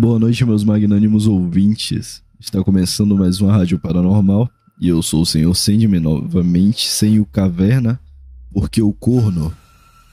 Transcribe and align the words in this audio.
Boa 0.00 0.16
noite, 0.16 0.44
meus 0.44 0.62
magnânimos 0.62 1.26
ouvintes. 1.26 2.22
Está 2.38 2.62
começando 2.62 3.16
mais 3.16 3.40
uma 3.40 3.52
Rádio 3.52 3.80
Paranormal 3.80 4.48
e 4.80 4.86
eu 4.86 5.02
sou 5.02 5.22
o 5.22 5.26
Senhor 5.26 5.52
Sandman 5.56 5.98
novamente, 5.98 6.86
sem 6.86 7.18
o 7.18 7.26
Caverna, 7.26 7.98
porque 8.52 8.80
o 8.80 8.92
corno 8.92 9.52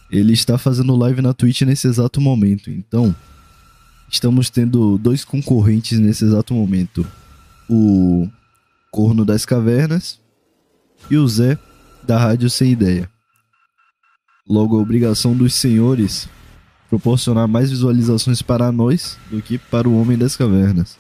ele 0.10 0.34
está 0.34 0.58
fazendo 0.58 0.96
live 0.96 1.22
na 1.22 1.36
Twitch 1.36 1.62
nesse 1.62 1.88
exato 1.88 2.20
momento. 2.20 2.72
Então, 2.72 3.16
estamos 4.10 4.50
tendo 4.50 4.98
dois 4.98 5.24
concorrentes 5.24 6.00
nesse 6.00 6.26
exato 6.26 6.56
momento: 6.56 7.06
o 7.70 8.28
Corno 8.92 9.24
das 9.24 9.46
Cavernas 9.46 10.20
e 11.12 11.16
o 11.16 11.28
Zé 11.28 11.60
da 12.02 12.18
Rádio 12.18 12.50
Sem 12.50 12.72
Ideia. 12.72 13.08
Logo, 14.50 14.80
a 14.80 14.82
obrigação 14.82 15.38
dos 15.38 15.54
senhores 15.54 16.28
proporcionar 16.96 17.46
mais 17.46 17.72
visualizações 17.72 18.42
para 18.42 18.72
nós 18.72 19.18
do 19.30 19.42
que 19.42 19.58
para 19.58 19.88
o 19.88 20.00
Homem 20.00 20.18
das 20.18 20.38
Cavernas. 20.38 20.98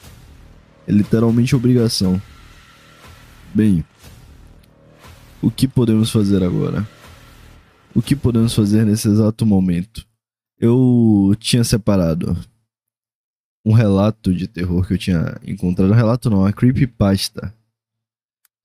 É 0.85 0.91
literalmente 0.91 1.55
obrigação. 1.55 2.21
Bem, 3.53 3.83
o 5.41 5.49
que 5.49 5.69
podemos 5.69 6.11
fazer 6.11 6.43
agora? 6.43 6.85
O 7.93 8.01
que 8.01 8.13
podemos 8.13 8.53
fazer 8.53 8.85
nesse 8.85 9.07
exato 9.07 9.45
momento? 9.45 10.05
Eu 10.59 11.33
tinha 11.39 11.63
separado 11.63 12.38
um 13.63 13.71
relato 13.71 14.33
de 14.33 14.47
terror 14.47 14.85
que 14.85 14.95
eu 14.95 14.97
tinha 14.97 15.39
encontrado. 15.47 15.91
Um 15.91 15.95
relato 15.95 16.29
não, 16.29 16.39
uma 16.39 16.51
creepypasta. 16.51 17.53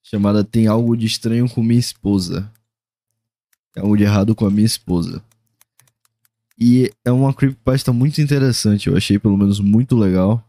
Chamada 0.02 0.42
Tem 0.42 0.66
Algo 0.66 0.96
de 0.96 1.06
Estranho 1.06 1.48
com 1.48 1.62
Minha 1.62 1.78
Esposa. 1.78 2.50
Tem 3.72 3.84
algo 3.84 3.96
de 3.96 4.02
errado 4.02 4.34
com 4.34 4.46
a 4.46 4.50
minha 4.50 4.66
esposa. 4.66 5.22
E 6.61 6.92
é 7.05 7.11
uma 7.11 7.33
creepypasta 7.33 7.91
muito 7.91 8.20
interessante, 8.20 8.89
eu 8.89 8.97
achei 8.97 9.19
pelo 9.19 9.36
menos 9.36 9.58
muito 9.61 9.97
legal. 9.97 10.47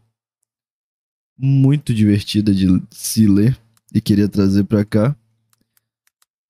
Muito 1.38 1.94
divertida 1.94 2.54
de 2.54 2.66
se 2.90 3.26
ler 3.26 3.58
e 3.94 4.00
queria 4.00 4.28
trazer 4.28 4.64
para 4.64 4.84
cá. 4.84 5.16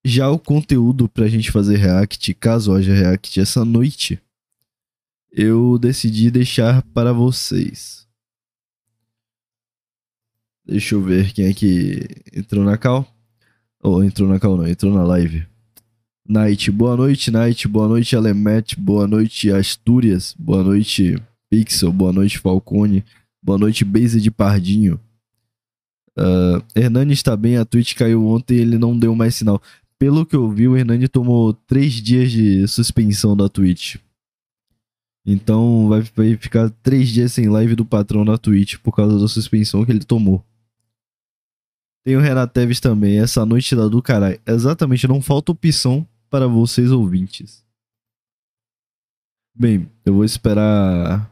Já 0.03 0.29
o 0.29 0.37
conteúdo 0.37 1.07
pra 1.07 1.29
gente 1.29 1.49
fazer 1.49 1.77
react, 1.77 2.33
caso 2.33 2.73
haja 2.73 2.93
react 2.93 3.39
essa 3.39 3.63
noite, 3.63 4.19
eu 5.31 5.79
decidi 5.79 6.29
deixar 6.29 6.81
para 6.93 7.13
vocês. 7.13 8.05
Deixa 10.65 10.95
eu 10.95 11.01
ver 11.01 11.31
quem 11.31 11.45
é 11.45 11.53
que 11.53 12.07
entrou 12.33 12.65
na 12.65 12.77
cal. 12.77 13.07
Ou 13.81 13.97
oh, 13.97 14.03
entrou 14.03 14.27
na 14.27 14.39
cal 14.39 14.57
não, 14.57 14.67
entrou 14.67 14.93
na 14.93 15.03
live. 15.03 15.47
Night. 16.27 16.71
Boa 16.71 16.95
noite, 16.95 17.29
Night. 17.29 17.67
Boa 17.67 17.87
noite, 17.87 18.15
Alemet. 18.15 18.79
Boa 18.79 19.07
noite, 19.07 19.51
Astúrias. 19.51 20.33
Boa 20.39 20.63
noite, 20.63 21.15
Pixel. 21.49 21.91
Boa 21.91 22.13
noite, 22.13 22.39
Falcone. 22.39 23.03
Boa 23.41 23.57
noite, 23.57 23.83
Base 23.83 24.21
de 24.21 24.31
Pardinho. 24.31 24.99
Uh, 26.17 26.63
Hernani 26.75 27.11
está 27.11 27.35
bem, 27.35 27.57
a 27.57 27.65
Twitch 27.65 27.95
caiu 27.95 28.25
ontem 28.27 28.55
e 28.57 28.61
ele 28.61 28.77
não 28.77 28.97
deu 28.97 29.15
mais 29.15 29.35
sinal. 29.35 29.61
Pelo 29.97 30.25
que 30.25 30.35
eu 30.35 30.49
vi, 30.49 30.67
o 30.67 30.77
Hernani 30.77 31.07
tomou 31.07 31.53
três 31.53 31.93
dias 31.93 32.31
de 32.31 32.67
suspensão 32.67 33.35
da 33.35 33.49
Twitch. 33.49 33.97
Então 35.25 35.87
vai, 35.87 36.03
ficar 36.37 36.69
três 36.81 37.09
dias 37.09 37.33
sem 37.33 37.49
live 37.49 37.75
do 37.75 37.85
patrão 37.85 38.23
na 38.25 38.37
Twitch 38.37 38.77
por 38.77 38.93
causa 38.93 39.17
da 39.17 39.27
suspensão 39.27 39.85
que 39.85 39.91
ele 39.91 40.03
tomou. 40.03 40.43
Tem 42.05 42.17
o 42.17 42.19
Renato 42.19 42.53
Teves 42.53 42.81
também, 42.81 43.19
essa 43.19 43.45
noite 43.45 43.75
da 43.75 43.87
do 43.87 44.01
caralho. 44.01 44.39
Exatamente, 44.45 45.07
não 45.07 45.21
falta 45.21 45.53
opção 45.53 46.05
para 46.33 46.47
vocês 46.47 46.89
ouvintes. 46.89 47.63
Bem, 49.53 49.87
eu 50.03 50.15
vou 50.15 50.25
esperar. 50.25 51.31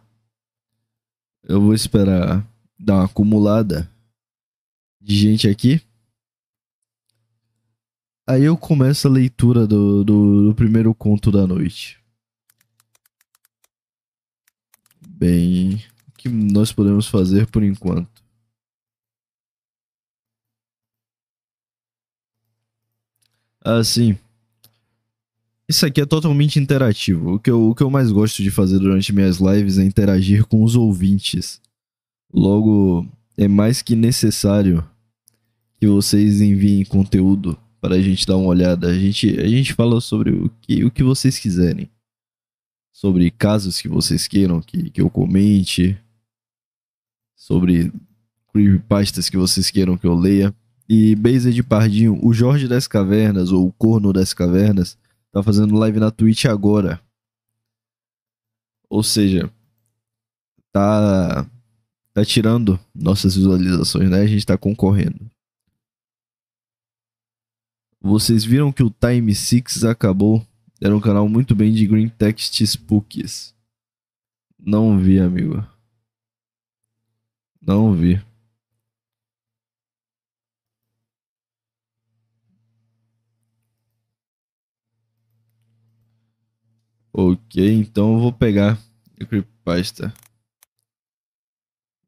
Eu 1.42 1.60
vou 1.60 1.74
esperar 1.74 2.48
dar 2.78 2.98
uma 2.98 3.06
acumulada 3.06 3.92
de 5.02 5.16
gente 5.16 5.48
aqui. 5.48 5.82
Aí 8.30 8.44
eu 8.44 8.56
começo 8.56 9.08
a 9.08 9.12
leitura 9.12 9.66
do, 9.66 10.04
do, 10.04 10.50
do 10.50 10.56
primeiro 10.56 10.94
conto 10.94 11.32
da 11.32 11.48
noite. 11.48 12.00
Bem, 15.04 15.78
o 16.10 16.12
que 16.12 16.30
nós 16.30 16.72
podemos 16.72 17.08
fazer 17.08 17.50
por 17.50 17.64
enquanto? 17.64 18.24
Ah, 23.66 23.84
sim. 23.84 24.16
Isso 25.72 25.86
aqui 25.86 26.02
é 26.02 26.06
totalmente 26.06 26.60
interativo. 26.60 27.36
O 27.36 27.40
que, 27.40 27.50
eu, 27.50 27.70
o 27.70 27.74
que 27.74 27.82
eu 27.82 27.90
mais 27.90 28.12
gosto 28.12 28.44
de 28.44 28.52
fazer 28.52 28.78
durante 28.78 29.14
minhas 29.14 29.38
lives 29.38 29.78
é 29.78 29.86
interagir 29.86 30.46
com 30.46 30.66
os 30.66 30.76
ouvintes. 30.76 31.62
Logo, 32.34 33.08
é 33.38 33.48
mais 33.48 33.82
que 33.82 33.96
necessário 33.96 34.84
que 35.80 35.88
vocês 35.88 36.42
enviem 36.42 36.84
conteúdo 36.84 37.58
para 37.80 37.96
a 37.96 38.02
gente 38.02 38.28
dar 38.28 38.36
uma 38.36 38.50
olhada. 38.50 38.90
A 38.90 38.94
gente, 38.94 39.40
a 39.40 39.48
gente 39.48 39.74
fala 39.74 40.02
sobre 40.02 40.32
o 40.32 40.52
que, 40.60 40.84
o 40.84 40.92
que 40.92 41.04
vocês 41.04 41.40
quiserem. 41.40 41.90
Sobre 42.92 43.32
casos 43.32 43.80
que 43.80 43.88
vocês 43.88 44.28
queiram 44.28 44.62
que, 44.62 44.90
que 44.90 45.00
eu 45.00 45.10
comente. 45.10 45.98
Sobre 47.34 47.94
creepypastas 48.52 49.30
que 49.30 49.38
vocês 49.38 49.72
queiram 49.72 49.98
que 49.98 50.06
eu 50.06 50.16
leia. 50.16 50.54
E 50.90 51.16
Beza 51.16 51.50
de 51.50 51.64
Pardinho, 51.64 52.20
o 52.22 52.34
Jorge 52.34 52.68
das 52.68 52.88
Cavernas, 52.88 53.54
ou 53.54 53.68
o 53.68 53.72
Corno 53.72 54.12
das 54.12 54.34
Cavernas, 54.34 54.98
Tá 55.32 55.42
fazendo 55.42 55.78
live 55.78 56.00
na 56.00 56.12
Twitch 56.12 56.46
agora. 56.46 57.02
Ou 58.90 59.02
seja, 59.02 59.52
tá 60.72 61.50
tá 62.14 62.26
tirando 62.26 62.80
nossas 62.94 63.36
visualizações, 63.36 64.10
né? 64.10 64.22
A 64.22 64.28
gente 64.28 64.46
tá 64.46 64.58
concorrendo. 64.58 65.30
Vocês 68.02 68.44
viram 68.44 68.72
que 68.72 68.84
o 68.84 68.90
Time 68.90 69.34
6 69.34 69.86
acabou? 69.86 70.46
Era 70.82 70.96
um 70.96 71.00
canal 71.00 71.30
muito 71.30 71.56
bem 71.56 71.72
de 71.72 71.86
Green 71.86 72.10
Text 72.10 72.60
Spookies. 72.66 73.56
Não 74.60 74.98
vi, 74.98 75.20
amigo. 75.20 75.66
Não 77.62 77.94
vi. 77.94 78.20
Ok, 87.14 87.74
então 87.74 88.14
eu 88.14 88.20
vou 88.20 88.32
pegar 88.32 88.78
a 89.20 89.26
creepypasta. 89.26 90.14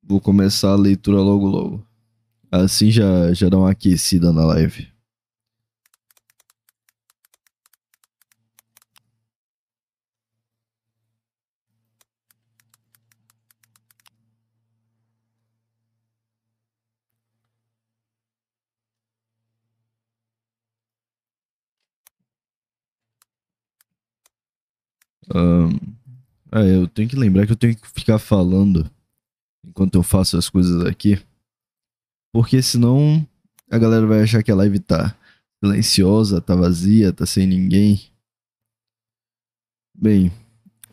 Vou 0.02 0.22
começar 0.22 0.72
a 0.72 0.78
leitura 0.78 1.18
logo 1.18 1.46
logo. 1.46 1.86
Assim 2.50 2.90
já, 2.90 3.34
já 3.34 3.50
dá 3.50 3.58
uma 3.58 3.72
aquecida 3.72 4.32
na 4.32 4.46
live. 4.46 4.93
Um, 25.34 25.70
é, 26.52 26.76
eu 26.76 26.88
tenho 26.88 27.10
que 27.10 27.16
lembrar 27.16 27.46
que 27.46 27.52
eu 27.52 27.58
tenho 27.58 27.76
que 27.76 27.88
ficar 27.90 28.20
falando 28.20 28.90
enquanto 29.66 29.96
eu 29.96 30.04
faço 30.04 30.38
as 30.38 30.50
coisas 30.50 30.86
aqui. 30.86 31.20
Porque 32.34 32.62
senão 32.62 33.26
a 33.70 33.78
galera 33.78 34.06
vai 34.06 34.22
achar 34.22 34.44
que 34.44 34.52
a 34.52 34.56
live 34.56 34.80
tá 34.80 35.16
silenciosa, 35.64 36.42
tá 36.42 36.56
vazia, 36.56 37.14
tá 37.14 37.26
sem 37.26 37.48
ninguém. 37.48 38.02
Bem, 39.96 40.32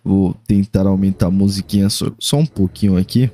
vou 0.04 0.34
tentar 0.46 0.86
aumentar 0.86 1.26
a 1.26 1.30
musiquinha 1.30 1.88
só, 1.90 2.12
só 2.18 2.38
um 2.38 2.46
pouquinho 2.46 2.96
aqui. 2.96 3.30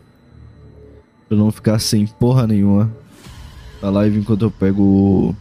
Pra 1.28 1.36
não 1.36 1.50
ficar 1.50 1.78
sem 1.78 2.06
porra 2.06 2.46
nenhuma 2.46 2.92
na 3.82 3.90
live 3.90 4.18
enquanto 4.18 4.42
eu 4.42 4.50
pego 4.50 5.34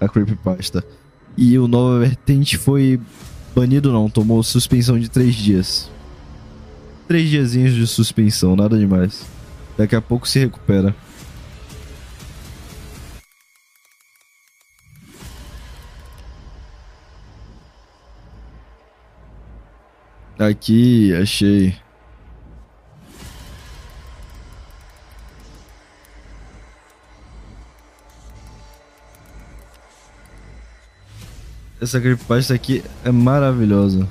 a 0.00 0.08
Creepypasta. 0.08 0.84
E 1.36 1.58
o 1.58 1.66
Nova 1.66 2.00
Vertente 2.00 2.58
foi 2.58 3.00
banido 3.54 3.92
não, 3.92 4.08
tomou 4.10 4.42
suspensão 4.42 4.98
de 4.98 5.08
3 5.08 5.34
dias. 5.34 5.90
3 7.08 7.28
diazinhos 7.28 7.74
de 7.74 7.86
suspensão, 7.86 8.56
nada 8.56 8.78
demais. 8.78 9.26
Daqui 9.76 9.94
a 9.94 10.00
pouco 10.02 10.28
se 10.28 10.38
recupera. 10.38 10.94
Aqui, 20.38 21.14
achei. 21.14 21.74
Essa 31.82 32.00
creepypasta 32.00 32.54
aqui 32.54 32.84
é 33.04 33.10
maravilhosa. 33.10 34.08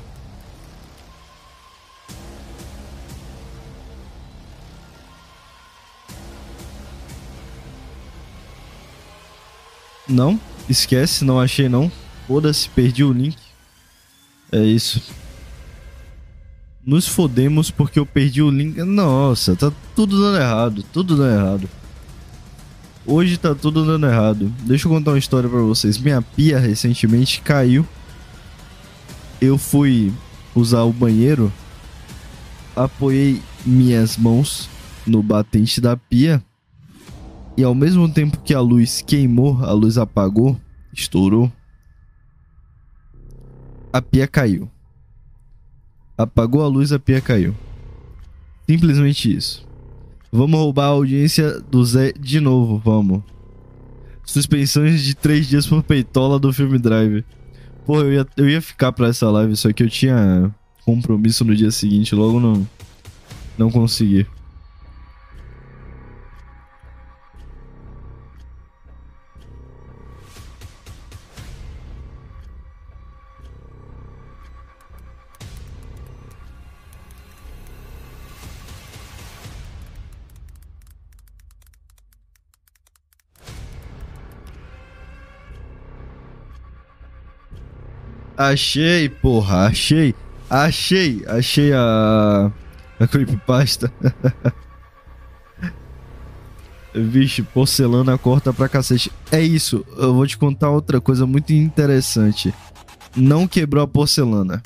Não, 10.06 10.38
esquece, 10.68 11.24
não 11.24 11.40
achei 11.40 11.70
não. 11.70 11.90
Foda-se, 12.28 12.68
perdi 12.68 13.06
o 13.06 13.14
link. 13.14 13.38
É 14.52 14.60
isso. 14.60 15.02
Nos 16.86 17.08
fodemos 17.08 17.72
porque 17.72 17.98
eu 17.98 18.06
perdi 18.06 18.42
o 18.42 18.52
link. 18.52 18.84
Nossa, 18.84 19.56
tá 19.56 19.72
tudo 19.96 20.22
dando 20.22 20.38
errado, 20.38 20.84
tudo 20.92 21.16
dando 21.16 21.34
errado. 21.34 21.70
Hoje 23.06 23.38
tá 23.38 23.56
tudo 23.56 23.86
dando 23.86 24.06
errado. 24.06 24.54
Deixa 24.64 24.88
eu 24.88 24.92
contar 24.92 25.12
uma 25.12 25.18
história 25.18 25.50
para 25.50 25.62
vocês. 25.62 25.98
Minha 25.98 26.22
pia 26.22 26.60
recentemente 26.60 27.42
caiu. 27.42 27.86
Eu 29.40 29.58
fui 29.58 30.14
usar 30.54 30.84
o 30.84 30.94
banheiro, 30.94 31.52
apoiei 32.76 33.42
minhas 33.66 34.18
mãos 34.18 34.70
no 35.08 35.24
batente 35.24 35.82
da 35.82 35.98
pia 35.98 36.44
e 37.58 37.64
ao 37.64 37.74
mesmo 37.74 38.12
tempo 38.12 38.40
que 38.42 38.54
a 38.54 38.60
luz 38.60 39.02
queimou, 39.02 39.64
a 39.64 39.72
luz 39.72 39.98
apagou, 39.98 40.60
estourou, 40.94 41.52
a 43.92 44.02
pia 44.02 44.28
caiu. 44.28 44.70
Apagou 46.18 46.64
a 46.64 46.68
luz, 46.68 46.92
a 46.92 47.00
pia 47.00 47.20
caiu. 47.20 47.56
Simplesmente 48.70 49.36
isso. 49.36 49.68
Vamos 50.32 50.60
roubar 50.60 50.86
a 50.86 50.88
audiência 50.88 51.60
do 51.60 51.84
Zé 51.84 52.14
de 52.18 52.40
novo, 52.40 52.82
vamos. 52.84 53.22
Suspensões 54.24 55.04
de 55.04 55.14
3 55.14 55.48
dias 55.48 55.68
por 55.68 55.84
peitola 55.84 56.40
do 56.40 56.54
filme 56.54 56.80
Drive. 56.80 57.26
Pô, 57.86 58.00
eu 58.00 58.14
ia, 58.14 58.28
eu 58.38 58.50
ia 58.50 58.62
ficar 58.62 58.94
pra 58.94 59.08
essa 59.08 59.30
live, 59.30 59.56
só 59.58 59.74
que 59.74 59.84
eu 59.84 59.90
tinha 59.90 60.50
compromisso 60.86 61.44
no 61.44 61.54
dia 61.54 61.70
seguinte, 61.70 62.16
logo 62.16 62.40
não, 62.40 62.66
não 63.58 63.70
consegui. 63.70 64.26
Achei, 88.50 89.08
porra, 89.08 89.68
achei. 89.68 90.16
Achei, 90.50 91.24
achei 91.28 91.72
a. 91.74 92.52
A 93.00 93.08
creepypasta. 93.08 93.94
Vixe, 96.94 97.44
porcelana 97.44 98.18
corta 98.18 98.52
pra 98.52 98.68
cacete. 98.68 99.12
É 99.32 99.40
isso, 99.40 99.86
eu 99.96 100.14
vou 100.14 100.26
te 100.26 100.38
contar 100.38 100.72
outra 100.72 101.00
coisa 101.00 101.28
muito 101.28 101.54
interessante. 101.54 102.54
Não 103.16 103.48
quebrou 103.48 103.84
a 103.84 103.88
porcelana. 103.88 104.62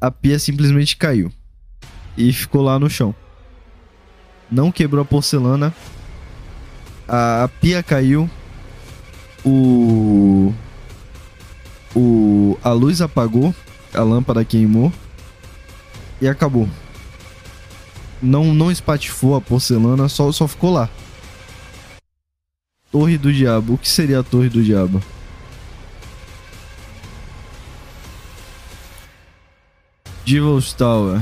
A 0.00 0.10
pia 0.10 0.38
simplesmente 0.38 0.96
caiu. 0.96 1.30
E 2.16 2.32
ficou 2.32 2.62
lá 2.62 2.78
no 2.78 2.88
chão. 2.88 3.14
Não 4.50 4.72
quebrou 4.72 5.02
a 5.02 5.06
porcelana. 5.06 5.74
A 7.06 7.50
pia 7.60 7.82
caiu. 7.82 8.30
O 9.44 10.54
o, 11.96 12.58
a 12.62 12.72
luz 12.72 13.00
apagou, 13.00 13.54
a 13.94 14.02
lâmpada 14.02 14.44
queimou 14.44 14.92
e 16.20 16.28
acabou. 16.28 16.68
Não, 18.22 18.52
não 18.52 18.70
espatifou 18.70 19.34
a 19.34 19.40
porcelana, 19.40 20.08
só, 20.08 20.30
só 20.30 20.46
ficou 20.46 20.72
lá. 20.72 20.90
Torre 22.92 23.16
do 23.16 23.32
Diabo. 23.32 23.74
O 23.74 23.78
que 23.78 23.88
seria 23.88 24.20
a 24.20 24.22
Torre 24.22 24.48
do 24.48 24.62
Diabo? 24.62 25.02
Devil's 30.24 30.72
Tower. 30.72 31.20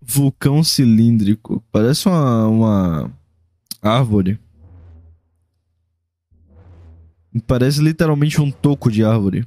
Vulcão 0.00 0.62
cilíndrico. 0.64 1.62
Parece 1.70 2.08
uma, 2.08 2.46
uma 2.46 3.10
árvore. 3.80 4.38
Parece 7.40 7.82
literalmente 7.82 8.40
um 8.40 8.50
toco 8.50 8.90
de 8.90 9.02
árvore. 9.02 9.46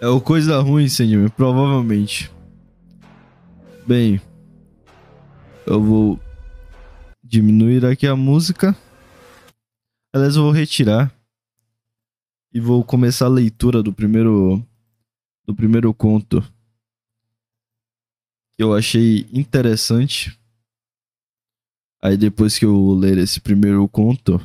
É 0.00 0.08
o 0.08 0.20
coisa 0.20 0.58
ruim, 0.60 0.88
senhor, 0.88 1.30
provavelmente. 1.30 2.30
Bem, 3.86 4.20
eu 5.66 5.80
vou 5.80 6.20
diminuir 7.22 7.84
aqui 7.84 8.06
a 8.06 8.16
música. 8.16 8.74
Aliás, 10.12 10.34
eu 10.34 10.42
vou 10.42 10.50
retirar 10.50 11.14
e 12.52 12.58
vou 12.58 12.82
começar 12.82 13.26
a 13.26 13.28
leitura 13.28 13.82
do 13.82 13.92
primeiro 13.92 14.64
do 15.46 15.54
primeiro 15.54 15.92
conto 15.94 16.42
eu 18.62 18.74
achei 18.74 19.26
interessante. 19.32 20.38
Aí 22.02 22.16
depois 22.16 22.58
que 22.58 22.64
eu 22.66 22.92
ler 22.92 23.16
esse 23.16 23.40
primeiro 23.40 23.88
conto, 23.88 24.38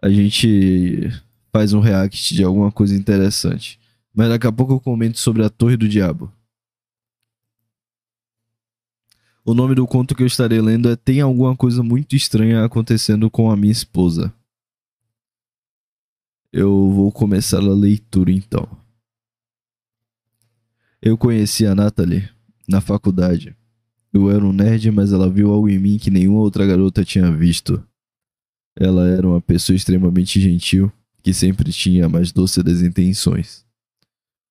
a 0.00 0.08
gente 0.08 1.10
faz 1.52 1.72
um 1.72 1.80
react 1.80 2.34
de 2.34 2.44
alguma 2.44 2.70
coisa 2.70 2.94
interessante. 2.94 3.80
Mas 4.14 4.28
daqui 4.28 4.46
a 4.46 4.52
pouco 4.52 4.74
eu 4.74 4.80
comento 4.80 5.18
sobre 5.18 5.44
a 5.44 5.50
Torre 5.50 5.76
do 5.76 5.88
Diabo. 5.88 6.32
O 9.44 9.54
nome 9.54 9.74
do 9.74 9.86
conto 9.86 10.14
que 10.14 10.22
eu 10.22 10.26
estarei 10.26 10.60
lendo 10.60 10.88
é 10.88 10.94
Tem 10.94 11.20
alguma 11.20 11.56
coisa 11.56 11.82
muito 11.82 12.14
estranha 12.14 12.64
acontecendo 12.64 13.28
com 13.28 13.50
a 13.50 13.56
minha 13.56 13.72
esposa. 13.72 14.32
Eu 16.52 16.90
vou 16.92 17.10
começar 17.10 17.58
a 17.58 17.74
leitura 17.74 18.30
então. 18.30 18.68
Eu 21.02 21.18
conheci 21.18 21.66
a 21.66 21.74
Natalie 21.74 22.37
na 22.68 22.80
faculdade. 22.80 23.56
Eu 24.12 24.30
era 24.30 24.44
um 24.44 24.52
nerd, 24.52 24.90
mas 24.90 25.12
ela 25.12 25.30
viu 25.30 25.52
algo 25.52 25.68
em 25.68 25.78
mim 25.78 25.98
que 25.98 26.10
nenhuma 26.10 26.40
outra 26.40 26.66
garota 26.66 27.04
tinha 27.04 27.30
visto. 27.30 27.82
Ela 28.78 29.08
era 29.08 29.26
uma 29.26 29.40
pessoa 29.40 29.76
extremamente 29.76 30.40
gentil, 30.40 30.92
que 31.22 31.32
sempre 31.34 31.72
tinha 31.72 32.08
mais 32.08 32.30
doce 32.30 32.62
das 32.62 32.80
intenções. 32.80 33.66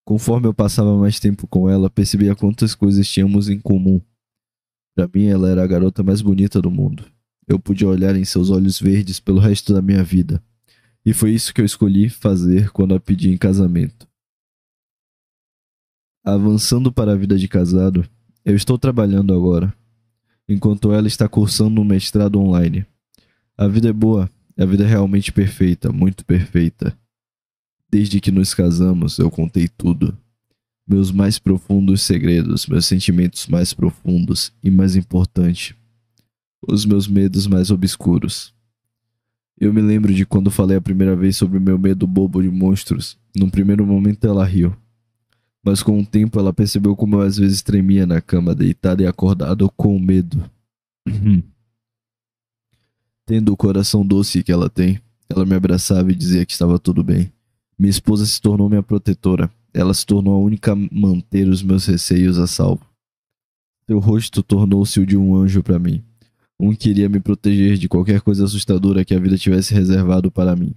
Conforme 0.06 0.48
eu 0.48 0.54
passava 0.54 0.98
mais 0.98 1.20
tempo 1.20 1.48
com 1.48 1.70
ela, 1.70 1.90
percebia 1.90 2.36
quantas 2.36 2.74
coisas 2.74 3.08
tínhamos 3.10 3.50
em 3.50 3.60
comum. 3.60 4.02
Para 4.96 5.10
mim, 5.14 5.26
ela 5.26 5.50
era 5.50 5.64
a 5.64 5.68
garota 5.68 6.02
mais 6.02 6.22
bonita 6.22 6.62
do 6.62 6.72
mundo. 6.72 7.06
Eu 7.48 7.60
podia 7.60 7.88
olhar 7.88 8.16
em 8.16 8.26
seus 8.26 8.50
olhos 8.50 8.80
verdes 8.80 9.20
pelo 9.20 9.40
resto 9.40 9.74
da 9.74 9.82
minha 9.82 10.04
vida. 10.04 10.42
E 11.06 11.14
foi 11.14 11.32
isso 11.32 11.54
que 11.54 11.62
eu 11.62 11.66
escolhi 11.66 12.10
fazer 12.10 12.70
quando 12.72 12.96
a 12.96 13.00
pedi 13.00 13.30
em 13.30 13.38
casamento. 13.38 14.07
Avançando 16.28 16.92
para 16.92 17.14
a 17.14 17.16
vida 17.16 17.38
de 17.38 17.48
casado, 17.48 18.06
eu 18.44 18.54
estou 18.54 18.78
trabalhando 18.78 19.34
agora, 19.34 19.74
enquanto 20.46 20.92
ela 20.92 21.08
está 21.08 21.26
cursando 21.26 21.80
um 21.80 21.86
mestrado 21.86 22.38
online. 22.38 22.86
A 23.58 23.66
vida 23.66 23.88
é 23.88 23.94
boa, 23.94 24.30
a 24.60 24.66
vida 24.66 24.84
é 24.84 24.88
realmente 24.88 25.32
perfeita, 25.32 25.90
muito 25.90 26.26
perfeita. 26.26 26.94
Desde 27.90 28.20
que 28.20 28.30
nos 28.30 28.54
casamos, 28.54 29.18
eu 29.20 29.32
contei 29.32 29.70
tudo. 29.70 30.18
Meus 30.86 31.14
mais 31.14 31.40
profundos 31.40 32.02
segredos, 32.02 32.68
meus 32.68 32.86
sentimentos 32.86 33.48
mais 33.48 33.74
profundos 33.74 34.52
e, 34.62 34.70
mais 34.70 34.98
importante, 34.98 35.78
os 36.68 36.86
meus 36.86 37.08
medos 37.08 37.48
mais 37.48 37.72
obscuros. 37.72 38.54
Eu 39.58 39.74
me 39.74 39.80
lembro 39.80 40.14
de 40.14 40.26
quando 40.26 40.52
falei 40.52 40.76
a 40.76 40.82
primeira 40.82 41.16
vez 41.16 41.38
sobre 41.38 41.58
meu 41.58 41.80
medo 41.80 42.06
bobo 42.06 42.44
de 42.44 42.50
monstros. 42.50 43.18
Num 43.34 43.50
primeiro 43.50 43.86
momento 43.86 44.28
ela 44.28 44.44
riu. 44.44 44.76
Mas 45.68 45.84
com 45.84 46.00
o 46.00 46.06
tempo 46.06 46.40
ela 46.40 46.54
percebeu 46.54 46.96
como 46.96 47.18
eu 47.18 47.22
às 47.24 47.38
vezes 47.38 47.62
tremia 47.62 48.06
na 48.06 48.22
cama, 48.22 48.56
deitado 48.56 49.04
e 49.04 49.06
acordado 49.06 49.70
com 49.76 50.00
medo. 50.00 50.50
Tendo 53.28 53.52
o 53.52 53.58
coração 53.58 54.08
doce 54.08 54.42
que 54.46 54.52
ela 54.54 54.70
tem, 54.70 55.02
ela 55.28 55.46
me 55.46 55.56
abraçava 55.56 56.10
e 56.10 56.16
dizia 56.16 56.46
que 56.46 56.54
estava 56.54 56.80
tudo 56.80 57.04
bem. 57.04 57.34
Minha 57.78 57.90
esposa 57.90 58.26
se 58.26 58.42
tornou 58.42 58.70
minha 58.70 58.82
protetora. 58.82 59.52
Ela 59.74 59.94
se 59.94 60.06
tornou 60.06 60.36
a 60.36 60.40
única 60.40 60.72
a 60.72 60.76
manter 60.76 61.50
os 61.50 61.62
meus 61.62 61.86
receios 61.86 62.40
a 62.40 62.48
salvo. 62.48 62.88
Seu 63.86 64.00
rosto 64.00 64.42
tornou-se 64.42 64.98
o 65.02 65.06
de 65.06 65.18
um 65.18 65.36
anjo 65.36 65.62
para 65.62 65.78
mim. 65.78 66.02
Um 66.58 66.74
queria 66.74 67.10
me 67.10 67.20
proteger 67.20 67.78
de 67.78 67.90
qualquer 67.90 68.22
coisa 68.22 68.46
assustadora 68.46 69.04
que 69.04 69.14
a 69.14 69.20
vida 69.20 69.38
tivesse 69.38 69.74
reservado 69.74 70.32
para 70.32 70.56
mim. 70.56 70.74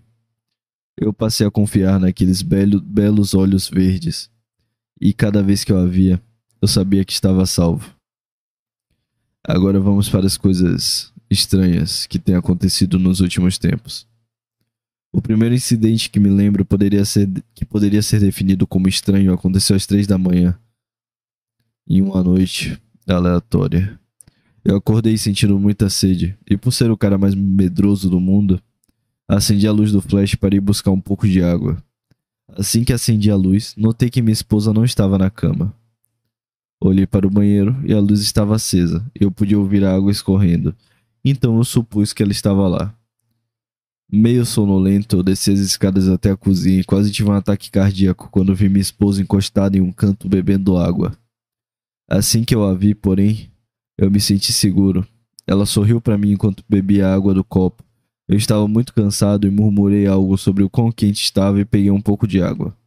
Eu 0.98 1.12
passei 1.12 1.46
a 1.46 1.50
confiar 1.50 2.00
naqueles 2.00 2.42
belo, 2.42 2.80
belos 2.80 3.34
olhos 3.34 3.68
verdes, 3.68 4.28
e 5.00 5.12
cada 5.12 5.42
vez 5.42 5.64
que 5.64 5.72
eu 5.72 5.78
a 5.78 5.86
via, 5.86 6.20
eu 6.60 6.68
sabia 6.68 7.04
que 7.04 7.12
estava 7.12 7.46
salvo. 7.46 7.94
Agora 9.42 9.80
vamos 9.80 10.08
para 10.08 10.26
as 10.26 10.36
coisas 10.36 11.12
estranhas 11.30 12.06
que 12.06 12.18
têm 12.18 12.34
acontecido 12.34 12.98
nos 12.98 13.20
últimos 13.20 13.56
tempos. 13.56 14.06
O 15.12 15.22
primeiro 15.22 15.54
incidente 15.54 16.10
que 16.10 16.20
me 16.20 16.28
lembro 16.28 16.64
poderia 16.64 17.04
ser, 17.04 17.28
que 17.54 17.64
poderia 17.64 18.02
ser 18.02 18.20
definido 18.20 18.66
como 18.66 18.88
estranho 18.88 19.32
aconteceu 19.32 19.74
às 19.74 19.86
três 19.86 20.06
da 20.06 20.18
manhã, 20.18 20.58
em 21.88 22.02
uma 22.02 22.22
noite 22.22 22.80
aleatória. 23.08 23.98
Eu 24.64 24.76
acordei 24.76 25.16
sentindo 25.16 25.58
muita 25.58 25.88
sede, 25.88 26.38
e 26.48 26.56
por 26.56 26.72
ser 26.72 26.90
o 26.90 26.96
cara 26.96 27.16
mais 27.16 27.34
medroso 27.34 28.10
do 28.10 28.20
mundo, 28.20 28.62
acendi 29.26 29.66
a 29.66 29.72
luz 29.72 29.90
do 29.90 30.02
flash 30.02 30.34
para 30.34 30.54
ir 30.54 30.60
buscar 30.60 30.90
um 30.90 31.00
pouco 31.00 31.26
de 31.26 31.42
água. 31.42 31.82
Assim 32.56 32.84
que 32.84 32.92
acendi 32.92 33.30
a 33.30 33.36
luz, 33.36 33.74
notei 33.76 34.10
que 34.10 34.22
minha 34.22 34.32
esposa 34.32 34.72
não 34.72 34.84
estava 34.84 35.16
na 35.16 35.30
cama. 35.30 35.74
Olhei 36.82 37.06
para 37.06 37.26
o 37.26 37.30
banheiro 37.30 37.76
e 37.84 37.92
a 37.92 38.00
luz 38.00 38.20
estava 38.20 38.56
acesa. 38.56 39.04
Eu 39.14 39.30
podia 39.30 39.58
ouvir 39.58 39.84
a 39.84 39.94
água 39.94 40.10
escorrendo, 40.10 40.74
então 41.24 41.56
eu 41.56 41.64
supus 41.64 42.12
que 42.12 42.22
ela 42.22 42.32
estava 42.32 42.66
lá. 42.66 42.94
Meio 44.12 44.44
sonolento, 44.44 45.16
eu 45.16 45.22
desci 45.22 45.52
as 45.52 45.60
escadas 45.60 46.08
até 46.08 46.30
a 46.32 46.36
cozinha 46.36 46.80
e 46.80 46.84
quase 46.84 47.12
tive 47.12 47.30
um 47.30 47.34
ataque 47.34 47.70
cardíaco 47.70 48.28
quando 48.30 48.54
vi 48.54 48.68
minha 48.68 48.80
esposa 48.80 49.22
encostada 49.22 49.76
em 49.76 49.80
um 49.80 49.92
canto 49.92 50.28
bebendo 50.28 50.76
água. 50.76 51.16
Assim 52.08 52.42
que 52.42 52.54
eu 52.54 52.64
a 52.64 52.74
vi, 52.74 52.92
porém, 52.92 53.52
eu 53.96 54.10
me 54.10 54.20
senti 54.20 54.52
seguro. 54.52 55.06
Ela 55.46 55.64
sorriu 55.64 56.00
para 56.00 56.18
mim 56.18 56.32
enquanto 56.32 56.64
bebia 56.68 57.06
a 57.06 57.14
água 57.14 57.32
do 57.32 57.44
copo. 57.44 57.84
Eu 58.30 58.36
estava 58.36 58.68
muito 58.68 58.94
cansado 58.94 59.44
e 59.44 59.50
murmurei 59.50 60.06
algo 60.06 60.38
sobre 60.38 60.62
o 60.62 60.70
quão 60.70 60.92
quente 60.92 61.20
estava 61.20 61.60
e 61.60 61.64
peguei 61.64 61.90
um 61.90 62.00
pouco 62.00 62.28
de 62.28 62.40
água. 62.40 62.78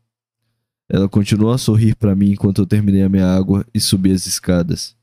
Ela 0.87 1.09
continuou 1.09 1.51
a 1.51 1.57
sorrir 1.57 1.97
para 1.97 2.15
mim 2.15 2.31
enquanto 2.31 2.61
eu 2.61 2.65
terminei 2.65 3.03
a 3.03 3.09
minha 3.09 3.27
água 3.27 3.65
e 3.73 3.77
subi 3.77 4.13
as 4.13 4.25
escadas. 4.25 4.95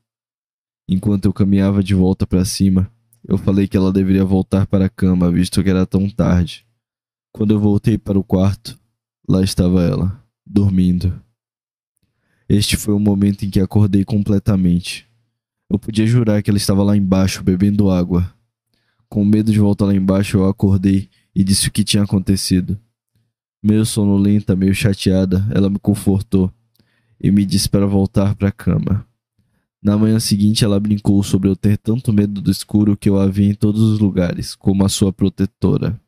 Enquanto 0.89 1.25
eu 1.25 1.33
caminhava 1.33 1.83
de 1.83 1.93
volta 1.93 2.25
para 2.25 2.43
cima, 2.43 2.91
eu 3.23 3.37
falei 3.37 3.67
que 3.67 3.77
ela 3.77 3.93
deveria 3.93 4.25
voltar 4.25 4.65
para 4.65 4.85
a 4.85 4.89
cama, 4.89 5.31
visto 5.31 5.63
que 5.63 5.69
era 5.69 5.85
tão 5.85 6.09
tarde. 6.09 6.65
Quando 7.31 7.53
eu 7.53 7.59
voltei 7.59 7.99
para 7.99 8.17
o 8.17 8.23
quarto, 8.23 8.79
lá 9.29 9.43
estava 9.43 9.83
ela, 9.83 10.25
dormindo. 10.43 11.21
Este 12.49 12.77
foi 12.77 12.95
o 12.95 12.99
momento 12.99 13.45
em 13.45 13.49
que 13.51 13.59
acordei 13.59 14.03
completamente. 14.03 15.07
Eu 15.69 15.77
podia 15.77 16.07
jurar 16.07 16.41
que 16.41 16.49
ela 16.49 16.57
estava 16.57 16.81
lá 16.81 16.97
embaixo 16.97 17.43
bebendo 17.43 17.91
água. 17.91 18.33
Com 19.11 19.25
medo 19.25 19.51
de 19.51 19.59
voltar 19.59 19.87
lá 19.87 19.93
embaixo, 19.93 20.37
eu 20.37 20.47
acordei 20.47 21.09
e 21.35 21.43
disse 21.43 21.67
o 21.67 21.71
que 21.71 21.83
tinha 21.83 22.01
acontecido. 22.01 22.79
Meio 23.61 23.85
sonolenta, 23.85 24.55
meio 24.55 24.73
chateada, 24.73 25.45
ela 25.53 25.69
me 25.69 25.77
confortou 25.77 26.49
e 27.19 27.29
me 27.29 27.45
disse 27.45 27.67
para 27.67 27.85
voltar 27.85 28.33
para 28.35 28.47
a 28.47 28.53
cama. 28.53 29.05
Na 29.83 29.97
manhã 29.97 30.17
seguinte, 30.17 30.63
ela 30.63 30.79
brincou 30.79 31.21
sobre 31.23 31.49
eu 31.49 31.57
ter 31.57 31.77
tanto 31.77 32.13
medo 32.13 32.39
do 32.39 32.49
escuro 32.49 32.95
que 32.95 33.09
eu 33.09 33.19
a 33.19 33.27
em 33.27 33.53
todos 33.53 33.81
os 33.81 33.99
lugares, 33.99 34.55
como 34.55 34.85
a 34.85 34.89
sua 34.89 35.11
protetora. 35.11 35.99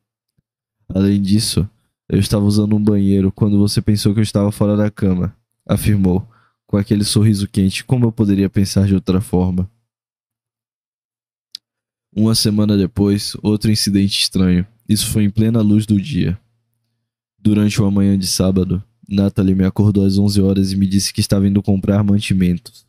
Além 0.88 1.22
disso, 1.22 1.70
eu 2.08 2.20
estava 2.20 2.46
usando 2.46 2.74
um 2.74 2.82
banheiro 2.82 3.34
quando 3.34 3.60
você 3.60 3.82
pensou 3.82 4.14
que 4.14 4.22
eu 4.22 4.24
estava 4.24 4.50
fora 4.50 4.78
da 4.78 4.90
cama, 4.90 5.36
afirmou, 5.68 6.26
com 6.66 6.78
aquele 6.78 7.04
sorriso 7.04 7.50
quente, 7.50 7.84
como 7.84 8.06
eu 8.06 8.14
poderia 8.14 8.50
pensar 8.50 8.88
de 8.88 8.96
outra 8.96 9.20
forma? 9.20 9.70
Uma 12.15 12.36
semana 12.36 12.77
depois, 12.77 13.36
outro 13.41 13.72
incidente 13.72 14.20
estranho. 14.20 14.67
Isso 14.88 15.08
foi 15.08 15.24
em 15.24 15.32
plena 15.32 15.62
luz 15.62 15.88
do 15.88 16.00
dia. 16.00 16.39
Durante 17.39 17.82
uma 17.82 17.89
manhã 17.89 18.15
de 18.15 18.27
sábado, 18.27 18.84
Natalie 19.10 19.55
me 19.55 19.65
acordou 19.65 20.05
às 20.05 20.20
11 20.20 20.39
horas 20.39 20.72
e 20.72 20.75
me 20.75 20.86
disse 20.86 21.12
que 21.12 21.22
estava 21.22 21.48
indo 21.48 21.63
comprar 21.63 22.03
mantimentos. 22.03 22.86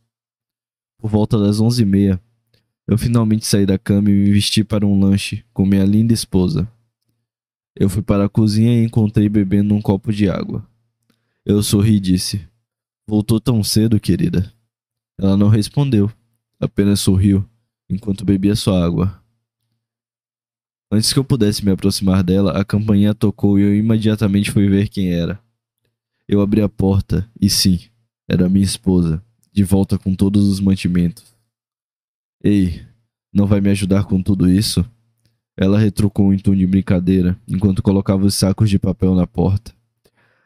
Por 0.98 1.08
volta 1.10 1.38
das 1.38 1.58
11 1.58 1.82
e 1.82 1.86
meia, 1.86 2.20
eu 2.86 2.98
finalmente 2.98 3.46
saí 3.46 3.64
da 3.64 3.78
cama 3.78 4.10
e 4.10 4.12
me 4.12 4.30
vesti 4.30 4.62
para 4.62 4.86
um 4.86 5.00
lanche 5.00 5.42
com 5.54 5.64
minha 5.64 5.86
linda 5.86 6.12
esposa. 6.12 6.70
Eu 7.74 7.88
fui 7.88 8.02
para 8.02 8.26
a 8.26 8.28
cozinha 8.28 8.78
e 8.78 8.84
encontrei 8.84 9.30
bebendo 9.30 9.74
um 9.74 9.80
copo 9.80 10.12
de 10.12 10.28
água. 10.28 10.66
Eu 11.46 11.62
sorri 11.62 11.96
e 11.96 12.00
disse: 12.00 12.46
Voltou 13.08 13.40
tão 13.40 13.64
cedo, 13.64 13.98
querida? 13.98 14.52
Ela 15.18 15.34
não 15.34 15.48
respondeu, 15.48 16.12
apenas 16.60 17.00
sorriu 17.00 17.42
enquanto 17.94 18.24
bebia 18.24 18.56
sua 18.56 18.84
água. 18.84 19.22
Antes 20.92 21.12
que 21.12 21.18
eu 21.18 21.24
pudesse 21.24 21.64
me 21.64 21.72
aproximar 21.72 22.22
dela, 22.22 22.52
a 22.52 22.64
campainha 22.64 23.14
tocou 23.14 23.58
e 23.58 23.62
eu 23.62 23.74
imediatamente 23.74 24.50
fui 24.50 24.68
ver 24.68 24.88
quem 24.88 25.12
era. 25.12 25.40
Eu 26.28 26.40
abri 26.40 26.60
a 26.60 26.68
porta 26.68 27.28
e 27.40 27.50
sim, 27.50 27.80
era 28.28 28.48
minha 28.48 28.64
esposa, 28.64 29.22
de 29.52 29.64
volta 29.64 29.98
com 29.98 30.14
todos 30.14 30.46
os 30.48 30.60
mantimentos. 30.60 31.24
Ei, 32.42 32.82
não 33.32 33.46
vai 33.46 33.60
me 33.60 33.70
ajudar 33.70 34.04
com 34.04 34.22
tudo 34.22 34.48
isso? 34.48 34.84
Ela 35.56 35.78
retrucou 35.78 36.32
em 36.32 36.38
tom 36.38 36.54
de 36.54 36.66
brincadeira 36.66 37.38
enquanto 37.46 37.82
colocava 37.82 38.26
os 38.26 38.34
sacos 38.34 38.68
de 38.68 38.78
papel 38.78 39.14
na 39.14 39.26
porta. 39.26 39.72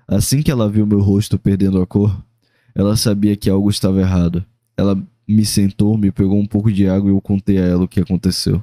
Assim 0.07 0.43
que 0.43 0.51
ela 0.51 0.71
viu 0.71 0.87
meu 0.87 1.01
rosto 1.01 1.39
perdendo 1.39 1.83
a 1.83 1.87
cor, 1.87 2.25
ela 2.75 2.97
sabia 2.97 3.37
que 3.37 3.51
algo 3.51 3.69
estava 3.69 4.01
errado. 4.01 4.45
Ela 4.77 4.97
me 5.29 5.45
sentou, 5.45 5.99
me 5.99 6.11
pegou 6.11 6.39
um 6.39 6.47
pouco 6.47 6.73
de 6.73 6.89
água 6.89 7.11
e 7.11 7.15
eu 7.15 7.21
contei 7.21 7.59
a 7.59 7.65
ela 7.65 7.85
o 7.85 7.89
que 7.89 8.01
aconteceu. 8.01 8.63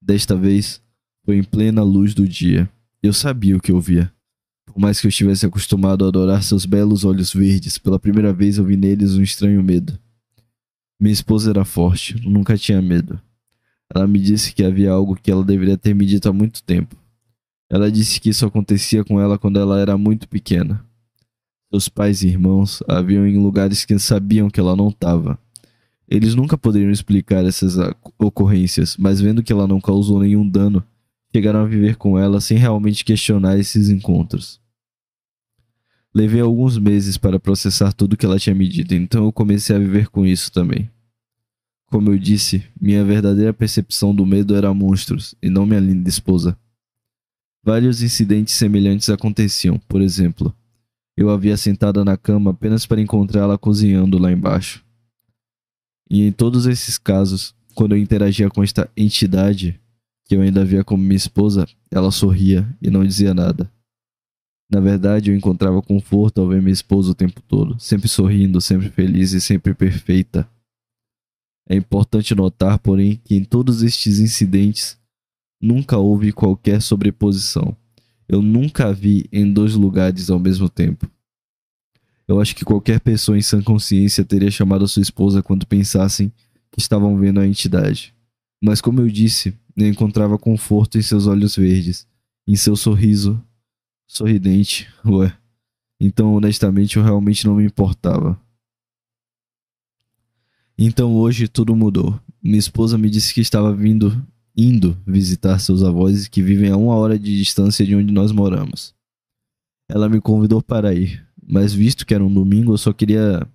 Desta 0.00 0.36
vez, 0.36 0.80
foi 1.24 1.36
em 1.36 1.42
plena 1.42 1.82
luz 1.82 2.14
do 2.14 2.26
dia. 2.26 2.70
Eu 3.02 3.12
sabia 3.12 3.56
o 3.56 3.60
que 3.60 3.72
eu 3.72 3.80
via. 3.80 4.12
Por 4.64 4.78
mais 4.78 5.00
que 5.00 5.06
eu 5.06 5.08
estivesse 5.08 5.44
acostumado 5.44 6.04
a 6.04 6.08
adorar 6.08 6.42
seus 6.42 6.64
belos 6.64 7.04
olhos 7.04 7.32
verdes, 7.32 7.78
pela 7.78 7.98
primeira 7.98 8.32
vez 8.32 8.58
eu 8.58 8.64
vi 8.64 8.76
neles 8.76 9.16
um 9.16 9.22
estranho 9.22 9.62
medo. 9.62 9.98
Minha 11.00 11.12
esposa 11.12 11.50
era 11.50 11.64
forte, 11.64 12.16
nunca 12.26 12.56
tinha 12.56 12.80
medo. 12.80 13.20
Ela 13.92 14.06
me 14.06 14.20
disse 14.20 14.54
que 14.54 14.64
havia 14.64 14.92
algo 14.92 15.16
que 15.16 15.30
ela 15.30 15.44
deveria 15.44 15.76
ter 15.76 15.94
me 15.94 16.06
dito 16.06 16.28
há 16.28 16.32
muito 16.32 16.62
tempo. 16.62 16.96
Ela 17.68 17.90
disse 17.90 18.20
que 18.20 18.30
isso 18.30 18.46
acontecia 18.46 19.04
com 19.04 19.20
ela 19.20 19.36
quando 19.36 19.58
ela 19.58 19.80
era 19.80 19.98
muito 19.98 20.28
pequena. 20.28 20.84
Seus 21.70 21.88
pais 21.88 22.22
e 22.22 22.28
irmãos 22.28 22.82
haviam 22.86 23.26
em 23.26 23.36
lugares 23.38 23.84
que 23.84 23.98
sabiam 23.98 24.48
que 24.48 24.60
ela 24.60 24.76
não 24.76 24.88
estava. 24.88 25.38
Eles 26.14 26.34
nunca 26.34 26.58
poderiam 26.58 26.90
explicar 26.90 27.42
essas 27.42 27.78
ocorrências, 28.18 28.98
mas 28.98 29.18
vendo 29.18 29.42
que 29.42 29.50
ela 29.50 29.66
não 29.66 29.80
causou 29.80 30.20
nenhum 30.20 30.46
dano, 30.46 30.84
chegaram 31.34 31.60
a 31.60 31.64
viver 31.64 31.96
com 31.96 32.18
ela 32.18 32.38
sem 32.38 32.58
realmente 32.58 33.02
questionar 33.02 33.58
esses 33.58 33.88
encontros. 33.88 34.60
Levei 36.14 36.42
alguns 36.42 36.76
meses 36.76 37.16
para 37.16 37.40
processar 37.40 37.94
tudo 37.94 38.14
que 38.14 38.26
ela 38.26 38.38
tinha 38.38 38.54
me 38.54 38.68
dito, 38.68 38.92
então 38.92 39.24
eu 39.24 39.32
comecei 39.32 39.74
a 39.74 39.78
viver 39.78 40.08
com 40.08 40.26
isso 40.26 40.52
também. 40.52 40.90
Como 41.86 42.10
eu 42.10 42.18
disse, 42.18 42.62
minha 42.78 43.02
verdadeira 43.02 43.54
percepção 43.54 44.14
do 44.14 44.26
medo 44.26 44.54
era 44.54 44.74
monstros, 44.74 45.34
e 45.42 45.48
não 45.48 45.64
minha 45.64 45.80
linda 45.80 46.10
esposa. 46.10 46.54
Vários 47.64 48.02
incidentes 48.02 48.52
semelhantes 48.52 49.08
aconteciam, 49.08 49.78
por 49.88 50.02
exemplo, 50.02 50.54
eu 51.16 51.30
havia 51.30 51.56
sentada 51.56 52.04
na 52.04 52.18
cama 52.18 52.50
apenas 52.50 52.84
para 52.84 53.00
encontrá-la 53.00 53.56
cozinhando 53.56 54.18
lá 54.18 54.30
embaixo. 54.30 54.84
E 56.12 56.26
em 56.26 56.30
todos 56.30 56.66
esses 56.66 56.98
casos, 56.98 57.54
quando 57.74 57.96
eu 57.96 57.98
interagia 57.98 58.50
com 58.50 58.62
esta 58.62 58.88
entidade, 58.94 59.80
que 60.26 60.36
eu 60.36 60.42
ainda 60.42 60.64
via 60.64 60.84
como 60.84 61.02
minha 61.02 61.16
esposa, 61.16 61.66
ela 61.90 62.10
sorria 62.10 62.68
e 62.82 62.90
não 62.90 63.04
dizia 63.04 63.32
nada. 63.32 63.72
Na 64.70 64.78
verdade, 64.78 65.30
eu 65.30 65.36
encontrava 65.36 65.80
conforto 65.80 66.42
ao 66.42 66.48
ver 66.48 66.60
minha 66.60 66.72
esposa 66.72 67.12
o 67.12 67.14
tempo 67.14 67.40
todo, 67.48 67.80
sempre 67.80 68.08
sorrindo, 68.08 68.60
sempre 68.60 68.90
feliz 68.90 69.32
e 69.32 69.40
sempre 69.40 69.72
perfeita. 69.72 70.46
É 71.66 71.74
importante 71.74 72.34
notar, 72.34 72.78
porém, 72.78 73.20
que 73.24 73.34
em 73.34 73.44
todos 73.44 73.82
estes 73.82 74.18
incidentes 74.18 74.98
nunca 75.60 75.96
houve 75.96 76.30
qualquer 76.30 76.82
sobreposição 76.82 77.74
eu 78.32 78.40
nunca 78.40 78.90
vi 78.94 79.26
em 79.30 79.52
dois 79.52 79.74
lugares 79.74 80.30
ao 80.30 80.38
mesmo 80.38 80.66
tempo. 80.66 81.06
Eu 82.32 82.40
acho 82.40 82.56
que 82.56 82.64
qualquer 82.64 82.98
pessoa 82.98 83.36
em 83.36 83.42
sã 83.42 83.62
consciência 83.62 84.24
teria 84.24 84.50
chamado 84.50 84.86
a 84.86 84.88
sua 84.88 85.02
esposa 85.02 85.42
quando 85.42 85.66
pensassem 85.66 86.32
que 86.70 86.80
estavam 86.80 87.14
vendo 87.18 87.38
a 87.38 87.46
entidade. 87.46 88.14
Mas 88.64 88.80
como 88.80 89.02
eu 89.02 89.08
disse, 89.08 89.54
eu 89.76 89.86
encontrava 89.86 90.38
conforto 90.38 90.96
em 90.96 91.02
seus 91.02 91.26
olhos 91.26 91.56
verdes, 91.56 92.06
em 92.48 92.56
seu 92.56 92.74
sorriso 92.74 93.38
sorridente, 94.06 94.88
ué. 95.04 95.36
Então, 96.00 96.32
honestamente, 96.32 96.96
eu 96.96 97.02
realmente 97.02 97.46
não 97.46 97.56
me 97.56 97.66
importava. 97.66 98.40
Então 100.78 101.14
hoje 101.14 101.48
tudo 101.48 101.76
mudou. 101.76 102.18
Minha 102.42 102.58
esposa 102.58 102.96
me 102.96 103.10
disse 103.10 103.34
que 103.34 103.42
estava 103.42 103.74
vindo, 103.74 104.26
indo 104.56 104.96
visitar 105.06 105.58
seus 105.58 105.82
avós 105.82 106.28
que 106.28 106.40
vivem 106.40 106.70
a 106.70 106.78
uma 106.78 106.94
hora 106.94 107.18
de 107.18 107.36
distância 107.36 107.84
de 107.84 107.94
onde 107.94 108.10
nós 108.10 108.32
moramos. 108.32 108.94
Ela 109.86 110.08
me 110.08 110.18
convidou 110.18 110.62
para 110.62 110.94
ir, 110.94 111.22
mas 111.46 111.72
visto 111.72 112.06
que 112.06 112.14
era 112.14 112.24
um 112.24 112.32
domingo, 112.32 112.72
eu 112.72 112.78
só 112.78 112.92
queria 112.92 113.46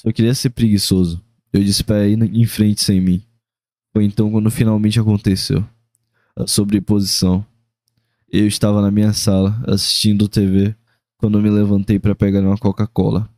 só 0.00 0.10
queria 0.12 0.34
ser 0.34 0.50
preguiçoso. 0.50 1.22
Eu 1.52 1.62
disse 1.62 1.84
para 1.84 2.06
ir 2.08 2.18
em 2.22 2.46
frente 2.46 2.82
sem 2.82 3.00
mim. 3.00 3.22
Foi 3.92 4.04
então 4.04 4.30
quando 4.30 4.50
finalmente 4.50 4.98
aconteceu. 4.98 5.64
A 6.34 6.46
sobreposição. 6.46 7.44
Eu 8.32 8.46
estava 8.46 8.80
na 8.80 8.90
minha 8.90 9.12
sala, 9.12 9.62
assistindo 9.66 10.28
TV, 10.28 10.74
quando 11.18 11.40
me 11.42 11.50
levantei 11.50 11.98
para 11.98 12.14
pegar 12.14 12.40
uma 12.40 12.56
Coca-Cola. 12.56 13.28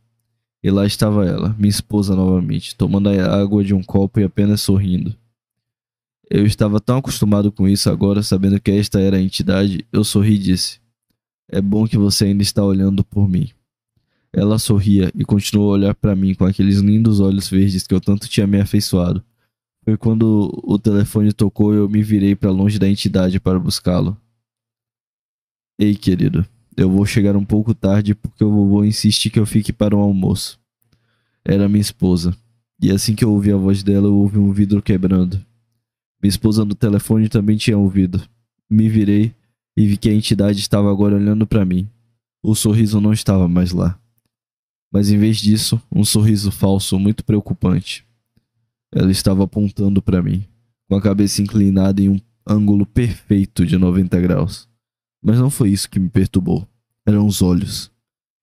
E 0.63 0.71
lá 0.71 0.85
estava 0.85 1.25
ela, 1.25 1.53
minha 1.59 1.69
esposa 1.69 2.15
novamente, 2.15 2.75
tomando 2.75 3.09
a 3.09 3.41
água 3.41 3.61
de 3.61 3.73
um 3.73 3.83
copo 3.83 4.21
e 4.21 4.23
apenas 4.23 4.61
sorrindo. 4.61 5.13
Eu 6.29 6.45
estava 6.45 6.79
tão 6.79 6.97
acostumado 6.97 7.51
com 7.51 7.67
isso 7.67 7.89
agora, 7.89 8.23
sabendo 8.23 8.61
que 8.61 8.71
esta 8.71 9.01
era 9.01 9.17
a 9.17 9.21
entidade, 9.21 9.85
eu 9.91 10.05
sorri 10.05 10.35
e 10.35 10.39
disse: 10.39 10.79
É 11.53 11.61
bom 11.61 11.87
que 11.87 11.99
você 11.99 12.25
ainda 12.25 12.41
está 12.41 12.63
olhando 12.63 13.03
por 13.03 13.29
mim. 13.29 13.51
Ela 14.33 14.57
sorria 14.57 15.11
e 15.13 15.23
continuou 15.23 15.69
a 15.69 15.73
olhar 15.73 15.93
para 15.93 16.15
mim 16.15 16.33
com 16.33 16.45
aqueles 16.45 16.79
lindos 16.79 17.19
olhos 17.19 17.47
verdes 17.47 17.85
que 17.85 17.93
eu 17.93 18.01
tanto 18.01 18.27
tinha 18.27 18.47
me 18.47 18.59
afeiçoado. 18.59 19.23
Foi 19.85 19.95
quando 19.95 20.49
o 20.63 20.79
telefone 20.79 21.31
tocou 21.31 21.71
e 21.71 21.77
eu 21.77 21.87
me 21.87 22.01
virei 22.01 22.35
para 22.35 22.49
longe 22.49 22.79
da 22.79 22.89
entidade 22.89 23.39
para 23.39 23.59
buscá-lo. 23.59 24.17
Ei, 25.77 25.95
querido, 25.95 26.43
eu 26.75 26.89
vou 26.89 27.05
chegar 27.05 27.35
um 27.35 27.45
pouco 27.45 27.75
tarde 27.75 28.15
porque 28.15 28.43
o 28.43 28.49
vovô 28.49 28.83
insiste 28.83 29.29
que 29.29 29.39
eu 29.39 29.45
fique 29.45 29.71
para 29.71 29.95
o 29.95 29.99
almoço. 29.99 30.59
Era 31.45 31.69
minha 31.69 31.81
esposa, 31.81 32.35
e 32.81 32.89
assim 32.89 33.13
que 33.13 33.23
eu 33.23 33.31
ouvi 33.31 33.51
a 33.51 33.57
voz 33.57 33.83
dela, 33.83 34.07
eu 34.07 34.15
ouvi 34.15 34.39
um 34.39 34.51
vidro 34.51 34.81
quebrando. 34.81 35.35
Minha 36.19 36.29
esposa 36.29 36.65
no 36.65 36.73
telefone 36.73 37.29
também 37.29 37.57
tinha 37.57 37.77
ouvido. 37.77 38.19
Me 38.67 38.89
virei 38.89 39.35
e 39.75 39.87
vi 39.87 39.97
que 39.97 40.09
a 40.09 40.13
entidade 40.13 40.59
estava 40.59 40.91
agora 40.91 41.15
olhando 41.15 41.47
para 41.47 41.65
mim. 41.65 41.89
O 42.43 42.55
sorriso 42.55 42.99
não 43.01 43.13
estava 43.13 43.47
mais 43.47 43.71
lá. 43.71 43.99
Mas 44.91 45.09
em 45.09 45.17
vez 45.17 45.37
disso, 45.37 45.81
um 45.91 46.05
sorriso 46.05 46.51
falso 46.51 46.99
muito 46.99 47.25
preocupante. 47.25 48.05
Ela 48.93 49.11
estava 49.11 49.43
apontando 49.43 50.01
para 50.01 50.21
mim, 50.21 50.45
com 50.87 50.95
a 50.95 51.01
cabeça 51.01 51.41
inclinada 51.41 52.01
em 52.01 52.09
um 52.09 52.19
ângulo 52.47 52.85
perfeito 52.85 53.65
de 53.65 53.77
90 53.77 54.19
graus. 54.21 54.69
Mas 55.23 55.39
não 55.39 55.49
foi 55.49 55.69
isso 55.69 55.89
que 55.89 55.99
me 55.99 56.09
perturbou. 56.09 56.67
Eram 57.05 57.25
os 57.25 57.41
olhos. 57.41 57.91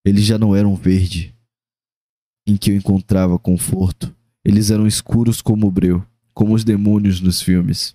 Eles 0.04 0.24
já 0.24 0.38
não 0.38 0.56
eram 0.56 0.74
verde, 0.74 1.34
em 2.46 2.56
que 2.56 2.70
eu 2.70 2.76
encontrava 2.76 3.38
conforto. 3.38 4.14
Eles 4.44 4.70
eram 4.70 4.86
escuros 4.86 5.42
como 5.42 5.66
o 5.66 5.70
breu, 5.70 6.04
como 6.34 6.54
os 6.54 6.64
demônios 6.64 7.20
nos 7.20 7.42
filmes. 7.42 7.94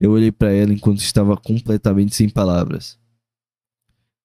Eu 0.00 0.12
olhei 0.12 0.30
para 0.30 0.52
ela 0.52 0.72
enquanto 0.72 1.00
estava 1.00 1.36
completamente 1.36 2.14
sem 2.14 2.28
palavras. 2.28 2.98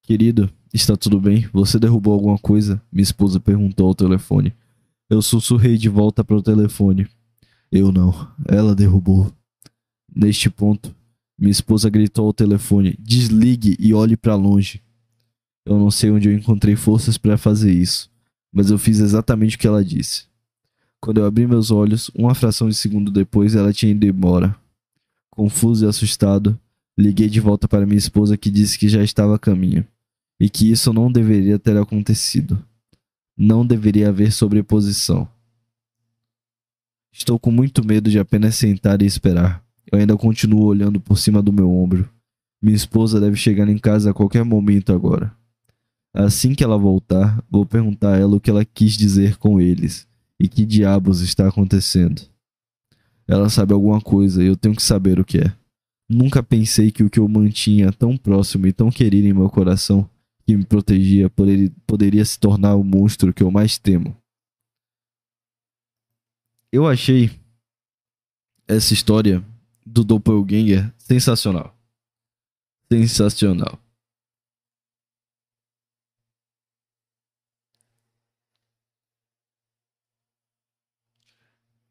Querido, 0.02 0.50
está 0.72 0.96
tudo 0.96 1.20
bem? 1.20 1.48
Você 1.52 1.78
derrubou 1.78 2.12
alguma 2.12 2.38
coisa? 2.38 2.80
Minha 2.92 3.02
esposa 3.02 3.40
perguntou 3.40 3.88
ao 3.88 3.94
telefone. 3.94 4.54
Eu 5.10 5.20
sussurrei 5.20 5.76
de 5.76 5.88
volta 5.88 6.22
para 6.22 6.36
o 6.36 6.42
telefone. 6.42 7.08
Eu 7.72 7.90
não. 7.90 8.12
Ela 8.46 8.74
derrubou. 8.74 9.32
Neste 10.14 10.48
ponto, 10.48 10.94
minha 11.38 11.50
esposa 11.50 11.90
gritou 11.90 12.26
ao 12.26 12.32
telefone: 12.32 12.96
Desligue 13.00 13.76
e 13.80 13.92
olhe 13.92 14.16
para 14.16 14.36
longe. 14.36 14.80
Eu 15.66 15.78
não 15.78 15.90
sei 15.90 16.10
onde 16.10 16.28
eu 16.28 16.34
encontrei 16.34 16.76
forças 16.76 17.18
para 17.18 17.38
fazer 17.38 17.72
isso, 17.72 18.10
mas 18.52 18.70
eu 18.70 18.78
fiz 18.78 19.00
exatamente 19.00 19.56
o 19.56 19.58
que 19.58 19.66
ela 19.66 19.84
disse. 19.84 20.26
Quando 21.00 21.18
eu 21.18 21.26
abri 21.26 21.46
meus 21.46 21.70
olhos, 21.70 22.10
uma 22.14 22.34
fração 22.34 22.68
de 22.68 22.74
segundo 22.74 23.10
depois, 23.10 23.54
ela 23.54 23.72
tinha 23.72 23.92
ido 23.92 24.06
embora. 24.06 24.54
Confuso 25.34 25.84
e 25.84 25.88
assustado, 25.88 26.56
liguei 26.96 27.28
de 27.28 27.40
volta 27.40 27.66
para 27.66 27.84
minha 27.84 27.98
esposa 27.98 28.36
que 28.36 28.52
disse 28.52 28.78
que 28.78 28.88
já 28.88 29.02
estava 29.02 29.34
a 29.34 29.38
caminho 29.38 29.84
e 30.38 30.48
que 30.48 30.70
isso 30.70 30.92
não 30.92 31.10
deveria 31.10 31.58
ter 31.58 31.76
acontecido. 31.76 32.64
Não 33.36 33.66
deveria 33.66 34.10
haver 34.10 34.30
sobreposição. 34.30 35.28
Estou 37.12 37.36
com 37.36 37.50
muito 37.50 37.84
medo 37.84 38.08
de 38.08 38.18
apenas 38.20 38.54
sentar 38.54 39.02
e 39.02 39.06
esperar. 39.06 39.60
Eu 39.90 39.98
ainda 39.98 40.16
continuo 40.16 40.66
olhando 40.66 41.00
por 41.00 41.18
cima 41.18 41.42
do 41.42 41.52
meu 41.52 41.68
ombro. 41.68 42.08
Minha 42.62 42.76
esposa 42.76 43.20
deve 43.20 43.34
chegar 43.34 43.68
em 43.68 43.78
casa 43.78 44.10
a 44.10 44.14
qualquer 44.14 44.44
momento 44.44 44.92
agora. 44.92 45.34
Assim 46.14 46.54
que 46.54 46.62
ela 46.62 46.78
voltar, 46.78 47.42
vou 47.50 47.66
perguntar 47.66 48.14
a 48.14 48.18
ela 48.18 48.36
o 48.36 48.40
que 48.40 48.50
ela 48.50 48.64
quis 48.64 48.96
dizer 48.96 49.36
com 49.36 49.60
eles 49.60 50.06
e 50.38 50.46
que 50.46 50.64
diabos 50.64 51.22
está 51.22 51.48
acontecendo. 51.48 52.22
Ela 53.26 53.48
sabe 53.48 53.72
alguma 53.72 54.00
coisa 54.00 54.42
e 54.42 54.46
eu 54.46 54.56
tenho 54.56 54.76
que 54.76 54.82
saber 54.82 55.18
o 55.18 55.24
que 55.24 55.38
é. 55.38 55.52
Nunca 56.08 56.42
pensei 56.42 56.90
que 56.90 57.02
o 57.02 57.10
que 57.10 57.18
eu 57.18 57.26
mantinha 57.26 57.90
tão 57.92 58.16
próximo 58.16 58.66
e 58.66 58.72
tão 58.72 58.90
querido 58.90 59.26
em 59.26 59.32
meu 59.32 59.48
coração, 59.48 60.08
que 60.46 60.56
me 60.56 60.64
protegia, 60.64 61.30
poderia 61.86 62.24
se 62.24 62.38
tornar 62.38 62.74
o 62.74 62.84
monstro 62.84 63.32
que 63.32 63.42
eu 63.42 63.50
mais 63.50 63.78
temo 63.78 64.14
eu 66.74 66.88
achei 66.88 67.30
essa 68.66 68.92
história 68.92 69.44
do 69.86 70.02
Doppelganger 70.02 70.92
sensacional. 70.98 71.72
Sensacional. 72.90 73.78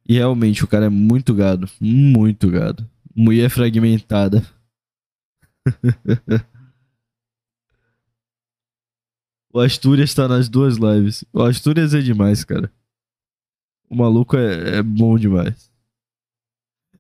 E 0.08 0.14
realmente 0.14 0.64
o 0.64 0.68
cara 0.68 0.86
é 0.86 0.90
muito 0.90 1.34
gado. 1.34 1.70
Muito 1.80 2.50
gado. 2.50 2.90
Mulher 3.16 3.50
fragmentada. 3.50 4.46
o 9.54 9.60
Astúrias 9.60 10.14
tá 10.14 10.28
nas 10.28 10.50
duas 10.50 10.78
lives. 10.78 11.24
O 11.32 11.42
Astúrias 11.42 11.94
é 11.94 12.02
demais, 12.02 12.44
cara. 12.44 12.72
O 13.90 13.96
maluco 13.96 14.36
é, 14.36 14.80
é 14.80 14.84
bom 14.84 15.18
demais. 15.18 15.72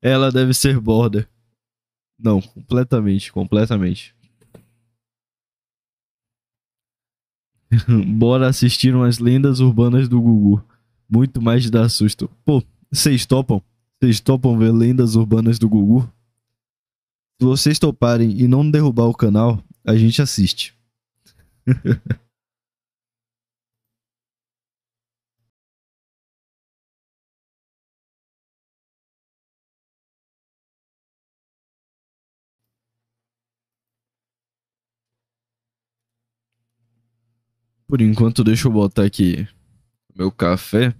Ela 0.01 0.31
deve 0.31 0.53
ser 0.53 0.79
border. 0.79 1.27
Não, 2.19 2.41
completamente, 2.41 3.33
completamente. 3.33 4.15
Bora 8.17 8.47
assistir 8.47 8.95
umas 8.95 9.19
lendas 9.19 9.59
urbanas 9.59 10.07
do 10.07 10.21
Gugu. 10.21 10.63
Muito 11.09 11.41
mais 11.41 11.63
de 11.63 11.71
dar 11.71 11.89
susto. 11.89 12.29
Pô, 12.45 12.63
vocês 12.93 13.25
topam? 13.25 13.59
Vocês 13.99 14.19
topam 14.19 14.55
ver 14.57 14.71
lendas 14.71 15.15
urbanas 15.15 15.57
do 15.57 15.67
Gugu? 15.67 16.07
Se 17.41 17.45
vocês 17.45 17.79
toparem 17.79 18.39
e 18.39 18.47
não 18.47 18.69
derrubar 18.69 19.07
o 19.07 19.15
canal, 19.15 19.63
a 19.83 19.95
gente 19.95 20.21
assiste. 20.21 20.75
Por 37.87 38.01
enquanto, 38.01 38.43
deixa 38.43 38.67
eu 38.67 38.71
botar 38.71 39.03
aqui 39.03 39.47
meu 40.15 40.31
café. 40.31 40.95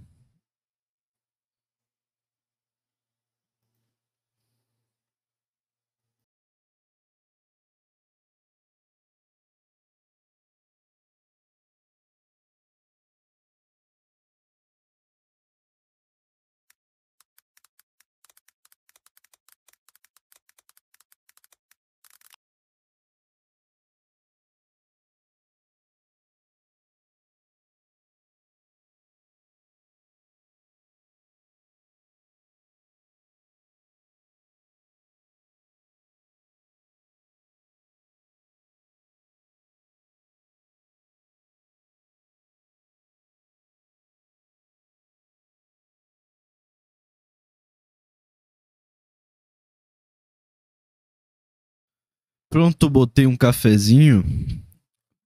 Pronto, 52.54 52.88
botei 52.88 53.26
um 53.26 53.36
cafezinho. 53.36 54.24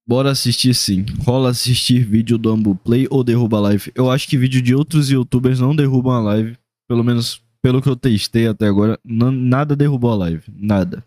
Bora 0.07 0.31
assistir 0.31 0.73
sim. 0.73 1.05
Rola 1.19 1.51
assistir 1.51 2.03
vídeo 2.03 2.39
do 2.39 2.49
Ambuplay 2.49 3.07
ou 3.11 3.23
derruba 3.23 3.59
a 3.59 3.61
live. 3.61 3.93
Eu 3.95 4.11
acho 4.11 4.27
que 4.27 4.39
vídeo 4.39 4.63
de 4.63 4.75
outros 4.75 5.11
youtubers 5.11 5.61
não 5.61 5.77
derrubam 5.77 6.15
a 6.15 6.21
live. 6.21 6.57
Pelo 6.89 7.05
menos 7.05 7.43
pelo 7.61 7.83
que 7.83 7.89
eu 7.91 7.95
testei 7.95 8.47
até 8.47 8.67
agora, 8.67 8.99
nada 9.05 9.77
derrubou 9.77 10.11
a 10.11 10.17
live. 10.17 10.43
Nada. 10.57 11.05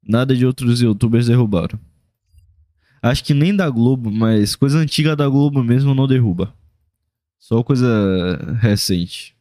Nada 0.00 0.32
de 0.32 0.46
outros 0.46 0.80
youtubers 0.80 1.26
derrubaram. 1.26 1.76
Acho 3.02 3.24
que 3.24 3.34
nem 3.34 3.52
da 3.52 3.68
Globo, 3.68 4.12
mas 4.12 4.54
coisa 4.54 4.78
antiga 4.78 5.16
da 5.16 5.28
Globo 5.28 5.60
mesmo 5.60 5.92
não 5.92 6.06
derruba. 6.06 6.54
Só 7.36 7.64
coisa 7.64 7.88
recente. 8.60 9.35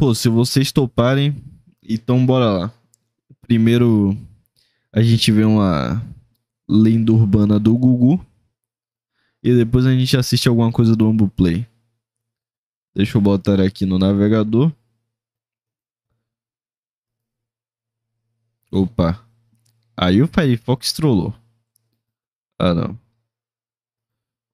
Pô, 0.00 0.14
se 0.14 0.30
vocês 0.30 0.72
toparem, 0.72 1.36
então 1.82 2.24
bora 2.24 2.46
lá. 2.50 2.74
Primeiro 3.42 4.16
a 4.90 5.02
gente 5.02 5.30
vê 5.30 5.44
uma 5.44 6.02
lenda 6.66 7.12
urbana 7.12 7.60
do 7.60 7.76
Gugu. 7.76 8.18
E 9.42 9.54
depois 9.54 9.84
a 9.84 9.92
gente 9.92 10.16
assiste 10.16 10.48
alguma 10.48 10.72
coisa 10.72 10.96
do 10.96 11.06
Ambuplay. 11.06 11.66
Deixa 12.94 13.18
eu 13.18 13.20
botar 13.20 13.60
aqui 13.60 13.84
no 13.84 13.98
navegador. 13.98 14.72
Opa. 18.72 19.22
Aí 19.94 20.22
o 20.22 20.26
Firefox 20.26 20.94
trollou. 20.94 21.34
Ah, 22.58 22.72
não. 22.72 22.98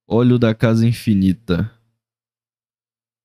Olho 0.09 0.41
da 0.41 0.53
Casa 0.53 0.85
Infinita. 0.85 1.73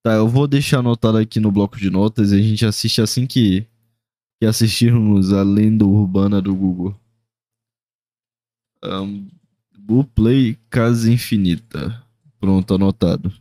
Tá, 0.04 0.14
eu 0.14 0.28
vou 0.28 0.48
deixar 0.48 0.80
anotado 0.80 1.18
aqui 1.18 1.40
no 1.40 1.52
bloco 1.52 1.78
de 1.78 1.90
notas 1.90 2.32
e 2.32 2.36
a 2.36 2.42
gente 2.42 2.66
assiste 2.66 3.02
assim 3.02 3.28
que, 3.28 3.68
que 4.40 4.48
assistirmos 4.48 5.32
a 5.32 5.44
lenda 5.44 5.86
urbana 5.86 6.42
do 6.42 6.56
Google. 6.56 6.96
Um, 8.84 9.30
Buplay 9.78 10.58
Casa 10.70 11.12
Infinita. 11.12 12.04
Pronto, 12.40 12.74
anotado. 12.74 13.32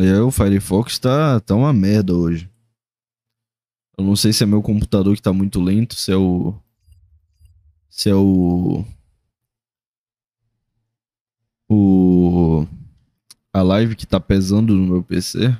É, 0.00 0.20
o 0.20 0.30
Firefox 0.30 0.98
tá, 0.98 1.38
tá 1.40 1.54
uma 1.54 1.72
merda 1.72 2.12
hoje. 2.14 2.50
Eu 3.96 4.04
não 4.04 4.16
sei 4.16 4.32
se 4.32 4.42
é 4.42 4.46
meu 4.46 4.60
computador 4.60 5.14
que 5.14 5.22
tá 5.22 5.32
muito 5.32 5.60
lento, 5.60 5.94
se 5.94 6.10
é 6.10 6.16
o. 6.16 6.52
Se 7.88 8.10
é 8.10 8.14
o. 8.14 8.84
O. 11.68 12.66
A 13.52 13.62
live 13.62 13.94
que 13.94 14.04
tá 14.04 14.18
pesando 14.18 14.74
no 14.74 14.84
meu 14.84 15.02
PC. 15.04 15.56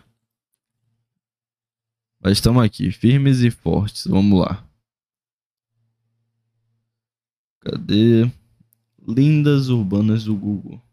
Mas 2.21 2.33
estamos 2.33 2.65
aqui, 2.65 2.91
firmes 2.91 3.41
e 3.41 3.53
fortes. 3.53 4.05
Vamos 4.09 4.41
lá. 4.41 4.67
Cadê? 7.61 8.29
Lindas 9.07 9.69
urbanas 9.69 10.25
do 10.25 10.35
Google. 10.35 10.84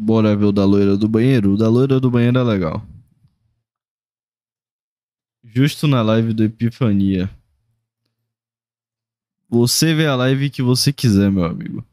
Bora 0.00 0.36
ver 0.36 0.44
o 0.44 0.52
da 0.52 0.64
loira 0.64 0.96
do 0.96 1.08
banheiro. 1.08 1.54
O 1.54 1.56
da 1.56 1.68
loira 1.68 1.98
do 1.98 2.08
banheiro 2.08 2.38
é 2.38 2.42
legal. 2.44 2.86
Justo 5.42 5.88
na 5.88 6.00
live 6.02 6.32
do 6.32 6.44
Epifania. 6.44 7.28
Você 9.48 9.94
vê 9.94 10.06
a 10.06 10.14
live 10.14 10.50
que 10.50 10.62
você 10.62 10.92
quiser, 10.92 11.32
meu 11.32 11.44
amigo. 11.44 11.84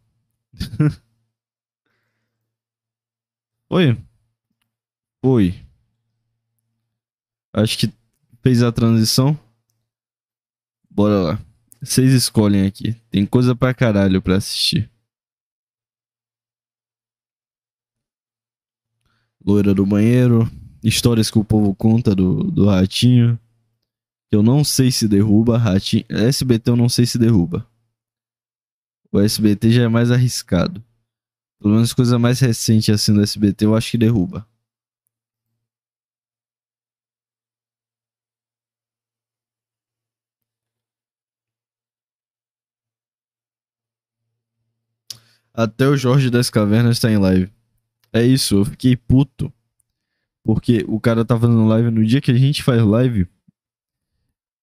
Oi? 3.67 3.97
Oi. 5.23 5.55
Acho 7.53 7.75
que 7.79 7.91
fez 8.43 8.61
a 8.61 8.71
transição. 8.71 9.35
Bora 10.91 11.23
lá. 11.23 11.39
Vocês 11.81 12.13
escolhem 12.13 12.67
aqui. 12.67 12.93
Tem 13.09 13.25
coisa 13.25 13.55
pra 13.55 13.73
caralho 13.73 14.21
pra 14.21 14.35
assistir. 14.35 14.91
Loira 19.45 19.75
do 19.75 19.85
Banheiro, 19.85 20.49
histórias 20.83 21.29
que 21.29 21.37
o 21.37 21.43
povo 21.43 21.75
conta 21.75 22.15
do, 22.15 22.43
do 22.45 22.65
Ratinho. 22.65 23.39
Eu 24.31 24.41
não 24.41 24.63
sei 24.63 24.91
se 24.91 25.07
derruba, 25.07 25.57
Ratinho. 25.57 26.03
SBT 26.09 26.71
eu 26.71 26.75
não 26.75 26.89
sei 26.89 27.05
se 27.05 27.19
derruba. 27.19 27.67
O 29.11 29.19
SBT 29.19 29.71
já 29.71 29.83
é 29.83 29.87
mais 29.87 30.09
arriscado. 30.09 30.83
Pelo 31.59 31.75
menos 31.75 31.93
coisa 31.93 32.17
mais 32.17 32.39
recente 32.39 32.91
assim 32.91 33.13
do 33.13 33.21
SBT 33.21 33.65
eu 33.65 33.75
acho 33.75 33.91
que 33.91 33.97
derruba. 33.99 34.47
Até 45.53 45.87
o 45.87 45.95
Jorge 45.95 46.29
das 46.29 46.49
Cavernas 46.49 46.97
está 46.97 47.09
em 47.11 47.17
live. 47.17 47.51
É 48.15 48.25
isso, 48.25 48.55
eu 48.55 48.63
fiquei 48.63 48.95
puto. 48.95 49.51
Porque 50.41 50.85
o 50.87 51.01
cara 51.01 51.25
tá 51.25 51.37
fazendo 51.37 51.67
live 51.67 51.91
no 51.91 52.05
dia 52.05 52.21
que 52.21 52.31
a 52.31 52.37
gente 52.37 52.63
faz 52.63 52.81
live. 52.81 53.27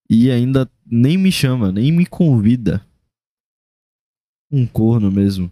E 0.08 0.30
ainda 0.30 0.70
nem 0.86 1.18
me 1.18 1.30
chama, 1.30 1.70
nem 1.70 1.92
me 1.92 2.06
convida. 2.06 2.82
Um 4.50 4.66
corno 4.66 5.10
mesmo. 5.12 5.50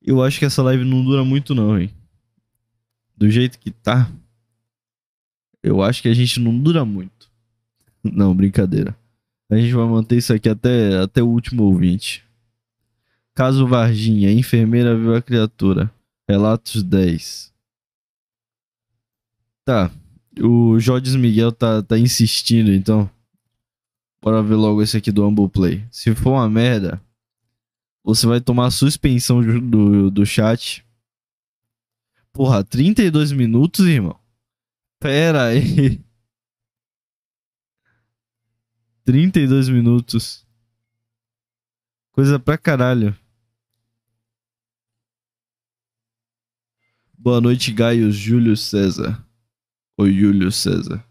Eu 0.00 0.22
acho 0.22 0.38
que 0.38 0.46
essa 0.46 0.62
live 0.62 0.82
não 0.82 1.04
dura 1.04 1.22
muito 1.22 1.54
não, 1.54 1.78
hein. 1.78 1.90
Do 3.14 3.30
jeito 3.30 3.58
que 3.58 3.70
tá. 3.70 4.10
Eu 5.62 5.82
acho 5.82 6.00
que 6.00 6.08
a 6.08 6.14
gente 6.14 6.40
não 6.40 6.58
dura 6.58 6.86
muito. 6.86 7.30
Não, 8.02 8.34
brincadeira. 8.34 8.96
A 9.50 9.56
gente 9.56 9.74
vai 9.74 9.86
manter 9.86 10.16
isso 10.16 10.32
aqui 10.32 10.48
até, 10.48 11.02
até 11.02 11.22
o 11.22 11.28
último 11.28 11.64
ouvinte. 11.64 12.25
Caso 13.36 13.66
Varginha, 13.66 14.32
enfermeira 14.32 14.96
viu 14.96 15.14
a 15.14 15.20
criatura. 15.20 15.92
Relatos 16.26 16.82
10. 16.82 17.52
Tá. 19.62 19.90
O 20.40 20.80
Jorge 20.80 21.18
Miguel 21.18 21.52
tá, 21.52 21.82
tá 21.82 21.98
insistindo, 21.98 22.72
então. 22.72 23.10
Bora 24.22 24.42
ver 24.42 24.54
logo 24.54 24.82
esse 24.82 24.96
aqui 24.96 25.12
do 25.12 25.26
Humble 25.26 25.50
Play. 25.50 25.86
Se 25.90 26.14
for 26.14 26.30
uma 26.30 26.48
merda, 26.48 26.98
você 28.02 28.26
vai 28.26 28.40
tomar 28.40 28.70
suspensão 28.70 29.42
do, 29.42 30.10
do 30.10 30.24
chat. 30.24 30.82
Porra, 32.32 32.64
32 32.64 33.32
minutos, 33.32 33.86
irmão? 33.86 34.18
Pera 34.98 35.48
aí. 35.48 36.00
32 39.04 39.68
minutos. 39.68 40.46
Coisa 42.12 42.38
pra 42.38 42.56
caralho. 42.56 43.14
Boa 47.26 47.40
noite, 47.40 47.72
Gaio 47.72 48.12
Júlio 48.12 48.56
César. 48.56 49.20
Oi, 49.98 50.12
Júlio 50.12 50.52
César. 50.52 51.04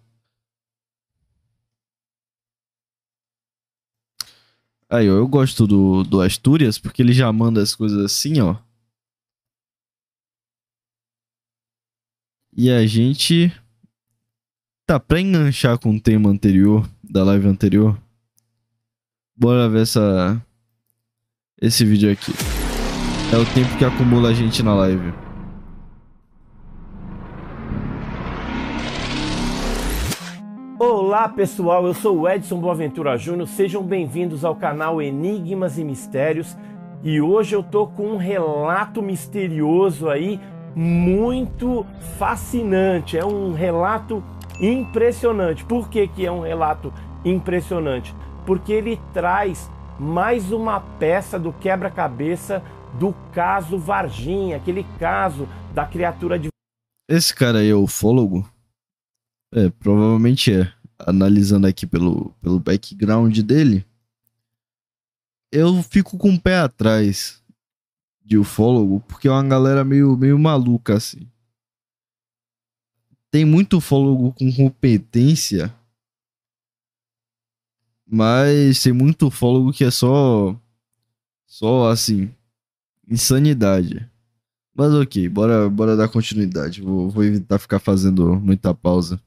Aí, 4.89 5.09
ó, 5.09 5.15
eu 5.15 5.27
gosto 5.27 5.67
do, 5.67 6.05
do 6.05 6.21
Astúrias 6.21 6.79
porque 6.79 7.01
ele 7.01 7.11
já 7.11 7.29
manda 7.33 7.61
as 7.61 7.75
coisas 7.75 7.99
assim, 7.99 8.39
ó. 8.39 8.55
E 12.55 12.71
a 12.71 12.87
gente 12.87 13.51
tá 14.87 14.97
pra 14.97 15.19
enganchar 15.19 15.77
com 15.77 15.97
o 15.97 15.99
tema 15.99 16.29
anterior, 16.29 16.89
da 17.03 17.25
live 17.25 17.45
anterior. 17.45 18.01
Bora 19.35 19.67
ver 19.67 19.81
essa 19.81 20.41
esse 21.61 21.83
vídeo 21.83 22.09
aqui. 22.09 22.31
É 23.33 23.37
o 23.37 23.53
tempo 23.53 23.77
que 23.77 23.83
acumula 23.83 24.29
a 24.29 24.33
gente 24.33 24.63
na 24.63 24.73
live. 24.75 25.24
Olá 31.07 31.29
pessoal, 31.29 31.85
eu 31.85 31.93
sou 31.93 32.21
o 32.21 32.27
Edson 32.27 32.59
Boaventura 32.59 33.15
Júnior, 33.15 33.47
sejam 33.47 33.83
bem-vindos 33.83 34.43
ao 34.43 34.55
canal 34.55 34.99
Enigmas 34.99 35.77
e 35.77 35.83
Mistérios 35.83 36.57
e 37.03 37.21
hoje 37.21 37.55
eu 37.55 37.61
tô 37.61 37.85
com 37.85 38.13
um 38.13 38.17
relato 38.17 39.03
misterioso 39.03 40.09
aí, 40.09 40.39
muito 40.75 41.85
fascinante, 42.17 43.19
é 43.19 43.23
um 43.23 43.53
relato 43.53 44.23
impressionante. 44.59 45.63
Por 45.63 45.89
que, 45.89 46.07
que 46.07 46.25
é 46.25 46.31
um 46.31 46.39
relato 46.39 46.91
impressionante? 47.23 48.15
Porque 48.43 48.73
ele 48.73 48.99
traz 49.13 49.69
mais 49.99 50.51
uma 50.51 50.79
peça 50.79 51.37
do 51.37 51.53
quebra-cabeça 51.53 52.63
do 52.95 53.13
caso 53.31 53.77
Varginha, 53.77 54.57
aquele 54.57 54.83
caso 54.97 55.47
da 55.71 55.85
criatura 55.85 56.39
de. 56.39 56.47
Esse 57.07 57.33
cara 57.33 57.59
aí 57.59 57.69
é 57.69 57.75
ufólogo? 57.75 58.43
É, 59.53 59.69
provavelmente 59.69 60.51
é. 60.51 60.74
Analisando 60.97 61.67
aqui 61.67 61.85
pelo, 61.85 62.31
pelo 62.41 62.59
background 62.59 63.37
dele, 63.39 63.85
eu 65.51 65.81
fico 65.83 66.17
com 66.17 66.33
o 66.33 66.39
pé 66.39 66.59
atrás 66.59 67.43
de 68.23 68.37
ufólogo, 68.37 69.01
porque 69.01 69.27
é 69.27 69.31
uma 69.31 69.43
galera 69.43 69.83
meio, 69.83 70.17
meio 70.17 70.37
maluca 70.39 70.95
assim. 70.95 71.27
Tem 73.29 73.45
muito 73.45 73.77
ufólogo 73.77 74.33
com 74.33 74.51
competência, 74.51 75.73
mas 78.05 78.81
tem 78.81 78.93
muito 78.93 79.27
ufólogo 79.27 79.73
que 79.73 79.83
é 79.83 79.91
só. 79.91 80.59
Só 81.45 81.89
assim. 81.89 82.33
Insanidade. 83.07 84.09
Mas 84.73 84.93
ok, 84.93 85.29
bora, 85.29 85.69
bora 85.69 85.95
dar 85.95 86.09
continuidade. 86.09 86.81
Vou, 86.81 87.09
vou 87.09 87.23
evitar 87.23 87.59
ficar 87.59 87.79
fazendo 87.79 88.35
muita 88.39 88.73
pausa. 88.73 89.21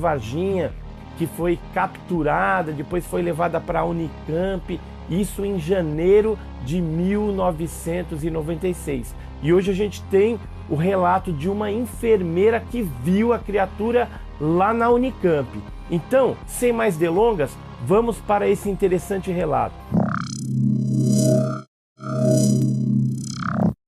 Varginha, 0.00 0.72
que 1.16 1.24
foi 1.24 1.56
capturada, 1.72 2.72
depois 2.72 3.06
foi 3.06 3.22
levada 3.22 3.60
para 3.60 3.78
a 3.78 3.84
Unicamp, 3.84 4.80
isso 5.08 5.44
em 5.44 5.56
janeiro 5.56 6.36
de 6.64 6.82
1996. 6.82 9.14
E 9.40 9.52
hoje 9.52 9.70
a 9.70 9.74
gente 9.74 10.02
tem 10.10 10.36
o 10.68 10.74
relato 10.74 11.32
de 11.32 11.48
uma 11.48 11.70
enfermeira 11.70 12.58
que 12.58 12.82
viu 12.82 13.32
a 13.32 13.38
criatura 13.38 14.10
lá 14.40 14.74
na 14.74 14.90
Unicamp. 14.90 15.48
Então, 15.88 16.36
sem 16.44 16.72
mais 16.72 16.96
delongas, 16.96 17.56
vamos 17.86 18.18
para 18.18 18.48
esse 18.48 18.68
interessante 18.68 19.30
relato. 19.30 19.76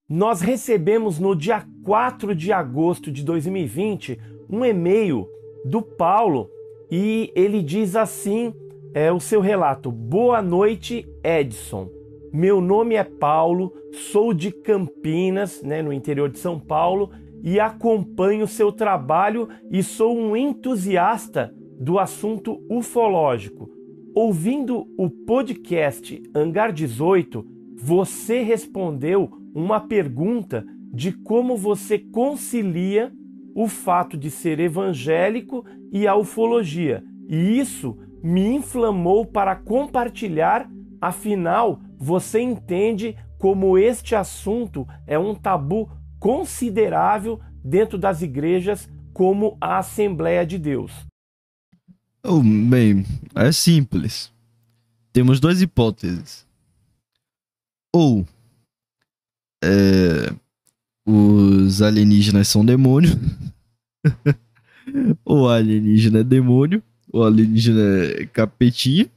Nós 0.09 0.41
recebemos 0.41 1.19
no 1.19 1.35
dia 1.35 1.65
4 1.83 2.33
de 2.33 2.53
agosto 2.53 3.11
de 3.11 3.25
2020 3.25 4.21
um 4.49 4.65
e-mail 4.65 5.29
do 5.67 5.83
Paulo 5.83 6.49
e 6.91 7.33
ele 7.35 7.61
diz 7.61 7.97
assim: 7.97 8.55
é 8.95 9.13
o 9.13 9.19
seu 9.19 9.41
relato. 9.41 9.91
Boa 9.91 10.41
noite, 10.41 11.07
Edson. 11.25 11.89
Meu 12.33 12.61
nome 12.61 12.95
é 12.95 13.03
Paulo, 13.03 13.73
sou 13.93 14.33
de 14.33 14.51
Campinas, 14.51 15.63
né, 15.63 15.83
no 15.83 15.93
interior 15.93 16.29
de 16.29 16.39
São 16.39 16.59
Paulo, 16.59 17.11
e 17.43 17.59
acompanho 17.59 18.47
seu 18.47 18.71
trabalho 18.71 19.49
e 19.71 19.83
sou 19.83 20.17
um 20.17 20.37
entusiasta 20.37 21.53
do 21.79 21.99
assunto 21.99 22.63
ufológico. 22.71 23.69
Ouvindo 24.15 24.87
o 24.97 25.11
podcast 25.11 26.23
Hangar 26.35 26.73
18, 26.73 27.45
você 27.77 28.43
respondeu 28.43 29.31
uma 29.55 29.81
pergunta 29.81 30.65
de 30.93 31.13
como 31.13 31.57
você 31.57 31.99
concilia 31.99 33.13
o 33.57 33.67
fato 33.67 34.19
de 34.19 34.31
ser 34.31 34.61
evangélico 34.61 35.65
e 35.91 36.07
a 36.07 36.15
ufologia. 36.15 37.03
E 37.27 37.59
isso 37.59 37.97
me 38.23 38.47
inflamou 38.47 39.25
para 39.25 39.57
compartilhar, 39.57 40.71
afinal, 41.01 41.81
você 41.97 42.39
entende 42.39 43.17
como 43.39 43.79
este 43.79 44.15
assunto 44.15 44.87
é 45.07 45.19
um 45.19 45.35
tabu 45.35 45.91
considerável 46.21 47.41
dentro 47.65 47.97
das 47.97 48.21
igrejas, 48.21 48.91
como 49.15 49.57
a 49.59 49.79
Assembleia 49.79 50.45
de 50.45 50.59
Deus. 50.59 50.93
Oh, 52.23 52.43
bem, 52.43 53.07
é 53.35 53.51
simples. 53.53 54.31
Temos 55.15 55.41
duas 55.41 55.63
hipóteses. 55.63 56.47
Ou 57.95 58.27
é, 59.65 60.31
os 61.07 61.81
alienígenas 61.81 62.49
são 62.49 62.65
demônios. 62.65 63.17
ou 65.25 65.49
alienígena 65.49 66.21
é 66.21 66.25
demônio, 66.25 66.83
ou 67.13 67.25
alienígena 67.25 67.81
é 67.81 68.27
capetinha. 68.27 69.09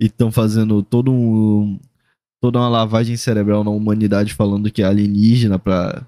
E 0.00 0.06
estão 0.06 0.30
fazendo 0.30 0.82
todo 0.82 1.10
um, 1.10 1.80
toda 2.40 2.58
uma 2.58 2.68
lavagem 2.68 3.16
cerebral 3.16 3.64
na 3.64 3.70
humanidade 3.70 4.34
falando 4.34 4.70
que 4.70 4.82
é 4.82 4.84
alienígena 4.84 5.58
para 5.58 6.06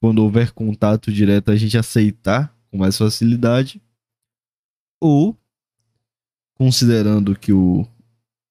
quando 0.00 0.22
houver 0.22 0.52
contato 0.52 1.12
direto 1.12 1.50
a 1.50 1.56
gente 1.56 1.76
aceitar 1.76 2.56
com 2.70 2.78
mais 2.78 2.96
facilidade. 2.96 3.82
Ou 5.00 5.36
considerando 6.54 7.36
que 7.36 7.52
o 7.52 7.86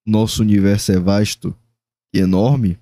nosso 0.06 0.42
universo 0.42 0.92
é 0.92 1.00
vasto 1.00 1.56
e 2.14 2.20
enorme, 2.20 2.78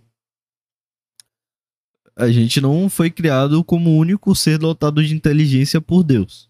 a 2.20 2.30
gente 2.30 2.60
não 2.60 2.90
foi 2.90 3.10
criado 3.10 3.64
como 3.64 3.98
único 3.98 4.36
ser 4.36 4.58
dotado 4.58 5.02
de 5.02 5.16
inteligência 5.16 5.80
por 5.80 6.04
Deus. 6.04 6.50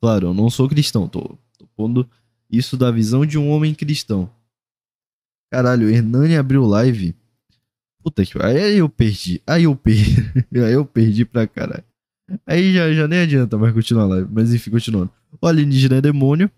Claro, 0.00 0.28
eu 0.28 0.34
não 0.34 0.48
sou 0.48 0.68
cristão, 0.68 1.08
tô, 1.08 1.36
tô 1.58 1.66
pondo 1.76 2.08
isso 2.48 2.76
da 2.76 2.90
visão 2.90 3.26
de 3.26 3.36
um 3.36 3.50
homem 3.50 3.74
cristão. 3.74 4.30
Caralho, 5.50 5.88
o 5.88 5.90
Hernani 5.90 6.36
abriu 6.36 6.64
live. 6.64 7.16
Puta 8.02 8.24
que 8.24 8.40
aí 8.40 8.78
eu 8.78 8.88
perdi. 8.88 9.42
Aí 9.44 9.64
eu 9.64 9.74
perdi. 9.74 10.16
aí 10.54 10.72
eu 10.72 10.84
perdi 10.84 11.24
pra 11.24 11.48
caralho. 11.48 11.84
Aí 12.46 12.72
já, 12.72 12.92
já 12.92 13.08
nem 13.08 13.20
adianta 13.20 13.58
mais 13.58 13.74
continuar 13.74 14.04
a 14.04 14.08
live. 14.08 14.28
Mas 14.30 14.54
enfim, 14.54 14.70
continuando. 14.70 15.10
O 15.40 15.46
alienígena 15.46 15.96
é 15.96 16.00
demônio. 16.00 16.48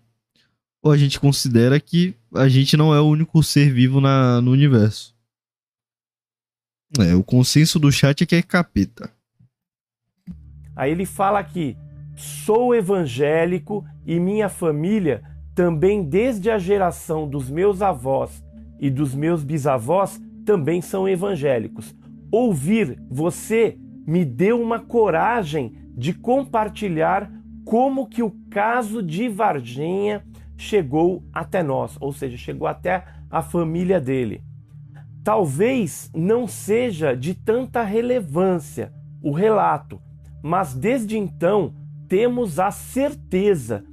Ou 0.83 0.91
a 0.91 0.97
gente 0.97 1.19
considera 1.19 1.79
que 1.79 2.13
a 2.35 2.47
gente 2.47 2.77
não 2.77 2.93
é 2.93 3.01
o 3.01 3.07
único 3.07 3.41
ser 3.41 3.73
vivo 3.73 3.99
na, 3.99 4.39
no 4.39 4.51
universo. 4.51 5.14
É, 7.01 7.15
o 7.15 7.23
consenso 7.23 7.79
do 7.79 7.91
chat 7.91 8.23
é 8.23 8.25
que 8.25 8.35
é 8.35 8.41
capeta. 8.41 9.09
Aí 10.75 10.91
ele 10.91 11.05
fala 11.05 11.39
aqui: 11.39 11.77
sou 12.15 12.75
evangélico 12.75 13.85
e 14.05 14.19
minha 14.19 14.49
família 14.49 15.23
também, 15.53 16.03
desde 16.03 16.51
a 16.51 16.57
geração 16.57 17.27
dos 17.27 17.49
meus 17.49 17.81
avós 17.81 18.43
e 18.79 18.89
dos 18.89 19.15
meus 19.15 19.43
bisavós, 19.43 20.21
também 20.45 20.81
são 20.81 21.07
evangélicos. 21.07 21.95
Ouvir 22.31 23.01
você 23.09 23.77
me 24.05 24.25
deu 24.25 24.61
uma 24.61 24.79
coragem 24.79 25.73
de 25.95 26.13
compartilhar 26.13 27.31
como 27.63 28.07
que 28.07 28.21
o 28.21 28.31
caso 28.51 29.01
de 29.01 29.27
Varginha 29.27 30.23
chegou 30.57 31.23
até 31.33 31.63
nós, 31.63 31.97
ou 31.99 32.13
seja, 32.13 32.37
chegou 32.37 32.67
até 32.67 33.03
a 33.31 33.41
família 33.41 33.99
dele. 33.99 34.43
Talvez 35.25 36.11
não 36.13 36.45
seja 36.45 37.15
de 37.15 37.33
tanta 37.33 37.81
relevância 37.81 38.93
o 39.23 39.31
relato, 39.31 39.99
mas 40.43 40.75
desde 40.75 41.17
então 41.17 41.73
temos 42.07 42.59
a 42.59 42.69
certeza 42.69 43.83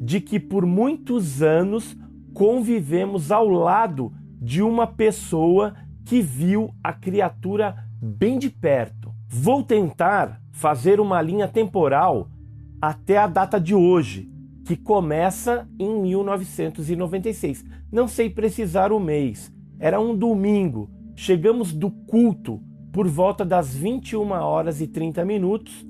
de 0.00 0.20
que 0.20 0.40
por 0.40 0.66
muitos 0.66 1.42
anos 1.42 1.96
convivemos 2.34 3.30
ao 3.30 3.48
lado 3.48 4.12
de 4.42 4.62
uma 4.62 4.84
pessoa 4.84 5.76
que 6.04 6.20
viu 6.20 6.74
a 6.82 6.92
criatura 6.92 7.86
bem 8.02 8.36
de 8.36 8.50
perto. 8.50 9.14
Vou 9.28 9.62
tentar 9.62 10.42
fazer 10.50 10.98
uma 10.98 11.22
linha 11.22 11.46
temporal 11.46 12.28
até 12.82 13.16
a 13.16 13.28
data 13.28 13.60
de 13.60 13.76
hoje, 13.76 14.28
que 14.64 14.74
começa 14.74 15.68
em 15.78 16.02
1996. 16.02 17.64
Não 17.92 18.08
sei 18.08 18.28
precisar 18.28 18.90
o 18.90 18.98
mês, 18.98 19.52
era 19.80 19.98
um 19.98 20.14
domingo. 20.14 20.90
Chegamos 21.16 21.72
do 21.72 21.90
culto 21.90 22.60
por 22.92 23.08
volta 23.08 23.44
das 23.44 23.74
21 23.74 24.30
horas 24.30 24.80
e 24.80 24.86
30 24.86 25.24
minutos 25.24 25.86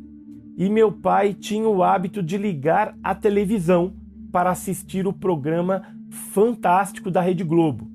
e 0.57 0.69
meu 0.69 0.93
pai 0.93 1.35
tinha 1.35 1.69
o 1.69 1.83
hábito 1.83 2.23
de 2.23 2.39
ligar 2.39 2.97
a 3.03 3.15
televisão 3.15 3.95
para 4.31 4.51
assistir 4.51 5.07
o 5.07 5.13
programa 5.13 5.83
fantástico 6.09 7.11
da 7.11 7.21
Rede 7.21 7.43
Globo. 7.43 7.91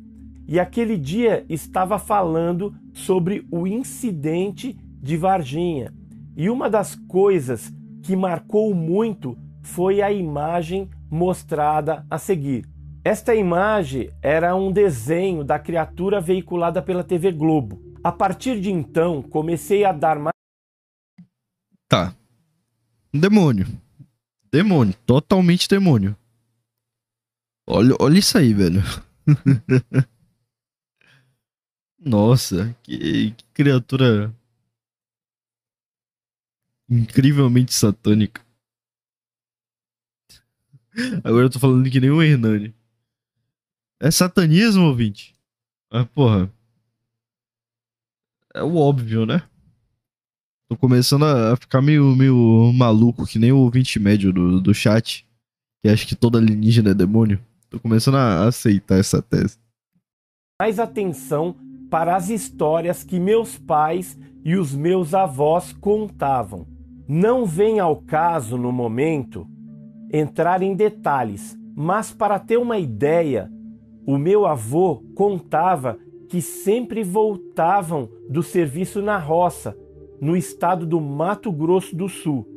E 0.48 0.60
aquele 0.60 0.98
dia 0.98 1.46
estava 1.48 1.98
falando 1.98 2.76
sobre 2.94 3.48
o 3.50 3.66
incidente 3.66 4.78
de 5.02 5.16
Varginha. 5.16 5.94
E 6.36 6.50
uma 6.50 6.70
das 6.70 6.96
coisas 6.96 7.74
que 8.04 8.16
marcou 8.16 8.74
muito 8.76 9.38
foi 9.62 10.02
a 10.02 10.12
imagem 10.12 10.90
mostrada 11.10 12.06
a 12.10 12.18
seguir. 12.18 12.75
Esta 13.06 13.36
imagem 13.36 14.12
era 14.20 14.56
um 14.56 14.72
desenho 14.72 15.44
da 15.44 15.60
criatura 15.60 16.20
veiculada 16.20 16.82
pela 16.82 17.04
TV 17.04 17.32
Globo. 17.32 17.80
A 18.04 18.12
partir 18.12 18.60
de 18.60 18.72
então, 18.72 19.22
comecei 19.22 19.86
a 19.86 19.92
dar 19.92 20.18
mais. 20.18 20.34
Tá. 21.88 22.16
Demônio. 23.14 23.68
Demônio, 24.52 24.96
totalmente 25.06 25.70
demônio. 25.70 26.18
Olha, 27.68 27.96
olha 28.00 28.18
isso 28.18 28.40
aí, 28.40 28.52
velho. 28.56 28.82
Nossa, 32.00 32.76
que, 32.82 33.32
que 33.38 33.46
criatura 33.54 34.34
incrivelmente 36.90 37.72
satânica. 37.72 38.44
Agora 41.24 41.46
eu 41.46 41.50
tô 41.52 41.60
falando 41.60 41.88
que 41.88 42.00
nem 42.00 42.10
o 42.10 42.24
Hernani. 42.24 42.74
É 44.02 44.12
satanismo, 44.12 44.86
ouvinte? 44.86 45.34
Ah, 45.92 46.06
porra. 46.06 46.52
É 48.54 48.62
o 48.62 48.76
óbvio, 48.76 49.26
né? 49.26 49.42
Tô 50.68 50.76
começando 50.76 51.24
a 51.24 51.56
ficar 51.56 51.82
meio, 51.82 52.16
meio 52.16 52.72
maluco, 52.74 53.26
que 53.26 53.40
nem 53.40 53.52
o 53.52 53.60
ouvinte 53.60 54.00
médio 54.00 54.34
do, 54.34 54.60
do 54.60 54.74
chat. 54.74 55.26
Que 55.82 55.90
acha 55.90 56.06
que 56.06 56.16
todo 56.16 56.38
alienígena 56.38 56.92
é 56.92 56.94
demônio. 56.94 57.40
Tô 57.70 57.80
começando 57.80 58.16
a 58.16 58.48
aceitar 58.48 58.98
essa 58.98 59.22
tese. 59.22 59.58
Mais 60.62 60.80
atenção 60.80 61.56
para 61.90 62.16
as 62.16 62.30
histórias 62.30 63.04
que 63.04 63.20
meus 63.20 63.58
pais 63.58 64.18
e 64.44 64.56
os 64.56 64.74
meus 64.74 65.14
avós 65.14 65.72
contavam. 65.74 66.68
Não 67.08 67.46
vem 67.46 67.80
ao 67.80 67.98
caso 67.98 68.58
no 68.58 68.72
momento 68.72 69.48
entrar 70.12 70.62
em 70.62 70.76
detalhes, 70.76 71.58
mas 71.76 72.12
para 72.12 72.40
ter 72.40 72.58
uma 72.58 72.78
ideia, 72.78 73.52
o 74.06 74.18
meu 74.18 74.46
avô 74.46 75.04
contava 75.16 75.98
que 76.30 76.42
sempre 76.42 77.04
voltavam 77.04 78.10
do 78.30 78.44
serviço 78.44 79.02
na 79.02 79.18
roça, 79.18 79.78
no 80.20 80.36
estado 80.36 80.86
do 80.86 81.00
Mato 81.00 81.52
Grosso 81.52 81.96
do 81.96 82.08
Sul, 82.08 82.48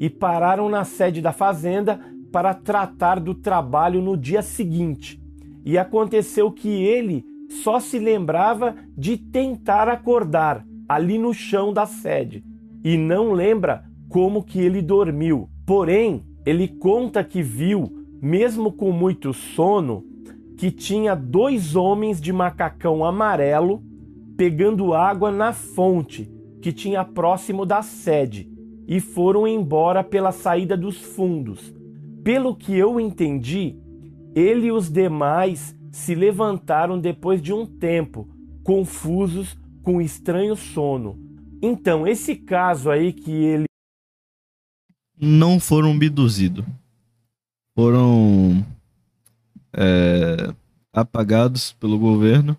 e 0.00 0.10
pararam 0.10 0.68
na 0.68 0.84
sede 0.84 1.20
da 1.20 1.32
fazenda 1.32 2.00
para 2.32 2.52
tratar 2.52 3.20
do 3.20 3.34
trabalho 3.34 4.02
no 4.02 4.16
dia 4.16 4.42
seguinte. 4.42 5.20
E 5.64 5.78
aconteceu 5.78 6.50
que 6.50 6.68
ele 6.68 7.24
só 7.48 7.78
se 7.78 7.98
lembrava 7.98 8.74
de 8.96 9.16
tentar 9.16 9.88
acordar 9.88 10.66
ali 10.88 11.18
no 11.18 11.32
chão 11.32 11.72
da 11.72 11.86
sede 11.86 12.44
e 12.84 12.98
não 12.98 13.32
lembra 13.32 13.84
como 14.08 14.42
que 14.42 14.60
ele 14.60 14.82
dormiu. 14.82 15.48
Porém, 15.64 16.22
ele 16.44 16.68
conta 16.68 17.24
que 17.24 17.42
viu, 17.42 18.04
mesmo 18.20 18.70
com 18.72 18.92
muito 18.92 19.32
sono, 19.32 20.04
que 20.56 20.70
tinha 20.70 21.14
dois 21.14 21.76
homens 21.76 22.20
de 22.20 22.32
macacão 22.32 23.04
amarelo 23.04 23.82
pegando 24.36 24.94
água 24.94 25.30
na 25.30 25.52
fonte 25.52 26.30
que 26.60 26.72
tinha 26.72 27.04
próximo 27.04 27.64
da 27.66 27.82
sede 27.82 28.50
e 28.86 29.00
foram 29.00 29.46
embora 29.46 30.02
pela 30.02 30.32
saída 30.32 30.76
dos 30.76 30.96
fundos. 30.96 31.72
Pelo 32.22 32.54
que 32.54 32.74
eu 32.74 32.98
entendi, 32.98 33.76
ele 34.34 34.68
e 34.68 34.72
os 34.72 34.90
demais 34.90 35.76
se 35.92 36.14
levantaram 36.14 36.98
depois 36.98 37.40
de 37.40 37.52
um 37.52 37.66
tempo, 37.66 38.28
confusos 38.62 39.56
com 39.82 40.00
estranho 40.00 40.56
sono. 40.56 41.18
Então, 41.62 42.06
esse 42.06 42.34
caso 42.34 42.90
aí 42.90 43.12
que 43.12 43.30
ele 43.30 43.64
não 45.20 45.60
foram 45.60 45.92
abduzidos. 45.92 46.64
Foram 47.76 48.64
é, 49.76 50.54
apagados 50.92 51.72
pelo 51.74 51.98
governo. 51.98 52.56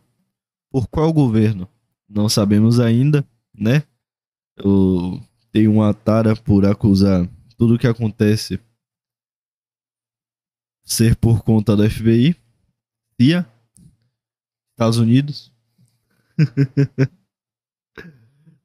Por 0.71 0.88
qual 0.88 1.12
governo? 1.13 1.67
Não 2.08 2.28
sabemos 2.28 2.80
ainda, 2.80 3.25
né? 3.58 3.84
Eu 4.58 5.21
tenho 5.51 5.71
uma 5.71 5.93
tara 5.93 6.36
por 6.36 6.65
acusar 6.65 7.28
tudo 7.58 7.75
o 7.75 7.80
que 7.80 7.88
acontece 7.88 8.60
ser 10.84 11.15
por 11.15 11.43
conta 11.43 11.75
da 11.75 11.89
FBI, 11.89 12.36
CIA, 13.19 13.45
Estados 14.71 14.99
Unidos. 14.99 15.51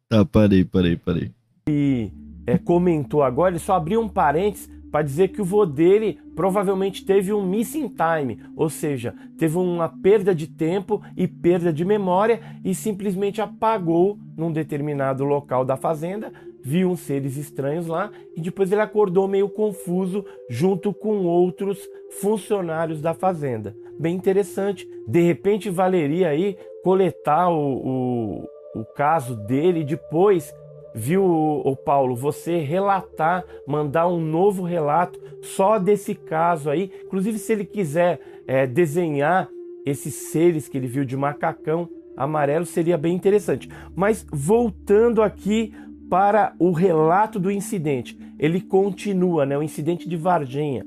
tá, 0.08 0.24
parei, 0.26 0.64
parei, 0.64 0.96
parei. 0.96 1.32
E 1.68 2.12
é, 2.46 2.58
comentou 2.58 3.22
agora, 3.22 3.52
ele 3.52 3.58
só 3.58 3.74
abriu 3.74 4.00
um 4.02 4.08
parênteses 4.08 4.68
para 4.90 5.02
dizer 5.04 5.28
que 5.28 5.40
o 5.40 5.44
vô 5.44 5.64
dele 5.64 6.18
provavelmente 6.34 7.04
teve 7.04 7.32
um 7.32 7.44
missing 7.44 7.88
time, 7.88 8.40
ou 8.56 8.68
seja, 8.68 9.14
teve 9.38 9.56
uma 9.56 9.88
perda 9.88 10.34
de 10.34 10.46
tempo 10.46 11.02
e 11.16 11.28
perda 11.28 11.72
de 11.72 11.84
memória 11.84 12.40
e 12.64 12.74
simplesmente 12.74 13.40
apagou 13.40 14.18
num 14.36 14.52
determinado 14.52 15.24
local 15.24 15.64
da 15.64 15.76
fazenda, 15.76 16.32
viu 16.62 16.90
uns 16.90 17.00
seres 17.00 17.36
estranhos 17.36 17.86
lá 17.86 18.10
e 18.36 18.40
depois 18.40 18.70
ele 18.70 18.80
acordou 18.80 19.26
meio 19.26 19.48
confuso 19.48 20.24
junto 20.48 20.92
com 20.92 21.24
outros 21.24 21.78
funcionários 22.20 23.00
da 23.00 23.14
fazenda. 23.14 23.74
Bem 23.98 24.16
interessante, 24.16 24.88
de 25.06 25.20
repente 25.20 25.70
valeria 25.70 26.28
aí 26.28 26.56
coletar 26.82 27.50
o, 27.50 27.76
o, 27.76 28.80
o 28.80 28.84
caso 28.96 29.36
dele 29.36 29.84
depois 29.84 30.52
viu, 30.94 31.24
o 31.24 31.76
Paulo, 31.76 32.16
você 32.16 32.58
relatar, 32.58 33.44
mandar 33.66 34.08
um 34.08 34.20
novo 34.20 34.62
relato 34.62 35.20
só 35.42 35.78
desse 35.78 36.14
caso 36.14 36.70
aí. 36.70 36.90
Inclusive, 37.04 37.38
se 37.38 37.52
ele 37.52 37.64
quiser 37.64 38.20
é, 38.46 38.66
desenhar 38.66 39.48
esses 39.84 40.14
seres 40.14 40.68
que 40.68 40.76
ele 40.76 40.86
viu 40.86 41.04
de 41.04 41.16
macacão 41.16 41.88
amarelo, 42.16 42.66
seria 42.66 42.98
bem 42.98 43.14
interessante. 43.14 43.68
Mas 43.94 44.26
voltando 44.30 45.22
aqui 45.22 45.72
para 46.10 46.54
o 46.58 46.72
relato 46.72 47.38
do 47.38 47.50
incidente, 47.50 48.18
ele 48.38 48.60
continua, 48.60 49.46
né? 49.46 49.56
O 49.56 49.62
incidente 49.62 50.08
de 50.08 50.16
Varginha. 50.16 50.84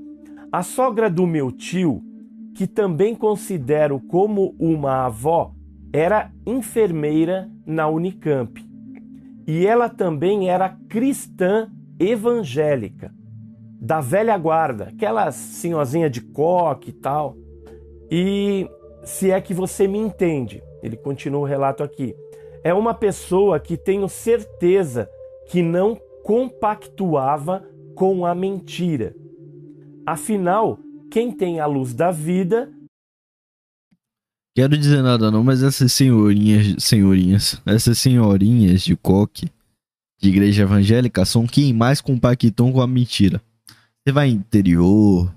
A 0.52 0.62
sogra 0.62 1.10
do 1.10 1.26
meu 1.26 1.52
tio, 1.52 2.04
que 2.54 2.68
também 2.68 3.16
considero 3.16 4.00
como 4.00 4.54
uma 4.60 5.06
avó, 5.06 5.54
era 5.92 6.32
enfermeira 6.46 7.50
na 7.66 7.88
Unicamp 7.88 8.63
e 9.46 9.66
ela 9.66 9.90
também 9.90 10.50
era 10.50 10.70
cristã 10.90 11.70
evangélica, 12.00 13.14
da 13.80 14.00
velha 14.00 14.38
guarda, 14.38 14.86
aquela 14.86 15.32
senhorzinha 15.32 16.10
de 16.10 16.22
coque 16.22 16.90
e 16.90 16.94
tal. 16.94 17.36
E 18.10 18.70
se 19.04 19.32
é 19.32 19.42
que 19.42 19.54
você 19.54 19.88
me 19.88 19.98
entende, 19.98 20.64
ele 20.82 20.96
continua 20.96 21.42
o 21.42 21.46
relato 21.46 21.84
aqui. 21.84 22.16
É 22.64 22.74
uma 22.74 22.94
pessoa 22.94 23.60
que 23.60 23.76
tenho 23.76 24.08
certeza 24.08 25.10
que 25.48 25.62
não 25.62 25.98
compactuava 26.24 27.66
com 27.96 28.26
a 28.26 28.34
mentira. 28.34 29.14
Afinal, 30.06 30.80
quem 31.12 31.32
tem 31.32 31.60
a 31.60 31.66
luz 31.66 31.94
da 31.94 32.12
vida 32.12 32.72
Quero 34.56 34.78
dizer 34.78 35.02
nada 35.02 35.32
não, 35.32 35.44
mas 35.44 35.64
essas 35.64 35.92
senhorinhas, 35.92 36.84
senhorinhas, 36.84 37.60
essas 37.66 37.98
senhorinhas 37.98 38.84
de 38.84 38.96
coque 38.96 39.50
de 40.22 40.30
igreja 40.30 40.62
evangélica 40.62 41.26
são 41.26 41.48
quem 41.48 41.74
mais 41.74 42.00
compactam 42.00 42.72
com 42.72 42.80
a 42.80 42.88
mentira. 42.88 43.42
Você 44.06 44.14
vai 44.14 44.30
interior, 44.30 45.34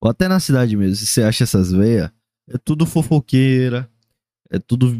ou 0.00 0.10
até 0.10 0.26
na 0.26 0.40
cidade 0.40 0.76
mesmo, 0.76 0.96
se 0.96 1.06
você 1.06 1.22
acha 1.22 1.44
essas 1.44 1.70
veias, 1.70 2.10
é 2.48 2.58
tudo 2.58 2.84
fofoqueira, 2.84 3.88
é 4.50 4.58
tudo 4.58 4.92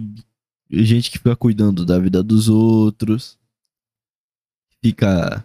gente 0.70 1.10
que 1.10 1.18
fica 1.18 1.34
cuidando 1.34 1.84
da 1.84 1.98
vida 1.98 2.22
dos 2.22 2.48
outros, 2.48 3.36
fica 4.80 5.44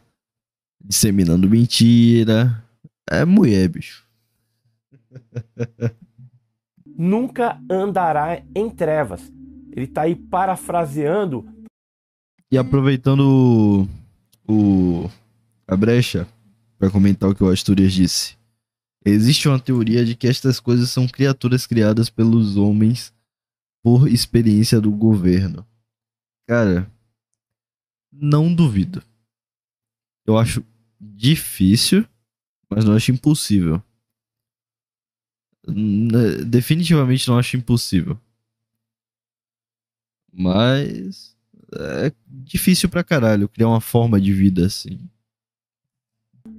disseminando 0.84 1.50
mentira. 1.50 2.64
É 3.10 3.26
mulher, 3.26 3.68
bicho. 3.70 4.06
nunca 6.98 7.60
andará 7.70 8.42
em 8.56 8.70
trevas. 8.70 9.32
Ele 9.72 9.86
está 9.86 10.04
aí 10.04 10.16
parafraseando. 10.16 11.46
E 12.52 12.58
aproveitando 12.58 13.88
o, 14.48 15.04
o 15.06 15.10
a 15.68 15.76
brecha 15.76 16.28
para 16.78 16.92
comentar 16.92 17.30
o 17.30 17.36
que 17.36 17.44
o 17.44 17.50
Asturias 17.50 17.94
disse. 17.94 18.38
Existe 19.06 19.48
uma 19.48 19.60
teoria 19.60 20.06
de 20.06 20.16
que 20.16 20.28
estas 20.28 20.60
coisas 20.60 20.90
são 20.90 21.08
criaturas 21.08 21.66
criadas 21.66 22.10
pelos 22.10 22.56
homens 22.56 23.14
por 23.82 24.08
experiência 24.08 24.80
do 24.80 24.92
governo. 24.92 25.66
Cara, 26.48 26.90
não 28.12 28.54
duvido. 28.54 29.04
Eu 30.26 30.38
acho 30.38 30.64
difícil, 31.00 32.08
mas 32.70 32.86
não 32.86 32.96
acho 32.96 33.12
impossível. 33.12 33.84
Definitivamente 36.46 37.28
não 37.28 37.38
acho 37.38 37.58
impossível. 37.58 38.18
Mas 40.32 41.36
é 41.76 42.12
difícil 42.28 42.90
pra 42.90 43.04
caralho 43.04 43.48
criar 43.48 43.68
uma 43.68 43.82
forma 43.82 44.20
de 44.20 44.34
vida 44.34 44.66
assim. 44.66 45.00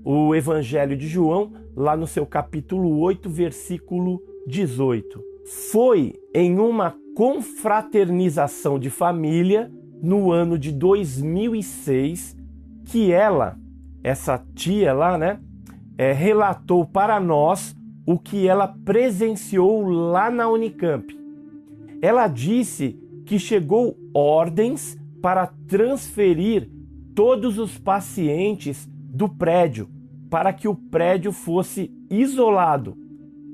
O 0.05 0.35
Evangelho 0.35 0.97
de 0.97 1.07
João, 1.09 1.53
lá 1.77 1.97
no 1.97 2.07
seu 2.07 2.25
capítulo 2.25 2.99
8, 3.01 3.29
versículo 3.29 4.23
18. 4.47 5.23
Foi 5.71 6.15
em 6.35 6.59
uma 6.59 6.95
confraternização 7.15 8.79
de 8.79 8.91
família 8.91 9.71
no 10.03 10.31
ano 10.33 10.59
de 10.59 10.73
2006 10.73 12.37
que 12.87 13.13
ela, 13.13 13.59
essa 14.03 14.39
tia 14.55 14.93
lá, 14.93 15.17
né, 15.17 15.41
é, 15.97 16.13
relatou 16.13 16.85
para 16.87 17.19
nós 17.21 17.75
o 18.07 18.19
que 18.19 18.47
ela 18.47 18.69
presenciou 18.69 19.83
lá 19.87 20.31
na 20.31 20.49
Unicamp. 20.49 21.17
Ela 22.03 22.29
disse 22.29 22.99
que 23.25 23.39
chegou 23.39 23.97
ordens 24.13 24.99
para 25.23 25.47
transferir 25.67 26.71
todos 27.15 27.59
os 27.59 27.79
pacientes 27.79 28.87
do 28.91 29.29
prédio 29.29 29.89
para 30.35 30.53
que 30.53 30.67
o 30.67 30.75
prédio 30.75 31.31
fosse 31.31 31.93
isolado. 32.11 32.97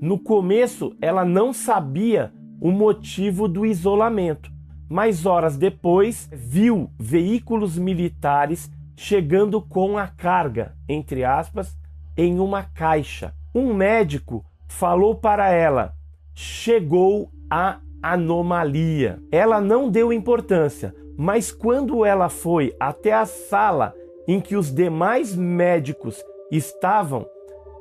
No 0.01 0.19
começo, 0.19 0.97
ela 0.99 1.27
não 1.27 1.53
sabia 1.53 2.33
o 2.59 2.71
motivo 2.71 3.47
do 3.47 3.67
isolamento, 3.67 4.51
mas 4.89 5.27
horas 5.27 5.59
depois 5.59 6.29
viu 6.33 6.91
veículos 6.99 7.77
militares 7.77 8.71
chegando 8.97 9.61
com 9.61 9.99
a 9.99 10.07
carga, 10.07 10.75
entre 10.89 11.23
aspas, 11.23 11.77
em 12.17 12.39
uma 12.39 12.63
caixa. 12.63 13.35
Um 13.55 13.75
médico 13.75 14.45
falou 14.69 15.15
para 15.15 15.51
ela: 15.51 15.93
chegou 16.35 17.31
a 17.51 17.81
anomalia. 18.03 19.21
Ela 19.31 19.61
não 19.61 19.91
deu 19.91 20.13
importância, 20.13 20.95
mas 21.19 21.51
quando 21.51 22.05
ela 22.05 22.29
foi 22.29 22.75
até 22.79 23.13
a 23.13 23.27
sala 23.27 23.95
em 24.27 24.41
que 24.41 24.57
os 24.57 24.73
demais 24.73 25.35
médicos 25.35 26.23
estavam, 26.51 27.27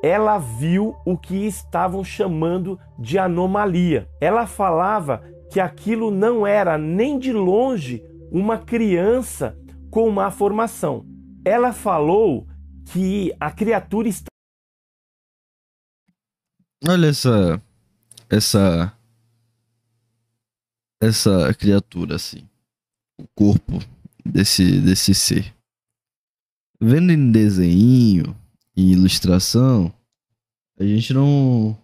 ela 0.02 0.38
viu 0.38 0.96
o 1.06 1.18
que 1.18 1.46
estavam 1.46 2.04
chamando 2.04 2.80
de 2.98 3.20
anomalia. 3.20 4.08
Ela 4.20 4.48
falava 4.48 5.22
que 5.52 5.60
aquilo 5.60 6.10
não 6.10 6.46
era 6.46 6.78
nem 6.78 7.20
de 7.20 7.34
longe 7.34 8.04
uma 8.32 8.58
criança 8.58 9.58
com 9.92 10.10
má 10.10 10.32
formação. 10.32 11.06
Ela 11.44 11.74
falou 11.74 12.48
que 12.86 13.34
a 13.40 13.52
criatura 13.52 14.08
está. 14.08 14.29
Olha 16.88 17.08
essa. 17.08 17.62
Essa. 18.30 18.94
Essa 21.02 21.54
criatura, 21.54 22.16
assim. 22.16 22.48
O 23.18 23.28
corpo 23.36 23.80
desse, 24.26 24.80
desse 24.82 25.14
ser. 25.14 25.54
Vendo 26.82 27.12
em 27.12 27.32
desenho, 27.32 28.36
em 28.76 28.92
ilustração, 28.92 29.94
a 30.78 30.84
gente 30.84 31.14
não, 31.14 31.78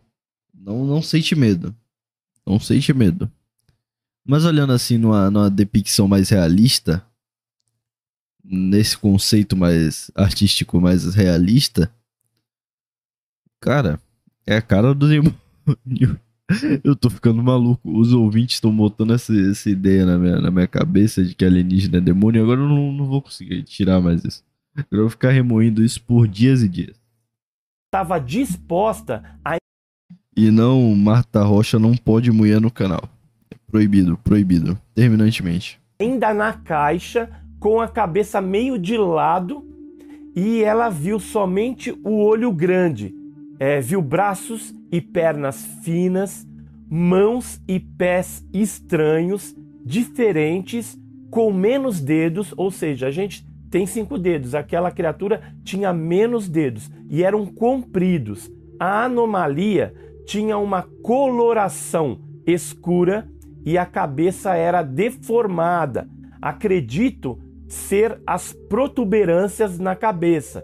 não. 0.54 0.86
Não 0.86 1.02
sente 1.02 1.36
medo. 1.36 1.76
Não 2.46 2.60
sente 2.60 2.94
medo. 2.94 3.30
Mas 4.26 4.46
olhando 4.46 4.74
assim 4.74 4.98
numa, 4.98 5.30
numa 5.30 5.50
depicção 5.50 6.08
mais 6.08 6.30
realista, 6.30 7.06
nesse 8.44 8.98
conceito 8.98 9.56
mais 9.56 10.10
artístico, 10.16 10.80
mais 10.80 11.14
realista, 11.14 11.92
cara, 13.60 14.00
é 14.48 14.58
a 14.58 14.62
cara 14.62 14.94
do 14.94 15.08
demônio. 15.08 16.20
Eu 16.84 16.96
tô 16.96 17.10
ficando 17.10 17.42
maluco. 17.42 17.90
Os 17.98 18.14
ouvintes 18.14 18.58
estão 18.58 18.76
botando 18.76 19.14
essa, 19.14 19.34
essa 19.50 19.70
ideia 19.70 20.06
na 20.06 20.18
minha, 20.18 20.40
na 20.40 20.52
minha 20.52 20.68
cabeça 20.68 21.24
de 21.24 21.34
que 21.34 21.44
alienígena 21.44 21.98
é 21.98 22.02
demônio. 22.02 22.44
Agora 22.44 22.62
eu 22.62 22.70
não, 22.70 22.92
não 22.92 23.06
vou 23.06 23.22
conseguir 23.22 23.64
tirar 23.64 24.00
mais 24.00 24.24
isso. 24.24 24.44
Eu 24.92 25.02
vou 25.02 25.10
ficar 25.10 25.32
remoendo 25.32 25.84
isso 25.84 26.02
por 26.04 26.28
dias 26.28 26.62
e 26.62 26.70
dias. 26.70 26.96
Estava 27.88 28.20
disposta 28.20 29.24
a. 29.44 29.56
E 30.38 30.52
não, 30.52 30.94
Marta 30.96 31.42
Rocha 31.44 31.80
não 31.80 31.96
pode 31.96 32.32
moer 32.32 32.60
no 32.60 32.70
canal. 32.70 33.10
É 33.50 33.56
proibido, 33.72 34.18
proibido. 34.18 34.78
Terminantemente. 34.94 35.80
Ainda 36.00 36.34
na 36.34 36.54
caixa 36.54 37.30
com 37.60 37.80
a 37.80 37.88
cabeça 37.88 38.42
meio 38.42 38.78
de 38.78 38.98
lado 38.98 39.66
e 40.36 40.62
ela 40.62 40.90
viu 40.90 41.20
somente 41.20 41.92
o 42.04 42.22
olho 42.22 42.52
grande. 42.52 43.16
É, 43.60 43.80
viu 43.80 44.02
braços 44.02 44.74
e 44.92 45.00
pernas 45.00 45.66
finas, 45.84 46.46
mãos 46.90 47.62
e 47.68 47.80
pés 47.80 48.46
estranhos, 48.54 49.56
diferentes, 49.84 50.98
com 51.30 51.52
menos 51.52 52.02
dedos, 52.02 52.54
ou 52.58 52.72
seja, 52.72 53.08
a 53.08 53.12
gente 53.12 53.46
tem 53.70 53.86
cinco 53.86 54.18
dedos, 54.18 54.56
aquela 54.56 54.92
criatura 54.92 55.42
tinha 55.64 55.92
menos 55.92 56.48
dedos 56.48 56.90
e 57.10 57.24
eram 57.24 57.46
compridos. 57.46 58.52
A 58.80 59.06
anomalia 59.06 59.94
tinha 60.26 60.58
uma 60.58 60.84
coloração 61.04 62.20
escura 62.46 63.30
e 63.66 63.78
a 63.78 63.86
cabeça 63.86 64.56
era 64.56 64.82
deformada. 64.82 66.08
Acredito 66.42 67.40
ser 67.68 68.22
as 68.26 68.54
protuberâncias 68.54 69.80
na 69.80 69.96
cabeça. 69.96 70.64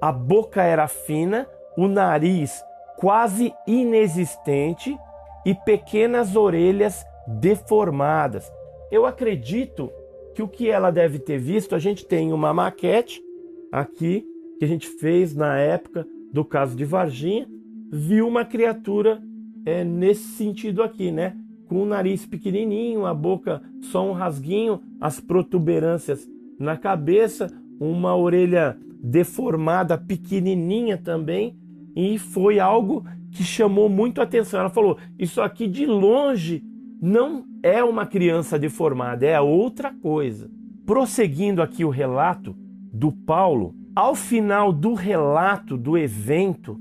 A 0.00 0.10
boca 0.10 0.62
era 0.62 0.88
fina, 0.88 1.46
o 1.78 1.86
nariz 1.86 2.60
quase 2.96 3.54
inexistente 3.64 4.98
e 5.46 5.54
pequenas 5.54 6.34
orelhas 6.34 7.06
deformadas. 7.40 8.50
Eu 8.90 9.06
acredito 9.06 9.88
que 10.34 10.42
o 10.42 10.48
que 10.48 10.68
ela 10.68 10.90
deve 10.90 11.20
ter 11.20 11.38
visto, 11.38 11.76
a 11.76 11.78
gente 11.78 12.04
tem 12.04 12.32
uma 12.32 12.52
maquete 12.52 13.22
aqui 13.70 14.26
que 14.58 14.64
a 14.64 14.68
gente 14.68 14.88
fez 14.88 15.36
na 15.36 15.56
época 15.56 16.04
do 16.32 16.44
caso 16.44 16.74
de 16.74 16.84
Varginha, 16.84 17.46
viu 17.92 18.26
uma 18.26 18.44
criatura 18.44 19.22
é, 19.64 19.84
nesse 19.84 20.32
sentido 20.32 20.82
aqui, 20.82 21.12
né? 21.12 21.36
Com 21.68 21.84
o 21.84 21.86
nariz 21.86 22.26
pequenininho, 22.26 23.06
a 23.06 23.14
boca 23.14 23.62
só 23.82 24.04
um 24.04 24.12
rasguinho, 24.12 24.80
as 25.00 25.20
protuberâncias 25.20 26.28
na 26.58 26.76
cabeça, 26.76 27.48
uma 27.78 28.16
orelha 28.16 28.76
deformada, 29.00 29.96
pequenininha 29.96 30.98
também, 30.98 31.56
e 31.98 32.16
foi 32.16 32.60
algo 32.60 33.04
que 33.32 33.42
chamou 33.42 33.88
muito 33.88 34.20
a 34.20 34.24
atenção. 34.24 34.60
Ela 34.60 34.70
falou: 34.70 34.96
Isso 35.18 35.42
aqui 35.42 35.66
de 35.66 35.84
longe 35.84 36.64
não 37.02 37.44
é 37.60 37.82
uma 37.82 38.06
criança 38.06 38.56
deformada, 38.56 39.26
é 39.26 39.40
outra 39.40 39.92
coisa. 39.92 40.48
Prosseguindo 40.86 41.60
aqui 41.60 41.84
o 41.84 41.90
relato 41.90 42.56
do 42.92 43.10
Paulo, 43.10 43.74
ao 43.96 44.14
final 44.14 44.72
do 44.72 44.94
relato 44.94 45.76
do 45.76 45.98
evento, 45.98 46.80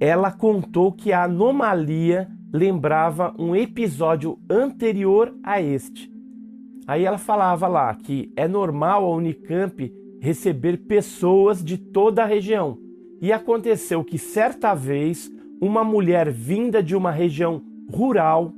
ela 0.00 0.32
contou 0.32 0.90
que 0.90 1.12
a 1.12 1.22
anomalia 1.22 2.28
lembrava 2.52 3.32
um 3.38 3.54
episódio 3.54 4.36
anterior 4.50 5.32
a 5.44 5.62
este. 5.62 6.10
Aí 6.88 7.04
ela 7.04 7.18
falava 7.18 7.68
lá 7.68 7.94
que 7.94 8.32
é 8.34 8.48
normal 8.48 9.04
a 9.04 9.14
Unicamp 9.14 9.92
receber 10.20 10.78
pessoas 10.88 11.62
de 11.62 11.78
toda 11.78 12.24
a 12.24 12.26
região. 12.26 12.87
E 13.20 13.32
aconteceu 13.32 14.04
que 14.04 14.18
certa 14.18 14.74
vez 14.74 15.30
uma 15.60 15.82
mulher 15.82 16.30
vinda 16.30 16.82
de 16.82 16.94
uma 16.94 17.10
região 17.10 17.62
rural 17.90 18.52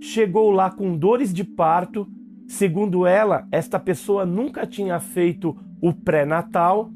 chegou 0.00 0.50
lá 0.50 0.70
com 0.70 0.96
dores 0.96 1.32
de 1.32 1.44
parto. 1.44 2.06
Segundo 2.46 3.06
ela, 3.06 3.46
esta 3.50 3.78
pessoa 3.78 4.24
nunca 4.24 4.66
tinha 4.66 4.98
feito 5.00 5.56
o 5.80 5.92
pré-natal 5.92 6.90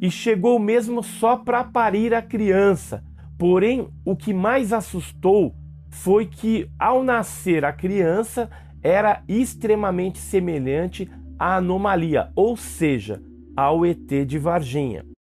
e 0.00 0.10
chegou 0.10 0.58
mesmo 0.58 1.02
só 1.02 1.36
para 1.36 1.62
parir 1.62 2.14
a 2.14 2.22
criança. 2.22 3.04
Porém, 3.38 3.88
o 4.04 4.16
que 4.16 4.32
mais 4.32 4.72
assustou 4.72 5.54
foi 5.90 6.26
que 6.26 6.68
ao 6.78 7.04
nascer 7.04 7.64
a 7.64 7.72
criança, 7.72 8.50
era 8.82 9.22
extremamente 9.26 10.18
semelhante 10.18 11.10
à 11.38 11.56
anomalia, 11.56 12.30
ou 12.36 12.56
seja, 12.56 13.22
ao 13.56 13.86
ET 13.86 14.26
de 14.26 14.38
Varginha. 14.38 15.13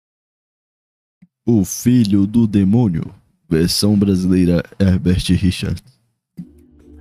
O 1.54 1.66
Filho 1.66 2.26
do 2.26 2.48
Demônio, 2.48 3.14
versão 3.50 4.00
brasileira 4.00 4.64
Herbert 4.80 5.26
Richards. 5.32 5.84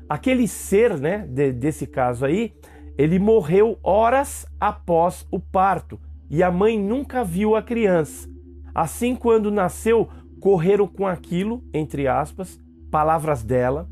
Aquele 0.09 0.49
ser, 0.49 0.99
né, 0.99 1.19
de, 1.19 1.53
desse 1.53 1.87
caso 1.87 2.25
aí, 2.25 2.53
ele 2.99 3.21
morreu 3.21 3.79
horas 3.81 4.45
após 4.59 5.25
o 5.31 5.39
parto 5.39 6.01
e 6.29 6.43
a 6.43 6.51
mãe 6.51 6.77
nunca 6.77 7.23
viu 7.23 7.55
a 7.55 7.63
criança. 7.63 8.29
Assim, 8.75 9.15
quando 9.15 9.53
nasceu, 9.53 10.09
correram 10.41 10.89
com 10.89 11.07
aquilo, 11.07 11.63
entre 11.73 12.09
aspas, 12.09 12.59
palavras 12.91 13.45
dela, 13.45 13.89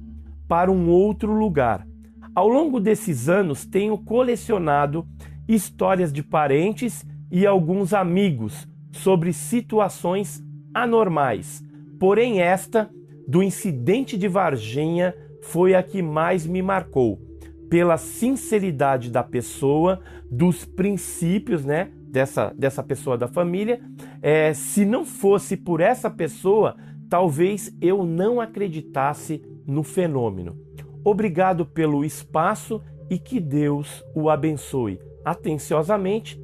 para 0.48 0.72
um 0.72 0.88
outro 0.88 1.32
lugar. 1.32 1.86
Ao 2.34 2.48
longo 2.48 2.80
desses 2.80 3.28
anos, 3.28 3.64
tenho 3.64 3.96
colecionado 3.96 5.06
histórias 5.46 6.12
de 6.12 6.24
parentes 6.24 7.06
e 7.30 7.46
alguns 7.46 7.94
amigos 7.94 8.66
sobre 8.90 9.32
situações 9.32 10.42
anormais. 10.82 11.62
Porém, 11.98 12.40
esta 12.40 12.90
do 13.26 13.42
incidente 13.42 14.16
de 14.16 14.28
Varginha 14.28 15.14
foi 15.42 15.74
a 15.74 15.82
que 15.82 16.00
mais 16.02 16.46
me 16.46 16.62
marcou, 16.62 17.20
pela 17.68 17.96
sinceridade 17.96 19.10
da 19.10 19.22
pessoa, 19.22 20.00
dos 20.30 20.64
princípios, 20.64 21.64
né, 21.64 21.90
dessa, 22.10 22.52
dessa 22.56 22.82
pessoa 22.82 23.18
da 23.18 23.28
família. 23.28 23.80
É, 24.22 24.54
se 24.54 24.84
não 24.84 25.04
fosse 25.04 25.56
por 25.56 25.80
essa 25.80 26.10
pessoa, 26.10 26.76
talvez 27.08 27.74
eu 27.80 28.04
não 28.04 28.40
acreditasse 28.40 29.42
no 29.66 29.82
fenômeno. 29.82 30.56
Obrigado 31.04 31.64
pelo 31.66 32.04
espaço 32.04 32.82
e 33.10 33.18
que 33.18 33.40
Deus 33.40 34.02
o 34.14 34.28
abençoe. 34.28 34.98
Atenciosamente, 35.24 36.40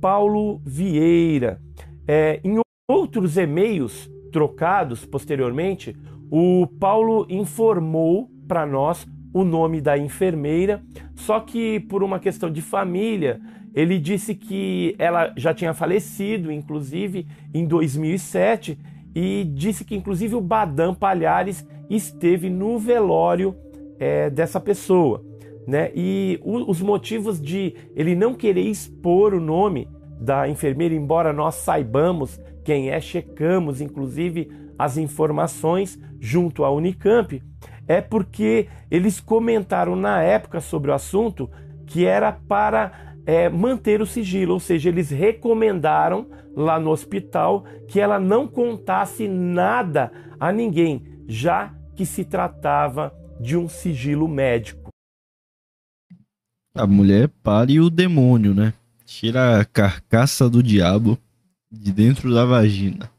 Paulo 0.00 0.60
Vieira. 0.64 1.60
É, 2.06 2.40
em 2.44 2.65
outros 2.88 3.36
e-mails 3.36 4.08
trocados 4.30 5.04
posteriormente, 5.04 5.96
o 6.30 6.66
Paulo 6.78 7.26
informou 7.28 8.30
para 8.46 8.64
nós 8.64 9.06
o 9.34 9.44
nome 9.44 9.80
da 9.80 9.98
enfermeira, 9.98 10.82
só 11.14 11.40
que 11.40 11.80
por 11.80 12.02
uma 12.02 12.20
questão 12.20 12.50
de 12.50 12.62
família, 12.62 13.40
ele 13.74 13.98
disse 13.98 14.34
que 14.34 14.94
ela 14.98 15.32
já 15.36 15.52
tinha 15.52 15.74
falecido, 15.74 16.50
inclusive 16.50 17.26
em 17.52 17.66
2007, 17.66 18.78
e 19.14 19.44
disse 19.52 19.84
que 19.84 19.96
inclusive 19.96 20.36
o 20.36 20.40
Badam 20.40 20.94
Palhares 20.94 21.66
esteve 21.90 22.48
no 22.48 22.78
velório 22.78 23.56
é, 23.98 24.30
dessa 24.30 24.60
pessoa. 24.60 25.24
Né? 25.66 25.90
E 25.94 26.38
o, 26.42 26.70
os 26.70 26.80
motivos 26.80 27.40
de 27.40 27.74
ele 27.96 28.14
não 28.14 28.32
querer 28.32 28.62
expor 28.62 29.34
o 29.34 29.40
nome 29.40 29.88
da 30.20 30.48
enfermeira, 30.48 30.94
embora 30.94 31.32
nós 31.32 31.56
saibamos 31.56 32.40
quem 32.66 32.90
é, 32.90 33.00
checamos 33.00 33.80
inclusive 33.80 34.50
as 34.76 34.96
informações 34.96 35.96
junto 36.18 36.64
à 36.64 36.70
Unicamp, 36.70 37.40
é 37.86 38.00
porque 38.00 38.66
eles 38.90 39.20
comentaram 39.20 39.94
na 39.94 40.20
época 40.20 40.60
sobre 40.60 40.90
o 40.90 40.94
assunto 40.94 41.48
que 41.86 42.04
era 42.04 42.32
para 42.32 43.14
é, 43.24 43.48
manter 43.48 44.02
o 44.02 44.06
sigilo, 44.06 44.54
ou 44.54 44.60
seja, 44.60 44.88
eles 44.88 45.10
recomendaram 45.10 46.26
lá 46.56 46.80
no 46.80 46.90
hospital 46.90 47.64
que 47.86 48.00
ela 48.00 48.18
não 48.18 48.48
contasse 48.48 49.28
nada 49.28 50.10
a 50.40 50.50
ninguém, 50.50 51.04
já 51.28 51.72
que 51.94 52.04
se 52.04 52.24
tratava 52.24 53.14
de 53.40 53.56
um 53.56 53.68
sigilo 53.68 54.26
médico. 54.26 54.90
A 56.74 56.86
mulher 56.86 57.28
pare 57.44 57.78
o 57.78 57.88
demônio, 57.88 58.52
né? 58.52 58.74
Tira 59.04 59.60
a 59.60 59.64
carcaça 59.64 60.50
do 60.50 60.60
diabo 60.60 61.16
de 61.76 61.92
dentro 61.92 62.32
da 62.32 62.44
vagina. 62.44 63.10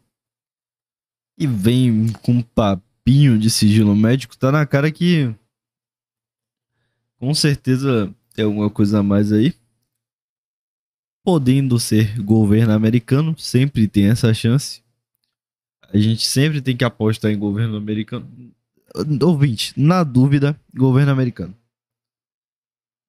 E 1.37 1.45
vem 1.45 2.11
com 2.23 2.33
um 2.33 2.41
papinho 2.41 3.37
de 3.37 3.49
sigilo 3.49 3.95
médico, 3.95 4.37
tá 4.37 4.51
na 4.51 4.65
cara 4.65 4.91
que. 4.91 5.33
Com 7.19 7.33
certeza 7.33 8.13
tem 8.33 8.45
alguma 8.45 8.69
coisa 8.69 8.99
a 8.99 9.03
mais 9.03 9.31
aí. 9.31 9.53
Podendo 11.23 11.79
ser 11.79 12.21
governo 12.21 12.73
americano, 12.73 13.37
sempre 13.37 13.87
tem 13.87 14.09
essa 14.09 14.33
chance. 14.33 14.81
A 15.93 15.97
gente 15.97 16.25
sempre 16.25 16.61
tem 16.61 16.75
que 16.75 16.83
apostar 16.83 17.31
em 17.31 17.39
governo 17.39 17.77
americano. 17.77 18.27
Ouvinte, 19.21 19.73
na 19.79 20.03
dúvida, 20.03 20.59
governo 20.73 21.11
americano. 21.11 21.55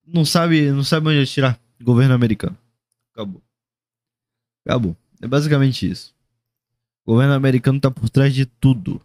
Não 0.06 0.24
sabe, 0.24 0.70
não 0.70 0.84
sabe 0.84 1.08
onde 1.08 1.26
tirar 1.26 1.60
governo 1.80 2.14
americano. 2.14 2.56
Acabou. 3.12 3.42
Acabou. 4.64 4.96
É 5.20 5.26
basicamente 5.26 5.90
isso. 5.90 6.14
O 7.04 7.12
governo 7.12 7.34
americano 7.34 7.80
tá 7.80 7.90
por 7.90 8.08
trás 8.08 8.34
de 8.34 8.46
tudo. 8.46 9.00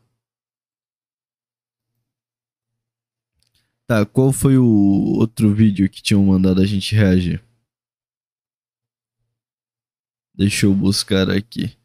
Tá, 3.87 4.05
qual 4.05 4.31
foi 4.31 4.57
o 4.57 4.65
outro 5.19 5.53
vídeo 5.53 5.89
que 5.89 6.01
tinham 6.01 6.23
mandado 6.23 6.61
a 6.61 6.65
gente 6.65 6.95
reagir? 6.95 7.43
Deixa 10.35 10.65
eu 10.65 10.73
buscar 10.73 11.29
aqui. 11.29 11.77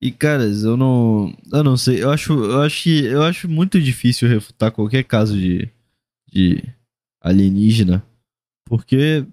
E 0.00 0.10
caras, 0.12 0.64
eu 0.64 0.76
não, 0.76 1.36
eu 1.52 1.64
não 1.64 1.76
sei, 1.76 2.02
eu 2.02 2.10
acho, 2.10 2.32
eu 2.32 2.60
acho, 2.62 2.88
eu 2.88 3.22
acho 3.22 3.48
muito 3.48 3.80
difícil 3.80 4.28
refutar 4.28 4.70
qualquer 4.70 5.02
caso 5.04 5.38
de, 5.38 5.70
de 6.30 6.62
alienígena, 7.20 8.04
porque 8.66 9.26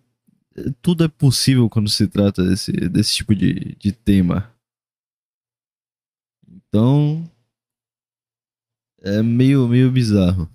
tudo 0.81 1.03
é 1.03 1.07
possível 1.07 1.69
quando 1.69 1.89
se 1.89 2.07
trata 2.07 2.43
desse, 2.43 2.71
desse 2.71 3.15
tipo 3.15 3.33
de, 3.33 3.75
de 3.75 3.91
tema. 3.91 4.53
Então, 6.47 7.29
é 8.99 9.21
meio, 9.21 9.67
meio 9.67 9.91
bizarro. 9.91 10.49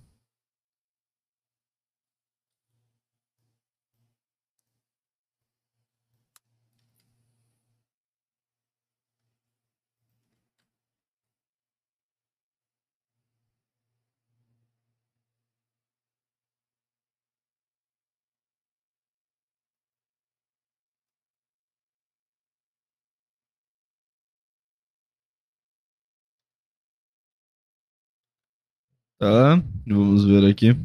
Tá, 29.18 29.62
vamos 29.86 30.24
ver 30.26 30.44
aqui. 30.44 30.76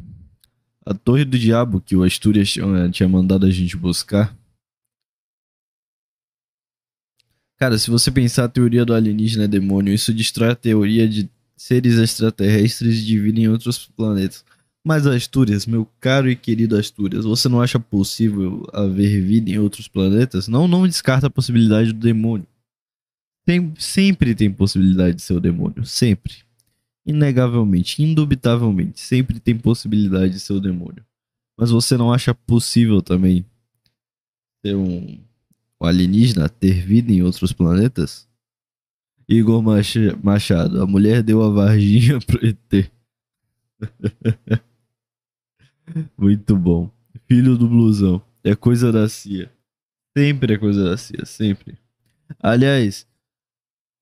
A 0.86 0.94
Torre 0.94 1.24
do 1.24 1.38
Diabo, 1.38 1.82
que 1.82 1.94
o 1.94 2.02
Astúrias 2.02 2.50
tinha, 2.50 2.90
tinha 2.90 3.08
mandado 3.08 3.44
a 3.44 3.50
gente 3.50 3.76
buscar. 3.76 4.34
Cara, 7.58 7.78
se 7.78 7.90
você 7.90 8.10
pensar 8.10 8.44
a 8.44 8.48
teoria 8.48 8.84
do 8.84 8.94
alienígena 8.94 9.46
demônio, 9.46 9.92
isso 9.92 10.14
destrói 10.14 10.50
a 10.50 10.56
teoria 10.56 11.06
de 11.06 11.30
seres 11.56 11.98
extraterrestres 11.98 13.04
de 13.04 13.20
vida 13.20 13.38
em 13.38 13.48
outros 13.48 13.86
planetas. 13.86 14.44
Mas 14.84 15.06
Astúrias, 15.06 15.66
meu 15.66 15.86
caro 16.00 16.28
e 16.28 16.34
querido 16.34 16.76
Astúrias, 16.76 17.24
você 17.24 17.48
não 17.48 17.60
acha 17.60 17.78
possível 17.78 18.66
haver 18.72 19.22
vida 19.22 19.50
em 19.50 19.58
outros 19.58 19.86
planetas? 19.86 20.48
Não, 20.48 20.66
não 20.66 20.88
descarta 20.88 21.26
a 21.26 21.30
possibilidade 21.30 21.92
do 21.92 22.00
demônio. 22.00 22.46
Tem, 23.44 23.72
sempre 23.78 24.34
tem 24.34 24.50
possibilidade 24.50 25.16
de 25.16 25.22
ser 25.22 25.34
o 25.34 25.40
demônio, 25.40 25.84
sempre 25.84 26.42
inegavelmente, 27.04 28.02
indubitavelmente, 28.02 29.00
sempre 29.00 29.40
tem 29.40 29.56
possibilidade 29.58 30.34
de 30.34 30.40
ser 30.40 30.52
o 30.54 30.60
demônio. 30.60 31.04
Mas 31.58 31.70
você 31.70 31.96
não 31.96 32.12
acha 32.12 32.34
possível 32.34 33.02
também 33.02 33.44
ser 34.64 34.74
um, 34.74 35.18
alienígena, 35.80 36.48
ter 36.48 36.80
vida 36.84 37.12
em 37.12 37.22
outros 37.22 37.52
planetas? 37.52 38.28
Igor 39.28 39.62
Machado, 40.22 40.82
a 40.82 40.86
mulher 40.86 41.22
deu 41.22 41.42
a 41.42 41.50
Varginha 41.50 42.18
pro 42.26 42.44
ET. 42.44 42.90
Muito 46.16 46.56
bom. 46.56 46.90
Filho 47.26 47.56
do 47.56 47.68
blusão. 47.68 48.22
É 48.44 48.54
coisa 48.54 48.92
da 48.92 49.08
CIA. 49.08 49.50
Sempre 50.16 50.54
é 50.54 50.58
coisa 50.58 50.84
da 50.84 50.96
CIA, 50.96 51.24
sempre. 51.24 51.78
Aliás, 52.38 53.06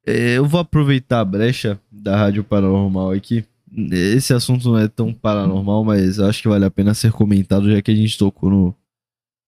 eu 0.07 0.47
vou 0.47 0.61
aproveitar 0.61 1.21
a 1.21 1.25
brecha 1.25 1.81
da 1.91 2.17
Rádio 2.17 2.43
Paranormal 2.45 3.13
aqui. 3.13 3.45
Esse 3.93 4.35
assunto 4.35 4.69
não 4.69 4.79
é 4.79 4.89
tão 4.89 5.13
paranormal, 5.13 5.85
mas 5.85 6.19
acho 6.19 6.43
que 6.43 6.49
vale 6.49 6.65
a 6.65 6.71
pena 6.71 6.95
ser 6.95 7.13
comentado 7.13 7.71
já 7.71 7.81
que 7.81 7.91
a 7.91 7.95
gente 7.95 8.19
tocou 8.19 8.51
no, 8.51 8.75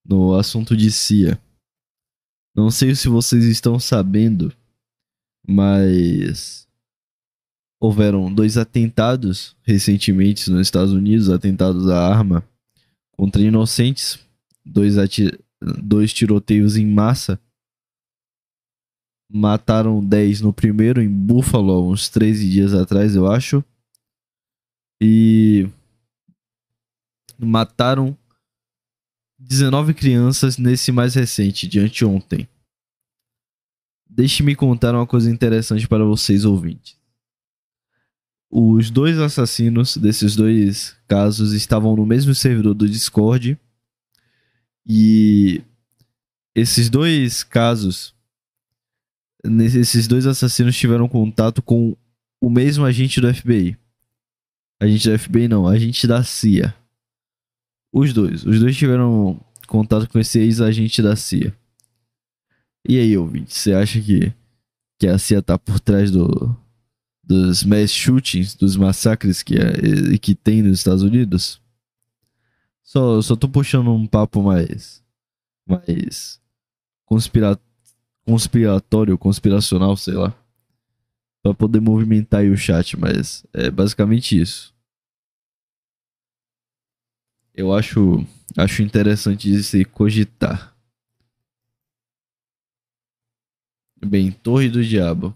no 0.05 0.33
assunto 0.35 0.77
de 0.77 0.91
CIA. 0.91 1.39
Não 2.55 2.69
sei 2.69 2.95
se 2.95 3.09
vocês 3.09 3.43
estão 3.45 3.79
sabendo, 3.79 4.53
mas 5.45 6.67
houveram 7.81 8.33
dois 8.33 8.57
atentados 8.57 9.57
recentemente 9.63 10.49
nos 10.49 10.61
Estados 10.61 10.93
Unidos 10.93 11.29
atentados 11.29 11.89
à 11.89 12.07
arma 12.07 12.47
contra 13.11 13.41
inocentes, 13.41 14.19
dois, 14.65 14.95
dois 15.81 16.13
tiroteios 16.13 16.77
em 16.77 16.85
massa 16.85 17.39
Mataram 19.29 20.03
10 20.03 20.41
no 20.41 20.53
primeiro, 20.53 21.01
em 21.01 21.09
Buffalo, 21.09 21.91
uns 21.91 22.09
13 22.09 22.49
dias 22.49 22.73
atrás, 22.73 23.15
eu 23.15 23.29
acho. 23.31 23.63
E. 25.01 25.67
Mataram 27.39 28.17
19 29.39 29.93
crianças 29.93 30.57
nesse 30.57 30.91
mais 30.91 31.15
recente, 31.15 31.67
de 31.67 31.79
anteontem. 31.79 32.47
Deixe-me 34.09 34.55
contar 34.55 34.93
uma 34.93 35.07
coisa 35.07 35.29
interessante 35.29 35.87
para 35.87 36.05
vocês 36.05 36.45
ouvintes. 36.45 36.95
Os 38.49 38.91
dois 38.91 39.17
assassinos 39.17 39.97
desses 39.97 40.35
dois 40.35 40.95
casos 41.07 41.53
estavam 41.53 41.95
no 41.95 42.05
mesmo 42.05 42.35
servidor 42.35 42.75
do 42.75 42.87
Discord. 42.87 43.59
E 44.85 45.63
esses 46.53 46.87
dois 46.89 47.43
casos 47.43 48.12
esses 49.43 50.07
dois 50.07 50.25
assassinos 50.25 50.75
tiveram 50.75 51.07
contato 51.07 51.61
com 51.61 51.95
o 52.41 52.49
mesmo 52.49 52.85
agente 52.85 53.19
do 53.19 53.33
FBI. 53.33 53.77
Agente 54.79 55.09
do 55.09 55.19
FBI 55.19 55.47
não, 55.47 55.67
agente 55.67 56.07
da 56.07 56.23
CIA. 56.23 56.73
Os 57.91 58.13
dois. 58.13 58.45
Os 58.45 58.59
dois 58.59 58.75
tiveram 58.75 59.39
contato 59.67 60.09
com 60.09 60.19
esse 60.19 60.39
ex-agente 60.39 61.01
da 61.01 61.15
CIA. 61.15 61.55
E 62.87 62.97
aí, 62.97 63.17
ouvinte, 63.17 63.53
você 63.53 63.73
acha 63.73 64.01
que, 64.01 64.33
que 64.99 65.07
a 65.07 65.17
CIA 65.17 65.41
tá 65.41 65.57
por 65.57 65.79
trás 65.79 66.11
do, 66.11 66.55
dos 67.23 67.63
mass 67.63 67.91
shootings, 67.91 68.55
dos 68.55 68.75
massacres 68.75 69.41
que, 69.41 69.55
é, 69.55 70.17
que 70.17 70.35
tem 70.35 70.61
nos 70.61 70.79
Estados 70.79 71.03
Unidos? 71.03 71.61
Só, 72.83 73.21
só 73.21 73.35
tô 73.35 73.47
puxando 73.47 73.93
um 73.93 74.05
papo 74.05 74.41
mais. 74.41 75.03
mais 75.65 76.41
conspiratório 77.05 77.72
conspiratório, 78.25 79.17
conspiracional, 79.17 79.95
sei 79.95 80.13
lá. 80.13 80.33
Pra 81.41 81.53
poder 81.53 81.81
movimentar 81.81 82.41
aí 82.41 82.49
o 82.49 82.57
chat, 82.57 82.97
mas 82.97 83.45
é 83.53 83.69
basicamente 83.69 84.39
isso. 84.39 84.73
Eu 87.53 87.73
acho, 87.73 88.25
acho 88.57 88.81
interessante 88.81 89.51
de 89.51 89.63
se 89.63 89.85
cogitar. 89.85 90.75
Bem, 94.03 94.31
Torre 94.31 94.69
do 94.69 94.83
Diabo. 94.83 95.35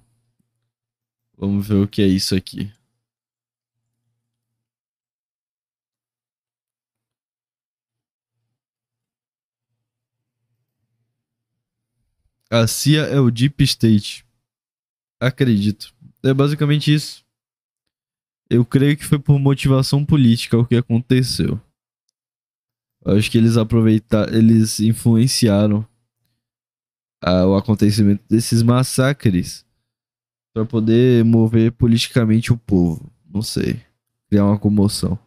Vamos 1.38 1.68
ver 1.68 1.76
o 1.76 1.88
que 1.88 2.02
é 2.02 2.08
isso 2.08 2.36
aqui. 2.36 2.72
A 12.50 12.66
CIA 12.66 13.04
é 13.04 13.20
o 13.20 13.30
Deep 13.30 13.62
State. 13.64 14.26
Acredito. 15.20 15.94
É 16.24 16.34
basicamente 16.34 16.94
isso. 16.94 17.26
Eu 18.50 18.64
creio 18.64 18.96
que 18.96 19.06
foi 19.06 19.20
por 19.20 19.38
motivação 19.38 20.06
política 20.06 20.58
o 20.58 20.66
que 20.66 20.76
aconteceu. 20.76 21.60
Eu 23.04 23.18
acho 23.18 23.30
que 23.30 23.38
eles 23.38 23.58
aproveitaram, 23.58 24.34
eles 24.34 24.80
influenciaram 24.80 25.86
a, 27.22 27.46
o 27.46 27.56
acontecimento 27.56 28.24
desses 28.30 28.64
massacres 28.64 29.66
para 30.54 30.66
poder 30.66 31.26
mover 31.26 31.72
politicamente 31.74 32.54
o 32.54 32.58
povo. 32.58 33.12
Não 33.30 33.42
sei. 33.42 33.82
Criar 34.30 34.46
uma 34.46 34.58
comoção. 34.58 35.20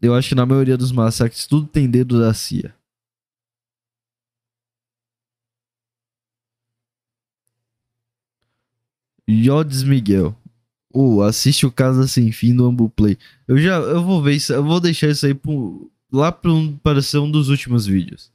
Eu 0.00 0.14
acho 0.14 0.30
que 0.30 0.34
na 0.34 0.46
maioria 0.46 0.76
dos 0.76 0.92
massacres 0.92 1.46
tudo 1.46 1.66
tem 1.66 1.90
dedo 1.90 2.20
da 2.20 2.32
CIA. 2.32 2.74
Yodes 9.28 9.82
Miguel. 9.82 10.34
Oh, 10.92 11.20
assiste 11.20 11.66
o 11.66 11.72
Casa 11.72 12.08
Sem 12.08 12.32
Fim 12.32 12.56
do 12.56 12.64
Ambuplay. 12.64 13.18
Eu 13.46 13.58
já, 13.58 13.76
eu 13.76 14.02
vou 14.02 14.22
ver 14.22 14.34
isso, 14.34 14.52
eu 14.52 14.64
vou 14.64 14.80
deixar 14.80 15.08
isso 15.08 15.26
aí 15.26 15.34
pro, 15.34 15.90
lá 16.10 16.36
um, 16.46 16.76
para 16.78 17.02
ser 17.02 17.18
um 17.18 17.30
dos 17.30 17.50
últimos 17.50 17.86
vídeos. 17.86 18.32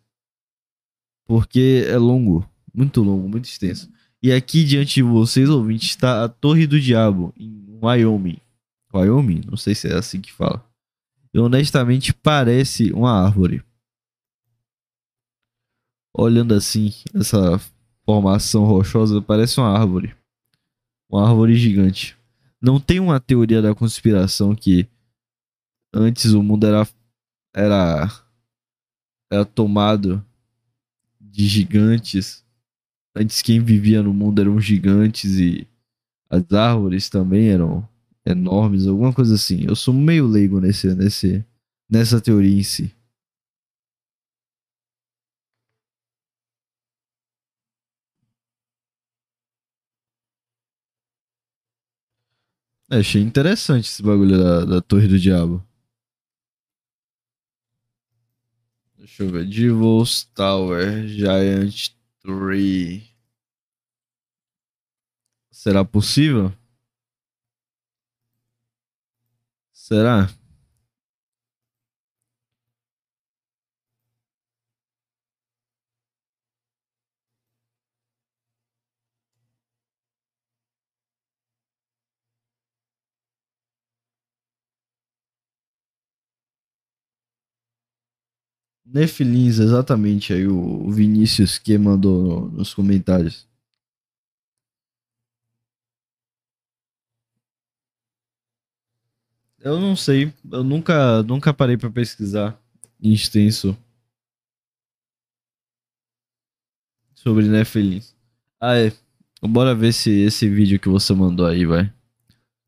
Porque 1.26 1.86
é 1.88 1.98
longo, 1.98 2.48
muito 2.74 3.02
longo, 3.02 3.28
muito 3.28 3.46
extenso. 3.46 3.92
E 4.22 4.32
aqui 4.32 4.64
diante 4.64 4.96
de 4.96 5.04
vocês, 5.04 5.50
ouvintes, 5.50 5.90
está 5.90 6.24
a 6.24 6.30
Torre 6.30 6.68
do 6.68 6.80
Diabo, 6.80 7.34
em 7.38 7.80
Wyoming. 7.82 8.38
Wyoming? 8.94 9.42
Não 9.50 9.58
sei 9.58 9.74
se 9.74 9.88
é 9.88 9.96
assim 9.96 10.22
que 10.22 10.32
fala. 10.32 10.64
E 11.34 11.40
honestamente 11.40 12.14
parece 12.14 12.94
uma 12.94 13.12
árvore. 13.12 13.64
Olhando 16.16 16.54
assim, 16.54 16.94
essa 17.16 17.60
formação 18.06 18.66
rochosa 18.66 19.20
parece 19.22 19.60
uma 19.60 19.78
árvore. 19.78 20.16
Uma 21.14 21.30
árvore 21.30 21.54
gigante. 21.54 22.18
Não 22.60 22.80
tem 22.80 23.00
uma 23.00 23.20
teoria 23.20 23.62
da 23.62 23.76
conspiração 23.76 24.56
que 24.56 24.88
antes 25.94 26.32
o 26.32 26.42
mundo 26.42 26.66
era 26.66 26.88
era 27.56 28.10
era 29.32 29.46
tomado 29.46 30.26
de 31.22 31.46
gigantes. 31.46 32.44
Antes 33.16 33.44
quem 33.44 33.60
vivia 33.60 34.02
no 34.02 34.12
mundo 34.12 34.42
eram 34.42 34.60
gigantes 34.60 35.38
e 35.38 35.68
as 36.28 36.52
árvores 36.52 37.10
também 37.10 37.50
eram 37.50 37.88
enormes, 38.26 38.88
alguma 38.88 39.14
coisa 39.14 39.36
assim. 39.36 39.66
Eu 39.68 39.76
sou 39.76 39.94
meio 39.94 40.26
leigo 40.26 40.60
nesse, 40.60 40.96
nesse, 40.96 41.46
nessa 41.88 42.20
teoria 42.20 42.58
em 42.58 42.64
si. 42.64 42.92
É, 52.94 52.98
achei 52.98 53.24
interessante 53.24 53.86
esse 53.86 54.04
bagulho 54.04 54.38
da, 54.38 54.66
da 54.66 54.82
Torre 54.82 55.08
do 55.08 55.18
Diabo. 55.18 55.66
Deixa 58.96 59.24
eu 59.24 59.32
ver. 59.32 59.48
Devil's 59.48 60.26
Tower, 60.36 61.08
Giant 61.08 61.90
Tree. 62.22 63.10
Será 65.50 65.84
possível? 65.84 66.54
Será? 69.72 70.30
Nefilins, 88.94 89.58
exatamente. 89.58 90.32
Aí 90.34 90.48
o 90.48 90.92
Vinícius 90.92 91.58
que 91.58 91.76
mandou 91.80 92.48
nos 92.52 92.74
comentários. 92.76 93.48
Eu 99.60 99.80
não 99.80 99.96
sei. 99.96 100.32
Eu 100.52 100.64
nunca, 100.64 101.24
nunca 101.24 101.54
parei 101.54 101.76
para 101.76 101.90
pesquisar 101.90 102.60
em 103.02 103.12
extenso 103.14 103.76
sobre 107.16 107.48
Nefilins. 107.48 108.16
Ah, 108.60 108.78
é. 108.78 108.92
Bora 109.42 109.74
ver 109.74 109.92
se 109.94 110.12
esse 110.12 110.48
vídeo 110.48 110.80
que 110.80 110.88
você 110.88 111.14
mandou 111.14 111.46
aí, 111.48 111.66
vai. 111.66 111.92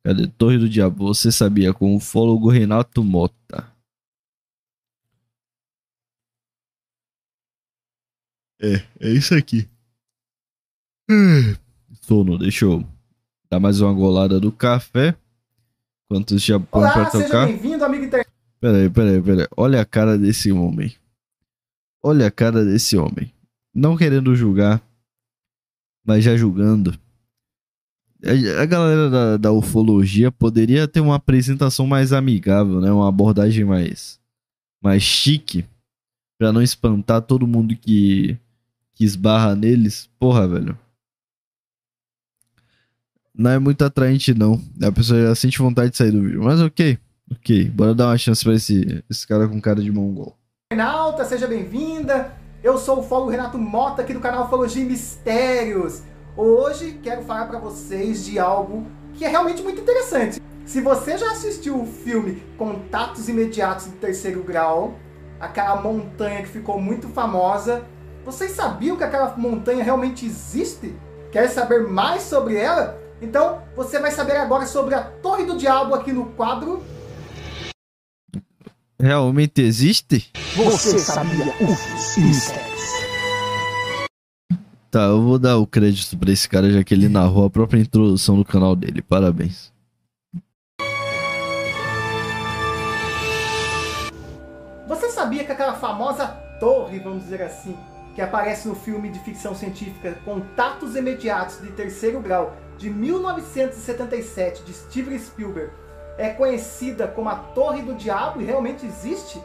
Cadê? 0.03 0.28
Torre 0.28 0.57
do 0.57 0.67
Diabo. 0.67 1.07
Você 1.13 1.32
sabia 1.32 1.73
com 1.73 1.95
o 1.95 1.99
fólogo 1.99 2.49
Renato 2.49 3.03
Mota. 3.03 3.74
É, 8.66 8.82
é 8.99 9.11
isso 9.11 9.36
aqui. 9.36 9.70
Sono, 12.01 12.39
deixa 12.39 12.66
eu 12.66 12.84
dar 13.47 13.59
mais 13.59 13.80
uma 13.80 13.93
golada 13.93 14.39
do 14.39 14.51
café. 14.51 15.16
Enquanto 16.05 16.36
já 16.39 16.59
põe 16.59 16.82
Olá, 16.82 16.93
pra 16.93 17.11
seja 17.11 17.26
tocar. 17.26 17.45
bem-vindo, 17.45 17.86
amigo 17.86 18.05
internet. 18.05 18.28
Peraí, 18.59 18.89
peraí, 18.89 19.22
peraí. 19.22 19.47
Olha 19.55 19.82
a 19.82 19.86
cara 19.86 20.18
desse 20.18 20.51
homem. 20.51 20.95
Olha 22.03 22.26
a 22.26 22.32
cara 22.32 22.66
desse 22.66 22.97
homem. 22.97 23.32
Não 23.72 23.95
querendo 23.95 24.36
julgar, 24.36 24.82
mas 26.03 26.24
já 26.24 26.36
julgando. 26.36 26.97
A 28.24 28.61
a 28.63 28.66
galera 28.66 29.09
da, 29.11 29.38
da 29.38 29.51
ufologia 29.51 30.32
poderia 30.32 30.88
ter 30.88 31.01
uma 31.01 31.16
apresentação 31.16 31.86
mais 31.86 32.11
amigável, 32.11 32.82
né? 32.82 32.91
Uma 32.91 33.09
abordagem 33.09 33.63
mais, 33.63 34.20
mais 34.82 35.03
chique. 35.03 35.66
Pra 36.38 36.51
não 36.51 36.61
espantar 36.61 37.22
todo 37.22 37.47
mundo 37.47 37.76
que, 37.76 38.38
que 38.96 39.04
esbarra 39.04 39.56
neles. 39.56 40.10
Porra, 40.18 40.48
velho. 40.48 40.78
Não 43.38 43.52
é 43.52 43.60
muito 43.60 43.84
atraente, 43.84 44.34
não. 44.34 44.60
A 44.82 44.91
pessoa 44.91 45.22
já 45.22 45.36
sente 45.36 45.60
vontade 45.60 45.91
de 45.91 45.98
sair 45.98 46.12
do 46.12 46.22
vídeo. 46.22 46.41
Mas 46.41 46.62
ok. 46.62 46.98
Ok. 47.32 47.70
Bora 47.70 47.93
dar 47.93 48.08
uma 48.08 48.18
chance 48.18 48.43
pra 48.43 48.54
esse, 48.54 49.04
esse 49.10 49.28
cara 49.28 49.48
com 49.48 49.60
cara 49.60 49.82
de 49.82 49.91
mongol. 49.91 50.38
internauta, 50.72 51.26
seja 51.26 51.46
bem-vinda. 51.46 52.34
Eu 52.64 52.78
sou 52.78 53.00
o 53.00 53.04
Fólogo 53.04 53.30
Renato 53.30 53.58
Mota, 53.58 54.02
aqui 54.02 54.14
do 54.14 54.20
canal 54.20 54.46
Ufologia 54.46 54.84
Mistérios. 54.84 56.02
Hoje 56.36 57.00
quero 57.04 57.24
falar 57.24 57.46
pra 57.46 57.60
vocês 57.60 58.26
de 58.26 58.39
algo 58.39 58.88
que 59.14 59.26
é 59.26 59.28
realmente 59.28 59.62
muito 59.62 59.82
interessante. 59.82 60.41
Se 60.66 60.82
você 60.82 61.18
já 61.18 61.32
assistiu 61.32 61.80
o 61.80 61.86
filme 61.86 62.41
Contatos 62.58 63.30
Imediatos 63.30 63.86
do 63.86 63.98
Terceiro 63.98 64.43
Grau, 64.43 64.98
aquela 65.39 65.82
montanha 65.82 66.41
que 66.41 66.50
ficou 66.50 66.82
muito 66.82 67.08
famosa, 67.10 67.86
vocês 68.26 68.51
sabiam 68.51 68.97
que 68.97 69.03
aquela 69.03 69.38
montanha 69.38 69.84
realmente 69.84 70.26
existe? 70.26 70.95
Quer 71.32 71.47
saber 71.47 71.88
mais 71.88 72.23
sobre 72.23 72.55
ela? 72.55 72.99
Então 73.21 73.61
você 73.76 73.99
vai 73.99 74.11
saber 74.11 74.36
agora 74.38 74.65
sobre 74.65 74.95
a 74.95 75.03
Torre 75.03 75.45
do 75.45 75.55
Diabo 75.55 75.93
aqui 75.93 76.11
no 76.11 76.26
quadro 76.32 76.84
Realmente 78.99 79.61
existe? 79.61 80.32
Você 80.55 80.97
sabia 80.97 81.53
e 81.59 82.21
mistérios? 82.21 82.91
Tá, 84.89 85.01
eu 85.01 85.21
vou 85.21 85.38
dar 85.38 85.57
o 85.57 85.67
crédito 85.67 86.17
pra 86.17 86.32
esse 86.32 86.47
cara, 86.47 86.71
já 86.71 86.84
que 86.84 86.93
ele 86.93 87.09
narrou 87.09 87.45
a 87.45 87.49
própria 87.49 87.80
introdução 87.80 88.38
do 88.38 88.45
canal 88.45 88.76
dele. 88.76 89.01
Parabéns. 89.01 89.71
Você 94.88 95.09
sabia 95.09 95.43
que 95.43 95.51
aquela 95.51 95.73
famosa 95.73 96.28
torre, 96.59 96.99
vamos 96.99 97.23
dizer 97.23 97.41
assim, 97.41 97.76
que 98.16 98.22
aparece 98.22 98.68
no 98.68 98.74
filme 98.74 99.09
de 99.09 99.20
ficção 99.20 99.53
científica 99.53 100.18
Contatos 100.26 100.95
Imediatos 100.95 101.61
de 101.61 101.72
Terceiro 101.74 102.20
Grau, 102.20 102.55
de 102.78 102.89
1977, 102.89 104.63
de 104.63 104.74
Steven 104.74 105.20
Spielberg, 105.20 105.72
é 106.18 106.30
conhecida 106.30 107.07
como 107.07 107.30
a 107.30 107.36
Torre 107.36 107.82
do 107.82 107.93
Diabo 107.93 108.41
e 108.41 108.45
realmente 108.45 108.86
existe? 108.86 109.41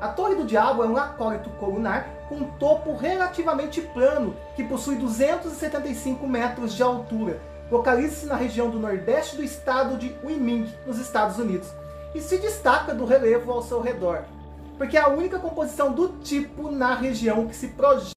A 0.00 0.08
Torre 0.08 0.34
do 0.34 0.44
Diabo 0.44 0.84
é 0.84 0.86
um 0.86 0.96
acólito 0.96 1.50
colunar 1.58 2.08
com 2.28 2.44
topo 2.58 2.94
relativamente 2.94 3.80
plano, 3.80 4.36
que 4.54 4.64
possui 4.64 4.96
275 4.96 6.26
metros 6.26 6.74
de 6.74 6.82
altura, 6.82 7.40
Localiza-se 7.70 8.26
na 8.26 8.34
região 8.34 8.68
do 8.68 8.80
nordeste 8.80 9.36
do 9.36 9.44
estado 9.44 9.96
de 9.96 10.12
Wyoming, 10.24 10.68
nos 10.84 10.98
Estados 10.98 11.38
Unidos, 11.38 11.68
e 12.12 12.20
se 12.20 12.36
destaca 12.38 12.92
do 12.92 13.04
relevo 13.04 13.52
ao 13.52 13.62
seu 13.62 13.80
redor, 13.80 14.24
porque 14.80 14.96
é 14.96 15.00
a 15.00 15.08
única 15.08 15.38
composição 15.38 15.94
do 15.94 16.08
tipo 16.22 16.70
na 16.70 16.94
região 16.94 17.46
que 17.46 17.54
se 17.54 17.68
projeta. 17.68 18.12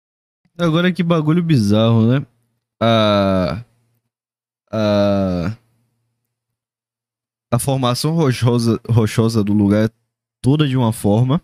Agora 0.55 0.93
que 0.93 1.01
bagulho 1.01 1.41
bizarro, 1.41 2.05
né? 2.05 2.23
A. 2.79 3.65
A. 4.71 5.57
Formação 7.59 8.13
rochosa, 8.13 8.79
rochosa 8.87 9.43
do 9.43 9.53
lugar 9.53 9.85
é 9.85 9.93
toda 10.39 10.67
de 10.67 10.77
uma 10.77 10.93
forma. 10.93 11.41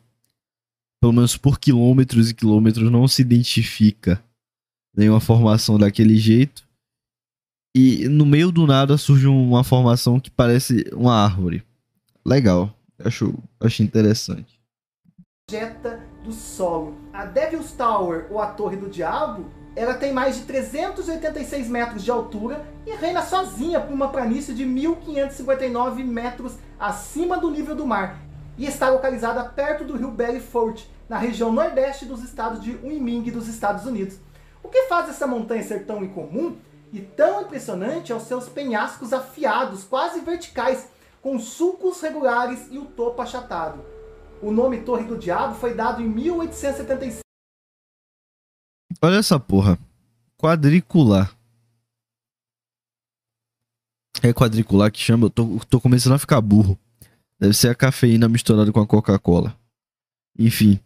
Pelo 1.01 1.13
menos 1.13 1.36
por 1.36 1.59
quilômetros 1.59 2.30
e 2.30 2.36
quilômetros 2.36 2.91
não 2.91 3.07
se 3.07 3.24
identifica 3.24 4.24
nenhuma 4.95 5.20
formação 5.20 5.80
daquele 5.80 6.15
jeito. 6.18 6.63
E 7.76 8.07
no 8.07 8.24
meio 8.24 8.51
do 8.51 8.68
nada 8.68 8.99
surge 8.99 9.26
uma 9.26 9.63
formação 9.63 10.20
que 10.20 10.30
parece 10.30 10.88
uma 10.93 11.15
árvore. 11.15 11.63
Legal. 12.24 12.72
Acho, 12.99 13.34
acho 13.59 13.82
interessante. 13.82 14.57
Projeta 15.50 16.04
do 16.26 16.34
solo. 16.34 16.98
A 17.14 17.24
Devil's 17.24 17.72
Tower, 17.72 18.28
ou 18.30 18.41
a 18.41 18.48
Torre 18.48 18.76
do 18.76 18.89
Diabo, 18.89 19.45
ela 19.78 19.93
tem 19.93 20.12
mais 20.12 20.36
de 20.36 20.41
386 20.41 21.70
metros 21.70 22.04
de 22.04 22.12
altura 22.12 22.68
e 22.86 22.91
reina 22.91 23.22
sozinha 23.22 23.80
por 23.80 23.93
uma 23.93 24.10
planície 24.10 24.54
de 24.54 24.66
1559 24.66 26.04
metros 26.04 26.58
acima 26.78 27.38
do 27.38 27.50
nível 27.50 27.76
do 27.76 27.88
mar 27.88 28.20
e 28.58 28.66
está 28.66 28.89
localizada 28.89 29.41
perto 29.45 29.86
do 29.86 29.95
rio 29.95 30.12
Belfort, 30.12 30.84
na 31.08 31.18
região 31.18 31.50
nordeste 31.50 32.04
dos 32.04 32.22
estados 32.26 32.62
de 32.62 32.76
Wyoming 32.84 33.32
dos 33.32 33.48
Estados 33.48 33.86
Unidos. 33.86 34.20
O 34.62 34.68
que 34.68 34.88
faz 34.88 35.08
essa 35.10 35.26
montanha 35.26 35.64
ser 35.64 35.86
tão 35.86 36.04
incomum 36.04 36.58
e 36.91 37.00
tão 37.00 37.43
impressionante 37.43 38.12
é 38.12 38.16
os 38.16 38.24
seus 38.24 38.50
penhascos 38.50 39.14
afiados, 39.14 39.86
quase 39.86 40.20
verticais, 40.20 40.89
com 41.22 41.39
sulcos 41.39 42.02
regulares 42.02 42.68
e 42.70 42.78
o 42.78 42.84
topo 42.84 43.22
achatado. 43.22 43.95
O 44.42 44.52
nome 44.52 44.82
Torre 44.82 45.06
do 45.06 45.18
Diabo 45.18 45.56
foi 45.56 45.74
dado 45.74 46.02
em 46.02 46.08
1875. 46.08 47.20
Olha 49.02 49.16
essa 49.16 49.40
porra. 49.40 49.78
Quadricular. 50.38 51.36
É 54.22 54.34
quadricular 54.34 54.92
que 54.92 55.00
chama? 55.00 55.26
Eu 55.26 55.30
tô, 55.30 55.60
tô 55.70 55.82
começando 55.82 56.14
a 56.14 56.20
ficar 56.20 56.42
burro. 56.42 56.78
Deve 57.40 57.54
ser 57.54 57.70
a 57.70 57.76
cafeína 57.76 58.28
misturada 58.28 58.72
com 58.72 58.80
a 58.80 58.88
Coca-Cola. 58.88 59.58
Enfim. 60.38 60.80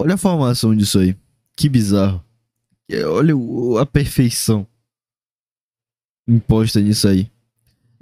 Olha 0.00 0.14
a 0.14 0.18
formação 0.18 0.74
disso 0.74 0.98
aí. 0.98 1.16
Que 1.56 1.68
bizarro. 1.68 2.24
Olha 3.06 3.34
a 3.80 3.86
perfeição 3.86 4.66
imposta 6.28 6.80
nisso 6.80 7.08
aí. 7.08 7.30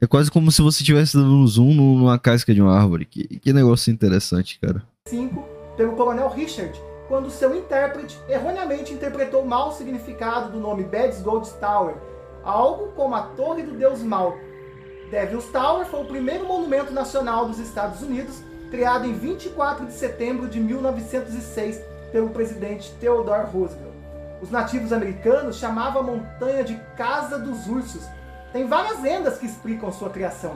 É 0.00 0.06
quase 0.06 0.30
como 0.30 0.52
se 0.52 0.60
você 0.60 0.82
estivesse 0.82 1.16
dando 1.16 1.32
um 1.32 1.46
zoom 1.46 1.74
numa 1.74 2.18
casca 2.18 2.52
de 2.52 2.60
uma 2.60 2.78
árvore. 2.78 3.06
Que, 3.06 3.38
que 3.38 3.52
negócio 3.52 3.90
interessante, 3.90 4.58
cara. 4.60 4.82
5 5.08 5.42
pelo 5.76 5.92
coronel 5.92 6.28
Richard, 6.28 6.72
quando 7.08 7.30
seu 7.30 7.54
intérprete 7.54 8.18
erroneamente 8.28 8.92
interpretou 8.92 9.44
mal 9.44 9.68
o 9.68 9.72
significado 9.72 10.50
do 10.50 10.58
nome 10.58 10.84
Bad's 10.84 11.22
Gold 11.22 11.48
Tower, 11.60 11.94
algo 12.42 12.88
como 12.92 13.14
a 13.14 13.22
Torre 13.22 13.62
do 13.62 13.72
Deus 13.72 14.02
Mal. 14.02 14.36
Devil's 15.10 15.46
Tower 15.46 15.86
foi 15.86 16.00
o 16.00 16.06
primeiro 16.06 16.46
monumento 16.46 16.92
nacional 16.92 17.46
dos 17.46 17.58
Estados 17.58 18.02
Unidos, 18.02 18.42
criado 18.70 19.06
em 19.06 19.12
24 19.12 19.86
de 19.86 19.92
setembro 19.92 20.48
de 20.48 20.58
1906 20.58 21.80
pelo 22.10 22.30
presidente 22.30 22.92
Theodore 23.00 23.50
Roosevelt. 23.50 23.94
Os 24.42 24.50
nativos 24.50 24.92
americanos 24.92 25.56
chamavam 25.56 26.02
a 26.02 26.04
montanha 26.04 26.64
de 26.64 26.74
Casa 26.96 27.38
dos 27.38 27.66
Ursos. 27.66 28.02
Tem 28.56 28.66
várias 28.66 29.02
lendas 29.02 29.36
que 29.36 29.44
explicam 29.44 29.92
sua 29.92 30.08
criação. 30.08 30.54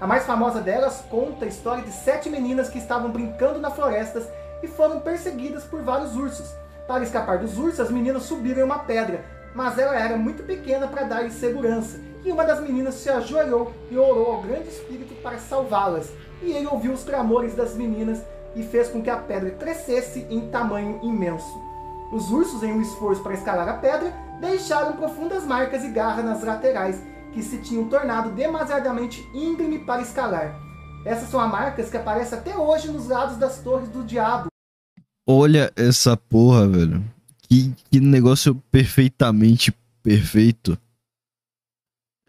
A 0.00 0.06
mais 0.06 0.24
famosa 0.24 0.62
delas 0.62 1.04
conta 1.10 1.44
a 1.44 1.48
história 1.48 1.82
de 1.82 1.92
sete 1.92 2.30
meninas 2.30 2.70
que 2.70 2.78
estavam 2.78 3.10
brincando 3.10 3.58
na 3.58 3.70
floresta 3.70 4.26
e 4.62 4.66
foram 4.66 5.00
perseguidas 5.00 5.62
por 5.62 5.82
vários 5.82 6.16
ursos. 6.16 6.50
Para 6.88 7.04
escapar 7.04 7.40
dos 7.40 7.58
ursos, 7.58 7.80
as 7.80 7.90
meninas 7.90 8.22
subiram 8.22 8.62
em 8.62 8.64
uma 8.64 8.78
pedra, 8.78 9.22
mas 9.54 9.78
ela 9.78 9.94
era 9.94 10.16
muito 10.16 10.42
pequena 10.44 10.88
para 10.88 11.02
dar 11.02 11.30
segurança. 11.30 12.00
E 12.24 12.32
uma 12.32 12.42
das 12.42 12.58
meninas 12.58 12.94
se 12.94 13.10
ajoelhou 13.10 13.70
e 13.90 13.98
orou 13.98 14.32
ao 14.32 14.40
grande 14.40 14.68
espírito 14.68 15.14
para 15.16 15.36
salvá-las. 15.36 16.10
E 16.40 16.52
ele 16.52 16.68
ouviu 16.68 16.94
os 16.94 17.04
clamores 17.04 17.54
das 17.54 17.74
meninas 17.74 18.22
e 18.56 18.62
fez 18.62 18.88
com 18.88 19.02
que 19.02 19.10
a 19.10 19.18
pedra 19.18 19.50
crescesse 19.50 20.26
em 20.30 20.48
tamanho 20.48 21.00
imenso. 21.02 21.60
Os 22.10 22.30
ursos, 22.30 22.62
em 22.62 22.72
um 22.72 22.80
esforço 22.80 23.22
para 23.22 23.34
escalar 23.34 23.68
a 23.68 23.74
pedra, 23.74 24.10
deixaram 24.40 24.94
profundas 24.94 25.44
marcas 25.44 25.84
e 25.84 25.88
garras 25.88 26.24
nas 26.24 26.42
laterais, 26.42 27.11
que 27.32 27.42
se 27.42 27.58
tinham 27.58 27.88
tornado 27.88 28.30
demasiadamente 28.34 29.26
íngreme 29.34 29.78
para 29.78 30.02
escalar. 30.02 30.60
Essas 31.04 31.28
são 31.28 31.40
as 31.40 31.50
marcas 31.50 31.90
que 31.90 31.96
aparecem 31.96 32.38
até 32.38 32.56
hoje 32.56 32.88
nos 32.88 33.08
lados 33.08 33.36
das 33.36 33.60
torres 33.60 33.88
do 33.88 34.04
diabo. 34.04 34.48
Olha 35.26 35.72
essa 35.76 36.16
porra, 36.16 36.68
velho. 36.68 37.04
Que, 37.48 37.74
que 37.90 38.00
negócio 38.00 38.54
perfeitamente 38.70 39.72
perfeito. 40.02 40.78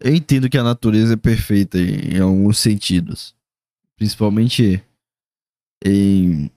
Eu 0.00 0.14
entendo 0.14 0.48
que 0.48 0.58
a 0.58 0.62
natureza 0.62 1.14
é 1.14 1.16
perfeita 1.16 1.78
em, 1.78 2.16
em 2.16 2.20
alguns 2.20 2.58
sentidos. 2.58 3.34
Principalmente 3.96 4.82
em. 5.84 6.50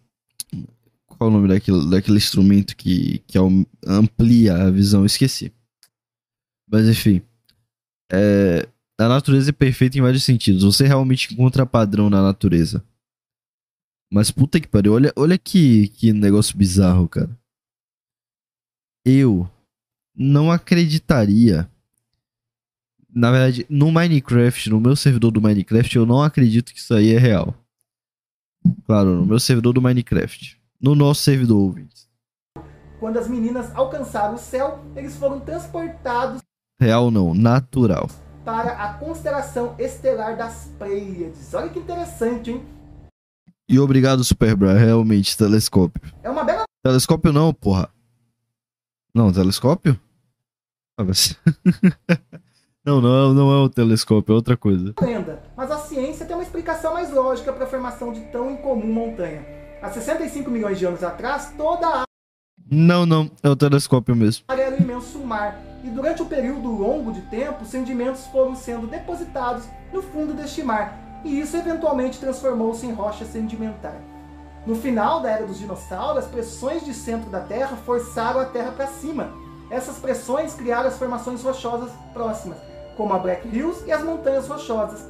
Qual 1.05 1.29
o 1.29 1.33
nome 1.33 1.47
daquele, 1.47 1.89
daquele 1.89 2.17
instrumento 2.17 2.75
que, 2.75 3.19
que 3.27 3.37
amplia 3.85 4.55
a 4.55 4.71
visão? 4.71 5.05
Esqueci. 5.05 5.51
Mas 6.69 6.87
enfim. 6.87 7.21
É, 8.12 8.68
a 8.99 9.08
natureza 9.08 9.49
é 9.49 9.53
perfeita 9.53 9.97
em 9.97 10.01
vários 10.01 10.24
sentidos. 10.24 10.64
Você 10.64 10.88
realmente 10.88 11.34
encontra 11.34 11.66
padrão 11.66 12.10
na 12.10 12.22
natureza. 12.22 12.84
Mas 14.12 14.32
puta 14.32 14.60
que 14.60 14.68
pariu, 14.68 14.93
olha, 14.93 15.12
olha 15.16 15.38
que, 15.38 15.89
que 15.89 16.14
negócio 16.14 16.58
bizarro, 16.58 17.08
cara. 17.08 17.38
Eu 19.05 19.49
não 20.16 20.51
acreditaria. 20.51 21.70
Na 23.14 23.32
verdade, 23.32 23.66
no 23.70 23.91
Minecraft, 23.91 24.70
no 24.70 24.80
meu 24.80 24.95
servidor 24.95 25.32
do 25.32 25.41
Minecraft, 25.41 25.95
eu 25.95 26.05
não 26.05 26.22
acredito 26.22 26.74
que 26.74 26.80
isso 26.80 26.93
aí 26.93 27.14
é 27.14 27.18
real. 27.18 27.53
Claro, 28.86 29.16
no 29.16 29.26
meu 29.26 29.39
servidor 29.39 29.74
do 29.74 29.82
Minecraft. 29.82 30.60
No 30.80 30.95
nosso 30.95 31.24
servidor, 31.24 31.58
ouvintes. 31.58 32.08
Quando 32.99 33.18
as 33.18 33.28
meninas 33.28 33.74
alcançaram 33.76 34.36
o 34.36 34.39
céu, 34.39 34.84
eles 34.95 35.16
foram 35.16 35.39
transportados. 35.39 36.41
Real 36.80 37.09
não, 37.09 37.34
natural. 37.34 38.07
Para 38.45 38.71
a 38.73 38.93
constelação 38.93 39.75
estelar 39.80 40.38
das 40.38 40.71
Pleiades. 40.78 41.53
Olha 41.53 41.69
que 41.69 41.80
interessante, 41.80 42.51
hein? 42.51 42.65
E 43.67 43.80
obrigado, 43.80 44.23
Superbra, 44.23 44.73
realmente, 44.73 45.36
telescópio. 45.36 46.01
É 46.23 46.30
uma 46.30 46.43
bela. 46.43 46.63
Telescópio 46.84 47.34
não, 47.34 47.53
porra. 47.53 47.89
Não, 49.13 49.32
telescópio? 49.34 49.99
Ah, 50.97 51.03
mas... 51.03 51.36
não, 52.86 53.01
não, 53.01 53.34
não 53.34 53.51
é 53.51 53.57
o 53.63 53.69
telescópio, 53.69 54.34
é 54.34 54.36
outra 54.36 54.55
coisa. 54.55 54.93
Lenda, 55.01 55.41
mas 55.57 55.71
a 55.71 55.80
ciência 55.80 56.25
tem 56.25 56.36
uma 56.36 56.43
explicação 56.43 56.93
mais 56.93 57.11
lógica 57.11 57.51
para 57.51 57.65
a 57.65 57.67
formação 57.67 58.13
de 58.13 58.21
tão 58.32 58.51
incomum 58.51 58.86
montanha. 58.86 59.43
Há 59.82 59.89
65 59.89 60.49
milhões 60.49 60.80
de 60.80 60.86
anos 60.86 61.03
atrás, 61.03 61.53
toda 61.57 61.88
a 61.88 62.03
Não, 62.69 63.05
não, 63.05 63.30
é 63.43 63.49
o 63.49 63.55
telescópio 63.55 64.15
mesmo. 64.15 64.45
área 64.47 64.61
era 64.63 64.66
um 64.66 64.66
imenso 64.97 65.19
mar, 65.19 65.59
e 65.83 65.89
durante 65.89 66.21
um 66.21 66.25
período 66.25 66.69
longo 66.69 67.11
de 67.11 67.21
tempo, 67.21 67.65
sedimentos 67.65 68.25
foram 68.27 68.55
sendo 68.55 68.87
depositados 68.87 69.65
no 69.93 70.01
fundo 70.01 70.33
deste 70.33 70.63
mar, 70.63 71.21
e 71.23 71.39
isso 71.39 71.55
eventualmente 71.55 72.19
transformou-se 72.19 72.85
em 72.85 72.93
rocha 72.93 73.25
sedimentar. 73.25 73.95
No 74.65 74.75
final 74.75 75.21
da 75.21 75.31
era 75.31 75.45
dos 75.45 75.59
dinossauros, 75.59 76.25
as 76.25 76.29
pressões 76.29 76.83
de 76.83 76.93
centro 76.93 77.29
da 77.29 77.39
Terra 77.39 77.77
forçaram 77.85 78.39
a 78.39 78.45
Terra 78.45 78.71
para 78.71 78.87
cima. 78.87 79.31
Essas 79.69 79.97
pressões 79.97 80.53
criaram 80.53 80.89
as 80.89 80.97
formações 80.97 81.41
rochosas 81.41 81.91
próximas, 82.13 82.57
como 82.97 83.13
a 83.13 83.19
Black 83.19 83.47
Hills 83.47 83.85
e 83.85 83.91
as 83.91 84.03
Montanhas 84.03 84.47
Rochosas. 84.47 85.07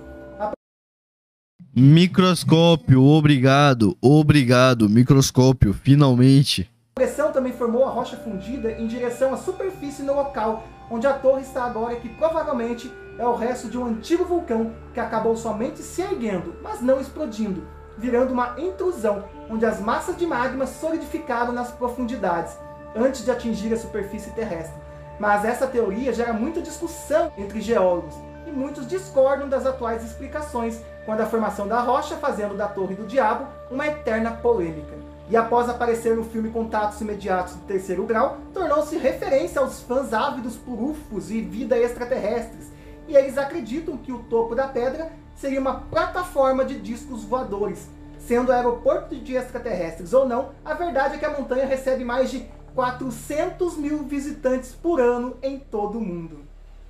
Microscópio, 1.76 3.04
obrigado, 3.04 3.96
obrigado, 4.02 4.90
microscópio, 4.90 5.74
finalmente. 5.74 6.70
Pressão 6.98 7.32
também 7.32 7.54
formou 7.54 7.86
a 7.86 7.92
rocha 7.92 8.18
fundida 8.18 8.72
em 8.72 8.88
direção 8.88 9.32
à 9.32 9.38
superfície 9.38 10.02
no 10.02 10.16
local 10.16 10.64
onde 10.90 11.06
a 11.06 11.14
torre 11.14 11.44
está 11.44 11.64
agora, 11.64 11.96
que 11.98 12.10
provavelmente 12.10 12.92
é 13.20 13.24
o 13.28 13.36
resto 13.36 13.70
de 13.70 13.78
um 13.78 13.86
antigo 13.86 14.26
vulcão 14.26 14.74
que 14.96 15.00
acabou 15.00 15.38
somente 15.38 15.84
se 15.84 16.02
erguendo, 16.02 16.56
mas 16.64 16.82
não 16.82 17.00
explodindo, 17.00 17.68
virando 18.00 18.34
uma 18.34 18.60
intrusão, 18.60 19.26
onde 19.48 19.64
as 19.64 19.80
massas 19.80 20.18
de 20.18 20.26
magma 20.26 20.66
solidificaram 20.66 21.54
nas 21.54 21.70
profundidades, 21.70 22.58
antes 22.96 23.24
de 23.24 23.30
atingir 23.30 23.72
a 23.74 23.78
superfície 23.78 24.32
terrestre. 24.32 24.82
Mas 25.20 25.46
essa 25.46 25.68
teoria 25.68 26.12
gera 26.12 26.34
muita 26.34 26.64
discussão 26.64 27.32
entre 27.38 27.62
geólogos, 27.62 28.16
e 28.48 28.52
muitos 28.52 28.88
discordam 28.88 29.48
das 29.48 29.68
atuais 29.68 30.04
explicações, 30.04 30.82
quando 31.06 31.22
a 31.22 31.28
formação 31.28 31.68
da 31.68 31.80
rocha 31.80 32.16
fazendo 32.16 32.58
da 32.58 32.68
Torre 32.68 32.96
do 32.96 33.06
Diabo 33.06 33.46
uma 33.70 33.86
eterna 33.86 34.32
polêmica. 34.32 34.97
E 35.30 35.36
após 35.36 35.68
aparecer 35.68 36.16
no 36.16 36.24
filme 36.24 36.50
Contatos 36.50 37.02
Imediatos 37.02 37.56
do 37.56 37.66
Terceiro 37.66 38.06
Grau, 38.06 38.38
tornou-se 38.54 38.98
referência 38.98 39.60
aos 39.60 39.82
fãs 39.82 40.14
ávidos 40.14 40.56
por 40.56 40.82
UFOs 40.82 41.30
e 41.30 41.42
vida 41.42 41.78
extraterrestres, 41.78 42.72
e 43.08 43.16
eles 43.16 43.38
acreditam 43.38 43.98
que 43.98 44.12
o 44.12 44.24
topo 44.24 44.56
da 44.56 44.68
pedra 44.68 45.12
seria 45.36 45.60
uma 45.60 45.82
plataforma 45.82 46.64
de 46.64 46.80
discos 46.80 47.24
voadores. 47.24 47.90
Sendo 48.20 48.52
aeroporto 48.52 49.16
de 49.16 49.36
extraterrestres 49.36 50.14
ou 50.14 50.28
não, 50.28 50.52
a 50.66 50.74
verdade 50.74 51.16
é 51.16 51.18
que 51.18 51.26
a 51.26 51.38
montanha 51.38 51.66
recebe 51.66 52.04
mais 52.04 52.32
de 52.32 52.46
400 52.74 53.78
mil 53.78 54.04
visitantes 54.04 54.74
por 54.74 55.00
ano 55.00 55.38
em 55.42 55.60
todo 55.60 55.98
o 55.98 56.02
mundo. 56.02 56.40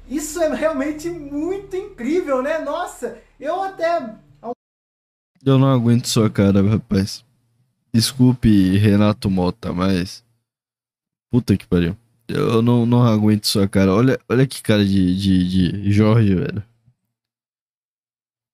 Isso 0.07 0.41
é 0.41 0.53
realmente 0.53 1.09
muito 1.09 1.75
incrível, 1.75 2.41
né? 2.41 2.59
Nossa, 2.59 3.17
eu 3.39 3.61
até. 3.61 4.15
Eu 5.45 5.59
não 5.59 5.71
aguento 5.71 6.07
sua 6.07 6.29
cara, 6.29 6.61
rapaz. 6.61 7.26
Desculpe, 7.97 8.77
Renato 8.77 9.27
Mota, 9.27 9.73
mas. 9.73 10.23
Puta 11.31 11.57
que 11.57 11.65
pariu. 11.65 11.97
Eu 12.27 12.61
não, 12.61 12.85
não 12.85 13.01
aguento 13.01 13.47
sua 13.47 13.67
cara. 13.67 13.91
Olha, 13.91 14.19
olha 14.29 14.45
que 14.45 14.61
cara 14.61 14.85
de, 14.85 15.17
de, 15.17 15.71
de 15.81 15.91
Jorge, 15.91 16.35
velho. 16.35 16.63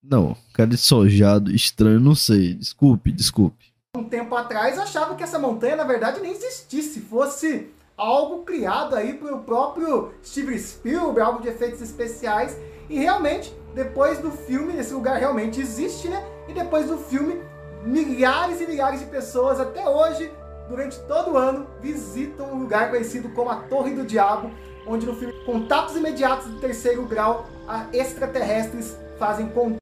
Não, 0.01 0.37
cara 0.53 0.69
de 0.69 0.77
sojado, 0.77 1.53
estranho, 1.53 1.99
não 1.99 2.15
sei. 2.15 2.53
Desculpe, 2.53 3.11
desculpe. 3.11 3.73
Um 3.97 4.05
tempo 4.05 4.33
atrás 4.33 4.79
achava 4.79 5.13
que 5.13 5.23
essa 5.23 5.37
montanha 5.37 5.75
na 5.75 5.83
verdade 5.83 6.21
nem 6.21 6.31
existisse, 6.31 7.01
fosse 7.01 7.67
algo 7.97 8.45
criado 8.45 8.95
aí 8.95 9.15
pelo 9.15 9.39
próprio 9.39 10.13
Steven 10.23 10.57
Spielberg, 10.57 11.19
algo 11.19 11.41
de 11.41 11.49
efeitos 11.49 11.81
especiais. 11.81 12.57
E 12.89 12.97
realmente, 12.97 13.53
depois 13.75 14.19
do 14.19 14.31
filme, 14.31 14.77
esse 14.77 14.93
lugar 14.93 15.19
realmente 15.19 15.59
existe, 15.59 16.07
né? 16.07 16.25
E 16.47 16.53
depois 16.53 16.87
do 16.87 16.97
filme, 16.97 17.41
milhares 17.83 18.61
e 18.61 18.67
milhares 18.67 18.99
de 18.99 19.05
pessoas 19.07 19.59
até 19.59 19.87
hoje, 19.87 20.31
durante 20.67 20.99
todo 21.07 21.31
o 21.31 21.37
ano, 21.37 21.67
visitam 21.81 22.53
um 22.53 22.59
lugar 22.59 22.89
conhecido 22.89 23.29
como 23.29 23.49
a 23.49 23.67
Torre 23.67 23.93
do 23.93 24.05
Diabo, 24.05 24.51
onde 24.87 25.05
no 25.05 25.15
filme 25.15 25.33
Contatos 25.45 25.95
Imediatos 25.95 26.47
do 26.47 26.59
Terceiro 26.59 27.05
Grau, 27.05 27.47
extraterrestres 27.91 28.97
fazem 29.19 29.49
contato. 29.49 29.77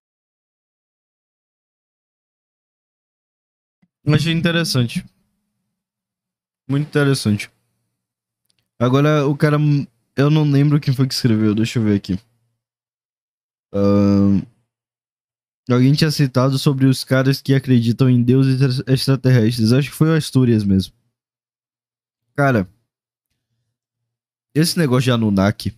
Achei 4.07 4.33
interessante. 4.33 5.05
Muito 6.67 6.87
interessante. 6.87 7.51
Agora, 8.79 9.27
o 9.27 9.37
cara. 9.37 9.57
Eu 10.15 10.29
não 10.29 10.43
lembro 10.43 10.79
quem 10.79 10.93
foi 10.93 11.07
que 11.07 11.13
escreveu, 11.13 11.55
deixa 11.55 11.79
eu 11.79 11.83
ver 11.83 11.95
aqui. 11.95 12.19
Ahn, 13.73 14.41
alguém 15.69 15.93
tinha 15.93 16.11
citado 16.11 16.57
sobre 16.57 16.85
os 16.85 17.03
caras 17.03 17.41
que 17.41 17.53
acreditam 17.53 18.09
em 18.09 18.23
deuses 18.23 18.81
extraterrestres. 18.87 19.71
Acho 19.71 19.89
que 19.89 19.95
foi 19.95 20.09
o 20.09 20.15
Astúrias 20.15 20.63
mesmo. 20.63 20.93
Cara, 22.35 22.67
esse 24.53 24.77
negócio 24.77 25.03
de 25.03 25.11
Anunnaki 25.11 25.73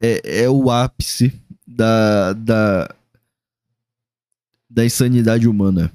é, 0.00 0.42
é 0.42 0.50
o 0.50 0.70
ápice 0.70 1.32
da, 1.66 2.32
da, 2.32 2.94
da 4.68 4.84
insanidade 4.84 5.48
humana. 5.48 5.92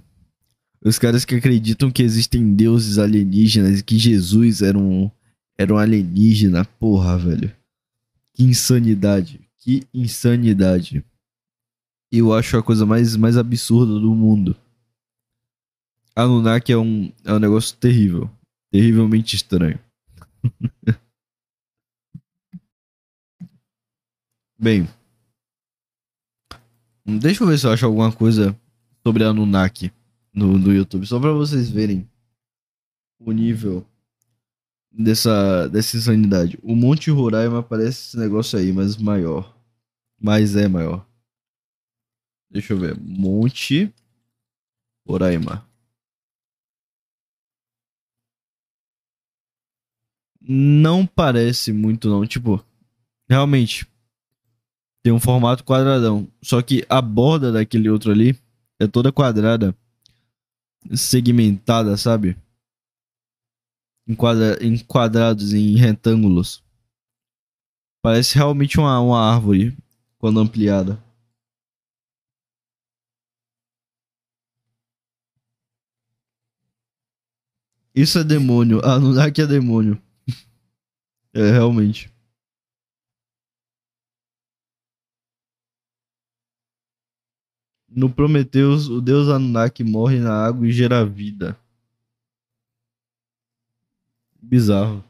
Os 0.82 0.98
caras 0.98 1.26
que 1.26 1.36
acreditam 1.36 1.92
que 1.92 2.02
existem 2.02 2.56
deuses 2.56 2.98
alienígenas 2.98 3.80
e 3.80 3.84
que 3.84 3.98
Jesus 3.98 4.62
era 4.62 4.78
um, 4.78 5.12
era 5.58 5.74
um 5.74 5.78
alienígena. 5.78 6.64
Porra, 6.64 7.18
velho. 7.18 7.54
Que 8.34 8.44
insanidade. 8.44 9.42
Que 9.60 9.84
insanidade. 9.94 11.04
Eu 12.12 12.34
acho 12.34 12.58
a 12.58 12.64
coisa 12.64 12.86
mais, 12.86 13.16
mais 13.16 13.38
absurda 13.38 13.94
do 14.00 14.14
mundo. 14.16 14.56
Anunnaki 16.16 16.72
é 16.72 16.78
um, 16.78 17.12
é 17.24 17.34
um 17.34 17.40
negócio 17.40 17.78
terrível. 17.78 18.30
Terrivelmente 18.72 19.36
estranho. 19.36 19.80
Bem. 24.60 24.88
Deixa 27.06 27.44
eu 27.44 27.48
ver 27.48 27.58
se 27.58 27.66
eu 27.66 27.72
acho 27.72 27.86
alguma 27.86 28.12
coisa 28.12 28.54
sobre 29.06 29.24
Anunnaki 29.24 29.92
no, 30.34 30.58
no 30.58 30.74
YouTube. 30.74 31.06
Só 31.06 31.20
pra 31.20 31.32
vocês 31.32 31.70
verem 31.70 32.10
o 33.20 33.32
nível 33.32 33.86
dessa, 34.92 35.68
dessa 35.70 35.98
insanidade. 35.98 36.60
O 36.62 36.76
Monte 36.76 37.10
Roraima 37.10 37.64
parece 37.64 38.10
esse 38.10 38.18
negócio 38.18 38.60
aí, 38.60 38.72
mas 38.72 38.98
maior. 38.98 39.56
Mas 40.22 40.56
é 40.56 40.68
maior. 40.68 41.09
Deixa 42.50 42.74
eu 42.74 42.80
ver. 42.80 43.00
Monte 43.00 43.94
Roraima. 45.08 45.68
Não 50.42 51.06
parece 51.06 51.72
muito, 51.72 52.10
não. 52.10 52.26
Tipo, 52.26 52.64
realmente. 53.30 53.88
Tem 55.04 55.14
um 55.14 55.20
formato 55.20 55.64
quadradão. 55.64 56.28
Só 56.42 56.62
que 56.62 56.86
a 56.90 57.02
borda 57.02 57.52
daquele 57.52 57.90
outro 57.90 58.12
ali 58.12 58.38
é 58.80 58.88
toda 58.88 59.12
quadrada. 59.12 59.76
Segmentada, 60.96 61.96
sabe? 61.98 62.38
Enquadra, 64.08 64.58
enquadrados 64.66 65.54
em 65.54 65.76
retângulos. 65.76 66.64
Parece 68.02 68.36
realmente 68.36 68.80
uma, 68.80 69.00
uma 69.00 69.20
árvore 69.20 69.78
quando 70.18 70.40
ampliada. 70.40 71.02
Isso 78.00 78.18
é 78.18 78.24
demônio. 78.24 78.80
Ah, 78.82 78.98
dá 79.14 79.30
que 79.30 79.42
é 79.42 79.46
demônio. 79.46 80.02
É, 81.34 81.52
realmente. 81.52 82.10
No 87.90 88.10
Prometeus, 88.10 88.88
o 88.88 89.02
deus 89.02 89.28
Anunnaki 89.28 89.84
morre 89.84 90.18
na 90.18 90.34
água 90.46 90.66
e 90.66 90.72
gera 90.72 91.06
vida. 91.06 91.60
Bizarro. 94.42 95.04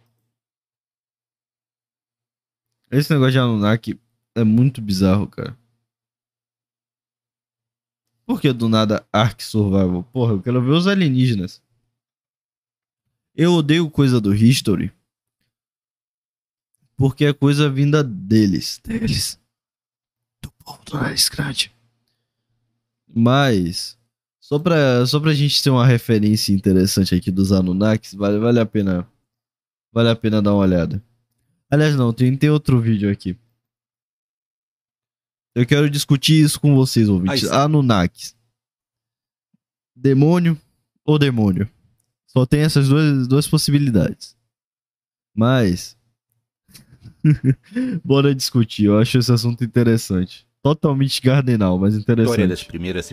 Esse 2.89 3.13
negócio 3.13 3.33
de 3.33 3.39
Anunnaki 3.39 3.99
é 4.33 4.43
muito 4.43 4.81
bizarro, 4.81 5.27
cara. 5.27 5.55
Por 8.25 8.41
que 8.41 8.51
do 8.51 8.67
nada 8.67 9.07
Ark 9.13 9.43
Survival? 9.43 10.03
Porra, 10.11 10.33
eu 10.33 10.41
quero 10.41 10.59
ver 10.61 10.71
os 10.71 10.87
alienígenas. 10.87 11.61
Eu 13.35 13.53
odeio 13.53 13.89
coisa 13.89 14.19
do 14.19 14.33
History. 14.33 14.91
Porque 16.97 17.25
é 17.25 17.33
coisa 17.33 17.69
vinda 17.69 18.03
deles. 18.03 18.81
Deles. 18.83 19.39
Do 20.41 20.51
povo 20.51 20.83
do 20.83 20.95
nariz 20.95 21.29
grande. 21.29 21.71
Mas. 23.07 23.97
Só 24.39 24.59
pra, 24.59 25.05
só 25.05 25.19
pra 25.19 25.33
gente 25.33 25.61
ter 25.63 25.69
uma 25.69 25.85
referência 25.85 26.51
interessante 26.51 27.13
aqui 27.15 27.31
dos 27.31 27.51
Anunnakis, 27.51 28.13
vale, 28.15 28.39
vale 28.39 28.59
a 28.59 28.65
pena. 28.65 29.07
Vale 29.91 30.09
a 30.09 30.15
pena 30.15 30.41
dar 30.41 30.53
uma 30.53 30.63
olhada. 30.63 31.01
Aliás, 31.69 31.95
não, 31.95 32.11
tem, 32.11 32.35
tem 32.35 32.49
outro 32.49 32.81
vídeo 32.81 33.11
aqui. 33.11 33.37
Eu 35.55 35.65
quero 35.65 35.89
discutir 35.89 36.43
isso 36.43 36.59
com 36.59 36.75
vocês, 36.75 37.07
ouvintes. 37.07 37.49
Anunnakis. 37.49 38.35
Demônio 39.95 40.59
ou 41.05 41.17
demônio? 41.17 41.69
Só 42.29 42.45
tem 42.45 42.61
essas 42.61 42.87
duas, 42.87 43.27
duas 43.27 43.47
possibilidades. 43.47 44.37
Mas. 45.35 45.97
Bora 48.05 48.35
discutir. 48.35 48.85
Eu 48.85 48.99
acho 48.99 49.17
esse 49.17 49.31
assunto 49.31 49.63
interessante. 49.63 50.47
Totalmente 50.61 51.21
cardenal, 51.21 51.79
mas 51.79 51.95
A 51.95 51.99
história 51.99 52.23
das 52.23 52.33
interessante. 52.33 52.67
primeiras 52.67 53.09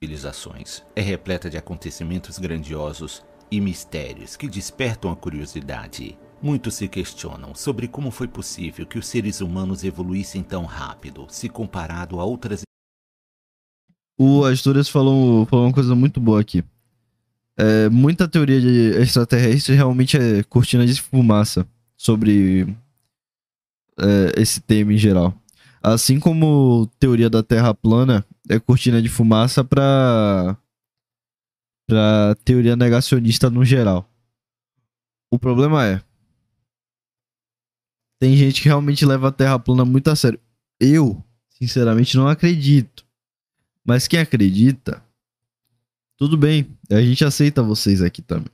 civilizações 0.00 0.82
é 0.96 1.02
repleta 1.02 1.50
de 1.50 1.58
acontecimentos 1.58 2.38
grandiosos 2.38 3.22
e 3.50 3.60
mistérios 3.60 4.34
que 4.34 4.48
despertam 4.48 5.10
a 5.10 5.16
curiosidade. 5.16 6.16
Muitos 6.40 6.74
se 6.74 6.88
questionam 6.88 7.54
sobre 7.54 7.86
como 7.86 8.10
foi 8.10 8.26
possível 8.28 8.86
que 8.86 8.98
os 8.98 9.06
seres 9.06 9.42
humanos 9.42 9.84
evoluíssem 9.84 10.42
tão 10.42 10.64
rápido, 10.64 11.26
se 11.28 11.48
comparado 11.50 12.18
a 12.18 12.24
outras 12.24 12.62
O 14.18 14.44
Asturias 14.44 14.88
falou, 14.88 15.44
falou 15.46 15.66
uma 15.66 15.72
coisa 15.72 15.94
muito 15.94 16.18
boa 16.18 16.40
aqui. 16.40 16.64
É, 17.56 17.88
muita 17.88 18.28
teoria 18.28 18.60
de 18.60 19.00
extraterrestre 19.00 19.74
realmente 19.74 20.16
é 20.16 20.42
cortina 20.42 20.86
de 20.86 21.00
fumaça 21.00 21.66
sobre 21.96 22.62
é, 23.98 24.40
esse 24.40 24.60
tema 24.60 24.92
em 24.92 24.98
geral. 24.98 25.34
Assim 25.82 26.18
como 26.18 26.86
teoria 26.98 27.28
da 27.28 27.42
Terra 27.42 27.74
plana 27.74 28.24
é 28.48 28.58
cortina 28.58 29.02
de 29.02 29.08
fumaça 29.08 29.64
para 29.64 30.56
para 31.86 32.34
teoria 32.44 32.76
negacionista 32.76 33.50
no 33.50 33.64
geral. 33.64 34.08
O 35.30 35.38
problema 35.38 35.86
é 35.86 36.02
tem 38.22 38.36
gente 38.36 38.62
que 38.62 38.68
realmente 38.68 39.04
leva 39.04 39.28
a 39.28 39.32
Terra 39.32 39.58
plana 39.58 39.84
muito 39.84 40.08
a 40.08 40.14
sério. 40.14 40.38
Eu, 40.78 41.20
sinceramente, 41.48 42.16
não 42.16 42.28
acredito. 42.28 43.04
Mas 43.84 44.06
quem 44.06 44.20
acredita, 44.20 45.02
Tudo 46.22 46.36
bem, 46.36 46.78
a 46.88 47.00
gente 47.00 47.24
aceita 47.24 47.64
vocês 47.64 48.00
aqui 48.00 48.22
também. 48.22 48.52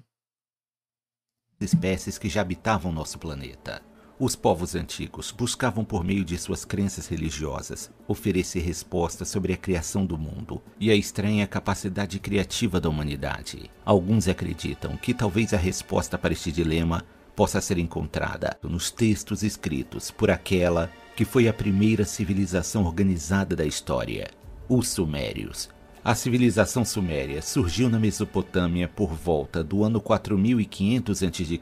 Espécies 1.60 2.16
que 2.16 2.26
já 2.26 2.40
habitavam 2.40 2.90
nosso 2.90 3.18
planeta. 3.18 3.82
Os 4.18 4.34
povos 4.34 4.74
antigos 4.74 5.30
buscavam, 5.30 5.84
por 5.84 6.02
meio 6.02 6.24
de 6.24 6.38
suas 6.38 6.64
crenças 6.64 7.06
religiosas, 7.08 7.90
oferecer 8.06 8.60
respostas 8.60 9.28
sobre 9.28 9.52
a 9.52 9.56
criação 9.58 10.06
do 10.06 10.16
mundo 10.16 10.62
e 10.80 10.90
a 10.90 10.94
estranha 10.94 11.46
capacidade 11.46 12.18
criativa 12.18 12.80
da 12.80 12.88
humanidade. 12.88 13.70
Alguns 13.84 14.28
acreditam 14.28 14.96
que 14.96 15.12
talvez 15.12 15.52
a 15.52 15.58
resposta 15.58 16.16
para 16.16 16.32
este 16.32 16.50
dilema 16.50 17.04
possa 17.36 17.60
ser 17.60 17.76
encontrada 17.76 18.58
nos 18.62 18.90
textos 18.90 19.42
escritos 19.42 20.10
por 20.10 20.30
aquela 20.30 20.90
que 21.14 21.26
foi 21.26 21.46
a 21.46 21.52
primeira 21.52 22.06
civilização 22.06 22.84
organizada 22.84 23.54
da 23.54 23.66
história, 23.66 24.30
os 24.70 24.88
Sumérios. 24.88 25.68
A 26.08 26.14
civilização 26.14 26.86
suméria 26.86 27.42
surgiu 27.42 27.90
na 27.90 27.98
Mesopotâmia 27.98 28.88
por 28.88 29.12
volta 29.12 29.62
do 29.62 29.84
ano 29.84 30.00
4500 30.00 31.22
a.C 31.22 31.60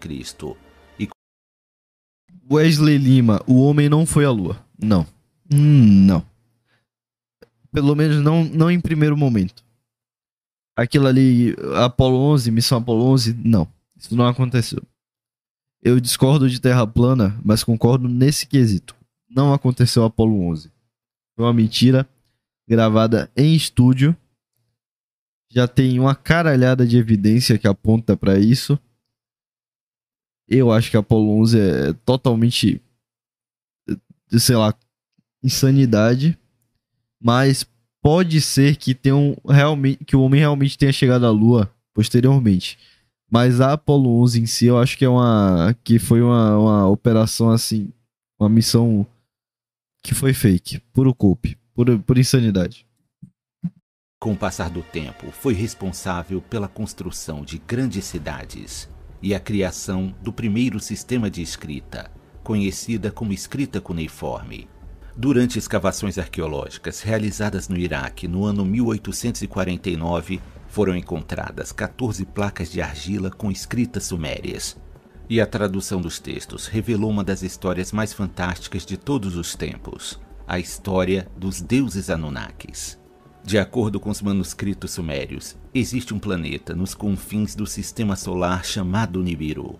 Wesley 2.48 2.96
Lima, 2.96 3.42
o 3.44 3.60
homem 3.60 3.88
não 3.88 4.06
foi 4.06 4.24
à 4.24 4.30
lua. 4.30 4.64
Não. 4.80 5.04
Hum, 5.52 6.06
não. 6.06 6.24
Pelo 7.72 7.96
menos 7.96 8.22
não, 8.22 8.44
não 8.44 8.70
em 8.70 8.80
primeiro 8.80 9.16
momento. 9.16 9.64
Aquilo 10.76 11.08
ali, 11.08 11.56
Apolo 11.82 12.16
11, 12.16 12.52
missão 12.52 12.78
Apolo 12.78 13.02
11, 13.02 13.34
não. 13.44 13.66
Isso 13.96 14.14
não 14.14 14.28
aconteceu. 14.28 14.80
Eu 15.82 15.98
discordo 15.98 16.48
de 16.48 16.60
Terra 16.60 16.86
plana, 16.86 17.36
mas 17.44 17.64
concordo 17.64 18.08
nesse 18.08 18.46
quesito. 18.46 18.94
Não 19.28 19.52
aconteceu 19.52 20.04
Apolo 20.04 20.40
11. 20.40 20.70
Foi 21.34 21.44
uma 21.44 21.52
mentira 21.52 22.08
gravada 22.68 23.28
em 23.36 23.52
estúdio. 23.52 24.16
Já 25.56 25.66
tem 25.66 25.98
uma 25.98 26.14
caralhada 26.14 26.86
de 26.86 26.98
evidência 26.98 27.56
que 27.56 27.66
aponta 27.66 28.14
para 28.14 28.38
isso. 28.38 28.78
Eu 30.46 30.70
acho 30.70 30.90
que 30.90 30.98
Apolo 30.98 31.40
11 31.40 31.58
é 31.58 31.92
totalmente, 32.04 32.78
sei 34.28 34.54
lá, 34.54 34.74
insanidade. 35.42 36.38
Mas 37.18 37.66
pode 38.02 38.38
ser 38.42 38.76
que 38.76 38.94
tenha 38.94 39.16
um, 39.16 39.34
realmente 39.48 40.04
que 40.04 40.14
o 40.14 40.20
homem 40.20 40.40
realmente 40.40 40.76
tenha 40.76 40.92
chegado 40.92 41.24
à 41.24 41.30
Lua 41.30 41.74
posteriormente. 41.94 42.78
Mas 43.30 43.58
a 43.58 43.72
Apolo 43.72 44.22
11 44.22 44.42
em 44.42 44.46
si, 44.46 44.66
eu 44.66 44.78
acho 44.78 44.98
que 44.98 45.06
é 45.06 45.08
uma 45.08 45.74
que 45.82 45.98
foi 45.98 46.20
uma, 46.20 46.58
uma 46.58 46.86
operação 46.86 47.50
assim, 47.50 47.90
uma 48.38 48.50
missão 48.50 49.06
que 50.02 50.12
foi 50.12 50.34
fake, 50.34 50.80
puro 50.92 51.14
culpe, 51.14 51.56
por, 51.74 51.98
por 52.00 52.18
insanidade. 52.18 52.85
Com 54.18 54.32
o 54.32 54.36
passar 54.36 54.70
do 54.70 54.82
tempo, 54.82 55.30
foi 55.30 55.52
responsável 55.52 56.40
pela 56.40 56.66
construção 56.66 57.42
de 57.44 57.58
grandes 57.58 58.06
cidades 58.06 58.88
e 59.20 59.34
a 59.34 59.40
criação 59.40 60.14
do 60.22 60.32
primeiro 60.32 60.80
sistema 60.80 61.30
de 61.30 61.42
escrita, 61.42 62.10
conhecida 62.42 63.10
como 63.10 63.34
escrita 63.34 63.78
cuneiforme. 63.78 64.68
Durante 65.14 65.58
escavações 65.58 66.16
arqueológicas 66.16 67.02
realizadas 67.02 67.68
no 67.68 67.76
Iraque 67.76 68.26
no 68.26 68.44
ano 68.44 68.64
1849, 68.64 70.40
foram 70.66 70.96
encontradas 70.96 71.70
14 71.70 72.24
placas 72.24 72.70
de 72.70 72.80
argila 72.80 73.30
com 73.30 73.50
escritas 73.50 74.04
sumérias. 74.04 74.78
E 75.28 75.42
a 75.42 75.46
tradução 75.46 76.00
dos 76.00 76.18
textos 76.18 76.66
revelou 76.66 77.10
uma 77.10 77.22
das 77.24 77.42
histórias 77.42 77.92
mais 77.92 78.14
fantásticas 78.14 78.86
de 78.86 78.96
todos 78.96 79.36
os 79.36 79.54
tempos: 79.54 80.18
a 80.48 80.58
história 80.58 81.28
dos 81.36 81.60
deuses 81.60 82.08
Anunnakis. 82.08 82.98
De 83.46 83.58
acordo 83.58 84.00
com 84.00 84.10
os 84.10 84.20
manuscritos 84.20 84.90
sumérios, 84.90 85.54
existe 85.72 86.12
um 86.12 86.18
planeta 86.18 86.74
nos 86.74 86.94
confins 86.94 87.54
do 87.54 87.64
sistema 87.64 88.16
solar 88.16 88.64
chamado 88.64 89.22
Nibiru, 89.22 89.78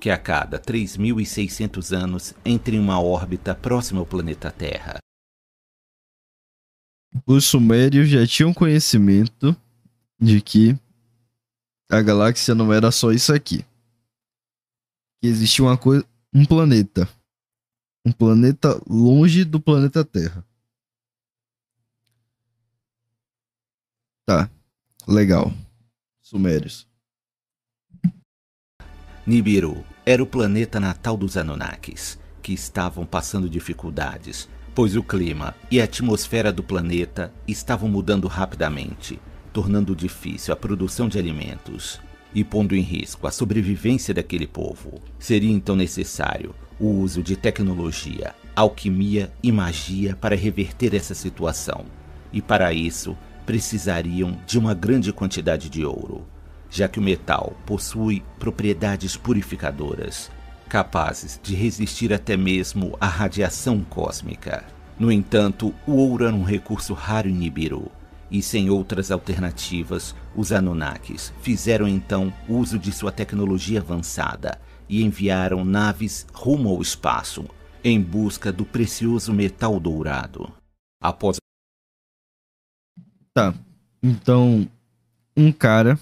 que 0.00 0.08
a 0.08 0.16
cada 0.16 0.58
3.600 0.58 1.94
anos 1.94 2.32
entra 2.42 2.74
em 2.74 2.78
uma 2.78 2.98
órbita 2.98 3.54
próxima 3.54 4.00
ao 4.00 4.06
planeta 4.06 4.50
Terra. 4.50 4.96
Os 7.26 7.44
sumérios 7.44 8.08
já 8.08 8.26
tinham 8.26 8.54
conhecimento 8.54 9.54
de 10.18 10.40
que 10.40 10.74
a 11.90 12.00
galáxia 12.00 12.54
não 12.54 12.72
era 12.72 12.90
só 12.90 13.12
isso 13.12 13.34
aqui. 13.34 13.62
Que 15.20 15.28
existia 15.28 15.66
uma 15.66 15.76
coisa, 15.76 16.02
um 16.32 16.46
planeta, 16.46 17.06
um 18.06 18.10
planeta 18.10 18.80
longe 18.88 19.44
do 19.44 19.60
planeta 19.60 20.02
Terra. 20.02 20.42
Tá. 24.24 24.48
Legal. 25.06 25.52
Sumérios. 26.20 26.86
Nibiru 29.26 29.84
era 30.06 30.22
o 30.22 30.26
planeta 30.26 30.78
natal 30.78 31.16
dos 31.16 31.36
Anunnakis, 31.36 32.18
que 32.40 32.52
estavam 32.52 33.04
passando 33.04 33.48
dificuldades, 33.48 34.48
pois 34.74 34.96
o 34.96 35.02
clima 35.02 35.54
e 35.70 35.80
a 35.80 35.84
atmosfera 35.84 36.52
do 36.52 36.62
planeta 36.62 37.32
estavam 37.46 37.88
mudando 37.88 38.28
rapidamente, 38.28 39.20
tornando 39.52 39.94
difícil 39.94 40.52
a 40.52 40.56
produção 40.56 41.08
de 41.08 41.18
alimentos 41.18 42.00
e 42.34 42.42
pondo 42.42 42.74
em 42.74 42.80
risco 42.80 43.26
a 43.26 43.30
sobrevivência 43.30 44.14
daquele 44.14 44.46
povo. 44.46 45.00
Seria 45.18 45.52
então 45.52 45.76
necessário 45.76 46.54
o 46.80 46.88
uso 46.88 47.22
de 47.22 47.36
tecnologia, 47.36 48.34
alquimia 48.56 49.32
e 49.42 49.52
magia 49.52 50.16
para 50.16 50.36
reverter 50.36 50.94
essa 50.94 51.14
situação. 51.14 51.84
E 52.32 52.40
para 52.40 52.72
isso, 52.72 53.16
precisariam 53.46 54.38
de 54.46 54.58
uma 54.58 54.74
grande 54.74 55.12
quantidade 55.12 55.68
de 55.68 55.84
ouro, 55.84 56.26
já 56.70 56.88
que 56.88 56.98
o 56.98 57.02
metal 57.02 57.56
possui 57.66 58.22
propriedades 58.38 59.16
purificadoras, 59.16 60.30
capazes 60.68 61.38
de 61.42 61.54
resistir 61.54 62.12
até 62.12 62.36
mesmo 62.36 62.96
à 63.00 63.06
radiação 63.06 63.80
cósmica. 63.80 64.64
No 64.98 65.10
entanto, 65.10 65.74
o 65.86 65.92
ouro 65.92 66.24
era 66.24 66.34
um 66.34 66.44
recurso 66.44 66.94
raro 66.94 67.28
em 67.28 67.34
Nibiru, 67.34 67.90
e 68.30 68.40
sem 68.40 68.70
outras 68.70 69.10
alternativas, 69.10 70.14
os 70.34 70.52
Anunnakis 70.52 71.32
fizeram 71.42 71.86
então 71.86 72.32
uso 72.48 72.78
de 72.78 72.90
sua 72.90 73.12
tecnologia 73.12 73.80
avançada 73.80 74.58
e 74.88 75.02
enviaram 75.02 75.64
naves 75.64 76.26
rumo 76.32 76.70
ao 76.70 76.80
espaço 76.80 77.44
em 77.84 78.00
busca 78.00 78.50
do 78.50 78.64
precioso 78.64 79.32
metal 79.34 79.78
dourado. 79.78 80.50
Após 81.02 81.36
Tá. 83.34 83.54
Então, 84.02 84.68
um 85.36 85.50
cara. 85.50 85.98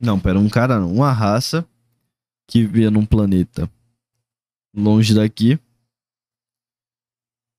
Não, 0.00 0.18
pera, 0.18 0.38
um 0.38 0.48
cara 0.48 0.78
não. 0.78 0.92
Uma 0.92 1.12
raça 1.12 1.66
que 2.46 2.64
vivia 2.64 2.90
num 2.90 3.04
planeta 3.04 3.70
longe 4.74 5.14
daqui 5.14 5.58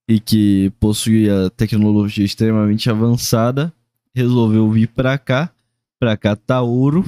e 0.08 0.18
que 0.18 0.70
possuía 0.80 1.50
tecnologia 1.50 2.24
extremamente 2.24 2.90
avançada, 2.90 3.72
resolveu 4.14 4.70
vir 4.70 4.88
para 4.88 5.16
cá, 5.16 5.52
para 5.98 6.16
catar 6.16 6.62
ouro, 6.62 7.04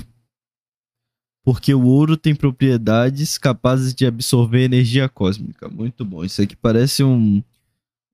porque 1.44 1.74
o 1.74 1.84
ouro 1.84 2.16
tem 2.16 2.34
propriedades 2.34 3.36
capazes 3.36 3.94
de 3.94 4.06
absorver 4.06 4.64
energia 4.64 5.08
cósmica. 5.08 5.68
Muito 5.68 6.04
bom. 6.04 6.24
Isso 6.24 6.40
aqui 6.40 6.56
parece 6.56 7.02
um 7.02 7.42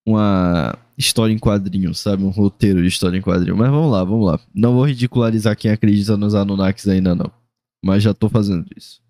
uma 0.06 0.76
história 1.00 1.32
em 1.32 1.38
quadrinho, 1.38 1.94
sabe? 1.94 2.22
Um 2.22 2.28
roteiro 2.28 2.82
de 2.82 2.88
história 2.88 3.16
em 3.16 3.22
quadrinho. 3.22 3.56
Mas 3.56 3.70
vamos 3.70 3.90
lá, 3.90 4.04
vamos 4.04 4.26
lá. 4.26 4.38
Não 4.54 4.74
vou 4.74 4.86
ridicularizar 4.86 5.56
quem 5.56 5.70
acredita 5.70 6.16
nos 6.16 6.34
Anunnakis 6.34 6.86
ainda 6.86 7.14
não. 7.14 7.30
Mas 7.82 8.02
já 8.02 8.12
tô 8.12 8.28
fazendo 8.28 8.66
isso. 8.76 9.00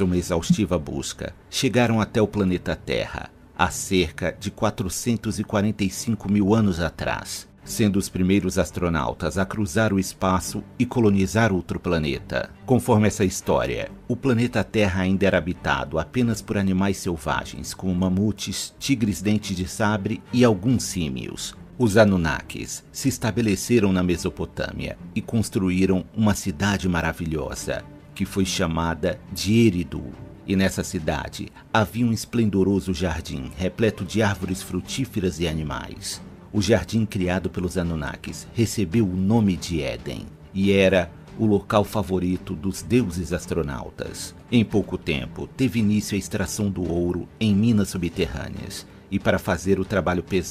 Uma 0.00 0.16
exaustiva 0.16 0.78
busca, 0.78 1.34
chegaram 1.50 2.00
até 2.00 2.22
o 2.22 2.28
planeta 2.28 2.74
Terra, 2.74 3.30
há 3.58 3.70
cerca 3.70 4.34
de 4.38 4.50
445 4.50 6.32
mil 6.32 6.54
anos 6.54 6.80
atrás, 6.80 7.46
sendo 7.70 7.96
os 7.98 8.08
primeiros 8.08 8.58
astronautas 8.58 9.38
a 9.38 9.46
cruzar 9.46 9.92
o 9.92 9.98
espaço 9.98 10.62
e 10.78 10.84
colonizar 10.84 11.52
outro 11.52 11.80
planeta. 11.80 12.50
Conforme 12.66 13.08
essa 13.08 13.24
história, 13.24 13.90
o 14.08 14.16
planeta 14.16 14.62
Terra 14.62 15.02
ainda 15.02 15.26
era 15.26 15.38
habitado 15.38 15.98
apenas 15.98 16.42
por 16.42 16.58
animais 16.58 16.98
selvagens, 16.98 17.72
como 17.72 17.94
mamutes, 17.94 18.74
tigres 18.78 19.22
dentes 19.22 19.56
de 19.56 19.66
sabre 19.66 20.20
e 20.32 20.44
alguns 20.44 20.82
símios. 20.82 21.54
Os 21.78 21.96
Anunnakis 21.96 22.84
se 22.92 23.08
estabeleceram 23.08 23.92
na 23.92 24.02
Mesopotâmia 24.02 24.98
e 25.14 25.22
construíram 25.22 26.04
uma 26.14 26.34
cidade 26.34 26.88
maravilhosa, 26.88 27.82
que 28.14 28.26
foi 28.26 28.44
chamada 28.44 29.18
de 29.32 29.66
Eridu. 29.66 30.04
E 30.46 30.56
nessa 30.56 30.82
cidade 30.82 31.48
havia 31.72 32.04
um 32.04 32.12
esplendoroso 32.12 32.92
jardim 32.92 33.50
repleto 33.56 34.04
de 34.04 34.20
árvores 34.20 34.60
frutíferas 34.60 35.38
e 35.38 35.46
animais 35.46 36.20
o 36.52 36.60
jardim 36.60 37.06
criado 37.06 37.48
pelos 37.48 37.78
Anunnakis 37.78 38.46
recebeu 38.54 39.06
o 39.06 39.16
nome 39.16 39.56
de 39.56 39.82
Éden 39.82 40.26
e 40.52 40.72
era 40.72 41.10
o 41.38 41.46
local 41.46 41.84
favorito 41.84 42.54
dos 42.54 42.82
deuses 42.82 43.32
astronautas. 43.32 44.34
Em 44.50 44.64
pouco 44.64 44.98
tempo, 44.98 45.46
teve 45.46 45.78
início 45.78 46.14
a 46.14 46.18
extração 46.18 46.70
do 46.70 46.82
ouro 46.82 47.28
em 47.38 47.54
minas 47.54 47.90
subterrâneas 47.90 48.86
e 49.10 49.18
para 49.18 49.38
fazer 49.38 49.78
o 49.78 49.84
trabalho 49.84 50.22
pesado. 50.22 50.50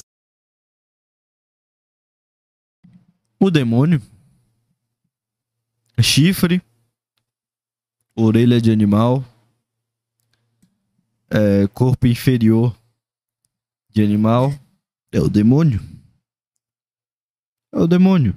O 3.38 3.50
demônio? 3.50 4.00
chifre, 6.02 6.62
orelha 8.14 8.60
de 8.60 8.70
animal, 8.70 9.24
é, 11.30 11.66
corpo 11.68 12.06
inferior 12.06 12.76
de 13.90 14.02
animal. 14.02 14.52
É 15.12 15.20
o 15.20 15.28
demônio. 15.28 15.80
É 17.74 17.78
o 17.80 17.86
demônio. 17.88 18.32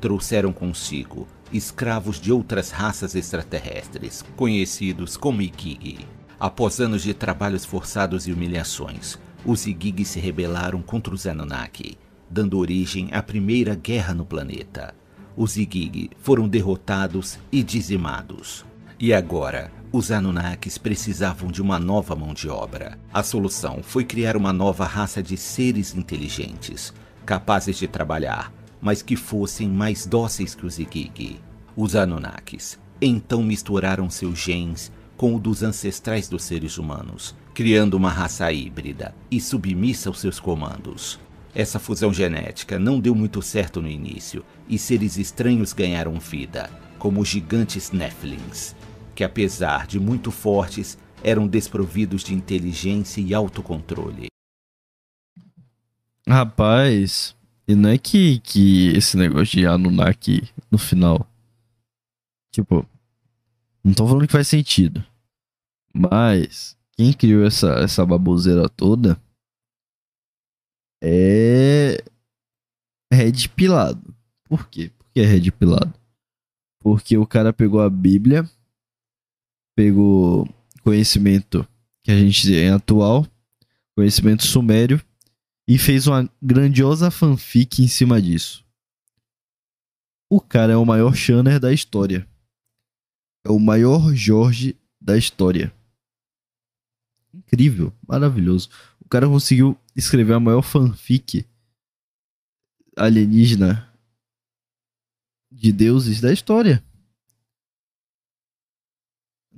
Trouxeram 0.00 0.50
consigo 0.50 1.28
escravos 1.52 2.18
de 2.18 2.32
outras 2.32 2.70
raças 2.70 3.14
extraterrestres, 3.14 4.22
conhecidos 4.36 5.14
como 5.14 5.42
Ikigi. 5.42 6.06
Após 6.38 6.80
anos 6.80 7.02
de 7.02 7.12
trabalhos 7.12 7.66
forçados 7.66 8.26
e 8.26 8.32
humilhações, 8.32 9.18
os 9.44 9.66
Igigi 9.66 10.06
se 10.06 10.18
rebelaram 10.18 10.80
contra 10.80 11.14
os 11.14 11.26
Anunnaki, 11.26 11.98
dando 12.30 12.58
origem 12.58 13.10
à 13.12 13.22
primeira 13.22 13.74
guerra 13.74 14.14
no 14.14 14.24
planeta. 14.24 14.94
Os 15.36 15.58
Igigi 15.58 16.08
foram 16.16 16.48
derrotados 16.48 17.38
e 17.52 17.62
dizimados. 17.62 18.64
E 18.98 19.12
agora, 19.12 19.70
os 19.92 20.12
Anunnakis 20.12 20.78
precisavam 20.78 21.50
de 21.50 21.60
uma 21.60 21.78
nova 21.78 22.14
mão 22.14 22.32
de 22.32 22.48
obra. 22.48 22.96
A 23.12 23.22
solução 23.22 23.82
foi 23.82 24.04
criar 24.04 24.36
uma 24.36 24.52
nova 24.52 24.84
raça 24.84 25.22
de 25.22 25.36
seres 25.36 25.94
inteligentes, 25.96 26.94
capazes 27.26 27.76
de 27.76 27.88
trabalhar, 27.88 28.52
mas 28.80 29.02
que 29.02 29.16
fossem 29.16 29.68
mais 29.68 30.06
dóceis 30.06 30.54
que 30.54 30.64
os 30.64 30.78
Igigi. 30.78 31.40
Os 31.76 31.96
Anunnakis 31.96 32.78
então 33.00 33.42
misturaram 33.42 34.08
seus 34.08 34.38
genes 34.38 34.92
com 35.16 35.34
o 35.34 35.40
dos 35.40 35.62
ancestrais 35.62 36.28
dos 36.28 36.44
seres 36.44 36.78
humanos, 36.78 37.34
criando 37.52 37.94
uma 37.94 38.10
raça 38.10 38.50
híbrida 38.52 39.14
e 39.30 39.40
submissa 39.40 40.08
aos 40.08 40.20
seus 40.20 40.38
comandos. 40.38 41.18
Essa 41.52 41.80
fusão 41.80 42.12
genética 42.12 42.78
não 42.78 43.00
deu 43.00 43.14
muito 43.14 43.42
certo 43.42 43.82
no 43.82 43.88
início 43.88 44.44
e 44.68 44.78
seres 44.78 45.18
estranhos 45.18 45.72
ganharam 45.72 46.18
vida, 46.20 46.70
como 46.98 47.20
os 47.20 47.28
gigantes 47.28 47.90
Nephilims, 47.90 48.76
que 49.20 49.24
apesar 49.24 49.86
de 49.86 50.00
muito 50.00 50.30
fortes, 50.30 50.96
eram 51.22 51.46
desprovidos 51.46 52.24
de 52.24 52.32
inteligência 52.32 53.20
e 53.20 53.34
autocontrole. 53.34 54.28
Rapaz, 56.26 57.36
e 57.68 57.74
não 57.74 57.90
é 57.90 57.98
que, 57.98 58.38
que 58.38 58.88
esse 58.96 59.18
negócio 59.18 59.58
de 59.58 59.66
Anunnaki 59.66 60.48
no 60.70 60.78
final. 60.78 61.30
Tipo, 62.50 62.88
não 63.84 63.92
tô 63.92 64.08
falando 64.08 64.26
que 64.26 64.32
faz 64.32 64.48
sentido. 64.48 65.04
Mas 65.92 66.74
quem 66.92 67.12
criou 67.12 67.44
essa, 67.44 67.72
essa 67.74 68.06
baboseira 68.06 68.70
toda 68.70 69.20
é 71.04 72.02
Red 73.12 73.50
Pilado. 73.54 74.14
Por 74.44 74.66
quê? 74.66 74.90
Por 74.96 75.12
que 75.12 75.20
Red 75.20 75.50
Pilado? 75.50 75.92
Porque 76.82 77.18
o 77.18 77.26
cara 77.26 77.52
pegou 77.52 77.82
a 77.82 77.90
Bíblia, 77.90 78.48
pegou 79.80 80.46
conhecimento 80.82 81.66
que 82.02 82.10
a 82.10 82.18
gente 82.18 82.46
tem 82.46 82.68
atual, 82.68 83.26
conhecimento 83.96 84.46
sumério, 84.46 85.02
e 85.66 85.78
fez 85.78 86.06
uma 86.06 86.30
grandiosa 86.42 87.10
fanfic 87.10 87.82
em 87.82 87.88
cima 87.88 88.20
disso. 88.20 88.62
O 90.28 90.38
cara 90.38 90.74
é 90.74 90.76
o 90.76 90.84
maior 90.84 91.14
Shanner 91.14 91.58
da 91.58 91.72
história. 91.72 92.28
É 93.42 93.50
o 93.50 93.58
maior 93.58 94.14
Jorge 94.14 94.76
da 95.00 95.16
história. 95.16 95.72
Incrível, 97.32 97.90
maravilhoso. 98.06 98.68
O 99.00 99.08
cara 99.08 99.26
conseguiu 99.26 99.78
escrever 99.96 100.34
a 100.34 100.40
maior 100.40 100.60
fanfic 100.60 101.46
alienígena 102.94 103.90
de 105.50 105.72
deuses 105.72 106.20
da 106.20 106.30
história. 106.30 106.84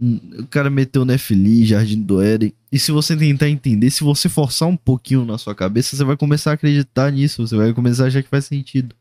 O 0.03 0.47
cara 0.49 0.69
meteu 0.69 1.05
Nefili, 1.05 1.65
Jardim 1.65 2.03
do 2.03 2.21
Éden. 2.21 2.53
E 2.73 2.79
se 2.79 2.91
você 2.91 3.17
tentar 3.17 3.49
entender, 3.49 3.89
se 3.89 4.03
você 4.03 4.29
forçar 4.29 4.69
um 4.69 4.77
pouquinho 4.77 5.25
na 5.25 5.39
sua 5.39 5.55
cabeça, 5.55 5.97
você 5.97 6.03
vai 6.03 6.17
começar 6.17 6.51
a 6.51 6.55
acreditar 6.55 7.13
nisso. 7.13 7.47
Você 7.47 7.55
vai 7.55 7.73
começar 7.73 8.05
a 8.05 8.07
achar 8.09 8.21
que 8.21 8.29
faz 8.29 8.47
sentido. 8.47 8.97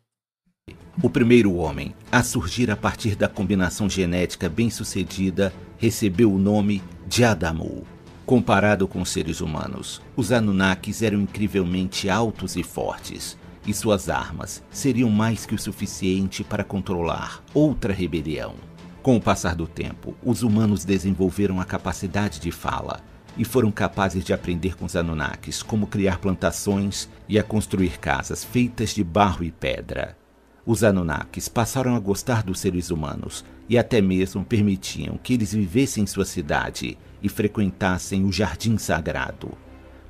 O 1.02 1.10
primeiro 1.10 1.56
homem 1.56 1.96
a 2.12 2.22
surgir 2.22 2.70
a 2.70 2.76
partir 2.76 3.16
da 3.16 3.28
combinação 3.28 3.90
genética 3.90 4.48
bem-sucedida 4.48 5.52
recebeu 5.80 6.32
o 6.32 6.38
nome 6.38 6.84
de 7.08 7.24
Adamu. 7.24 7.84
Comparado 8.24 8.88
com 8.88 9.02
os 9.02 9.10
seres 9.10 9.42
humanos, 9.42 10.04
os 10.16 10.32
Anunnakis 10.32 11.02
eram 11.02 11.22
incrivelmente 11.22 12.10
altos 12.10 12.56
e 12.56 12.62
fortes, 12.62 13.36
e 13.66 13.74
suas 13.74 14.08
armas 14.08 14.62
seriam 14.70 15.10
mais 15.10 15.48
que 15.48 15.56
o 15.56 15.60
suficiente 15.60 16.44
para 16.44 16.64
controlar 16.64 17.44
outra 17.54 17.92
rebelião. 17.92 18.54
Com 19.02 19.18
o 19.18 19.22
passar 19.22 19.56
do 19.56 19.66
tempo, 19.66 20.16
os 20.24 20.44
humanos 20.44 20.86
desenvolveram 20.86 21.60
a 21.60 21.66
capacidade 21.66 22.40
de 22.40 22.52
fala 22.52 23.02
e 23.36 23.44
foram 23.44 23.72
capazes 23.72 24.24
de 24.24 24.32
aprender 24.32 24.76
com 24.76 24.86
os 24.86 24.96
Anunnakis 24.96 25.64
como 25.64 25.88
criar 25.88 26.20
plantações 26.20 27.10
e 27.28 27.40
a 27.40 27.44
construir 27.44 28.00
casas 28.00 28.44
feitas 28.44 28.92
de 28.92 29.04
barro 29.04 29.44
e 29.44 29.50
pedra. 29.50 30.16
Os 30.64 30.84
Anunnakis 30.84 31.48
passaram 31.48 31.96
a 31.96 32.00
gostar 32.00 32.44
dos 32.44 32.60
seres 32.60 32.92
humanos 32.92 33.44
e 33.68 33.76
até 33.76 34.00
mesmo 34.02 34.46
permitiam 34.46 35.18
que 35.18 35.34
eles 35.34 35.52
vivessem 35.52 36.04
em 36.04 36.08
sua 36.08 36.26
cidade 36.26 36.96
e 37.24 37.28
frequentassem 37.28 38.24
o 38.24 38.32
jardim 38.32 38.78
sagrado, 38.78 39.58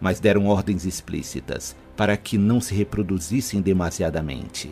mas 0.01 0.19
deram 0.19 0.47
ordens 0.47 0.85
explícitas 0.85 1.77
para 1.95 2.17
que 2.17 2.37
não 2.37 2.59
se 2.59 2.75
reproduzissem 2.75 3.61
demasiadamente. 3.61 4.71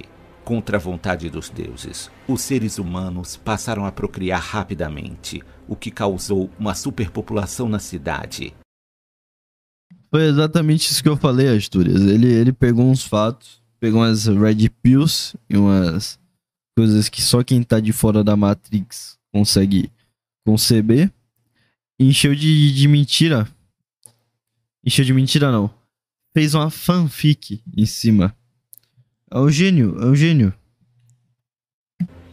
Contra 0.50 0.78
a 0.78 0.80
vontade 0.80 1.30
dos 1.30 1.48
deuses, 1.48 2.10
os 2.28 2.42
seres 2.42 2.80
humanos 2.80 3.38
passaram 3.38 3.86
a 3.86 3.92
procriar 3.92 4.42
rapidamente, 4.42 5.44
o 5.68 5.76
que 5.76 5.92
causou 5.92 6.50
uma 6.58 6.74
superpopulação 6.74 7.70
na 7.70 7.78
cidade. 7.78 8.52
Foi 10.10 10.24
exatamente 10.24 10.90
isso 10.90 11.04
que 11.04 11.08
eu 11.08 11.16
falei, 11.16 11.56
Astúrias. 11.56 12.02
Ele, 12.02 12.26
ele 12.26 12.52
pegou 12.52 12.90
uns 12.90 13.04
fatos 13.04 13.62
pegou 13.80 14.02
umas 14.02 14.26
red 14.26 14.68
pills 14.82 15.38
e 15.48 15.56
umas 15.56 16.20
coisas 16.76 17.10
que 17.10 17.22
só 17.22 17.44
quem 17.44 17.62
tá 17.62 17.80
de 17.80 17.94
fora 17.94 18.24
da 18.24 18.36
Matrix 18.36 19.20
consegue 19.32 19.92
conceber. 20.44 21.14
Encheu 22.00 22.34
de, 22.34 22.74
de 22.74 22.88
mentira. 22.88 23.48
Encheu 24.84 25.06
de 25.06 25.14
mentira, 25.14 25.52
não. 25.52 25.70
Fez 26.34 26.56
uma 26.56 26.72
fanfic 26.72 27.62
em 27.78 27.86
cima. 27.86 28.36
É 29.32 29.38
um 29.38 29.52
gênio, 29.52 29.96
é 30.02 30.06
um 30.06 30.16
gênio. 30.16 30.52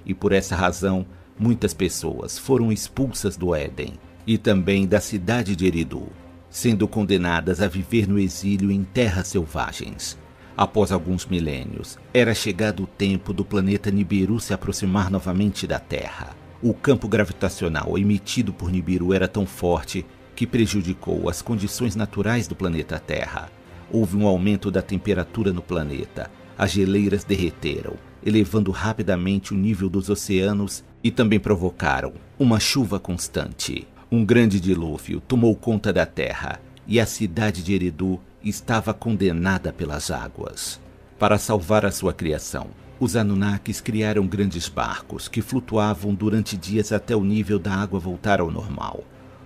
E 0.07 0.15
por 0.15 0.33
essa 0.33 0.57
razão, 0.57 1.05
muitas 1.39 1.75
pessoas 1.75 2.39
foram 2.39 2.73
expulsas 2.73 3.37
do 3.37 3.55
Éden 3.55 3.93
e 4.27 4.39
também 4.39 4.87
da 4.87 4.99
cidade 4.99 5.55
de 5.55 5.67
Eridu, 5.67 6.09
sendo 6.49 6.89
condenadas 6.89 7.61
a 7.61 7.69
viver 7.69 8.09
no 8.09 8.19
exílio 8.19 8.71
em 8.71 8.83
terras 8.83 9.29
selvagens. 9.29 10.17
Após 10.57 10.91
alguns 10.91 11.27
milênios, 11.27 11.99
era 12.15 12.35
chegado 12.35 12.85
o 12.85 12.87
tempo 12.87 13.35
do 13.35 13.45
planeta 13.45 13.91
Nibiru 13.91 14.41
se 14.41 14.55
aproximar 14.55 15.11
novamente 15.11 15.67
da 15.67 15.79
Terra. 15.79 16.35
O 16.63 16.73
campo 16.73 17.07
gravitacional 17.07 17.99
emitido 17.99 18.55
por 18.55 18.71
Nibiru 18.71 19.13
era 19.13 19.29
tão 19.29 19.45
forte 19.45 20.07
que 20.35 20.47
prejudicou 20.47 21.29
as 21.29 21.43
condições 21.43 21.95
naturais 21.95 22.49
do 22.49 22.57
planeta 22.57 22.99
Terra. 22.99 23.51
Houve 23.91 24.17
um 24.17 24.27
aumento 24.27 24.71
da 24.71 24.81
temperatura 24.81 25.53
no 25.53 25.61
planeta, 25.61 26.31
as 26.59 26.71
geleiras 26.71 27.25
derreteram, 27.25 27.95
elevando 28.25 28.71
rapidamente 28.71 29.53
o 29.53 29.57
nível 29.57 29.89
dos 29.89 30.09
oceanos 30.09 30.85
e 31.03 31.11
também 31.11 31.39
provocaram 31.39 32.13
uma 32.39 32.59
chuva 32.59 32.99
constante. 32.99 33.87
Um 34.11 34.25
grande 34.25 34.61
dilúvio 34.61 35.21
tomou 35.21 35.55
conta 35.55 35.93
da 35.93 36.07
Terra 36.07 36.61
e 36.87 37.01
a 37.01 37.07
cidade 37.07 37.63
de 37.63 37.75
Eridu 37.75 38.21
estava 38.43 38.95
condenada 38.95 39.73
pelas 39.73 40.11
águas. 40.11 40.81
Para 41.19 41.39
salvar 41.39 41.85
a 41.85 41.91
sua 41.91 42.13
criação, 42.13 42.69
os 42.99 43.17
Anunnakis 43.17 43.81
criaram 43.81 44.27
grandes 44.27 44.69
barcos 44.69 45.29
que 45.29 45.43
flutuavam 45.43 46.15
durante 46.15 46.57
dias 46.57 46.93
até 46.93 47.15
o 47.15 47.25
nível 47.25 47.59
da 47.59 47.75
água 47.75 48.01
voltar 48.01 48.41
ao 48.41 48.51
normal. 48.51 49.05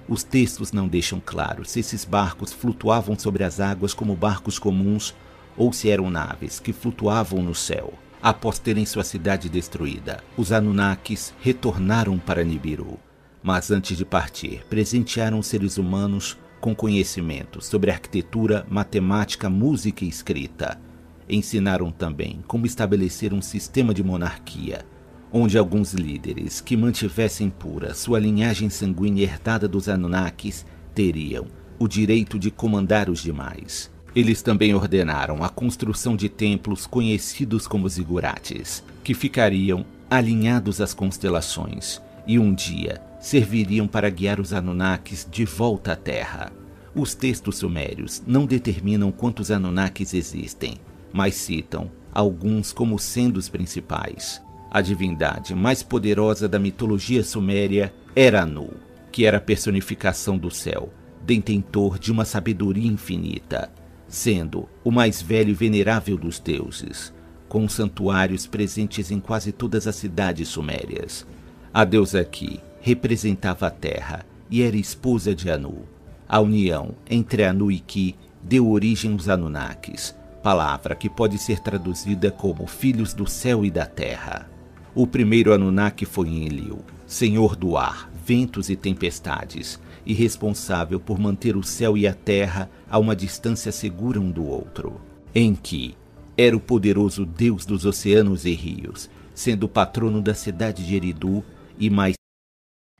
Os 0.08 0.22
textos 0.22 0.72
não 0.72 0.86
deixam 0.86 1.22
claro 1.24 1.64
se 1.64 1.80
esses 1.80 2.04
barcos 2.04 2.52
flutuavam 2.52 3.18
sobre 3.18 3.42
as 3.44 3.60
águas 3.60 3.94
como 3.94 4.14
barcos 4.14 4.58
comuns 4.58 5.14
ou 5.60 5.74
se 5.74 5.90
eram 5.90 6.08
naves 6.08 6.58
que 6.58 6.72
flutuavam 6.72 7.42
no 7.42 7.54
céu. 7.54 7.92
Após 8.22 8.58
terem 8.58 8.86
sua 8.86 9.04
cidade 9.04 9.50
destruída, 9.50 10.24
os 10.34 10.52
Anunnakis 10.52 11.34
retornaram 11.42 12.18
para 12.18 12.42
Nibiru. 12.42 12.98
Mas 13.42 13.70
antes 13.70 13.94
de 13.98 14.06
partir, 14.06 14.64
presentearam 14.70 15.42
seres 15.42 15.76
humanos 15.76 16.38
com 16.62 16.74
conhecimento 16.74 17.62
sobre 17.62 17.90
arquitetura, 17.90 18.66
matemática, 18.70 19.50
música 19.50 20.02
e 20.02 20.08
escrita. 20.08 20.80
Ensinaram 21.28 21.90
também 21.90 22.42
como 22.46 22.64
estabelecer 22.64 23.34
um 23.34 23.42
sistema 23.42 23.92
de 23.92 24.02
monarquia, 24.02 24.86
onde 25.30 25.58
alguns 25.58 25.92
líderes 25.92 26.62
que 26.62 26.74
mantivessem 26.74 27.50
pura 27.50 27.92
sua 27.92 28.18
linhagem 28.18 28.70
sanguínea 28.70 29.24
herdada 29.24 29.68
dos 29.68 29.90
Anunnakis 29.90 30.64
teriam 30.94 31.48
o 31.78 31.86
direito 31.86 32.38
de 32.38 32.50
comandar 32.50 33.10
os 33.10 33.22
demais. 33.22 33.89
Eles 34.14 34.42
também 34.42 34.74
ordenaram 34.74 35.44
a 35.44 35.48
construção 35.48 36.16
de 36.16 36.28
templos 36.28 36.86
conhecidos 36.86 37.66
como 37.66 37.88
zigurates, 37.88 38.82
que 39.04 39.14
ficariam 39.14 39.84
alinhados 40.10 40.80
às 40.80 40.92
constelações, 40.92 42.00
e 42.26 42.38
um 42.38 42.52
dia 42.52 43.00
serviriam 43.20 43.86
para 43.86 44.10
guiar 44.10 44.40
os 44.40 44.52
Anunnakis 44.52 45.26
de 45.30 45.44
volta 45.44 45.92
à 45.92 45.96
Terra. 45.96 46.52
Os 46.94 47.14
textos 47.14 47.58
sumérios 47.58 48.20
não 48.26 48.46
determinam 48.46 49.12
quantos 49.12 49.50
Anunnakis 49.50 50.12
existem, 50.12 50.74
mas 51.12 51.34
citam 51.36 51.90
alguns 52.12 52.72
como 52.72 52.98
sendo 52.98 53.36
os 53.36 53.48
principais. 53.48 54.42
A 54.70 54.80
divindade 54.80 55.54
mais 55.54 55.82
poderosa 55.82 56.48
da 56.48 56.58
mitologia 56.58 57.22
suméria 57.22 57.92
era 58.14 58.42
Anu, 58.42 58.70
que 59.12 59.24
era 59.24 59.38
a 59.38 59.40
personificação 59.40 60.36
do 60.36 60.50
céu, 60.50 60.92
detentor 61.22 61.98
de 61.98 62.10
uma 62.10 62.24
sabedoria 62.24 62.90
infinita, 62.90 63.70
sendo 64.10 64.68
o 64.82 64.90
mais 64.90 65.22
velho 65.22 65.50
e 65.50 65.54
venerável 65.54 66.18
dos 66.18 66.40
deuses, 66.40 67.14
com 67.48 67.68
santuários 67.68 68.46
presentes 68.46 69.10
em 69.10 69.20
quase 69.20 69.52
todas 69.52 69.86
as 69.86 69.94
cidades 69.94 70.48
sumérias. 70.48 71.24
A 71.72 71.84
deusa 71.84 72.20
aqui 72.20 72.60
representava 72.80 73.68
a 73.68 73.70
terra 73.70 74.26
e 74.50 74.62
era 74.62 74.76
esposa 74.76 75.32
de 75.32 75.48
Anu. 75.48 75.84
A 76.28 76.40
união 76.40 76.94
entre 77.08 77.44
Anu 77.44 77.70
e 77.70 77.78
Ki 77.78 78.16
deu 78.42 78.68
origem 78.68 79.12
aos 79.12 79.28
Anunnakis, 79.28 80.14
palavra 80.42 80.96
que 80.96 81.08
pode 81.08 81.38
ser 81.38 81.60
traduzida 81.60 82.30
como 82.32 82.66
filhos 82.66 83.14
do 83.14 83.28
céu 83.28 83.64
e 83.64 83.70
da 83.70 83.86
terra. 83.86 84.50
O 84.92 85.06
primeiro 85.06 85.52
Anunnaki 85.52 86.04
foi 86.04 86.28
Enlil, 86.28 86.80
senhor 87.06 87.54
do 87.54 87.76
ar, 87.76 88.09
ventos 88.30 88.70
e 88.70 88.76
tempestades, 88.76 89.80
e 90.06 90.14
responsável 90.14 91.00
por 91.00 91.18
manter 91.18 91.56
o 91.56 91.64
céu 91.64 91.98
e 91.98 92.06
a 92.06 92.14
terra 92.14 92.70
a 92.88 92.96
uma 92.96 93.16
distância 93.16 93.72
segura 93.72 94.20
um 94.20 94.30
do 94.30 94.44
outro. 94.44 95.00
Enki 95.34 95.96
era 96.38 96.56
o 96.56 96.60
poderoso 96.60 97.26
deus 97.26 97.66
dos 97.66 97.84
oceanos 97.84 98.44
e 98.44 98.52
rios, 98.52 99.10
sendo 99.34 99.68
patrono 99.68 100.22
da 100.22 100.32
cidade 100.32 100.86
de 100.86 100.94
Eridu 100.94 101.44
e 101.76 101.90
mais 101.90 102.14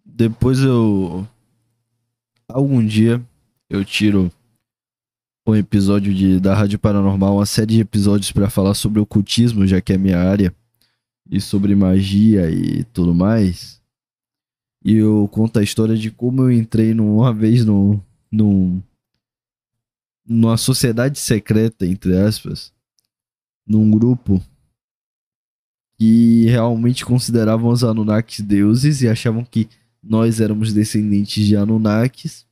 depois 0.05 0.59
eu. 0.59 1.25
Algum 2.49 2.85
dia 2.85 3.23
eu 3.71 3.85
tiro 3.85 4.33
um 5.47 5.55
episódio 5.55 6.13
de, 6.13 6.41
da 6.41 6.57
Rádio 6.57 6.77
Paranormal, 6.81 7.37
uma 7.37 7.47
série 7.47 7.75
de 7.75 7.81
episódios 7.81 8.33
para 8.33 8.51
falar 8.51 8.75
sobre 8.75 8.99
ocultismo, 8.99 9.65
já 9.65 9.81
que 9.81 9.93
é 9.93 9.97
minha 9.97 10.19
área, 10.19 10.53
e 11.31 11.41
sobre 11.41 11.77
magia 11.77 12.51
e 12.51 12.83
tudo 12.83 13.15
mais. 13.15 13.80
E 14.85 14.95
eu 14.95 15.29
conto 15.29 15.59
a 15.59 15.63
história 15.63 15.97
de 15.97 16.11
como 16.11 16.43
eu 16.43 16.53
entrei 16.53 16.93
uma 16.95 17.33
vez 17.33 17.65
num, 17.65 18.01
num, 18.31 18.83
numa 20.27 20.57
sociedade 20.57 21.19
secreta, 21.19 21.87
entre 21.87 22.17
aspas, 22.17 22.73
num 23.67 23.91
grupo 23.91 24.43
que 25.99 26.47
realmente 26.47 27.05
consideravam 27.05 27.71
os 27.71 27.85
Anunnakis 27.85 28.41
deuses 28.41 29.03
e 29.03 29.09
achavam 29.09 29.45
que 29.45 29.69
nós 30.03 30.41
éramos 30.41 30.73
descendentes 30.73 31.47
de 31.47 31.57
Anunnakis 31.57 32.47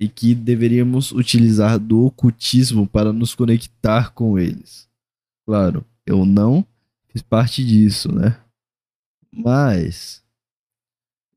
e 0.00 0.08
que 0.08 0.34
deveríamos 0.34 1.12
utilizar 1.12 1.78
do 1.78 2.06
ocultismo 2.06 2.88
para 2.88 3.12
nos 3.12 3.36
conectar 3.36 4.12
com 4.12 4.36
eles. 4.36 4.88
Claro, 5.46 5.84
eu 6.04 6.26
não 6.26 6.66
fiz 7.06 7.22
parte 7.22 7.64
disso, 7.64 8.12
né? 8.12 8.36
Mas 9.32 10.24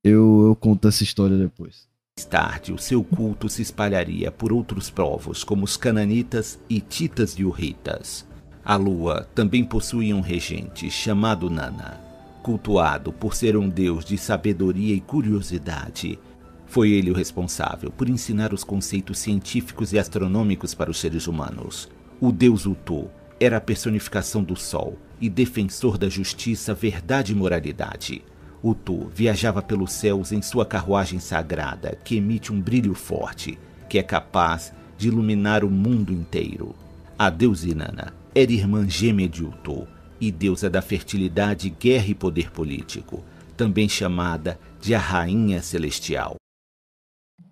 eu, 0.04 0.46
eu 0.48 0.56
conto 0.56 0.88
essa 0.88 1.04
história 1.04 1.38
depois. 1.38 1.88
Mais 2.18 2.26
tarde, 2.26 2.74
o 2.74 2.78
seu 2.78 3.04
culto 3.04 3.48
se 3.50 3.62
espalharia 3.62 4.32
por 4.32 4.52
outros 4.52 4.90
povos, 4.90 5.44
como 5.44 5.64
os 5.64 5.78
cananitas, 5.78 6.60
hititas 6.70 7.34
e 7.34 7.46
urritas. 7.46 8.28
A 8.64 8.76
lua 8.76 9.28
também 9.34 9.64
possuía 9.64 10.16
um 10.16 10.22
regente 10.22 10.90
chamado 10.92 11.50
Nana 11.50 12.12
cultuado 12.42 13.14
por 13.14 13.36
ser 13.36 13.56
um 13.56 13.70
deus 13.70 14.04
de 14.04 14.18
sabedoria 14.18 14.94
e 14.94 15.00
curiosidade. 15.00 16.20
Foi 16.66 16.92
ele 16.92 17.12
o 17.12 17.16
responsável 17.16 17.92
por 17.92 18.10
ensinar 18.10 18.54
os 18.54 18.64
conceitos 18.64 19.20
científicos 19.20 19.94
e 19.94 20.00
astronômicos 20.00 20.74
para 20.74 20.92
os 20.92 21.00
seres 21.00 21.28
humanos. 21.28 21.90
O 22.20 22.32
deus 22.32 22.66
Utu 22.66 23.10
era 23.40 23.58
a 23.58 23.62
personificação 23.62 24.44
do 24.44 24.56
sol 24.56 24.98
e 25.20 25.30
defensor 25.30 25.98
da 25.98 26.10
justiça, 26.10 26.74
verdade 26.74 27.32
e 27.32 27.36
moralidade. 27.36 28.24
Utu 28.64 29.10
viajava 29.14 29.62
pelos 29.62 29.92
céus 29.92 30.32
em 30.32 30.42
sua 30.42 30.66
carruagem 30.66 31.20
sagrada, 31.20 31.98
que 32.04 32.18
emite 32.18 32.54
um 32.54 32.62
brilho 32.62 32.94
forte, 32.94 33.58
que 33.90 33.98
é 33.98 34.04
capaz 34.04 34.72
de 34.98 35.08
iluminar 35.08 35.64
o 35.64 35.70
mundo 35.70 36.14
inteiro. 36.14 36.76
A 37.18 37.30
deusa 37.30 37.70
Inanna 37.70 38.14
era 38.36 38.52
irmã 38.52 38.88
gêmea 38.88 39.28
de 39.28 39.44
Utu 39.44 39.88
e 40.20 40.32
deusa 40.32 40.70
da 40.70 40.82
fertilidade, 40.82 41.70
guerra 41.70 42.08
e 42.08 42.16
poder 42.16 42.52
político, 42.52 43.24
também 43.58 43.90
chamada 43.90 44.60
de 44.80 44.94
a 44.94 45.00
Rainha 45.00 45.62
Celestial. 45.62 46.36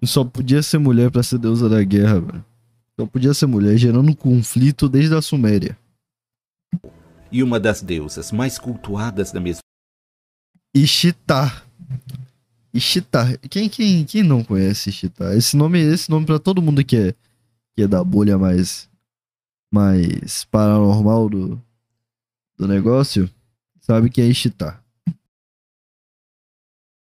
Só 0.04 0.24
podia 0.24 0.62
ser 0.62 0.78
mulher 0.78 1.12
para 1.12 1.24
ser 1.24 1.40
deusa 1.40 1.68
da 1.68 1.84
guerra, 1.84 2.20
velho. 2.22 2.46
Só 3.00 3.06
podia 3.06 3.34
ser 3.34 3.48
mulher, 3.48 3.78
gerando 3.78 4.16
conflito 4.16 4.88
desde 4.88 5.16
a 5.16 5.22
Suméria. 5.22 5.78
E 7.32 7.44
uma 7.44 7.60
das 7.60 7.82
deusas 7.82 8.32
mais 8.32 8.58
cultuadas 8.58 9.32
da 9.32 9.40
mesma. 9.40 9.62
Ishtar. 10.74 11.66
Ishtar. 12.74 13.38
Quem, 13.50 13.68
quem, 13.68 14.06
quem 14.06 14.24
não 14.24 14.44
conhece 14.44 14.90
Ishtar? 14.90 15.36
Esse 15.36 15.58
nome, 15.58 15.80
esse 15.80 16.10
nome 16.10 16.26
para 16.26 16.40
todo 16.40 16.62
mundo 16.62 16.84
que 16.84 16.96
é, 16.96 17.16
que 17.76 17.84
é 17.84 17.88
da 17.88 18.04
bolha 18.04 18.38
mais, 18.38 18.90
mais 19.72 20.46
paranormal 20.46 21.30
do, 21.30 21.62
do 22.58 22.68
negócio, 22.68 23.30
sabe 23.80 24.10
que 24.10 24.22
é 24.22 24.26
Ishtar. 24.26 24.84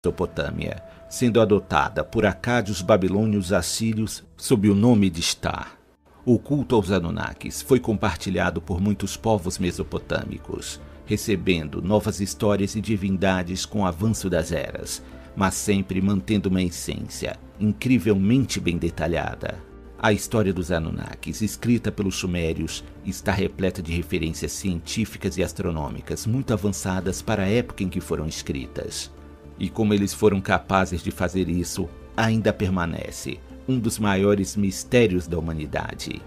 Mesopotâmia, 0.04 0.82
sendo 1.10 1.42
adotada 1.42 2.04
por 2.04 2.26
acádios 2.26 2.82
babilônios 2.82 3.52
assírios 3.52 4.24
sob 4.38 4.70
o 4.70 4.76
nome 4.76 5.10
de 5.10 5.22
Star. 5.22 5.78
O 6.26 6.40
culto 6.40 6.76
aos 6.76 6.90
Anunnakis 6.92 7.62
foi 7.62 7.80
compartilhado 7.80 8.62
por 8.62 8.80
muitos 8.80 9.18
povos 9.18 9.58
mesopotâmicos, 9.58 10.80
recebendo 11.10 11.82
novas 11.82 12.22
histórias 12.22 12.76
e 12.76 12.82
divindades 12.82 13.66
com 13.66 13.82
o 13.82 13.86
avanço 13.86 14.30
das 14.30 14.52
eras, 14.52 15.02
mas 15.36 15.56
sempre 15.56 16.00
mantendo 16.00 16.50
uma 16.50 16.62
essência 16.62 17.36
incrivelmente 17.60 18.60
bem 18.60 18.78
detalhada. 18.78 19.58
A 19.98 20.14
história 20.14 20.54
dos 20.54 20.72
Anunnakis, 20.72 21.42
escrita 21.42 21.92
pelos 21.92 22.16
Sumérios, 22.16 22.84
está 23.04 23.32
repleta 23.32 23.82
de 23.82 23.92
referências 23.92 24.52
científicas 24.52 25.36
e 25.36 25.44
astronômicas 25.44 26.28
muito 26.28 26.54
avançadas 26.54 27.24
para 27.24 27.42
a 27.42 27.50
época 27.50 27.84
em 27.84 27.90
que 27.90 28.00
foram 28.00 28.28
escritas. 28.28 29.12
E 29.58 29.68
como 29.68 29.96
eles 29.96 30.14
foram 30.14 30.40
capazes 30.40 31.02
de 31.02 31.10
fazer 31.10 31.50
isso, 31.50 31.90
ainda 32.16 32.54
permanece 32.54 33.40
um 33.68 33.80
dos 33.80 33.98
maiores 33.98 34.56
mistérios 34.56 35.26
da 35.26 35.40
humanidade. 35.40 36.22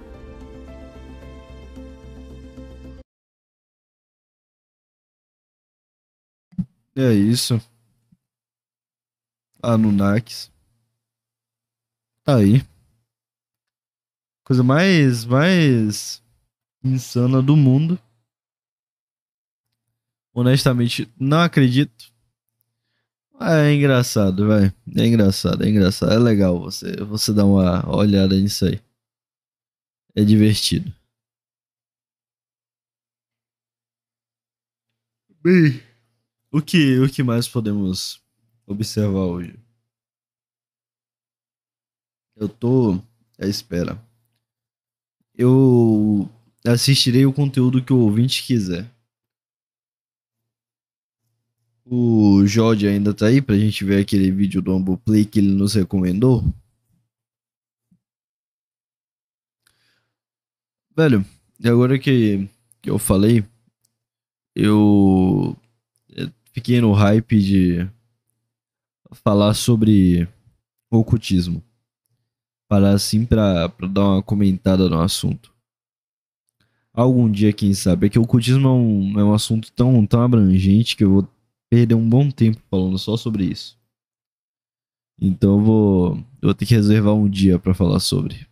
É 6.96 7.12
isso. 7.12 7.60
Anunnakis. 9.62 10.50
Tá 12.24 12.36
aí 12.36 12.62
coisa 14.52 14.62
mais, 14.62 15.24
mais 15.24 16.22
insana 16.84 17.40
do 17.40 17.56
mundo. 17.56 17.98
Honestamente, 20.34 21.10
não 21.18 21.40
acredito. 21.40 22.12
É 23.40 23.72
engraçado, 23.72 24.46
vai. 24.46 24.72
É 24.96 25.06
engraçado, 25.06 25.64
é 25.64 25.68
engraçado. 25.68 26.12
É 26.12 26.18
legal 26.18 26.60
você, 26.60 26.96
você 26.96 27.32
dar 27.32 27.46
uma 27.46 27.88
olhada 27.96 28.38
nisso 28.38 28.66
aí. 28.66 28.78
É 30.14 30.22
divertido. 30.22 30.92
Bem, 35.42 35.82
o 36.52 36.62
que, 36.62 37.00
o 37.00 37.08
que 37.08 37.22
mais 37.22 37.48
podemos 37.48 38.22
observar 38.66 39.24
hoje? 39.24 39.58
Eu 42.36 42.48
tô 42.48 43.00
à 43.38 43.46
espera 43.46 44.00
eu 45.34 46.28
assistirei 46.64 47.26
o 47.26 47.32
conteúdo 47.32 47.82
que 47.84 47.92
o 47.92 47.98
ouvinte 47.98 48.42
quiser. 48.42 48.90
O 51.84 52.46
Jorge 52.46 52.86
ainda 52.86 53.12
tá 53.12 53.26
aí 53.26 53.42
pra 53.42 53.58
gente 53.58 53.84
ver 53.84 54.00
aquele 54.00 54.30
vídeo 54.30 54.62
do 54.62 54.74
Humble 54.74 54.96
Play 54.98 55.24
que 55.24 55.40
ele 55.40 55.52
nos 55.52 55.74
recomendou. 55.74 56.44
Velho, 60.96 61.24
e 61.58 61.68
agora 61.68 61.98
que, 61.98 62.48
que 62.80 62.90
eu 62.90 62.98
falei, 62.98 63.44
eu 64.54 65.56
fiquei 66.52 66.80
no 66.80 66.92
hype 66.92 67.40
de 67.40 67.90
falar 69.24 69.54
sobre 69.54 70.28
ocultismo 70.90 71.62
parar 72.72 72.92
assim 72.94 73.26
pra, 73.26 73.68
pra 73.68 73.86
dar 73.86 74.00
uma 74.02 74.22
comentada 74.22 74.88
no 74.88 74.98
assunto. 74.98 75.52
algum 76.94 77.30
dia, 77.30 77.52
quem 77.52 77.74
sabe. 77.74 78.06
É 78.06 78.08
que 78.08 78.18
o 78.18 78.22
ocultismo 78.22 78.66
é 78.66 78.70
um, 78.70 79.20
é 79.20 79.24
um 79.24 79.34
assunto 79.34 79.70
tão, 79.72 80.06
tão 80.06 80.22
abrangente 80.22 80.96
que 80.96 81.04
eu 81.04 81.10
vou 81.10 81.28
perder 81.68 81.94
um 81.94 82.08
bom 82.08 82.30
tempo 82.30 82.62
falando 82.70 82.98
só 82.98 83.14
sobre 83.14 83.44
isso. 83.44 83.78
Então 85.20 85.58
eu 85.58 85.60
vou, 85.60 86.16
eu 86.16 86.48
vou 86.48 86.54
ter 86.54 86.64
que 86.64 86.74
reservar 86.74 87.12
um 87.12 87.28
dia 87.28 87.58
para 87.58 87.74
falar 87.74 88.00
sobre. 88.00 88.46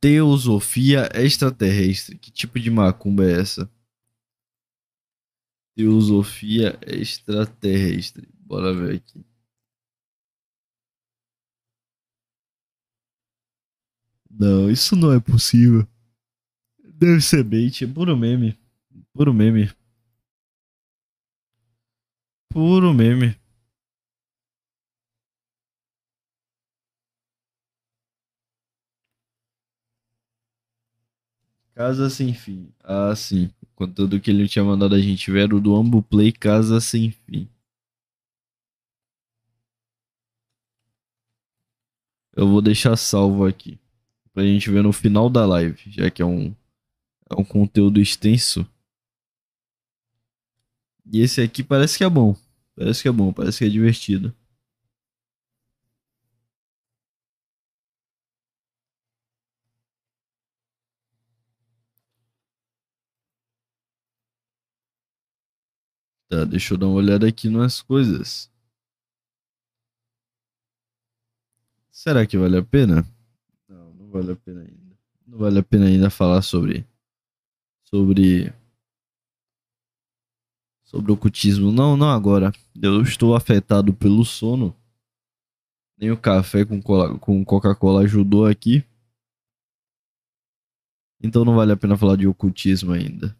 Teosofia 0.00 1.08
extraterrestre. 1.14 2.16
Que 2.16 2.30
tipo 2.30 2.60
de 2.60 2.70
macumba 2.70 3.24
é 3.24 3.40
essa? 3.40 3.68
Teosofia 5.76 6.78
extraterrestre. 6.86 8.26
Bora 8.40 8.72
ver 8.72 8.96
aqui. 8.96 9.22
Não, 14.30 14.70
isso 14.70 14.96
não 14.96 15.12
é 15.12 15.20
possível. 15.20 15.86
Deve 16.82 17.20
ser 17.20 17.44
bait, 17.44 17.84
é 17.84 17.86
puro 17.86 18.16
meme. 18.16 18.58
Puro 19.12 19.34
meme. 19.34 19.70
Puro 22.50 22.94
meme. 22.94 23.36
Casa 31.76 32.08
Sem 32.08 32.32
Fim. 32.32 32.72
Ah, 32.82 33.14
sim. 33.14 33.50
O 33.62 33.66
conteúdo 33.76 34.18
que 34.18 34.30
ele 34.30 34.48
tinha 34.48 34.64
mandado 34.64 34.94
a 34.94 34.98
gente 34.98 35.30
ver 35.30 35.52
o 35.52 35.60
do 35.60 35.76
Ambu 35.76 36.02
Play 36.02 36.32
Casa 36.32 36.80
Sem 36.80 37.10
Fim. 37.10 37.46
Eu 42.34 42.48
vou 42.48 42.62
deixar 42.62 42.96
salvo 42.96 43.44
aqui. 43.44 43.78
Pra 44.32 44.42
gente 44.42 44.70
ver 44.70 44.82
no 44.82 44.90
final 44.90 45.28
da 45.28 45.44
live. 45.44 45.78
Já 45.90 46.10
que 46.10 46.22
é 46.22 46.24
um, 46.24 46.54
é 47.28 47.38
um 47.38 47.44
conteúdo 47.44 48.00
extenso. 48.00 48.66
E 51.12 51.20
esse 51.20 51.42
aqui 51.42 51.62
parece 51.62 51.98
que 51.98 52.04
é 52.04 52.08
bom. 52.08 52.34
Parece 52.74 53.02
que 53.02 53.08
é 53.08 53.12
bom, 53.12 53.34
parece 53.34 53.58
que 53.58 53.64
é 53.66 53.68
divertido. 53.68 54.34
Tá, 66.28 66.44
deixa 66.44 66.74
eu 66.74 66.78
dar 66.78 66.86
uma 66.86 66.96
olhada 66.96 67.26
aqui 67.26 67.48
nas 67.48 67.80
coisas. 67.80 68.50
Será 71.90 72.26
que 72.26 72.36
vale 72.36 72.56
a 72.56 72.62
pena? 72.62 73.06
Não, 73.68 73.92
não 73.94 74.10
vale 74.10 74.32
a 74.32 74.36
pena 74.36 74.60
ainda. 74.60 74.98
Não 75.26 75.38
vale 75.38 75.58
a 75.58 75.62
pena 75.62 75.86
ainda 75.86 76.10
falar 76.10 76.42
sobre 76.42 76.86
sobre 77.84 78.52
sobre 80.84 81.12
ocultismo. 81.12 81.70
Não, 81.70 81.96
não 81.96 82.10
agora. 82.10 82.52
Eu 82.80 83.02
estou 83.02 83.34
afetado 83.34 83.94
pelo 83.94 84.24
sono. 84.24 84.74
Nem 85.96 86.10
o 86.10 86.18
café 86.18 86.64
com, 86.64 86.80
com 87.18 87.44
Coca-Cola 87.44 88.02
ajudou 88.02 88.46
aqui. 88.46 88.84
Então 91.22 91.44
não 91.44 91.54
vale 91.54 91.72
a 91.72 91.76
pena 91.76 91.96
falar 91.96 92.16
de 92.16 92.26
ocultismo 92.26 92.92
ainda. 92.92 93.36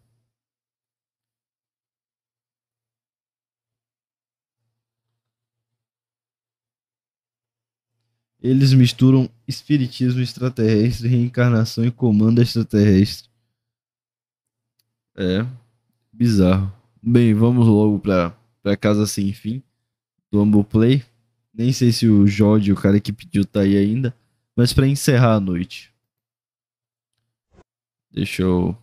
Eles 8.41 8.73
misturam 8.73 9.29
espiritismo 9.47 10.21
extraterrestre, 10.21 11.07
reencarnação 11.07 11.85
e 11.85 11.91
comando 11.91 12.41
extraterrestre. 12.41 13.29
É 15.15 15.45
bizarro. 16.13 16.71
Bem, 17.01 17.33
vamos 17.33 17.67
logo 17.67 17.99
pra, 17.99 18.35
pra 18.61 18.77
Casa 18.77 19.07
Sem 19.07 19.33
Fim 19.33 19.63
do 20.31 20.41
Humble 20.41 20.63
Play. 20.63 21.03
Nem 21.53 21.71
sei 21.73 21.91
se 21.91 22.07
o 22.07 22.27
Jorge, 22.27 22.71
o 22.71 22.75
cara 22.75 22.99
que 22.99 23.11
pediu, 23.11 23.43
tá 23.43 23.61
aí 23.61 23.75
ainda. 23.75 24.15
Mas 24.55 24.73
para 24.73 24.87
encerrar 24.87 25.35
a 25.35 25.39
noite. 25.39 25.91
Deixa 28.11 28.43
eu. 28.43 28.77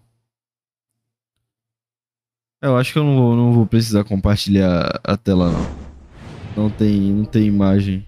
Eu 2.60 2.76
acho 2.76 2.92
que 2.92 2.98
eu 2.98 3.04
não 3.04 3.16
vou, 3.16 3.36
não 3.36 3.52
vou 3.52 3.66
precisar 3.66 4.04
compartilhar 4.04 5.00
a 5.04 5.16
tela 5.16 5.52
não. 5.52 5.84
Não 6.56 6.70
tem, 6.70 7.12
não 7.12 7.24
tem 7.24 7.46
imagem. 7.46 8.06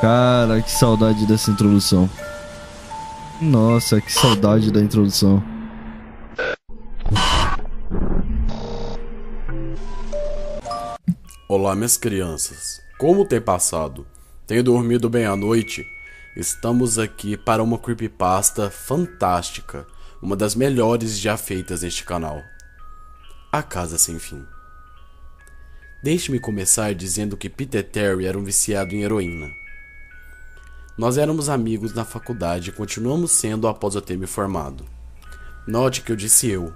Cara, 0.00 0.62
que 0.62 0.70
saudade 0.70 1.26
dessa 1.26 1.50
introdução. 1.50 2.08
Nossa, 3.38 4.00
que 4.00 4.10
saudade 4.10 4.72
da 4.72 4.80
introdução. 4.80 5.44
Olá, 11.46 11.76
minhas 11.76 11.98
crianças. 11.98 12.80
Como 12.98 13.26
tem 13.26 13.42
passado? 13.42 14.06
Tenho 14.46 14.64
dormido 14.64 15.10
bem 15.10 15.26
à 15.26 15.36
noite? 15.36 15.84
Estamos 16.34 16.98
aqui 16.98 17.36
para 17.36 17.62
uma 17.62 17.76
creepypasta 17.76 18.70
fantástica, 18.70 19.86
uma 20.22 20.34
das 20.34 20.54
melhores 20.54 21.18
já 21.18 21.36
feitas 21.36 21.82
neste 21.82 22.04
canal. 22.04 22.42
A 23.52 23.62
Casa 23.62 23.98
Sem 23.98 24.18
Fim. 24.18 24.46
Deixe-me 26.02 26.40
começar 26.40 26.94
dizendo 26.94 27.36
que 27.36 27.50
Peter 27.50 27.86
Terry 27.86 28.24
era 28.24 28.38
um 28.38 28.44
viciado 28.44 28.94
em 28.94 29.02
heroína. 29.02 29.59
Nós 31.00 31.16
éramos 31.16 31.48
amigos 31.48 31.94
na 31.94 32.04
faculdade 32.04 32.68
e 32.68 32.72
continuamos 32.74 33.32
sendo 33.32 33.66
após 33.66 33.94
eu 33.94 34.02
ter 34.02 34.18
me 34.18 34.26
formado. 34.26 34.84
Note 35.66 36.02
que 36.02 36.12
eu 36.12 36.16
disse 36.16 36.46
eu. 36.46 36.74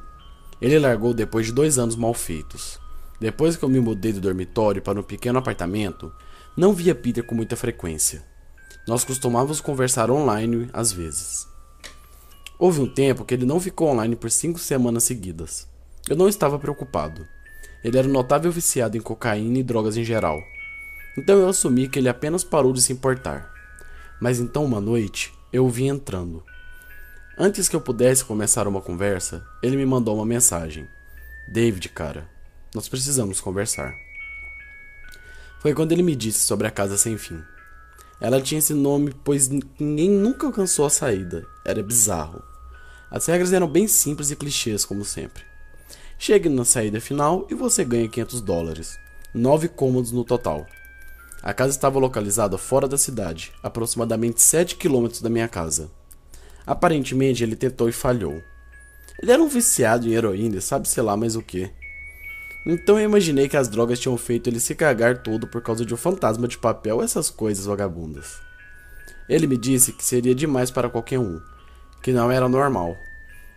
Ele 0.63 0.79
largou 0.79 1.13
depois 1.13 1.45
de 1.45 1.53
dois 1.53 1.79
anos 1.79 1.95
mal 1.95 2.15
feitos. 2.15 2.81
Depois 3.21 3.55
que 3.55 3.63
eu 3.63 3.69
me 3.69 3.79
mudei 3.81 4.15
do 4.15 4.23
dormitório 4.23 4.81
para 4.81 4.99
um 4.99 5.03
pequeno 5.03 5.39
apartamento, 5.39 6.11
não 6.57 6.73
via 6.73 6.95
Peter 6.95 7.23
com 7.23 7.35
muita 7.35 7.55
frequência. 7.55 8.25
Nós 8.89 9.05
costumávamos 9.05 9.61
conversar 9.61 10.11
online 10.11 10.71
às 10.73 10.91
vezes. 10.91 11.47
Houve 12.59 12.81
um 12.81 12.89
tempo 12.89 13.27
que 13.27 13.35
ele 13.35 13.45
não 13.45 13.61
ficou 13.61 13.91
online 13.91 14.17
por 14.17 14.31
cinco 14.31 14.59
semanas 14.59 15.05
seguidas. 15.05 15.69
Eu 16.09 16.17
não 16.17 16.31
estava 16.31 16.59
preocupado. 16.59 17.29
Ele 17.85 17.99
era 17.99 18.09
um 18.09 18.13
notável 18.13 18.51
viciado 18.51 18.97
em 18.97 19.03
cocaína 19.03 19.59
e 19.59 19.63
drogas 19.63 19.99
em 19.99 20.03
geral. 20.03 20.43
Então 21.19 21.37
eu 21.37 21.47
assumi 21.47 21.89
que 21.89 21.99
ele 21.99 22.09
apenas 22.09 22.43
parou 22.43 22.73
de 22.73 22.81
se 22.81 22.91
importar. 22.91 23.53
Mas 24.21 24.41
então 24.41 24.65
uma 24.65 24.81
noite 24.81 25.33
eu 25.53 25.67
o 25.67 25.71
vi 25.71 25.87
entrando. 25.87 26.43
Antes 27.39 27.69
que 27.69 27.77
eu 27.77 27.81
pudesse 27.81 28.25
começar 28.25 28.69
uma 28.69 28.81
conversa, 28.81 29.45
ele 29.63 29.77
me 29.77 29.85
mandou 29.85 30.17
uma 30.17 30.27
mensagem. 30.27 30.89
David, 31.49 31.89
cara, 31.89 32.29
nós 32.75 32.89
precisamos 32.89 33.41
conversar. 33.41 33.95
Foi 35.61 35.75
quando 35.75 35.93
ele 35.93 36.03
me 36.03 36.15
disse 36.15 36.41
sobre 36.41 36.67
a 36.67 36.71
casa 36.71 36.97
sem 36.97 37.17
fim. 37.17 37.43
Ela 38.21 38.41
tinha 38.41 38.59
esse 38.59 38.75
nome 38.75 39.15
pois 39.25 39.49
ninguém 39.49 40.11
nunca 40.11 40.47
alcançou 40.47 40.87
a 40.87 40.91
saída. 40.91 41.47
Era 41.65 41.83
bizarro. 41.83 42.43
As 43.11 43.27
regras 43.27 43.53
eram 43.53 43.69
bem 43.69 43.87
simples 43.87 44.31
e 44.31 44.37
clichês, 44.37 44.85
como 44.85 45.05
sempre. 45.05 45.43
Chegue 46.19 46.49
na 46.49 46.65
saída 46.65 47.01
final 47.01 47.47
e 47.51 47.55
você 47.55 47.85
ganha 47.85 48.09
500 48.09 48.41
dólares. 48.41 48.99
Nove 49.33 49.69
cômodos 49.69 50.13
no 50.13 50.25
total. 50.25 50.67
A 51.47 51.53
casa 51.53 51.73
estava 51.73 51.99
localizada 51.99 52.57
fora 52.57 52.89
da 52.89 52.97
cidade, 52.97 53.53
aproximadamente 53.63 54.41
7 54.41 54.77
quilômetros 54.77 55.21
da 55.21 55.29
minha 55.29 55.47
casa. 55.47 55.91
Aparentemente 56.67 57.43
ele 57.43 57.55
tentou 57.55 57.87
e 57.87 57.93
falhou. 57.93 58.43
Ele 59.21 59.31
era 59.31 59.43
um 59.43 59.47
viciado 59.47 60.09
em 60.09 60.13
heroína, 60.13 60.63
sabe-se 60.63 60.99
lá 61.03 61.15
mais 61.19 61.37
o 61.37 61.43
que. 61.43 61.71
Então 62.67 62.99
eu 62.99 63.05
imaginei 63.05 63.47
que 63.47 63.59
as 63.59 63.69
drogas 63.69 63.99
tinham 63.99 64.17
feito 64.17 64.49
ele 64.49 64.59
se 64.59 64.75
cagar 64.75 65.23
todo 65.23 65.47
por 65.47 65.61
causa 65.61 65.85
de 65.85 65.93
um 65.93 65.99
fantasma 65.99 66.49
de 66.49 66.57
papel, 66.57 67.03
essas 67.03 67.29
coisas 67.29 67.67
vagabundas. 67.67 68.41
Ele 69.29 69.47
me 69.47 69.59
disse 69.59 69.93
que 69.93 70.03
seria 70.03 70.35
demais 70.35 70.71
para 70.71 70.89
qualquer 70.89 71.19
um, 71.19 71.43
que 72.03 72.11
não 72.11 72.33
era 72.33 72.49
normal. 72.49 72.97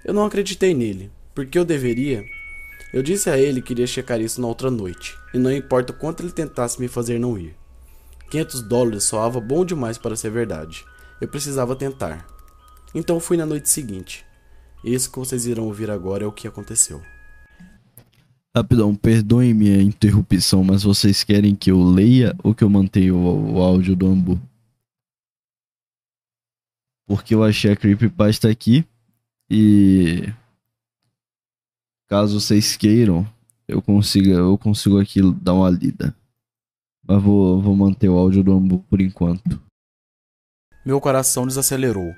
Eu 0.03 0.13
não 0.13 0.25
acreditei 0.25 0.73
nele, 0.73 1.09
porque 1.33 1.57
eu 1.57 1.63
deveria. 1.63 2.25
Eu 2.93 3.01
disse 3.01 3.29
a 3.29 3.37
ele 3.37 3.61
que 3.61 3.71
iria 3.71 3.87
checar 3.87 4.19
isso 4.19 4.41
na 4.41 4.47
outra 4.47 4.69
noite, 4.69 5.17
e 5.33 5.37
não 5.37 5.53
importa 5.53 5.93
o 5.93 5.95
quanto 5.95 6.21
ele 6.21 6.33
tentasse 6.33 6.81
me 6.81 6.89
fazer 6.89 7.17
não 7.17 7.37
ir. 7.37 7.55
500 8.29 8.61
dólares 8.61 9.03
soava 9.03 9.39
bom 9.39 9.63
demais 9.63 9.97
para 9.97 10.15
ser 10.15 10.29
verdade. 10.29 10.85
Eu 11.19 11.27
precisava 11.27 11.75
tentar. 11.75 12.25
Então 12.93 13.19
fui 13.19 13.37
na 13.37 13.45
noite 13.45 13.69
seguinte. 13.69 14.25
Isso 14.83 15.11
que 15.11 15.19
vocês 15.19 15.45
irão 15.45 15.65
ouvir 15.65 15.89
agora 15.89 16.23
é 16.23 16.27
o 16.27 16.31
que 16.31 16.47
aconteceu. 16.47 17.01
Rapidão, 18.55 18.95
perdoem 18.95 19.53
minha 19.53 19.81
interrupção, 19.81 20.63
mas 20.63 20.83
vocês 20.83 21.23
querem 21.23 21.55
que 21.55 21.69
eu 21.69 21.83
leia 21.83 22.35
ou 22.43 22.55
que 22.55 22.63
eu 22.63 22.69
mantenha 22.69 23.13
o, 23.13 23.55
o 23.55 23.61
áudio 23.61 23.95
do 23.95 24.07
Ambu? 24.07 24.41
Porque 27.05 27.35
eu 27.35 27.43
achei 27.43 27.71
a 27.71 27.75
Creepypasta 27.75 28.49
aqui 28.49 28.85
e 29.49 30.27
caso 32.07 32.39
vocês 32.39 32.75
queiram, 32.75 33.27
eu 33.67 33.81
consiga, 33.81 34.31
eu 34.31 34.57
consigo 34.57 34.99
aqui 34.99 35.21
dar 35.41 35.53
uma 35.53 35.69
lida. 35.69 36.15
Mas 37.07 37.23
vou, 37.23 37.61
vou 37.61 37.75
manter 37.75 38.09
o 38.09 38.17
áudio 38.17 38.43
do 38.43 38.51
Ambu 38.51 38.79
por 38.89 38.99
enquanto. 38.99 39.61
Meu 40.85 40.99
coração 40.99 41.47
desacelerou. 41.47 42.13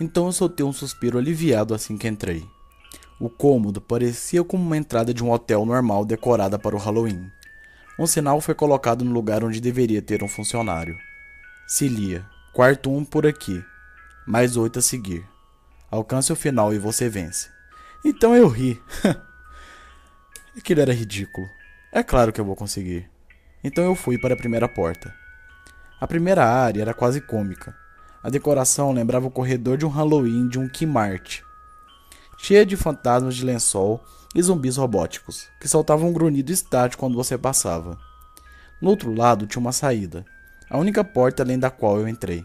Então 0.00 0.26
eu 0.26 0.32
soltei 0.32 0.64
um 0.64 0.72
suspiro 0.72 1.18
aliviado 1.18 1.74
assim 1.74 1.98
que 1.98 2.06
entrei. 2.06 2.46
O 3.20 3.28
cômodo 3.28 3.80
parecia 3.80 4.42
como 4.44 4.62
uma 4.62 4.76
entrada 4.76 5.12
de 5.12 5.22
um 5.22 5.30
hotel 5.30 5.66
normal 5.66 6.04
decorada 6.04 6.58
para 6.58 6.76
o 6.76 6.78
Halloween. 6.78 7.30
Um 7.98 8.06
sinal 8.06 8.40
foi 8.40 8.54
colocado 8.54 9.04
no 9.04 9.12
lugar 9.12 9.44
onde 9.44 9.60
deveria 9.60 10.00
ter 10.00 10.22
um 10.22 10.28
funcionário. 10.28 10.96
Cilia, 11.66 12.24
quarto 12.54 12.90
1 12.90 12.96
um 12.96 13.04
por 13.04 13.26
aqui. 13.26 13.62
Mais 14.26 14.56
oito 14.56 14.78
a 14.78 14.82
seguir. 14.82 15.24
Alcance 15.90 16.32
o 16.32 16.36
final 16.36 16.72
e 16.72 16.78
você 16.78 17.08
vence. 17.08 17.50
Então 18.04 18.34
eu 18.34 18.48
ri. 18.48 18.80
Aquilo 20.56 20.80
era 20.80 20.94
ridículo. 20.94 21.46
É 21.92 22.02
claro 22.02 22.32
que 22.32 22.40
eu 22.40 22.44
vou 22.44 22.56
conseguir. 22.56 23.08
Então 23.62 23.84
eu 23.84 23.94
fui 23.94 24.18
para 24.18 24.34
a 24.34 24.36
primeira 24.36 24.68
porta. 24.68 25.14
A 26.00 26.06
primeira 26.06 26.46
área 26.46 26.82
era 26.82 26.94
quase 26.94 27.20
cômica. 27.20 27.74
A 28.22 28.30
decoração 28.30 28.92
lembrava 28.92 29.26
o 29.26 29.30
corredor 29.30 29.76
de 29.76 29.86
um 29.86 29.88
Halloween 29.88 30.48
de 30.48 30.58
um 30.58 30.68
Kmart 30.68 31.42
cheia 32.42 32.64
de 32.64 32.74
fantasmas 32.74 33.36
de 33.36 33.44
lençol 33.44 34.02
e 34.34 34.42
zumbis 34.42 34.76
robóticos, 34.76 35.48
que 35.60 35.68
soltavam 35.68 36.08
um 36.08 36.12
grunhido 36.12 36.50
estático 36.50 37.00
quando 37.00 37.14
você 37.14 37.36
passava. 37.36 37.98
No 38.80 38.90
outro 38.90 39.14
lado 39.14 39.46
tinha 39.46 39.60
uma 39.60 39.72
saída, 39.72 40.24
a 40.70 40.78
única 40.78 41.04
porta 41.04 41.42
além 41.42 41.58
da 41.58 41.70
qual 41.70 41.98
eu 41.98 42.08
entrei. 42.08 42.44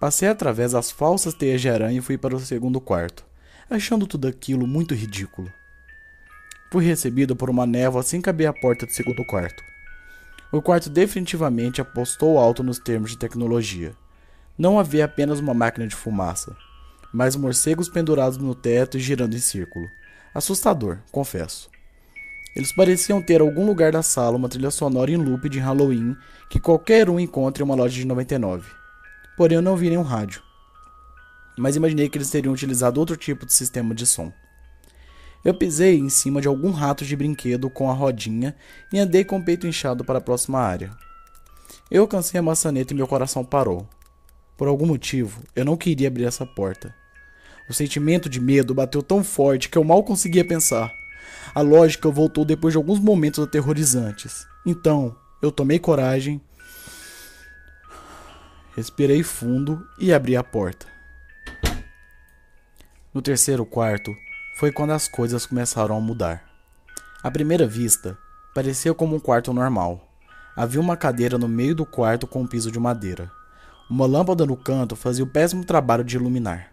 Passei 0.00 0.28
através 0.28 0.72
das 0.72 0.90
falsas 0.90 1.32
teias 1.32 1.60
de 1.60 1.70
aranha 1.70 1.98
e 1.98 2.02
fui 2.02 2.18
para 2.18 2.34
o 2.34 2.40
segundo 2.40 2.80
quarto, 2.80 3.24
achando 3.70 4.06
tudo 4.06 4.26
aquilo 4.26 4.66
muito 4.66 4.94
ridículo. 4.94 5.50
Fui 6.72 6.84
recebido 6.84 7.36
por 7.36 7.48
uma 7.48 7.66
névoa 7.66 8.00
assim 8.00 8.20
que 8.20 8.28
abri 8.28 8.46
a 8.46 8.52
porta 8.52 8.84
do 8.84 8.92
segundo 8.92 9.24
quarto. 9.24 9.62
O 10.54 10.62
quarto 10.62 10.88
definitivamente 10.88 11.80
apostou 11.80 12.38
alto 12.38 12.62
nos 12.62 12.78
termos 12.78 13.10
de 13.10 13.18
tecnologia. 13.18 13.92
Não 14.56 14.78
havia 14.78 15.04
apenas 15.04 15.40
uma 15.40 15.52
máquina 15.52 15.84
de 15.84 15.96
fumaça, 15.96 16.56
mais 17.12 17.34
morcegos 17.34 17.88
pendurados 17.88 18.38
no 18.38 18.54
teto 18.54 18.96
e 18.96 19.00
girando 19.00 19.34
em 19.34 19.40
círculo. 19.40 19.84
Assustador, 20.32 20.98
confesso. 21.10 21.68
Eles 22.54 22.72
pareciam 22.72 23.20
ter 23.20 23.40
algum 23.40 23.66
lugar 23.66 23.90
da 23.90 24.00
sala 24.00 24.36
uma 24.36 24.48
trilha 24.48 24.70
sonora 24.70 25.10
em 25.10 25.16
loop 25.16 25.48
de 25.48 25.58
Halloween 25.58 26.16
que 26.48 26.60
qualquer 26.60 27.10
um 27.10 27.18
encontre 27.18 27.60
em 27.60 27.66
uma 27.66 27.74
loja 27.74 27.96
de 27.96 28.06
99. 28.06 28.64
Porém, 29.36 29.56
eu 29.56 29.62
não 29.62 29.76
vi 29.76 29.88
nenhum 29.88 30.02
rádio. 30.02 30.40
Mas 31.58 31.74
imaginei 31.74 32.08
que 32.08 32.16
eles 32.16 32.30
teriam 32.30 32.54
utilizado 32.54 33.00
outro 33.00 33.16
tipo 33.16 33.44
de 33.44 33.52
sistema 33.52 33.92
de 33.92 34.06
som. 34.06 34.32
Eu 35.44 35.52
pisei 35.52 35.98
em 35.98 36.08
cima 36.08 36.40
de 36.40 36.48
algum 36.48 36.70
rato 36.70 37.04
de 37.04 37.14
brinquedo 37.14 37.68
com 37.68 37.90
a 37.90 37.92
rodinha 37.92 38.56
e 38.90 38.98
andei 38.98 39.24
com 39.24 39.36
o 39.36 39.44
peito 39.44 39.66
inchado 39.66 40.02
para 40.02 40.18
a 40.18 40.22
próxima 40.22 40.58
área. 40.58 40.90
Eu 41.90 42.02
alcancei 42.02 42.40
a 42.40 42.42
maçaneta 42.42 42.94
e 42.94 42.96
meu 42.96 43.06
coração 43.06 43.44
parou. 43.44 43.86
Por 44.56 44.68
algum 44.68 44.86
motivo, 44.86 45.42
eu 45.54 45.64
não 45.64 45.76
queria 45.76 46.08
abrir 46.08 46.24
essa 46.24 46.46
porta. 46.46 46.94
O 47.68 47.74
sentimento 47.74 48.28
de 48.28 48.40
medo 48.40 48.74
bateu 48.74 49.02
tão 49.02 49.22
forte 49.22 49.68
que 49.68 49.76
eu 49.76 49.84
mal 49.84 50.02
conseguia 50.02 50.46
pensar. 50.46 50.90
A 51.54 51.60
lógica 51.60 52.08
voltou 52.08 52.44
depois 52.44 52.72
de 52.72 52.78
alguns 52.78 52.98
momentos 52.98 53.44
aterrorizantes. 53.44 54.46
Então, 54.64 55.14
eu 55.42 55.52
tomei 55.52 55.78
coragem, 55.78 56.40
respirei 58.74 59.22
fundo 59.22 59.86
e 59.98 60.12
abri 60.12 60.36
a 60.36 60.42
porta. 60.42 60.86
No 63.12 63.20
terceiro 63.20 63.64
quarto 63.66 64.14
foi 64.54 64.70
quando 64.70 64.92
as 64.92 65.08
coisas 65.08 65.44
começaram 65.44 65.96
a 65.96 66.00
mudar. 66.00 66.44
À 67.22 67.30
primeira 67.30 67.66
vista, 67.66 68.16
parecia 68.54 68.94
como 68.94 69.16
um 69.16 69.20
quarto 69.20 69.52
normal. 69.52 70.08
Havia 70.56 70.80
uma 70.80 70.96
cadeira 70.96 71.36
no 71.36 71.48
meio 71.48 71.74
do 71.74 71.84
quarto 71.84 72.26
com 72.26 72.42
um 72.42 72.46
piso 72.46 72.70
de 72.70 72.78
madeira. 72.78 73.30
Uma 73.90 74.06
lâmpada 74.06 74.46
no 74.46 74.56
canto 74.56 74.94
fazia 74.94 75.24
o 75.24 75.26
péssimo 75.26 75.64
trabalho 75.64 76.04
de 76.04 76.16
iluminar 76.16 76.72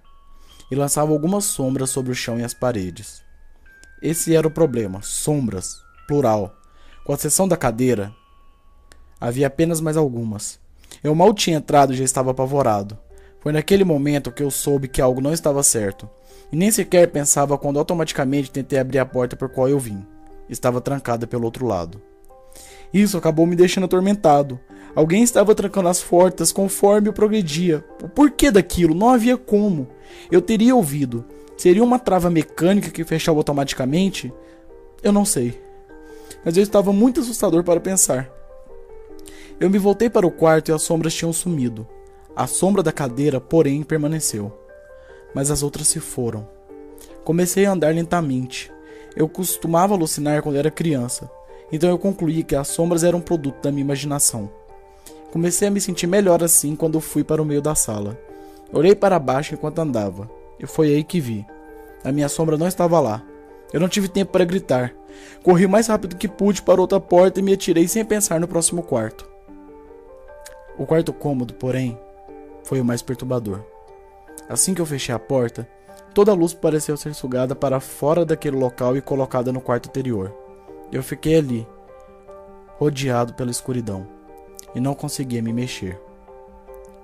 e 0.70 0.76
lançava 0.76 1.12
algumas 1.12 1.44
sombras 1.46 1.90
sobre 1.90 2.12
o 2.12 2.16
chão 2.16 2.40
e 2.40 2.44
as 2.44 2.54
paredes. 2.54 3.24
Esse 4.02 4.36
era 4.36 4.48
o 4.48 4.52
problema: 4.52 5.02
sombras, 5.02 5.82
plural. 6.08 6.56
Com 7.04 7.14
a 7.14 7.16
exceção 7.16 7.48
da 7.48 7.58
cadeira, 7.58 8.14
havia 9.20 9.48
apenas 9.48 9.82
mais 9.82 9.98
algumas. 9.98 10.60
Eu 11.04 11.16
mal 11.16 11.34
tinha 11.34 11.58
entrado 11.58 11.94
e 11.94 11.98
já 11.98 12.04
estava 12.04 12.30
apavorado. 12.30 12.98
Foi 13.40 13.52
naquele 13.52 13.84
momento 13.84 14.32
que 14.32 14.44
eu 14.44 14.52
soube 14.52 14.88
que 14.88 15.02
algo 15.02 15.20
não 15.20 15.34
estava 15.34 15.64
certo, 15.64 16.08
e 16.52 16.56
nem 16.56 16.70
sequer 16.70 17.08
pensava 17.08 17.58
quando 17.58 17.80
automaticamente 17.80 18.52
tentei 18.52 18.80
abrir 18.80 19.00
a 19.00 19.06
porta 19.06 19.36
por 19.36 19.50
qual 19.50 19.70
eu 19.70 19.80
vim. 19.80 20.06
Estava 20.50 20.82
trancada 20.82 21.26
pelo 21.26 21.46
outro 21.46 21.66
lado. 21.66 22.02
Isso 22.94 23.18
acabou 23.18 23.46
me 23.46 23.56
deixando 23.56 23.86
atormentado. 23.86 24.60
Alguém 24.94 25.24
estava 25.24 25.56
trancando 25.56 25.88
as 25.88 26.04
portas 26.04 26.52
conforme 26.52 27.08
eu 27.08 27.14
progredia. 27.14 27.86
O 28.04 28.10
porquê 28.10 28.52
daquilo? 28.52 28.94
Não 28.94 29.10
havia 29.10 29.38
como. 29.38 29.88
Eu 30.30 30.42
teria 30.42 30.76
ouvido. 30.76 31.24
Seria 31.56 31.84
uma 31.84 31.98
trava 31.98 32.30
mecânica 32.30 32.90
que 32.90 33.06
fechava 33.06 33.38
automaticamente? 33.38 34.34
Eu 35.02 35.14
não 35.14 35.24
sei. 35.24 35.62
Mas 36.44 36.58
eu 36.58 36.64
estava 36.64 36.92
muito 36.92 37.22
assustador 37.22 37.64
para 37.64 37.80
pensar. 37.80 38.30
Eu 39.60 39.70
me 39.70 39.78
voltei 39.78 40.10
para 40.10 40.28
o 40.28 40.32
quarto 40.32 40.70
e 40.70 40.74
as 40.74 40.82
sombras 40.82 41.14
tinham 41.14 41.32
sumido. 41.32 41.88
A 42.36 42.48
sombra 42.48 42.84
da 42.84 42.92
cadeira, 42.92 43.40
porém, 43.40 43.84
permaneceu. 43.84 44.61
Mas 45.34 45.52
as 45.52 45.64
outras 45.64 45.88
se 45.88 46.00
foram. 46.00 46.48
Comecei 47.24 47.66
a 47.66 47.72
andar 47.72 47.94
lentamente. 47.94 48.72
Eu 49.16 49.28
costumava 49.28 49.94
alucinar 49.94 50.42
quando 50.42 50.58
era 50.58 50.72
criança, 50.72 51.30
então 51.72 51.90
eu 51.90 51.98
concluí 51.98 52.44
que 52.44 52.56
as 52.56 52.68
sombras 52.68 53.04
eram 53.04 53.22
produto 53.22 53.62
da 53.62 53.72
minha 53.72 53.84
imaginação. 53.84 54.50
Comecei 55.32 55.68
a 55.68 55.72
me 55.72 55.80
sentir 55.80 56.08
melhor 56.08 56.44
assim 56.44 56.76
quando 56.76 57.00
fui 57.00 57.24
para 57.24 57.42
o 57.42 57.46
meio 57.46 57.62
da 57.62 57.76
sala. 57.76 58.18
Olhei 58.72 58.96
para 58.96 59.20
baixo 59.20 59.54
enquanto 59.54 59.80
andava, 59.80 60.30
e 60.60 60.66
foi 60.66 60.94
aí 60.94 61.04
que 61.04 61.20
vi. 61.20 61.46
A 62.04 62.12
minha 62.12 62.30
sombra 62.30 62.58
não 62.58 62.68
estava 62.68 63.00
lá. 63.00 63.24
Eu 63.72 63.80
não 63.80 63.88
tive 63.88 64.08
tempo 64.08 64.32
para 64.32 64.46
gritar. 64.46 64.94
Corri 65.44 65.66
o 65.66 65.70
mais 65.70 65.88
rápido 65.88 66.16
que 66.16 66.28
pude 66.28 66.62
para 66.62 66.82
outra 66.82 67.00
porta 67.00 67.40
e 67.40 67.44
me 67.44 67.54
atirei 67.54 67.88
sem 67.88 68.04
pensar 68.04 68.40
no 68.40 68.48
próximo 68.48 68.82
quarto. 68.82 69.30
O 70.78 70.86
quarto 70.86 71.14
cômodo, 71.14 71.54
porém, 71.54 71.98
foi 72.64 72.82
o 72.82 72.86
mais 72.86 73.02
perturbador. 73.02 73.62
Assim 74.52 74.74
que 74.74 74.82
eu 74.82 74.86
fechei 74.86 75.16
a 75.16 75.18
porta, 75.18 75.66
toda 76.14 76.30
a 76.30 76.36
luz 76.36 76.54
pareceu 76.54 76.98
ser 76.98 77.14
sugada 77.14 77.56
para 77.56 77.80
fora 77.80 78.26
daquele 78.26 78.58
local 78.58 78.98
e 78.98 79.02
colocada 79.02 79.50
no 79.50 79.62
quarto 79.62 79.88
anterior. 79.88 80.36
Eu 80.92 81.02
fiquei 81.02 81.38
ali, 81.38 81.66
rodeado 82.78 83.34
pela 83.34 83.50
escuridão, 83.50 84.06
e 84.76 84.82
não 84.82 84.94
conseguia 84.94 85.42
me 85.42 85.54
mexer. 85.54 85.98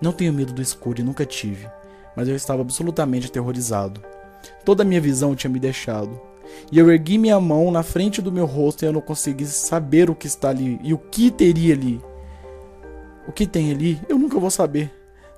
Não 0.02 0.12
tenho 0.12 0.34
medo 0.34 0.52
do 0.52 0.62
escuro 0.62 1.00
e 1.00 1.06
nunca 1.06 1.26
tive, 1.26 1.70
mas 2.18 2.28
eu 2.28 2.36
estava 2.36 2.64
absolutamente 2.64 3.28
aterrorizado. 3.28 4.04
Toda 4.66 4.84
a 4.84 4.86
minha 4.86 5.00
visão 5.00 5.34
tinha 5.34 5.50
me 5.50 5.58
deixado. 5.58 6.20
E 6.70 6.78
eu 6.78 6.92
ergui 6.92 7.18
minha 7.18 7.40
mão 7.40 7.72
na 7.72 7.82
frente 7.82 8.22
do 8.22 8.30
meu 8.30 8.46
rosto 8.46 8.84
e 8.84 8.88
eu 8.88 8.92
não 8.92 9.00
consegui 9.00 9.46
saber 9.46 10.10
o 10.10 10.16
que 10.16 10.28
está 10.28 10.50
ali 10.50 10.82
e 10.84 10.94
o 10.94 10.98
que 10.98 11.32
teria 11.32 11.76
ali. 11.76 12.02
O 13.26 13.32
que 13.32 13.48
tem 13.48 13.72
ali, 13.72 14.02
eu 14.10 14.20
nunca 14.20 14.38
vou 14.38 14.52
saber. 14.52 14.92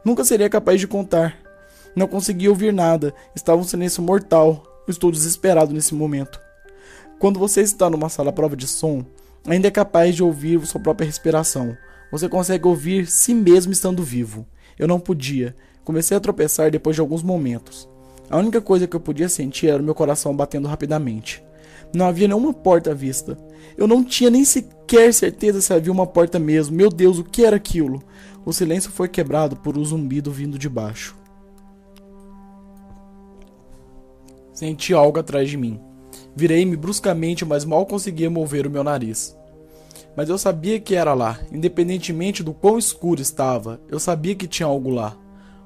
Nunca 0.03 0.25
seria 0.25 0.49
capaz 0.49 0.79
de 0.79 0.87
contar. 0.87 1.48
Não 1.99 2.07
conseguia 2.07 2.49
ouvir 2.49 2.71
nada, 2.71 3.13
estava 3.35 3.59
um 3.59 3.65
silêncio 3.65 4.01
mortal. 4.01 4.63
Estou 4.87 5.11
desesperado 5.11 5.73
nesse 5.73 5.93
momento. 5.93 6.39
Quando 7.19 7.37
você 7.37 7.59
está 7.59 7.89
numa 7.89 8.07
sala 8.07 8.31
prova 8.31 8.55
de 8.55 8.65
som, 8.65 9.03
ainda 9.45 9.67
é 9.67 9.71
capaz 9.71 10.15
de 10.15 10.23
ouvir 10.23 10.65
sua 10.65 10.79
própria 10.79 11.05
respiração, 11.05 11.75
você 12.09 12.29
consegue 12.29 12.65
ouvir 12.65 13.05
si 13.05 13.33
mesmo 13.33 13.73
estando 13.73 14.01
vivo. 14.01 14.47
Eu 14.77 14.87
não 14.87 14.97
podia. 14.97 15.53
Comecei 15.83 16.15
a 16.15 16.21
tropeçar 16.21 16.71
depois 16.71 16.95
de 16.95 17.01
alguns 17.01 17.21
momentos. 17.21 17.85
A 18.29 18.37
única 18.37 18.61
coisa 18.61 18.87
que 18.87 18.95
eu 18.95 19.01
podia 19.01 19.27
sentir 19.27 19.67
era 19.67 19.81
o 19.81 19.85
meu 19.85 19.93
coração 19.93 20.33
batendo 20.33 20.69
rapidamente. 20.69 21.43
Não 21.93 22.07
havia 22.07 22.29
nenhuma 22.29 22.53
porta 22.53 22.91
à 22.91 22.93
vista. 22.93 23.37
Eu 23.77 23.89
não 23.89 24.05
tinha 24.05 24.29
nem 24.29 24.45
sequer 24.45 25.13
certeza 25.13 25.59
se 25.59 25.73
havia 25.73 25.91
uma 25.91 26.07
porta 26.07 26.39
mesmo. 26.39 26.77
Meu 26.77 26.89
Deus, 26.89 27.17
o 27.17 27.25
que 27.25 27.43
era 27.43 27.57
aquilo? 27.57 28.01
O 28.45 28.53
silêncio 28.53 28.89
foi 28.89 29.09
quebrado 29.09 29.57
por 29.57 29.77
um 29.77 29.83
zumbido 29.83 30.31
vindo 30.31 30.57
de 30.57 30.69
baixo. 30.69 31.18
Senti 34.59 34.93
algo 34.93 35.19
atrás 35.19 35.49
de 35.49 35.55
mim. 35.55 35.79
Virei-me 36.35 36.75
bruscamente, 36.75 37.45
mas 37.45 37.63
mal 37.63 37.85
conseguia 37.85 38.29
mover 38.29 38.67
o 38.67 38.69
meu 38.69 38.83
nariz 38.83 39.39
mas 40.19 40.27
eu 40.27 40.37
sabia 40.37 40.81
que 40.81 40.95
era 40.95 41.13
lá, 41.13 41.39
independentemente 41.49 42.43
do 42.43 42.53
quão 42.53 42.77
escuro 42.77 43.21
estava, 43.21 43.79
eu 43.87 43.97
sabia 43.99 44.35
que 44.35 44.49
tinha 44.49 44.67
algo 44.67 44.89
lá. 44.89 45.15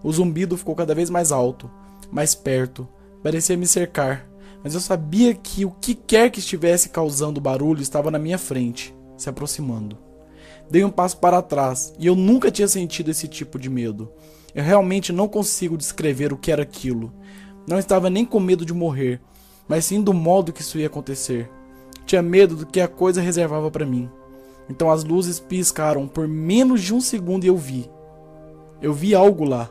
O 0.03 0.11
zumbido 0.11 0.55
ficou 0.55 0.75
cada 0.75 0.93
vez 0.93 1.09
mais 1.09 1.31
alto, 1.31 1.71
mais 2.11 2.35
perto, 2.35 2.87
parecia 3.23 3.57
me 3.57 3.65
cercar, 3.65 4.29
mas 4.63 4.75
eu 4.75 4.79
sabia 4.79 5.33
que 5.33 5.65
o 5.65 5.71
que 5.71 5.95
quer 5.95 6.29
que 6.29 6.37
estivesse 6.37 6.89
causando 6.89 7.41
barulho 7.41 7.81
estava 7.81 8.11
na 8.11 8.19
minha 8.19 8.37
frente, 8.37 8.93
se 9.17 9.27
aproximando. 9.27 9.97
Dei 10.69 10.83
um 10.83 10.91
passo 10.91 11.17
para 11.17 11.41
trás 11.41 11.91
e 11.97 12.05
eu 12.05 12.15
nunca 12.15 12.51
tinha 12.51 12.67
sentido 12.67 13.09
esse 13.09 13.27
tipo 13.27 13.57
de 13.57 13.71
medo. 13.71 14.11
Eu 14.53 14.63
realmente 14.63 15.11
não 15.11 15.27
consigo 15.27 15.75
descrever 15.75 16.31
o 16.31 16.37
que 16.37 16.51
era 16.51 16.61
aquilo. 16.61 17.11
Não 17.67 17.79
estava 17.79 18.09
nem 18.09 18.25
com 18.25 18.39
medo 18.39 18.65
de 18.65 18.73
morrer, 18.73 19.21
mas 19.67 19.85
sim 19.85 20.01
do 20.01 20.13
modo 20.13 20.51
que 20.51 20.61
isso 20.61 20.77
ia 20.77 20.87
acontecer. 20.87 21.49
Tinha 22.05 22.21
medo 22.21 22.55
do 22.55 22.65
que 22.65 22.81
a 22.81 22.87
coisa 22.87 23.21
reservava 23.21 23.71
para 23.71 23.85
mim. 23.85 24.09
Então 24.69 24.91
as 24.91 25.03
luzes 25.03 25.39
piscaram 25.39 26.07
por 26.07 26.27
menos 26.27 26.81
de 26.81 26.93
um 26.93 27.01
segundo 27.01 27.43
e 27.43 27.47
eu 27.47 27.57
vi. 27.57 27.89
Eu 28.81 28.93
vi 28.93 29.15
algo 29.15 29.45
lá. 29.45 29.69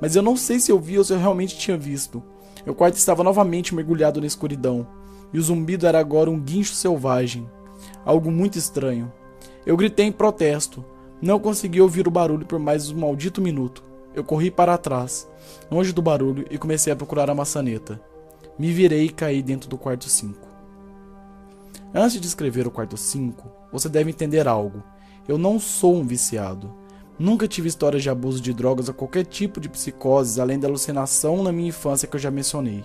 mas 0.00 0.14
eu 0.14 0.22
não 0.22 0.36
sei 0.36 0.60
se 0.60 0.70
eu 0.70 0.78
vi 0.78 0.98
ou 0.98 1.04
se 1.04 1.12
eu 1.12 1.18
realmente 1.18 1.58
tinha 1.58 1.76
visto. 1.76 2.22
Meu 2.64 2.74
quarto 2.74 2.96
estava 2.96 3.24
novamente 3.24 3.74
mergulhado 3.74 4.20
na 4.20 4.26
escuridão, 4.26 4.86
e 5.32 5.38
o 5.38 5.42
zumbido 5.42 5.86
era 5.86 5.98
agora 5.98 6.30
um 6.30 6.38
guincho 6.38 6.74
selvagem. 6.74 7.48
Algo 8.04 8.30
muito 8.30 8.58
estranho. 8.58 9.12
Eu 9.66 9.76
gritei 9.76 10.06
em 10.06 10.12
protesto. 10.12 10.84
Não 11.20 11.38
consegui 11.38 11.80
ouvir 11.80 12.06
o 12.06 12.10
barulho 12.10 12.46
por 12.46 12.58
mais 12.58 12.90
um 12.90 12.98
maldito 12.98 13.40
minuto. 13.40 13.82
Eu 14.18 14.24
corri 14.24 14.50
para 14.50 14.76
trás, 14.76 15.28
longe 15.70 15.92
do 15.92 16.02
barulho, 16.02 16.44
e 16.50 16.58
comecei 16.58 16.92
a 16.92 16.96
procurar 16.96 17.30
a 17.30 17.34
maçaneta. 17.36 18.00
Me 18.58 18.72
virei 18.72 19.04
e 19.04 19.10
caí 19.10 19.40
dentro 19.40 19.70
do 19.70 19.78
quarto 19.78 20.08
5. 20.08 20.36
Antes 21.94 22.20
de 22.20 22.26
escrever 22.26 22.66
o 22.66 22.70
quarto 22.72 22.96
5, 22.96 23.48
você 23.72 23.88
deve 23.88 24.10
entender 24.10 24.48
algo. 24.48 24.82
Eu 25.28 25.38
não 25.38 25.60
sou 25.60 25.94
um 25.94 26.04
viciado. 26.04 26.74
Nunca 27.16 27.46
tive 27.46 27.68
histórias 27.68 28.02
de 28.02 28.10
abuso 28.10 28.40
de 28.40 28.52
drogas 28.52 28.88
ou 28.88 28.94
qualquer 28.94 29.24
tipo 29.24 29.60
de 29.60 29.68
psicose, 29.68 30.40
além 30.40 30.58
da 30.58 30.66
alucinação 30.66 31.40
na 31.44 31.52
minha 31.52 31.68
infância 31.68 32.08
que 32.08 32.16
eu 32.16 32.20
já 32.20 32.32
mencionei. 32.32 32.84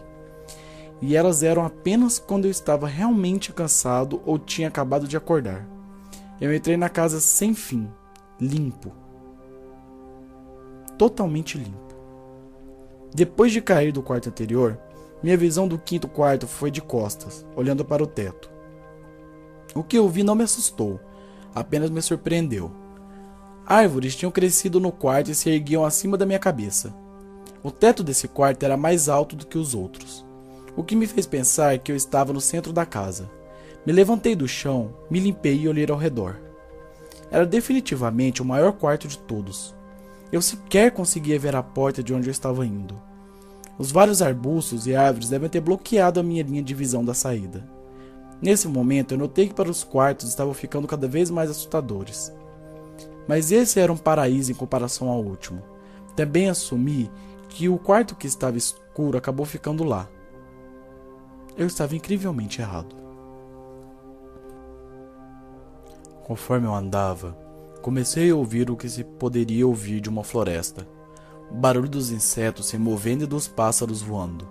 E 1.01 1.15
elas 1.15 1.41
eram 1.41 1.65
apenas 1.65 2.19
quando 2.19 2.45
eu 2.45 2.51
estava 2.51 2.87
realmente 2.87 3.51
cansado 3.51 4.21
ou 4.23 4.37
tinha 4.37 4.67
acabado 4.67 5.07
de 5.07 5.17
acordar. 5.17 5.67
Eu 6.39 6.53
entrei 6.53 6.77
na 6.77 6.89
casa 6.89 7.19
sem 7.19 7.55
fim, 7.55 7.89
limpo. 8.39 9.02
Totalmente 10.97 11.57
limpo. 11.57 11.95
Depois 13.13 13.51
de 13.51 13.61
cair 13.61 13.91
do 13.91 14.01
quarto 14.01 14.29
anterior, 14.29 14.79
minha 15.21 15.37
visão 15.37 15.67
do 15.67 15.77
quinto 15.77 16.07
quarto 16.07 16.47
foi 16.47 16.69
de 16.69 16.81
costas, 16.81 17.45
olhando 17.55 17.85
para 17.85 18.03
o 18.03 18.07
teto. 18.07 18.51
O 19.73 19.83
que 19.83 19.97
eu 19.97 20.07
vi 20.09 20.23
não 20.23 20.35
me 20.35 20.43
assustou, 20.43 20.99
apenas 21.53 21.89
me 21.89 22.01
surpreendeu. 22.01 22.71
Árvores 23.65 24.15
tinham 24.15 24.31
crescido 24.31 24.79
no 24.79 24.91
quarto 24.91 25.31
e 25.31 25.35
se 25.35 25.49
erguiam 25.49 25.85
acima 25.85 26.17
da 26.17 26.25
minha 26.25 26.39
cabeça. 26.39 26.93
O 27.63 27.71
teto 27.71 28.03
desse 28.03 28.27
quarto 28.27 28.63
era 28.63 28.75
mais 28.75 29.07
alto 29.07 29.35
do 29.35 29.47
que 29.47 29.57
os 29.57 29.73
outros, 29.73 30.25
o 30.75 30.83
que 30.83 30.95
me 30.95 31.07
fez 31.07 31.25
pensar 31.25 31.77
que 31.79 31.91
eu 31.91 31.95
estava 31.95 32.33
no 32.33 32.41
centro 32.41 32.73
da 32.73 32.85
casa. 32.85 33.31
Me 33.85 33.93
levantei 33.93 34.35
do 34.35 34.47
chão, 34.47 34.93
me 35.09 35.19
limpei 35.19 35.61
e 35.61 35.67
olhei 35.67 35.85
ao 35.89 35.97
redor. 35.97 36.39
Era 37.31 37.45
definitivamente 37.45 38.41
o 38.41 38.45
maior 38.45 38.73
quarto 38.73 39.07
de 39.07 39.17
todos. 39.17 39.73
Eu 40.33 40.41
sequer 40.41 40.89
conseguia 40.89 41.37
ver 41.37 41.55
a 41.55 41.61
porta 41.61 42.01
de 42.01 42.11
onde 42.11 42.27
eu 42.27 42.31
estava 42.31 42.65
indo. 42.65 42.99
Os 43.77 43.91
vários 43.91 44.19
arbustos 44.19 44.87
e 44.87 44.95
árvores 44.95 45.29
devem 45.29 45.47
ter 45.47 45.61
bloqueado 45.61 46.19
a 46.19 46.23
minha 46.23 46.41
linha 46.41 46.63
de 46.63 46.73
visão 46.73 47.05
da 47.05 47.13
saída. 47.13 47.63
Nesse 48.41 48.67
momento, 48.67 49.13
eu 49.13 49.17
notei 49.19 49.47
que 49.47 49.53
para 49.53 49.69
os 49.69 49.83
quartos 49.83 50.27
estavam 50.27 50.51
ficando 50.51 50.87
cada 50.87 51.07
vez 51.07 51.29
mais 51.29 51.51
assustadores. 51.51 52.33
Mas 53.27 53.51
esse 53.51 53.79
era 53.79 53.93
um 53.93 53.97
paraíso 53.97 54.51
em 54.51 54.55
comparação 54.55 55.07
ao 55.07 55.23
último. 55.23 55.61
Também 56.15 56.49
assumi 56.49 57.11
que 57.47 57.69
o 57.69 57.77
quarto 57.77 58.15
que 58.15 58.25
estava 58.25 58.57
escuro 58.57 59.15
acabou 59.15 59.45
ficando 59.45 59.83
lá. 59.83 60.09
Eu 61.55 61.67
estava 61.67 61.95
incrivelmente 61.95 62.59
errado. 62.59 62.95
Conforme 66.23 66.65
eu 66.65 66.73
andava, 66.73 67.37
comecei 67.83 68.31
a 68.31 68.35
ouvir 68.35 68.71
o 68.71 68.77
que 68.77 68.87
se 68.87 69.03
poderia 69.03 69.67
ouvir 69.67 69.99
de 69.99 70.07
uma 70.07 70.23
floresta. 70.23 70.87
O 71.51 71.53
barulho 71.53 71.89
dos 71.89 72.11
insetos 72.11 72.67
se 72.67 72.77
movendo 72.77 73.25
e 73.25 73.27
dos 73.27 73.45
pássaros 73.45 74.01
voando. 74.01 74.47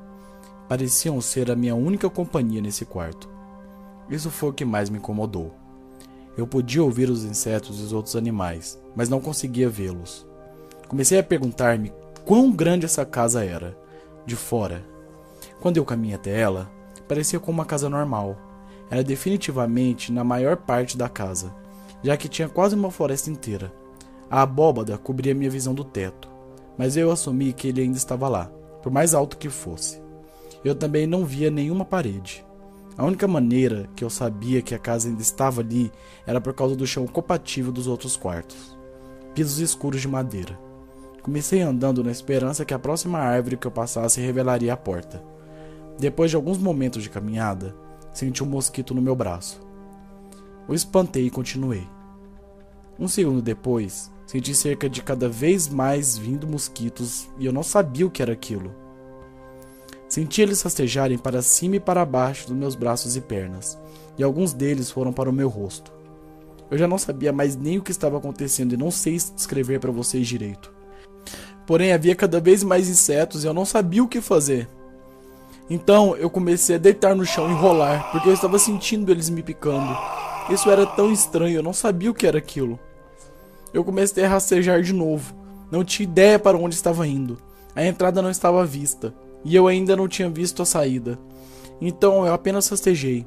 Pareciam 0.69 1.19
ser 1.19 1.51
a 1.51 1.57
minha 1.57 1.75
única 1.75 2.11
companhia 2.11 2.61
nesse 2.61 2.85
quarto. 2.85 3.31
Isso 4.11 4.31
foi 4.31 4.51
o 4.51 4.53
que 4.53 4.67
mais 4.67 4.91
me 4.91 4.99
incomodou. 4.99 5.55
Eu 6.37 6.47
podia 6.47 6.85
ouvir 6.85 7.09
os 7.09 7.25
insetos 7.25 7.81
e 7.81 7.83
os 7.83 7.95
outros 7.95 8.17
animais, 8.17 8.79
mas 8.95 9.09
não 9.09 9.19
conseguia 9.19 9.71
vê-los. 9.71 10.27
Comecei 10.87 11.19
a 11.19 11.23
perguntar-me 11.23 11.91
quão 12.27 12.53
grande 12.53 12.85
essa 12.85 13.07
casa 13.07 13.43
era, 13.43 13.75
de 14.27 14.37
fora. 14.37 14.85
Quando 15.59 15.79
eu 15.79 15.87
caminhei 15.87 16.17
até 16.17 16.39
ela, 16.39 16.71
parecia 17.09 17.41
como 17.41 17.59
uma 17.59 17.65
casa 17.65 17.89
normal. 17.89 18.37
Era 18.91 19.03
definitivamente 19.03 20.13
na 20.13 20.23
maior 20.23 20.59
parte 20.59 20.99
da 20.99 21.09
casa, 21.09 21.62
já 22.03 22.17
que 22.17 22.29
tinha 22.29 22.49
quase 22.49 22.75
uma 22.75 22.91
floresta 22.91 23.31
inteira. 23.31 23.73
A 24.31 24.43
abóbada 24.43 24.97
cobria 24.99 25.35
minha 25.35 25.51
visão 25.51 25.75
do 25.75 25.85
teto, 25.85 26.29
mas 26.77 26.97
eu 26.97 27.11
assumi 27.11 27.53
que 27.53 27.69
ele 27.69 27.83
ainda 27.83 27.97
estava 27.97 28.29
lá, 28.29 28.51
por 28.83 28.91
mais 28.91 29.15
alto 29.15 29.37
que 29.37 29.49
fosse. 29.49 30.01
Eu 30.65 30.75
também 30.75 31.07
não 31.07 31.25
via 31.25 31.51
nenhuma 31.51 31.85
parede. 31.85 32.45
A 32.97 33.05
única 33.05 33.27
maneira 33.27 33.89
que 33.97 34.05
eu 34.05 34.11
sabia 34.11 34.63
que 34.63 34.75
a 34.75 34.79
casa 34.79 35.09
ainda 35.09 35.23
estava 35.23 35.61
ali 35.61 35.91
era 36.27 36.41
por 36.41 36.53
causa 36.53 36.77
do 36.77 36.87
chão 36.87 37.07
compatível 37.07 37.73
dos 37.73 37.87
outros 37.87 38.17
quartos 38.17 38.83
pisos 39.35 39.59
escuros 39.59 40.01
de 40.01 40.09
madeira. 40.09 40.59
Comecei 41.23 41.61
andando 41.61 42.03
na 42.03 42.11
esperança 42.11 42.65
que 42.65 42.75
a 42.75 42.79
próxima 42.79 43.19
árvore 43.19 43.57
que 43.57 43.67
eu 43.67 43.71
passasse 43.71 44.21
revelaria 44.21 44.73
a 44.73 44.77
porta. 44.77 45.23
Depois 45.99 46.31
de 46.31 46.37
alguns 46.37 46.59
momentos 46.59 47.03
de 47.03 47.11
caminhada, 47.11 47.75
senti 48.13 48.43
um 48.43 48.47
mosquito 48.47 48.95
no 48.95 49.03
meu 49.03 49.15
braço. 49.15 49.61
O 50.69 50.75
espantei 50.75 51.27
e 51.27 51.31
continuei. 51.31 51.87
Um 52.99 53.09
segundo 53.09 53.43
depois, 53.43 54.11
senti 54.27 54.55
cerca 54.55 54.89
de 54.89 55.03
cada 55.03 55.29
vez 55.29 55.69
mais 55.69 56.17
vindo 56.17 56.47
mosquitos 56.47 57.29
e 57.39 57.47
eu 57.47 57.53
não 57.53 57.63
sabia 57.63 58.07
o 58.07 58.11
que 58.11 58.23
era 58.23 58.33
aquilo. 58.33 58.73
Senti 60.09 60.43
eles 60.43 60.63
rastejarem 60.63 61.19
para 61.19 61.43
cima 61.43 61.77
e 61.77 61.81
para 61.81 62.05
baixo 62.05 62.47
dos 62.47 62.57
meus 62.57 62.75
braços 62.75 63.17
e 63.17 63.21
pernas, 63.21 63.79
e 64.19 64.23
alguns 64.23 64.53
deles 64.53 64.91
foram 64.91 65.13
para 65.13 65.31
o 65.31 65.33
meu 65.33 65.49
rosto. 65.49 65.91
Eu 66.71 66.79
já 66.79 66.87
não 66.87 66.99
sabia 66.99 67.33
mais 67.33 67.57
nem 67.57 67.79
o 67.79 67.83
que 67.83 67.91
estava 67.91 68.19
acontecendo 68.19 68.73
e 68.73 68.77
não 68.77 68.91
sei 68.91 69.17
descrever 69.17 69.81
para 69.81 69.91
vocês 69.91 70.27
direito. 70.27 70.73
Porém, 71.67 71.93
havia 71.93 72.15
cada 72.15 72.41
vez 72.41 72.63
mais 72.63 72.89
insetos 72.89 73.45
e 73.45 73.47
eu 73.47 73.55
não 73.55 73.65
sabia 73.65 74.03
o 74.03 74.09
que 74.09 74.21
fazer. 74.21 74.69
Então, 75.69 76.17
eu 76.17 76.29
comecei 76.29 76.77
a 76.77 76.79
deitar 76.79 77.15
no 77.15 77.25
chão 77.25 77.51
e 77.51 77.55
rolar, 77.55 78.11
porque 78.11 78.29
eu 78.29 78.35
estava 78.35 78.59
sentindo 78.59 79.11
eles 79.11 79.31
me 79.31 79.43
picando. 79.43 79.97
Isso 80.51 80.71
era 80.71 80.87
tão 80.87 81.13
estranho, 81.13 81.57
eu 81.57 81.63
não 81.63 81.73
sabia 81.73 82.11
o 82.11 82.15
que 82.15 82.27
era 82.27 82.39
aquilo. 82.39 82.79
Eu 83.73 83.85
comecei 83.85 84.25
a 84.25 84.29
rastejar 84.29 84.83
de 84.83 84.93
novo. 84.93 85.35
Não 85.71 85.85
tinha 85.85 86.07
ideia 86.07 86.39
para 86.39 86.59
onde 86.59 86.75
estava 86.75 87.07
indo. 87.07 87.39
A 87.75 87.85
entrada 87.85 88.21
não 88.21 88.31
estava 88.31 88.61
à 88.61 88.65
vista 88.65 89.15
e 89.45 89.57
eu 89.57 89.67
ainda 89.67 89.97
não 89.97 90.09
tinha 90.09 90.29
visto 90.29 90.63
a 90.63 90.67
saída. 90.67 91.19
Então 91.81 92.27
eu 92.27 92.35
apenas 92.35 92.69
rastejei. 92.69 93.27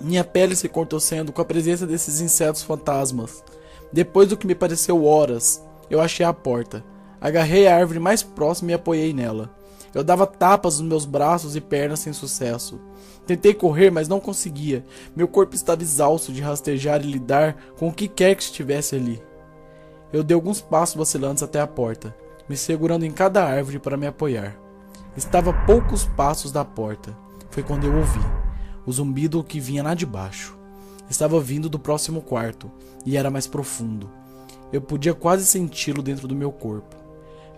Minha 0.00 0.24
pele 0.24 0.56
se 0.56 0.68
contorcendo 0.68 1.32
com 1.32 1.40
a 1.40 1.44
presença 1.44 1.86
desses 1.86 2.20
insetos 2.20 2.62
fantasmas. 2.62 3.44
Depois 3.92 4.28
do 4.28 4.36
que 4.36 4.46
me 4.46 4.54
pareceu 4.54 5.04
horas, 5.04 5.62
eu 5.90 6.00
achei 6.00 6.24
a 6.24 6.32
porta. 6.32 6.84
Agarrei 7.20 7.68
a 7.68 7.76
árvore 7.76 8.00
mais 8.00 8.22
próxima 8.22 8.72
e 8.72 8.74
apoiei 8.74 9.12
nela. 9.12 9.50
Eu 9.94 10.02
dava 10.02 10.26
tapas 10.26 10.80
nos 10.80 10.88
meus 10.88 11.04
braços 11.04 11.54
e 11.54 11.60
pernas 11.60 12.00
sem 12.00 12.12
sucesso. 12.12 12.80
Tentei 13.26 13.54
correr, 13.54 13.90
mas 13.90 14.08
não 14.08 14.18
conseguia. 14.18 14.84
Meu 15.14 15.28
corpo 15.28 15.54
estava 15.54 15.82
exausto 15.82 16.32
de 16.32 16.42
rastejar 16.42 17.00
e 17.00 17.10
lidar 17.10 17.56
com 17.78 17.88
o 17.88 17.92
que 17.92 18.08
quer 18.08 18.34
que 18.34 18.42
estivesse 18.42 18.96
ali. 18.96 19.22
Eu 20.12 20.24
dei 20.24 20.34
alguns 20.34 20.60
passos 20.60 20.96
vacilantes 20.96 21.42
até 21.42 21.60
a 21.60 21.66
porta, 21.66 22.14
me 22.48 22.56
segurando 22.56 23.04
em 23.04 23.10
cada 23.12 23.44
árvore 23.44 23.78
para 23.78 23.96
me 23.96 24.06
apoiar. 24.06 24.56
Estava 25.16 25.50
a 25.50 25.64
poucos 25.64 26.04
passos 26.04 26.50
da 26.50 26.64
porta. 26.64 27.16
Foi 27.50 27.62
quando 27.62 27.84
eu 27.84 27.96
ouvi 27.96 28.44
o 28.86 28.92
zumbido 28.92 29.42
que 29.42 29.60
vinha 29.60 29.82
lá 29.82 29.94
de 29.94 30.04
baixo. 30.04 30.56
Estava 31.08 31.40
vindo 31.40 31.68
do 31.68 31.78
próximo 31.78 32.20
quarto 32.20 32.70
e 33.04 33.16
era 33.16 33.30
mais 33.30 33.46
profundo. 33.46 34.10
Eu 34.72 34.80
podia 34.80 35.14
quase 35.14 35.44
senti-lo 35.44 36.02
dentro 36.02 36.26
do 36.26 36.34
meu 36.34 36.50
corpo, 36.50 36.96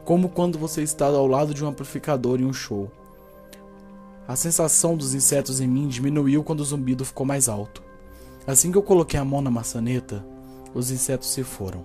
como 0.07 0.29
quando 0.29 0.57
você 0.57 0.85
está 0.85 1.07
ao 1.07 1.27
lado 1.27 1.53
de 1.53 1.65
um 1.65 1.69
amplificador 1.69 2.41
em 2.41 2.45
um 2.45 2.53
show. 2.53 2.89
A 4.29 4.37
sensação 4.37 4.97
dos 4.97 5.15
insetos 5.15 5.61
em 5.61 5.67
mim 5.67 5.89
diminuiu 5.89 6.45
quando 6.45 6.61
o 6.61 6.65
zumbido 6.65 7.05
ficou 7.05 7.27
mais 7.27 7.49
alto. 7.49 7.83
Assim 8.47 8.71
que 8.71 8.79
eu 8.79 8.85
coloquei 8.85 9.19
a 9.19 9.25
mão 9.25 9.43
na 9.43 9.51
maçaneta, 9.51 10.25
os 10.73 10.93
insetos 10.93 11.29
se 11.29 11.43
foram. 11.43 11.85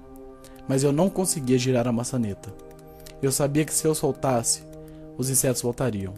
Mas 0.68 0.84
eu 0.84 0.92
não 0.92 1.10
conseguia 1.10 1.58
girar 1.58 1.88
a 1.88 1.92
maçaneta. 1.92 2.54
Eu 3.24 3.32
sabia 3.32 3.66
que 3.66 3.74
se 3.74 3.88
eu 3.88 3.96
soltasse, 3.96 4.62
os 5.18 5.32
insetos 5.32 5.64
voltariam, 5.64 6.14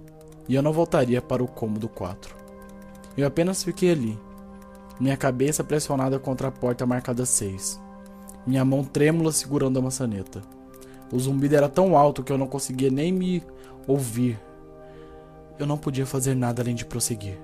e 0.49 0.55
eu 0.55 0.61
não 0.61 0.73
voltaria 0.73 1.21
para 1.21 1.41
o 1.41 1.47
cômodo 1.47 1.87
4. 1.87 2.35
Eu 3.15 3.25
apenas 3.25 3.63
fiquei 3.63 3.91
ali, 3.91 4.19
minha 4.99 5.15
cabeça 5.15 5.63
pressionada 5.63 6.19
contra 6.19 6.49
a 6.49 6.51
porta 6.51 6.85
marcada 6.85 7.25
6, 7.25 7.79
minha 8.45 8.65
mão 8.65 8.83
trêmula 8.83 9.31
segurando 9.31 9.79
a 9.79 9.81
maçaneta. 9.81 10.41
O 11.13 11.19
zumbido 11.19 11.55
era 11.55 11.69
tão 11.69 11.95
alto 11.95 12.23
que 12.23 12.31
eu 12.31 12.37
não 12.37 12.47
conseguia 12.47 12.89
nem 12.89 13.11
me 13.11 13.43
ouvir. 13.87 14.39
Eu 15.59 15.67
não 15.67 15.77
podia 15.77 16.05
fazer 16.05 16.35
nada 16.35 16.61
além 16.61 16.73
de 16.73 16.85
prosseguir. 16.85 17.39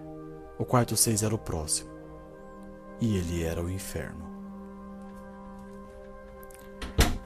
O 0.57 0.65
quarto 0.65 0.97
6 0.97 1.23
era 1.23 1.35
o 1.35 1.37
próximo. 1.37 1.89
E 2.99 3.15
ele 3.15 3.43
era 3.43 3.63
o 3.63 3.69
inferno. 3.69 4.27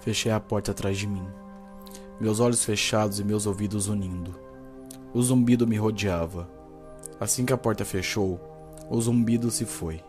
Fechei 0.02 0.32
a 0.32 0.40
porta 0.40 0.72
atrás 0.72 0.98
de 0.98 1.07
mim 1.07 1.26
meus 2.20 2.40
olhos 2.40 2.64
fechados 2.64 3.20
e 3.20 3.24
meus 3.24 3.45
ouvidos 3.45 3.88
unindo. 3.88 4.34
O 5.14 5.22
zumbido 5.22 5.68
me 5.68 5.76
rodeava. 5.76 6.49
Assim 7.20 7.45
que 7.45 7.52
a 7.52 7.57
porta 7.57 7.84
fechou, 7.84 8.40
o 8.90 9.02
zumbido 9.02 9.52
se 9.52 9.65
foi. 9.65 10.02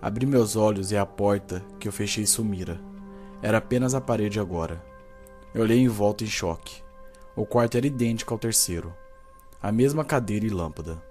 Abri 0.00 0.24
meus 0.24 0.56
olhos 0.56 0.92
e 0.92 0.96
a 0.96 1.04
porta 1.04 1.60
que 1.78 1.88
eu 1.88 1.92
fechei 1.92 2.26
sumira. 2.26 2.80
Era 3.42 3.58
apenas 3.58 3.94
a 3.94 4.00
parede 4.00 4.38
agora. 4.38 4.84
Eu 5.54 5.62
olhei 5.62 5.78
em 5.78 5.88
volta 5.88 6.24
em 6.24 6.26
choque. 6.26 6.82
O 7.36 7.44
quarto 7.44 7.76
era 7.76 7.86
idêntico 7.86 8.32
ao 8.32 8.38
terceiro. 8.38 8.94
A 9.62 9.70
mesma 9.70 10.04
cadeira 10.04 10.46
e 10.46 10.50
lâmpada, 10.50 11.02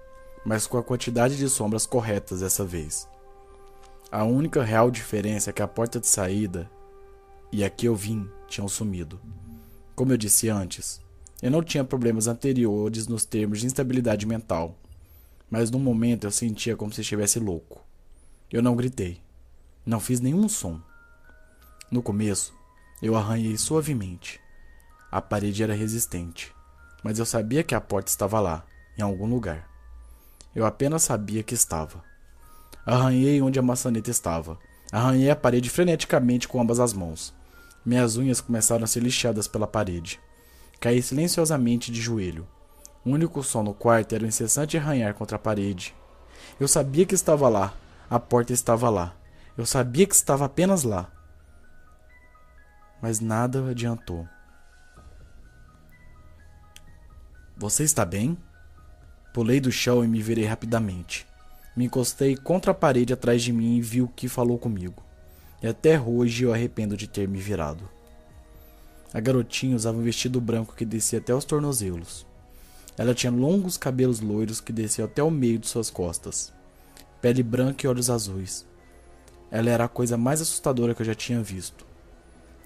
mas 0.44 0.66
com 0.66 0.76
a 0.76 0.82
quantidade 0.82 1.36
de 1.36 1.48
sombras 1.48 1.86
corretas 1.86 2.40
dessa 2.40 2.64
vez. 2.64 3.08
A 4.10 4.24
única 4.24 4.62
real 4.62 4.90
diferença 4.90 5.50
é 5.50 5.52
que 5.52 5.62
a 5.62 5.68
porta 5.68 6.00
de 6.00 6.06
saída 6.06 6.70
e 7.52 7.64
a 7.64 7.70
que 7.70 7.86
eu 7.86 7.94
vim 7.94 8.28
tinham 8.48 8.68
sumido. 8.68 9.20
Como 9.94 10.12
eu 10.12 10.16
disse 10.16 10.48
antes, 10.48 11.00
eu 11.40 11.50
não 11.50 11.62
tinha 11.62 11.84
problemas 11.84 12.26
anteriores 12.26 13.06
nos 13.06 13.24
termos 13.24 13.60
de 13.60 13.66
instabilidade 13.66 14.26
mental, 14.26 14.76
mas 15.48 15.70
no 15.70 15.78
momento 15.78 16.26
eu 16.26 16.30
sentia 16.30 16.76
como 16.76 16.92
se 16.92 17.00
estivesse 17.00 17.38
louco. 17.38 17.80
Eu 18.50 18.60
não 18.60 18.76
gritei, 18.76 19.20
não 19.86 20.00
fiz 20.00 20.20
nenhum 20.20 20.48
som. 20.48 20.80
No 21.90 22.02
começo, 22.02 22.52
eu 23.02 23.16
arranhei 23.16 23.58
suavemente. 23.58 24.40
A 25.10 25.20
parede 25.20 25.62
era 25.62 25.74
resistente, 25.74 26.54
mas 27.02 27.18
eu 27.18 27.26
sabia 27.26 27.64
que 27.64 27.74
a 27.74 27.80
porta 27.80 28.08
estava 28.08 28.38
lá, 28.38 28.64
em 28.96 29.02
algum 29.02 29.26
lugar. 29.26 29.68
Eu 30.54 30.64
apenas 30.64 31.02
sabia 31.02 31.42
que 31.42 31.52
estava. 31.52 32.04
Arranhei 32.86 33.42
onde 33.42 33.58
a 33.58 33.62
maçaneta 33.62 34.10
estava. 34.10 34.56
Arranhei 34.92 35.30
a 35.30 35.36
parede 35.36 35.68
freneticamente 35.68 36.46
com 36.46 36.60
ambas 36.60 36.78
as 36.78 36.92
mãos. 36.92 37.34
Minhas 37.84 38.16
unhas 38.16 38.40
começaram 38.40 38.84
a 38.84 38.86
ser 38.86 39.00
lixadas 39.00 39.48
pela 39.48 39.66
parede. 39.66 40.20
Caí 40.78 41.02
silenciosamente 41.02 41.90
de 41.90 42.00
joelho. 42.00 42.46
O 43.04 43.10
único 43.10 43.42
som 43.42 43.64
no 43.64 43.74
quarto 43.74 44.14
era 44.14 44.22
o 44.22 44.26
incessante 44.28 44.76
arranhar 44.76 45.14
contra 45.14 45.36
a 45.36 45.40
parede. 45.40 45.92
Eu 46.60 46.68
sabia 46.68 47.04
que 47.04 47.14
estava 47.14 47.48
lá. 47.48 47.74
A 48.08 48.20
porta 48.20 48.52
estava 48.52 48.88
lá. 48.88 49.14
Eu 49.58 49.66
sabia 49.66 50.06
que 50.06 50.14
estava 50.14 50.44
apenas 50.44 50.84
lá. 50.84 51.10
Mas 53.02 53.18
nada 53.18 53.68
adiantou. 53.68 54.28
Você 57.56 57.82
está 57.82 58.04
bem? 58.04 58.38
Pulei 59.34 59.60
do 59.60 59.72
chão 59.72 60.04
e 60.04 60.08
me 60.08 60.22
virei 60.22 60.44
rapidamente. 60.44 61.26
Me 61.76 61.86
encostei 61.86 62.36
contra 62.36 62.70
a 62.70 62.74
parede 62.74 63.12
atrás 63.12 63.42
de 63.42 63.52
mim 63.52 63.76
e 63.76 63.82
vi 63.82 64.00
o 64.00 64.08
que 64.08 64.28
falou 64.28 64.56
comigo. 64.56 65.02
E 65.60 65.66
até 65.66 66.00
hoje 66.00 66.44
eu 66.44 66.52
arrependo 66.52 66.96
de 66.96 67.08
ter 67.08 67.26
me 67.26 67.40
virado. 67.40 67.88
A 69.12 69.20
garotinha 69.20 69.76
usava 69.76 69.98
um 69.98 70.02
vestido 70.02 70.40
branco 70.40 70.74
que 70.74 70.84
descia 70.84 71.18
até 71.18 71.34
os 71.34 71.44
tornozelos. 71.44 72.24
Ela 72.96 73.14
tinha 73.14 73.32
longos 73.32 73.76
cabelos 73.76 74.20
loiros 74.20 74.60
que 74.60 74.72
desciam 74.72 75.06
até 75.06 75.22
o 75.22 75.30
meio 75.30 75.58
de 75.58 75.66
suas 75.66 75.90
costas, 75.90 76.52
pele 77.20 77.42
branca 77.42 77.84
e 77.84 77.88
olhos 77.88 78.10
azuis. 78.10 78.66
Ela 79.50 79.70
era 79.70 79.84
a 79.84 79.88
coisa 79.88 80.16
mais 80.16 80.40
assustadora 80.40 80.94
que 80.94 81.02
eu 81.02 81.06
já 81.06 81.14
tinha 81.14 81.42
visto. 81.42 81.91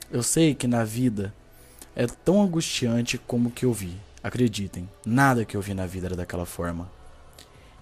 Eu 0.08 0.22
sei 0.22 0.54
que 0.54 0.68
na 0.68 0.84
vida 0.84 1.34
é 1.96 2.06
tão 2.06 2.40
angustiante 2.40 3.18
como 3.18 3.48
o 3.48 3.52
que 3.52 3.64
eu 3.64 3.72
vi. 3.72 3.96
Acreditem, 4.22 4.88
nada 5.04 5.44
que 5.44 5.56
eu 5.56 5.60
vi 5.60 5.74
na 5.74 5.84
vida 5.84 6.06
era 6.06 6.16
daquela 6.16 6.46
forma. 6.46 6.88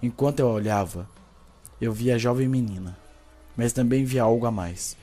Enquanto 0.01 0.39
eu 0.39 0.47
olhava, 0.47 1.07
eu 1.79 1.93
via 1.93 2.15
a 2.15 2.17
jovem 2.17 2.47
menina, 2.47 2.97
mas 3.55 3.73
também 3.73 4.03
via 4.03 4.23
algo 4.23 4.47
a 4.47 4.51
mais. 4.51 4.97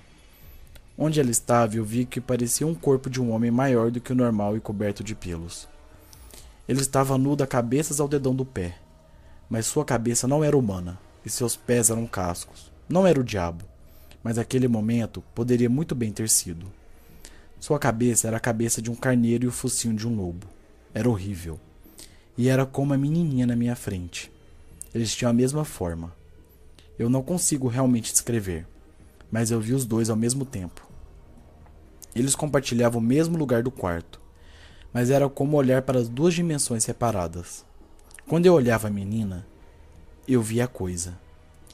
Onde 0.98 1.20
ela 1.20 1.30
estava, 1.30 1.76
eu 1.76 1.84
vi 1.84 2.04
que 2.04 2.20
parecia 2.20 2.66
um 2.66 2.74
corpo 2.74 3.08
de 3.08 3.22
um 3.22 3.30
homem 3.30 3.52
maior 3.52 3.92
do 3.92 4.00
que 4.00 4.10
o 4.10 4.16
normal 4.16 4.56
e 4.56 4.60
coberto 4.60 5.04
de 5.04 5.14
pelos. 5.14 5.68
Ele 6.68 6.80
estava 6.80 7.16
nu 7.16 7.36
da 7.36 7.46
cabeça 7.46 8.02
ao 8.02 8.08
dedão 8.08 8.34
do 8.34 8.44
pé, 8.44 8.78
mas 9.48 9.66
sua 9.66 9.84
cabeça 9.84 10.26
não 10.26 10.42
era 10.42 10.58
humana 10.58 10.98
e 11.24 11.30
seus 11.30 11.54
pés 11.54 11.88
eram 11.88 12.04
cascos. 12.04 12.72
Não 12.88 13.06
era 13.06 13.20
o 13.20 13.24
diabo, 13.24 13.64
mas 14.24 14.38
aquele 14.38 14.66
momento 14.66 15.22
poderia 15.34 15.70
muito 15.70 15.94
bem 15.94 16.10
ter 16.10 16.28
sido. 16.28 16.81
Sua 17.62 17.78
cabeça 17.78 18.26
era 18.26 18.38
a 18.38 18.40
cabeça 18.40 18.82
de 18.82 18.90
um 18.90 18.96
carneiro 18.96 19.44
e 19.44 19.46
o 19.46 19.52
focinho 19.52 19.94
de 19.94 20.08
um 20.08 20.16
lobo. 20.16 20.48
Era 20.92 21.08
horrível. 21.08 21.60
E 22.36 22.48
era 22.48 22.66
como 22.66 22.92
a 22.92 22.98
menininha 22.98 23.46
na 23.46 23.54
minha 23.54 23.76
frente. 23.76 24.32
Eles 24.92 25.14
tinham 25.14 25.30
a 25.30 25.32
mesma 25.32 25.64
forma. 25.64 26.12
Eu 26.98 27.08
não 27.08 27.22
consigo 27.22 27.68
realmente 27.68 28.10
descrever, 28.10 28.66
mas 29.30 29.52
eu 29.52 29.60
vi 29.60 29.74
os 29.74 29.86
dois 29.86 30.10
ao 30.10 30.16
mesmo 30.16 30.44
tempo. 30.44 30.84
Eles 32.16 32.34
compartilhavam 32.34 33.00
o 33.00 33.04
mesmo 33.04 33.38
lugar 33.38 33.62
do 33.62 33.70
quarto, 33.70 34.20
mas 34.92 35.08
era 35.08 35.28
como 35.28 35.56
olhar 35.56 35.82
para 35.82 36.00
as 36.00 36.08
duas 36.08 36.34
dimensões 36.34 36.82
separadas. 36.82 37.64
Quando 38.26 38.44
eu 38.44 38.54
olhava 38.54 38.88
a 38.88 38.90
menina, 38.90 39.46
eu 40.26 40.42
via 40.42 40.64
a 40.64 40.68
coisa, 40.68 41.16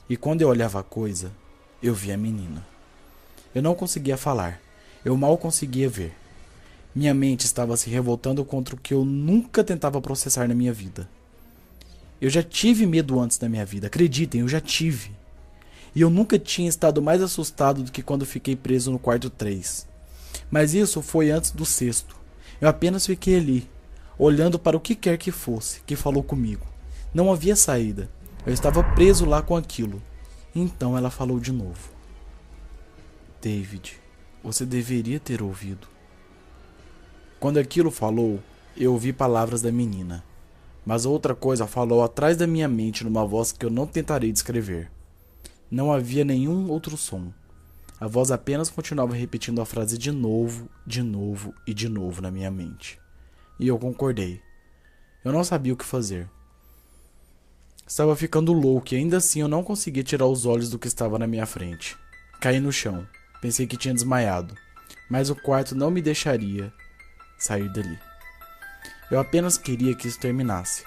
e 0.07 0.15
quando 0.15 0.43
eu 0.43 0.49
olhava 0.49 0.81
a 0.81 0.83
coisa, 0.83 1.31
eu 1.81 1.95
via 1.95 2.13
a 2.13 2.17
menina. 2.17 2.63
Eu 3.55 3.63
não 3.63 3.73
conseguia 3.73 4.17
falar, 4.17 4.61
eu 5.09 5.17
mal 5.17 5.37
conseguia 5.37 5.89
ver. 5.89 6.13
Minha 6.93 7.13
mente 7.13 7.45
estava 7.45 7.75
se 7.75 7.89
revoltando 7.89 8.43
contra 8.45 8.75
o 8.75 8.79
que 8.79 8.93
eu 8.93 9.03
nunca 9.03 9.63
tentava 9.63 10.01
processar 10.01 10.47
na 10.47 10.53
minha 10.53 10.71
vida. 10.71 11.09
Eu 12.21 12.29
já 12.29 12.43
tive 12.43 12.85
medo 12.85 13.19
antes 13.19 13.37
da 13.37 13.49
minha 13.49 13.65
vida, 13.65 13.87
acreditem, 13.87 14.41
eu 14.41 14.47
já 14.47 14.59
tive. 14.59 15.11
E 15.95 16.01
eu 16.01 16.09
nunca 16.09 16.37
tinha 16.37 16.69
estado 16.69 17.01
mais 17.01 17.21
assustado 17.21 17.83
do 17.83 17.91
que 17.91 18.03
quando 18.03 18.25
fiquei 18.25 18.55
preso 18.55 18.91
no 18.91 18.99
quarto 18.99 19.29
3. 19.29 19.87
Mas 20.51 20.73
isso 20.73 21.01
foi 21.01 21.31
antes 21.31 21.51
do 21.51 21.65
sexto. 21.65 22.15
Eu 22.61 22.67
apenas 22.69 23.05
fiquei 23.05 23.37
ali, 23.37 23.69
olhando 24.17 24.59
para 24.59 24.77
o 24.77 24.79
que 24.79 24.95
quer 24.95 25.17
que 25.17 25.31
fosse 25.31 25.81
que 25.87 25.95
falou 25.95 26.21
comigo. 26.21 26.67
Não 27.13 27.31
havia 27.31 27.55
saída. 27.55 28.09
Eu 28.45 28.53
estava 28.53 28.83
preso 28.83 29.25
lá 29.25 29.41
com 29.41 29.55
aquilo. 29.55 30.01
Então 30.53 30.97
ela 30.97 31.09
falou 31.09 31.39
de 31.39 31.51
novo. 31.51 31.89
David, 33.41 33.98
você 34.43 34.65
deveria 34.65 35.19
ter 35.19 35.41
ouvido. 35.41 35.87
Quando 37.39 37.57
aquilo 37.57 37.91
falou, 37.91 38.39
eu 38.75 38.93
ouvi 38.93 39.13
palavras 39.13 39.61
da 39.61 39.71
menina. 39.71 40.23
Mas 40.85 41.05
outra 41.05 41.35
coisa 41.35 41.67
falou 41.67 42.03
atrás 42.03 42.37
da 42.37 42.47
minha 42.47 42.67
mente 42.67 43.03
numa 43.03 43.25
voz 43.25 43.51
que 43.51 43.65
eu 43.65 43.69
não 43.69 43.85
tentarei 43.85 44.31
descrever. 44.31 44.89
Não 45.69 45.91
havia 45.91 46.25
nenhum 46.25 46.69
outro 46.69 46.97
som. 46.97 47.31
A 47.99 48.07
voz 48.07 48.31
apenas 48.31 48.69
continuava 48.69 49.13
repetindo 49.13 49.61
a 49.61 49.65
frase 49.65 49.97
de 49.97 50.11
novo, 50.11 50.69
de 50.87 51.03
novo 51.03 51.53
e 51.67 51.73
de 51.73 51.89
novo 51.89 52.21
na 52.21 52.31
minha 52.31 52.49
mente. 52.49 52.99
E 53.59 53.67
eu 53.67 53.77
concordei. 53.77 54.41
Eu 55.23 55.33
não 55.33 55.43
sabia 55.43 55.73
o 55.73 55.77
que 55.77 55.85
fazer. 55.85 56.29
Estava 57.85 58.15
ficando 58.15 58.53
louco 58.53 58.93
e 58.93 58.97
ainda 58.97 59.17
assim 59.17 59.41
eu 59.41 59.47
não 59.47 59.63
conseguia 59.63 60.03
tirar 60.03 60.27
os 60.27 60.45
olhos 60.45 60.69
do 60.69 60.79
que 60.79 60.87
estava 60.87 61.19
na 61.19 61.27
minha 61.27 61.45
frente. 61.45 61.97
Caí 62.39 62.59
no 62.59 62.71
chão. 62.71 63.05
Pensei 63.41 63.65
que 63.65 63.77
tinha 63.77 63.93
desmaiado. 63.93 64.55
Mas 65.09 65.29
o 65.29 65.35
quarto 65.35 65.75
não 65.75 65.89
me 65.89 66.01
deixaria 66.01 66.71
sair 67.37 67.69
dali. 67.69 67.97
Eu 69.09 69.19
apenas 69.19 69.57
queria 69.57 69.95
que 69.95 70.07
isso 70.07 70.19
terminasse. 70.19 70.83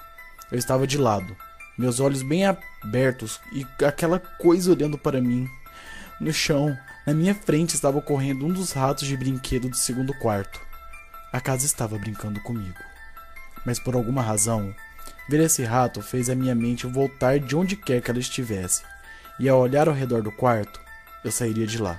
Eu 0.50 0.58
estava 0.58 0.86
de 0.86 0.98
lado, 0.98 1.36
meus 1.76 1.98
olhos 1.98 2.22
bem 2.22 2.44
abertos 2.46 3.40
e 3.52 3.66
aquela 3.84 4.18
coisa 4.18 4.70
olhando 4.70 4.98
para 4.98 5.20
mim. 5.20 5.48
No 6.20 6.32
chão, 6.32 6.76
na 7.06 7.14
minha 7.14 7.34
frente 7.34 7.74
estava 7.74 8.00
correndo 8.00 8.46
um 8.46 8.52
dos 8.52 8.72
ratos 8.72 9.08
de 9.08 9.16
brinquedo 9.16 9.68
do 9.68 9.76
segundo 9.76 10.14
quarto. 10.14 10.60
A 11.32 11.40
casa 11.40 11.66
estava 11.66 11.98
brincando 11.98 12.40
comigo. 12.42 12.78
Mas 13.64 13.80
por 13.80 13.94
alguma 13.94 14.22
razão, 14.22 14.74
ver 15.28 15.40
esse 15.40 15.64
rato 15.64 16.02
fez 16.02 16.28
a 16.28 16.34
minha 16.34 16.54
mente 16.54 16.86
voltar 16.86 17.40
de 17.40 17.56
onde 17.56 17.74
quer 17.74 18.00
que 18.02 18.10
ela 18.10 18.20
estivesse. 18.20 18.82
E 19.40 19.48
ao 19.48 19.58
olhar 19.58 19.88
ao 19.88 19.94
redor 19.94 20.22
do 20.22 20.30
quarto, 20.30 20.80
eu 21.24 21.32
sairia 21.32 21.66
de 21.66 21.78
lá. 21.78 21.98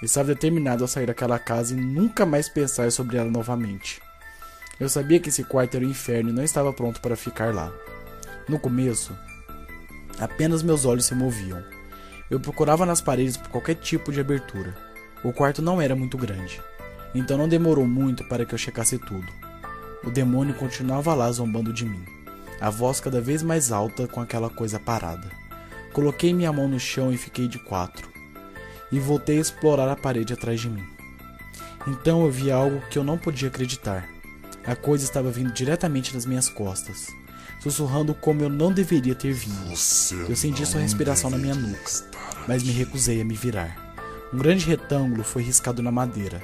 Estava 0.00 0.28
determinado 0.28 0.84
a 0.84 0.88
sair 0.88 1.06
daquela 1.06 1.38
casa 1.38 1.74
e 1.74 1.76
nunca 1.76 2.24
mais 2.24 2.48
pensar 2.48 2.92
sobre 2.92 3.16
ela 3.16 3.30
novamente. 3.30 4.00
Eu 4.78 4.88
sabia 4.88 5.18
que 5.18 5.28
esse 5.28 5.42
quarto 5.42 5.76
era 5.76 5.84
o 5.84 5.88
inferno 5.88 6.30
e 6.30 6.32
não 6.32 6.44
estava 6.44 6.72
pronto 6.72 7.00
para 7.00 7.16
ficar 7.16 7.52
lá. 7.52 7.72
No 8.48 8.60
começo, 8.60 9.12
apenas 10.20 10.62
meus 10.62 10.84
olhos 10.84 11.06
se 11.06 11.14
moviam. 11.16 11.64
Eu 12.30 12.38
procurava 12.38 12.86
nas 12.86 13.00
paredes 13.00 13.36
por 13.36 13.48
qualquer 13.48 13.74
tipo 13.74 14.12
de 14.12 14.20
abertura. 14.20 14.76
O 15.24 15.32
quarto 15.32 15.60
não 15.60 15.80
era 15.80 15.96
muito 15.96 16.16
grande, 16.16 16.62
então 17.12 17.36
não 17.36 17.48
demorou 17.48 17.86
muito 17.86 18.22
para 18.28 18.44
que 18.44 18.54
eu 18.54 18.58
checasse 18.58 18.98
tudo. 18.98 19.26
O 20.04 20.10
demônio 20.10 20.54
continuava 20.54 21.12
lá 21.12 21.30
zombando 21.32 21.72
de 21.72 21.84
mim, 21.84 22.04
a 22.60 22.70
voz 22.70 23.00
cada 23.00 23.20
vez 23.20 23.42
mais 23.42 23.72
alta 23.72 24.06
com 24.06 24.20
aquela 24.20 24.48
coisa 24.48 24.78
parada. 24.78 25.28
Coloquei 25.92 26.32
minha 26.32 26.52
mão 26.52 26.68
no 26.68 26.78
chão 26.78 27.12
e 27.12 27.16
fiquei 27.16 27.48
de 27.48 27.58
quatro, 27.58 28.08
e 28.90 28.98
voltei 28.98 29.38
a 29.38 29.40
explorar 29.40 29.90
a 29.90 29.96
parede 29.96 30.32
atrás 30.32 30.60
de 30.60 30.68
mim. 30.68 30.84
Então 31.86 32.24
eu 32.24 32.30
vi 32.30 32.50
algo 32.50 32.82
que 32.90 32.98
eu 32.98 33.04
não 33.04 33.16
podia 33.16 33.48
acreditar. 33.48 34.08
A 34.66 34.76
coisa 34.76 35.04
estava 35.04 35.30
vindo 35.30 35.52
diretamente 35.52 36.12
das 36.12 36.26
minhas 36.26 36.48
costas, 36.48 37.06
sussurrando 37.60 38.14
como 38.14 38.42
eu 38.42 38.48
não 38.48 38.72
deveria 38.72 39.14
ter 39.14 39.32
vindo. 39.32 39.70
Eu 40.28 40.36
senti 40.36 40.66
sua 40.66 40.80
respiração 40.80 41.30
na 41.30 41.38
minha 41.38 41.54
nuca, 41.54 41.90
mas 42.46 42.62
me 42.62 42.72
recusei 42.72 43.20
a 43.20 43.24
me 43.24 43.34
virar. 43.34 43.88
Um 44.32 44.36
grande 44.36 44.66
retângulo 44.66 45.24
foi 45.24 45.42
riscado 45.42 45.82
na 45.82 45.90
madeira, 45.90 46.42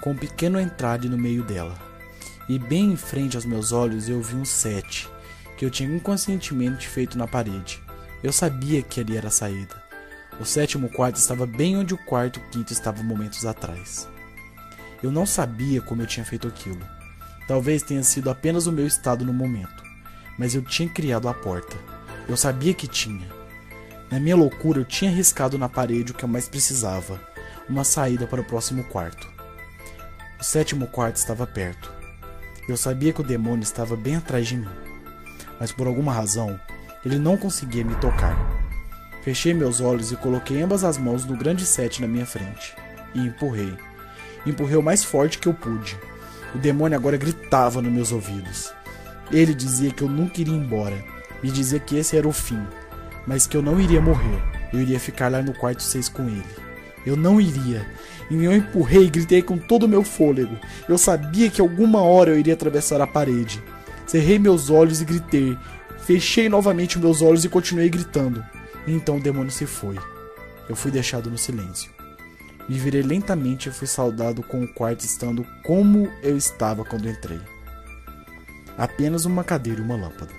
com 0.00 0.10
um 0.10 0.16
pequeno 0.16 0.60
entrade 0.60 1.08
no 1.08 1.16
meio 1.16 1.42
dela. 1.42 1.74
E 2.46 2.58
bem 2.58 2.92
em 2.92 2.96
frente 2.96 3.36
aos 3.36 3.46
meus 3.46 3.72
olhos 3.72 4.08
eu 4.08 4.20
vi 4.20 4.36
um 4.36 4.44
sete, 4.44 5.08
que 5.56 5.64
eu 5.64 5.70
tinha 5.70 5.88
inconscientemente 5.88 6.86
feito 6.86 7.16
na 7.16 7.26
parede. 7.26 7.82
Eu 8.22 8.32
sabia 8.32 8.82
que 8.82 9.00
ali 9.00 9.16
era 9.16 9.28
a 9.28 9.30
saída. 9.30 9.83
O 10.40 10.44
sétimo 10.44 10.88
quarto 10.88 11.16
estava 11.16 11.46
bem 11.46 11.76
onde 11.76 11.94
o 11.94 11.98
quarto 11.98 12.40
quinto 12.50 12.72
estava 12.72 13.02
momentos 13.04 13.46
atrás. 13.46 14.08
Eu 15.00 15.12
não 15.12 15.24
sabia 15.24 15.80
como 15.80 16.02
eu 16.02 16.06
tinha 16.06 16.26
feito 16.26 16.48
aquilo. 16.48 16.84
Talvez 17.46 17.82
tenha 17.82 18.02
sido 18.02 18.28
apenas 18.28 18.66
o 18.66 18.72
meu 18.72 18.86
estado 18.86 19.24
no 19.24 19.32
momento, 19.32 19.82
mas 20.36 20.54
eu 20.54 20.62
tinha 20.62 20.88
criado 20.88 21.28
a 21.28 21.34
porta. 21.34 21.76
Eu 22.28 22.36
sabia 22.36 22.74
que 22.74 22.88
tinha. 22.88 23.28
Na 24.10 24.18
minha 24.18 24.34
loucura, 24.34 24.80
eu 24.80 24.84
tinha 24.84 25.10
riscado 25.10 25.56
na 25.56 25.68
parede 25.68 26.10
o 26.10 26.14
que 26.14 26.24
eu 26.24 26.28
mais 26.28 26.48
precisava: 26.48 27.20
uma 27.68 27.84
saída 27.84 28.26
para 28.26 28.40
o 28.40 28.44
próximo 28.44 28.82
quarto. 28.84 29.28
O 30.40 30.42
sétimo 30.42 30.86
quarto 30.88 31.16
estava 31.16 31.46
perto. 31.46 31.92
Eu 32.68 32.76
sabia 32.76 33.12
que 33.12 33.20
o 33.20 33.24
demônio 33.24 33.62
estava 33.62 33.94
bem 33.94 34.16
atrás 34.16 34.48
de 34.48 34.56
mim, 34.56 34.68
mas 35.60 35.70
por 35.70 35.86
alguma 35.86 36.12
razão, 36.12 36.58
ele 37.04 37.18
não 37.18 37.36
conseguia 37.36 37.84
me 37.84 37.94
tocar. 37.96 38.63
Fechei 39.24 39.54
meus 39.54 39.80
olhos 39.80 40.12
e 40.12 40.16
coloquei 40.16 40.60
ambas 40.60 40.84
as 40.84 40.98
mãos 40.98 41.24
no 41.24 41.34
grande 41.34 41.64
sete 41.64 42.02
na 42.02 42.06
minha 42.06 42.26
frente 42.26 42.74
e 43.14 43.20
empurrei. 43.20 43.72
Empurrei 44.44 44.76
o 44.76 44.82
mais 44.82 45.02
forte 45.02 45.38
que 45.38 45.48
eu 45.48 45.54
pude. 45.54 45.96
O 46.54 46.58
demônio 46.58 46.98
agora 46.98 47.16
gritava 47.16 47.80
nos 47.80 47.90
meus 47.90 48.12
ouvidos. 48.12 48.70
Ele 49.32 49.54
dizia 49.54 49.90
que 49.90 50.02
eu 50.02 50.08
nunca 50.08 50.42
iria 50.42 50.54
embora, 50.54 51.02
me 51.42 51.50
dizia 51.50 51.80
que 51.80 51.96
esse 51.96 52.18
era 52.18 52.28
o 52.28 52.32
fim, 52.32 52.62
mas 53.26 53.46
que 53.46 53.56
eu 53.56 53.62
não 53.62 53.80
iria 53.80 54.00
morrer, 54.00 54.42
eu 54.72 54.80
iria 54.80 55.00
ficar 55.00 55.32
lá 55.32 55.40
no 55.40 55.54
quarto 55.54 55.82
6 55.82 56.10
com 56.10 56.28
ele. 56.28 56.44
Eu 57.06 57.16
não 57.16 57.40
iria. 57.40 57.86
E 58.30 58.44
eu 58.44 58.54
empurrei 58.54 59.04
e 59.04 59.10
gritei 59.10 59.42
com 59.42 59.56
todo 59.56 59.84
o 59.84 59.88
meu 59.88 60.02
fôlego. 60.02 60.56
Eu 60.88 60.96
sabia 60.96 61.50
que 61.50 61.60
alguma 61.60 62.02
hora 62.02 62.30
eu 62.30 62.38
iria 62.38 62.54
atravessar 62.54 63.00
a 63.00 63.06
parede. 63.06 63.62
Cerrei 64.06 64.38
meus 64.38 64.70
olhos 64.70 65.00
e 65.00 65.04
gritei. 65.04 65.56
Fechei 65.98 66.48
novamente 66.48 66.98
meus 66.98 67.22
olhos 67.22 67.44
e 67.44 67.48
continuei 67.48 67.88
gritando. 67.88 68.44
Então 68.86 69.16
o 69.16 69.20
demônio 69.20 69.50
se 69.50 69.66
foi. 69.66 69.98
Eu 70.68 70.76
fui 70.76 70.90
deixado 70.90 71.30
no 71.30 71.38
silêncio. 71.38 71.90
Me 72.68 72.78
virei 72.78 73.02
lentamente 73.02 73.68
e 73.68 73.72
fui 73.72 73.86
saudado 73.86 74.42
com 74.42 74.62
o 74.62 74.68
quarto 74.72 75.04
estando 75.04 75.46
como 75.62 76.10
eu 76.22 76.36
estava 76.36 76.84
quando 76.84 77.08
entrei. 77.08 77.40
Apenas 78.76 79.24
uma 79.24 79.44
cadeira 79.44 79.80
e 79.80 79.84
uma 79.84 79.96
lâmpada. 79.96 80.32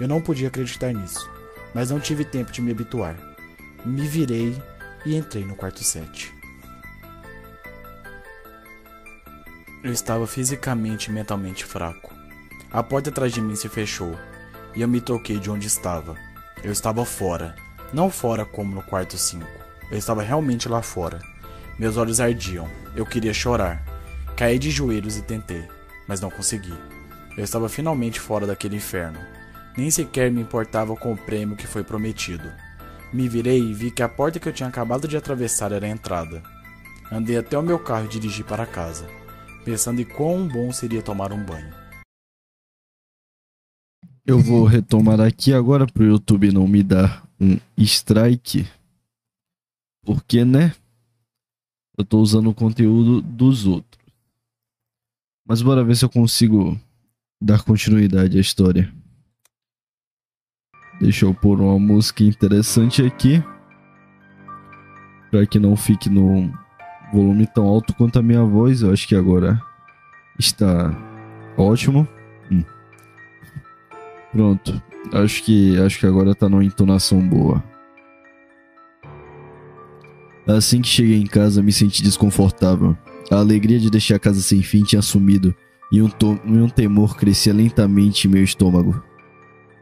Eu 0.00 0.06
não 0.06 0.20
podia 0.20 0.48
acreditar 0.48 0.92
nisso, 0.92 1.28
mas 1.74 1.90
não 1.90 1.98
tive 1.98 2.24
tempo 2.24 2.52
de 2.52 2.62
me 2.62 2.70
habituar. 2.70 3.16
Me 3.84 4.06
virei 4.06 4.56
e 5.04 5.16
entrei 5.16 5.44
no 5.44 5.56
quarto 5.56 5.82
7. 5.82 6.32
Eu 9.82 9.92
estava 9.92 10.26
fisicamente 10.26 11.10
e 11.10 11.12
mentalmente 11.12 11.64
fraco. 11.64 12.12
A 12.70 12.82
porta 12.82 13.10
atrás 13.10 13.32
de 13.32 13.40
mim 13.40 13.54
se 13.54 13.68
fechou 13.68 14.16
e 14.74 14.82
eu 14.82 14.88
me 14.88 15.00
toquei 15.00 15.38
de 15.38 15.50
onde 15.50 15.66
estava. 15.66 16.16
Eu 16.62 16.72
estava 16.72 17.04
fora, 17.04 17.54
não 17.92 18.10
fora 18.10 18.44
como 18.44 18.74
no 18.74 18.82
quarto 18.82 19.16
5. 19.16 19.44
Eu 19.90 19.98
estava 19.98 20.22
realmente 20.22 20.68
lá 20.68 20.82
fora 20.82 21.20
meus 21.78 21.96
olhos 21.96 22.20
ardiam. 22.20 22.68
Eu 22.94 23.04
queria 23.04 23.34
chorar. 23.34 23.84
Caí 24.34 24.58
de 24.58 24.70
joelhos 24.70 25.16
e 25.16 25.22
tentei, 25.22 25.64
mas 26.08 26.20
não 26.20 26.30
consegui. 26.30 26.74
Eu 27.36 27.44
estava 27.44 27.68
finalmente 27.68 28.18
fora 28.18 28.46
daquele 28.46 28.76
inferno. 28.76 29.18
Nem 29.76 29.90
sequer 29.90 30.30
me 30.30 30.40
importava 30.40 30.96
com 30.96 31.12
o 31.12 31.16
prêmio 31.16 31.56
que 31.56 31.66
foi 31.66 31.84
prometido. 31.84 32.50
Me 33.12 33.28
virei 33.28 33.60
e 33.60 33.74
vi 33.74 33.90
que 33.90 34.02
a 34.02 34.08
porta 34.08 34.38
que 34.38 34.48
eu 34.48 34.52
tinha 34.52 34.68
acabado 34.68 35.06
de 35.06 35.16
atravessar 35.16 35.70
era 35.70 35.86
a 35.86 35.90
entrada. 35.90 36.42
Andei 37.12 37.36
até 37.36 37.58
o 37.58 37.62
meu 37.62 37.78
carro 37.78 38.06
e 38.06 38.08
dirigi 38.08 38.42
para 38.42 38.66
casa, 38.66 39.06
pensando 39.64 40.00
em 40.00 40.04
quão 40.04 40.48
bom 40.48 40.72
seria 40.72 41.02
tomar 41.02 41.32
um 41.32 41.42
banho. 41.42 41.72
Eu 44.26 44.40
vou 44.40 44.64
retomar 44.64 45.20
aqui 45.20 45.52
agora 45.52 45.86
pro 45.86 46.04
YouTube 46.04 46.50
não 46.50 46.66
me 46.66 46.82
dar 46.82 47.25
um 47.40 47.58
strike. 47.78 48.66
Porque, 50.04 50.44
né? 50.44 50.74
Eu 51.98 52.04
tô 52.04 52.20
usando 52.20 52.50
o 52.50 52.54
conteúdo 52.54 53.22
dos 53.22 53.66
outros. 53.66 54.04
Mas 55.46 55.62
bora 55.62 55.84
ver 55.84 55.96
se 55.96 56.04
eu 56.04 56.10
consigo 56.10 56.78
dar 57.40 57.62
continuidade 57.62 58.36
à 58.36 58.40
história. 58.40 58.92
Deixa 61.00 61.24
eu 61.24 61.34
pôr 61.34 61.60
uma 61.60 61.78
música 61.78 62.24
interessante 62.24 63.02
aqui. 63.02 63.42
Para 65.30 65.46
que 65.46 65.58
não 65.58 65.76
fique 65.76 66.08
no 66.08 66.52
volume 67.12 67.46
tão 67.46 67.66
alto 67.66 67.94
quanto 67.94 68.18
a 68.18 68.22
minha 68.22 68.42
voz. 68.42 68.82
Eu 68.82 68.92
acho 68.92 69.06
que 69.06 69.14
agora 69.14 69.60
está 70.38 70.90
ótimo. 71.56 72.06
Hum. 72.50 72.64
Pronto. 74.32 74.82
Acho 75.12 75.42
que 75.42 75.78
acho 75.78 75.98
que 75.98 76.06
agora 76.06 76.34
tá 76.34 76.48
numa 76.48 76.64
entonação 76.64 77.20
boa. 77.20 77.62
Assim 80.46 80.80
que 80.80 80.88
cheguei 80.88 81.20
em 81.20 81.26
casa, 81.26 81.62
me 81.62 81.72
senti 81.72 82.02
desconfortável. 82.02 82.96
A 83.30 83.36
alegria 83.36 83.80
de 83.80 83.90
deixar 83.90 84.16
a 84.16 84.20
casa 84.20 84.40
sem 84.40 84.62
fim 84.62 84.84
tinha 84.84 85.02
sumido 85.02 85.54
e 85.90 86.00
um, 86.00 86.08
e 86.44 86.58
um 86.58 86.68
temor 86.68 87.16
crescia 87.16 87.52
lentamente 87.52 88.26
em 88.26 88.30
meu 88.30 88.44
estômago. 88.44 89.02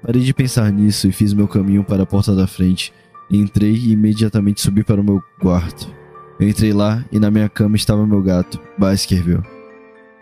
Parei 0.02 0.22
de 0.22 0.32
pensar 0.32 0.70
nisso 0.72 1.08
e 1.08 1.12
fiz 1.12 1.32
meu 1.32 1.48
caminho 1.48 1.84
para 1.84 2.02
a 2.02 2.06
porta 2.06 2.34
da 2.34 2.46
frente. 2.46 2.92
Entrei 3.30 3.72
e 3.72 3.92
imediatamente 3.92 4.60
subi 4.60 4.84
para 4.84 5.00
o 5.00 5.04
meu 5.04 5.22
quarto. 5.40 5.90
Eu 6.38 6.48
entrei 6.48 6.72
lá 6.72 7.04
e 7.12 7.18
na 7.18 7.30
minha 7.30 7.48
cama 7.48 7.76
estava 7.76 8.06
meu 8.06 8.22
gato, 8.22 8.60
Baskerville. 8.78 9.42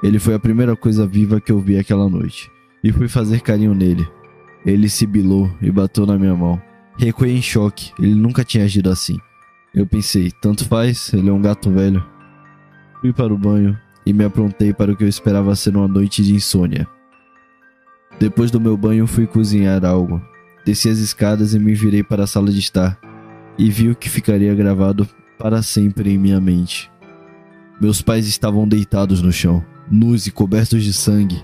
Ele 0.02 0.18
foi 0.18 0.34
a 0.34 0.38
primeira 0.38 0.76
coisa 0.76 1.06
viva 1.06 1.40
que 1.40 1.52
eu 1.52 1.60
vi 1.60 1.78
aquela 1.78 2.08
noite, 2.08 2.50
e 2.82 2.92
fui 2.92 3.08
fazer 3.08 3.40
carinho 3.40 3.74
nele. 3.74 4.06
Ele 4.64 4.88
sibilou 4.88 5.50
e 5.60 5.70
bateu 5.70 6.06
na 6.06 6.18
minha 6.18 6.34
mão. 6.34 6.60
Recuei 6.98 7.36
em 7.36 7.42
choque, 7.42 7.92
ele 7.98 8.14
nunca 8.14 8.44
tinha 8.44 8.64
agido 8.64 8.90
assim. 8.90 9.18
Eu 9.74 9.86
pensei, 9.86 10.30
tanto 10.30 10.66
faz, 10.66 11.12
ele 11.12 11.30
é 11.30 11.32
um 11.32 11.40
gato 11.40 11.70
velho. 11.70 12.04
Fui 13.00 13.12
para 13.12 13.32
o 13.32 13.38
banho 13.38 13.76
e 14.04 14.12
me 14.12 14.24
aprontei 14.24 14.72
para 14.72 14.92
o 14.92 14.96
que 14.96 15.04
eu 15.04 15.08
esperava 15.08 15.56
ser 15.56 15.76
uma 15.76 15.88
noite 15.88 16.22
de 16.22 16.34
insônia. 16.34 16.86
Depois 18.20 18.50
do 18.50 18.60
meu 18.60 18.76
banho, 18.76 19.06
fui 19.06 19.26
cozinhar 19.26 19.84
algo. 19.84 20.22
Desci 20.64 20.88
as 20.88 20.98
escadas 20.98 21.54
e 21.54 21.58
me 21.58 21.74
virei 21.74 22.02
para 22.02 22.24
a 22.24 22.26
sala 22.26 22.50
de 22.50 22.58
estar 22.58 23.00
e 23.58 23.70
vi 23.70 23.90
o 23.90 23.96
que 23.96 24.08
ficaria 24.08 24.54
gravado 24.54 25.08
para 25.38 25.62
sempre 25.62 26.12
em 26.12 26.18
minha 26.18 26.40
mente. 26.40 26.90
Meus 27.80 28.00
pais 28.00 28.28
estavam 28.28 28.66
deitados 28.68 29.20
no 29.22 29.32
chão, 29.32 29.64
nus 29.90 30.26
e 30.26 30.30
cobertos 30.30 30.84
de 30.84 30.92
sangue. 30.92 31.42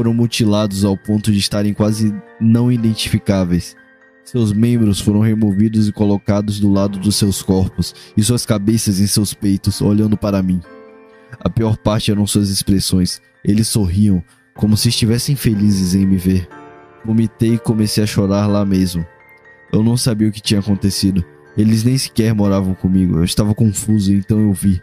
Foram 0.00 0.14
mutilados 0.14 0.82
ao 0.82 0.96
ponto 0.96 1.30
de 1.30 1.38
estarem 1.38 1.74
quase 1.74 2.14
não 2.40 2.72
identificáveis. 2.72 3.76
Seus 4.24 4.50
membros 4.50 4.98
foram 4.98 5.20
removidos 5.20 5.86
e 5.86 5.92
colocados 5.92 6.58
do 6.58 6.70
lado 6.70 6.98
dos 6.98 7.16
seus 7.16 7.42
corpos, 7.42 7.94
e 8.16 8.22
suas 8.22 8.46
cabeças 8.46 8.98
em 8.98 9.06
seus 9.06 9.34
peitos, 9.34 9.82
olhando 9.82 10.16
para 10.16 10.42
mim. 10.42 10.58
A 11.38 11.50
pior 11.50 11.76
parte 11.76 12.10
eram 12.10 12.26
suas 12.26 12.48
expressões. 12.48 13.20
Eles 13.44 13.68
sorriam, 13.68 14.24
como 14.54 14.74
se 14.74 14.88
estivessem 14.88 15.36
felizes 15.36 15.94
em 15.94 16.06
me 16.06 16.16
ver. 16.16 16.48
Vomitei 17.04 17.56
e 17.56 17.58
comecei 17.58 18.02
a 18.02 18.06
chorar 18.06 18.46
lá 18.46 18.64
mesmo. 18.64 19.04
Eu 19.70 19.82
não 19.82 19.98
sabia 19.98 20.28
o 20.28 20.32
que 20.32 20.40
tinha 20.40 20.60
acontecido. 20.60 21.22
Eles 21.58 21.84
nem 21.84 21.98
sequer 21.98 22.34
moravam 22.34 22.72
comigo. 22.72 23.18
Eu 23.18 23.24
estava 23.24 23.54
confuso, 23.54 24.14
então 24.14 24.40
eu 24.40 24.54
vi 24.54 24.80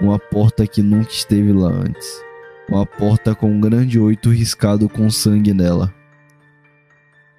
uma 0.00 0.18
porta 0.18 0.66
que 0.66 0.80
nunca 0.80 1.10
esteve 1.10 1.52
lá 1.52 1.68
antes. 1.68 2.24
Uma 2.68 2.86
porta 2.86 3.34
com 3.34 3.50
um 3.50 3.60
grande 3.60 3.98
oito 3.98 4.30
riscado 4.30 4.88
com 4.88 5.10
sangue 5.10 5.52
nela. 5.52 5.92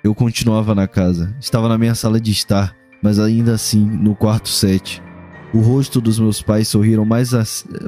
Eu 0.03 0.13
continuava 0.13 0.75
na 0.75 0.87
casa. 0.87 1.35
Estava 1.39 1.67
na 1.67 1.77
minha 1.77 1.95
sala 1.95 2.21
de 2.21 2.31
estar, 2.31 2.75
mas 3.01 3.19
ainda 3.19 3.53
assim 3.53 3.83
no 3.83 4.15
quarto 4.15 4.49
7. 4.49 5.01
O 5.51 5.59
rosto 5.59 5.99
dos 5.99 6.19
meus 6.19 6.41
pais 6.41 6.67
sorriram 6.67 7.05
mais, 7.05 7.31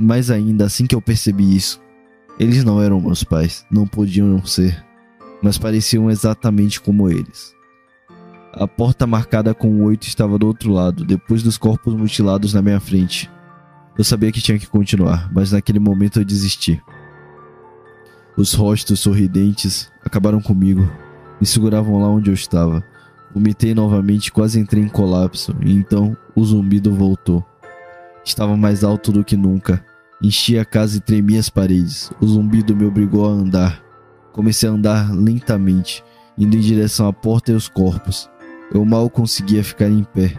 mais 0.01 0.31
ainda 0.31 0.65
assim 0.65 0.87
que 0.87 0.95
eu 0.95 1.01
percebi 1.01 1.55
isso. 1.55 1.79
Eles 2.39 2.63
não 2.63 2.81
eram 2.81 3.01
meus 3.01 3.23
pais, 3.23 3.65
não 3.69 3.85
podiam 3.85 4.43
ser, 4.45 4.83
mas 5.41 5.57
pareciam 5.57 6.09
exatamente 6.09 6.79
como 6.81 7.09
eles. 7.09 7.55
A 8.53 8.67
porta 8.67 9.05
marcada 9.05 9.53
com 9.53 9.83
oito 9.83 10.07
estava 10.07 10.39
do 10.39 10.47
outro 10.47 10.71
lado, 10.71 11.05
depois 11.05 11.43
dos 11.43 11.57
corpos 11.57 11.93
mutilados 11.93 12.53
na 12.53 12.61
minha 12.61 12.79
frente. 12.79 13.29
Eu 13.97 14.03
sabia 14.03 14.31
que 14.31 14.41
tinha 14.41 14.57
que 14.57 14.67
continuar, 14.67 15.31
mas 15.31 15.51
naquele 15.51 15.79
momento 15.79 16.19
eu 16.19 16.25
desisti. 16.25 16.81
Os 18.37 18.53
rostos 18.53 18.99
sorridentes 18.99 19.91
acabaram 20.05 20.39
comigo, 20.39 20.87
me 21.41 21.47
seguravam 21.47 21.99
lá 21.99 22.07
onde 22.07 22.29
eu 22.29 22.35
estava. 22.35 22.83
Vomitei 23.33 23.73
novamente, 23.73 24.31
quase 24.31 24.59
entrei 24.59 24.83
em 24.83 24.87
colapso, 24.87 25.55
e 25.59 25.73
então 25.73 26.15
o 26.35 26.45
zumbido 26.45 26.93
voltou. 26.93 27.43
Estava 28.23 28.55
mais 28.55 28.83
alto 28.83 29.11
do 29.11 29.23
que 29.23 29.35
nunca. 29.35 29.83
Enchi 30.21 30.57
a 30.59 30.63
casa 30.63 30.97
e 30.97 30.99
tremia 30.99 31.39
as 31.39 31.49
paredes. 31.49 32.11
O 32.21 32.27
zumbido 32.27 32.75
me 32.75 32.85
obrigou 32.85 33.27
a 33.27 33.31
andar. 33.31 33.83
Comecei 34.33 34.69
a 34.69 34.71
andar 34.71 35.11
lentamente, 35.11 36.03
indo 36.37 36.55
em 36.55 36.59
direção 36.59 37.07
à 37.07 37.13
porta 37.13 37.51
e 37.51 37.55
aos 37.55 37.67
corpos. 37.67 38.29
Eu 38.71 38.85
mal 38.85 39.09
conseguia 39.09 39.63
ficar 39.63 39.89
em 39.89 40.03
pé, 40.03 40.35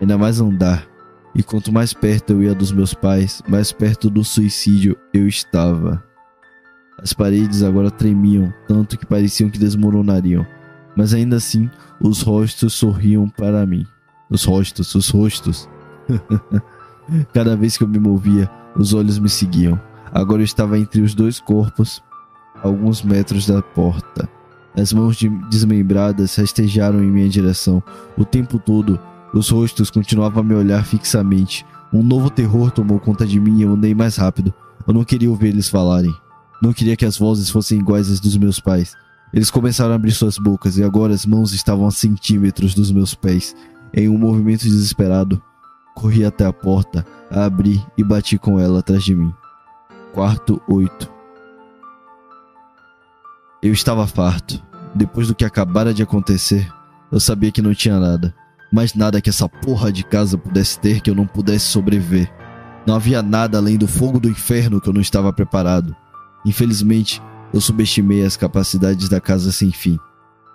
ainda 0.00 0.16
mais 0.16 0.40
andar. 0.40 0.86
E 1.34 1.42
quanto 1.42 1.72
mais 1.72 1.92
perto 1.92 2.32
eu 2.32 2.42
ia 2.44 2.54
dos 2.54 2.70
meus 2.70 2.94
pais, 2.94 3.42
mais 3.48 3.72
perto 3.72 4.08
do 4.08 4.22
suicídio 4.22 4.96
eu 5.12 5.26
estava. 5.26 6.09
As 7.02 7.12
paredes 7.12 7.62
agora 7.62 7.90
tremiam, 7.90 8.52
tanto 8.68 8.98
que 8.98 9.06
pareciam 9.06 9.48
que 9.48 9.58
desmoronariam. 9.58 10.46
Mas 10.96 11.14
ainda 11.14 11.36
assim, 11.36 11.70
os 12.00 12.20
rostos 12.22 12.74
sorriam 12.74 13.28
para 13.28 13.64
mim. 13.64 13.86
Os 14.28 14.44
rostos, 14.44 14.94
os 14.94 15.08
rostos. 15.08 15.68
Cada 17.32 17.56
vez 17.56 17.76
que 17.76 17.84
eu 17.84 17.88
me 17.88 17.98
movia, 17.98 18.50
os 18.76 18.92
olhos 18.92 19.18
me 19.18 19.28
seguiam. 19.28 19.80
Agora 20.12 20.42
eu 20.42 20.44
estava 20.44 20.78
entre 20.78 21.00
os 21.00 21.14
dois 21.14 21.40
corpos 21.40 22.02
a 22.62 22.68
alguns 22.68 23.02
metros 23.02 23.46
da 23.46 23.62
porta. 23.62 24.28
As 24.76 24.92
mãos 24.92 25.16
de 25.16 25.28
desmembradas 25.48 26.36
rastejaram 26.36 27.02
em 27.02 27.10
minha 27.10 27.28
direção. 27.28 27.82
O 28.16 28.24
tempo 28.24 28.58
todo, 28.58 29.00
os 29.32 29.48
rostos 29.48 29.90
continuavam 29.90 30.42
a 30.42 30.44
me 30.44 30.54
olhar 30.54 30.84
fixamente. 30.84 31.64
Um 31.92 32.02
novo 32.02 32.30
terror 32.30 32.70
tomou 32.70 33.00
conta 33.00 33.26
de 33.26 33.40
mim 33.40 33.58
e 33.58 33.62
eu 33.62 33.72
andei 33.72 33.94
mais 33.94 34.16
rápido. 34.16 34.54
Eu 34.86 34.94
não 34.94 35.04
queria 35.04 35.30
ouvir 35.30 35.48
eles 35.48 35.68
falarem. 35.68 36.14
Não 36.62 36.72
queria 36.72 36.96
que 36.96 37.06
as 37.06 37.16
vozes 37.16 37.48
fossem 37.48 37.78
iguais 37.78 38.10
às 38.10 38.20
dos 38.20 38.36
meus 38.36 38.60
pais. 38.60 38.94
Eles 39.32 39.50
começaram 39.50 39.92
a 39.92 39.94
abrir 39.94 40.12
suas 40.12 40.36
bocas 40.36 40.76
e 40.76 40.82
agora 40.82 41.14
as 41.14 41.24
mãos 41.24 41.52
estavam 41.52 41.86
a 41.86 41.90
centímetros 41.90 42.74
dos 42.74 42.92
meus 42.92 43.14
pés. 43.14 43.56
Em 43.94 44.08
um 44.08 44.18
movimento 44.18 44.64
desesperado, 44.64 45.42
corri 45.94 46.24
até 46.24 46.44
a 46.44 46.52
porta, 46.52 47.06
a 47.30 47.44
abri 47.44 47.84
e 47.96 48.04
bati 48.04 48.38
com 48.38 48.58
ela 48.58 48.80
atrás 48.80 49.04
de 49.04 49.14
mim. 49.14 49.32
Quarto 50.12 50.60
8 50.68 51.10
Eu 53.62 53.72
estava 53.72 54.06
farto. 54.06 54.62
Depois 54.94 55.28
do 55.28 55.34
que 55.34 55.44
acabara 55.44 55.94
de 55.94 56.02
acontecer, 56.02 56.68
eu 57.12 57.20
sabia 57.20 57.52
que 57.52 57.62
não 57.62 57.72
tinha 57.72 57.98
nada. 57.98 58.34
Mais 58.72 58.94
nada 58.94 59.20
que 59.20 59.30
essa 59.30 59.48
porra 59.48 59.92
de 59.92 60.04
casa 60.04 60.36
pudesse 60.36 60.78
ter 60.78 61.00
que 61.00 61.08
eu 61.08 61.14
não 61.14 61.26
pudesse 61.26 61.66
sobreviver. 61.66 62.32
Não 62.86 62.96
havia 62.96 63.22
nada 63.22 63.58
além 63.58 63.76
do 63.76 63.86
fogo 63.86 64.18
do 64.18 64.28
inferno 64.28 64.80
que 64.80 64.88
eu 64.88 64.92
não 64.92 65.00
estava 65.00 65.32
preparado. 65.32 65.94
Infelizmente, 66.44 67.22
eu 67.52 67.60
subestimei 67.60 68.24
as 68.24 68.36
capacidades 68.36 69.08
da 69.08 69.20
casa 69.20 69.52
sem 69.52 69.70
fim. 69.70 69.98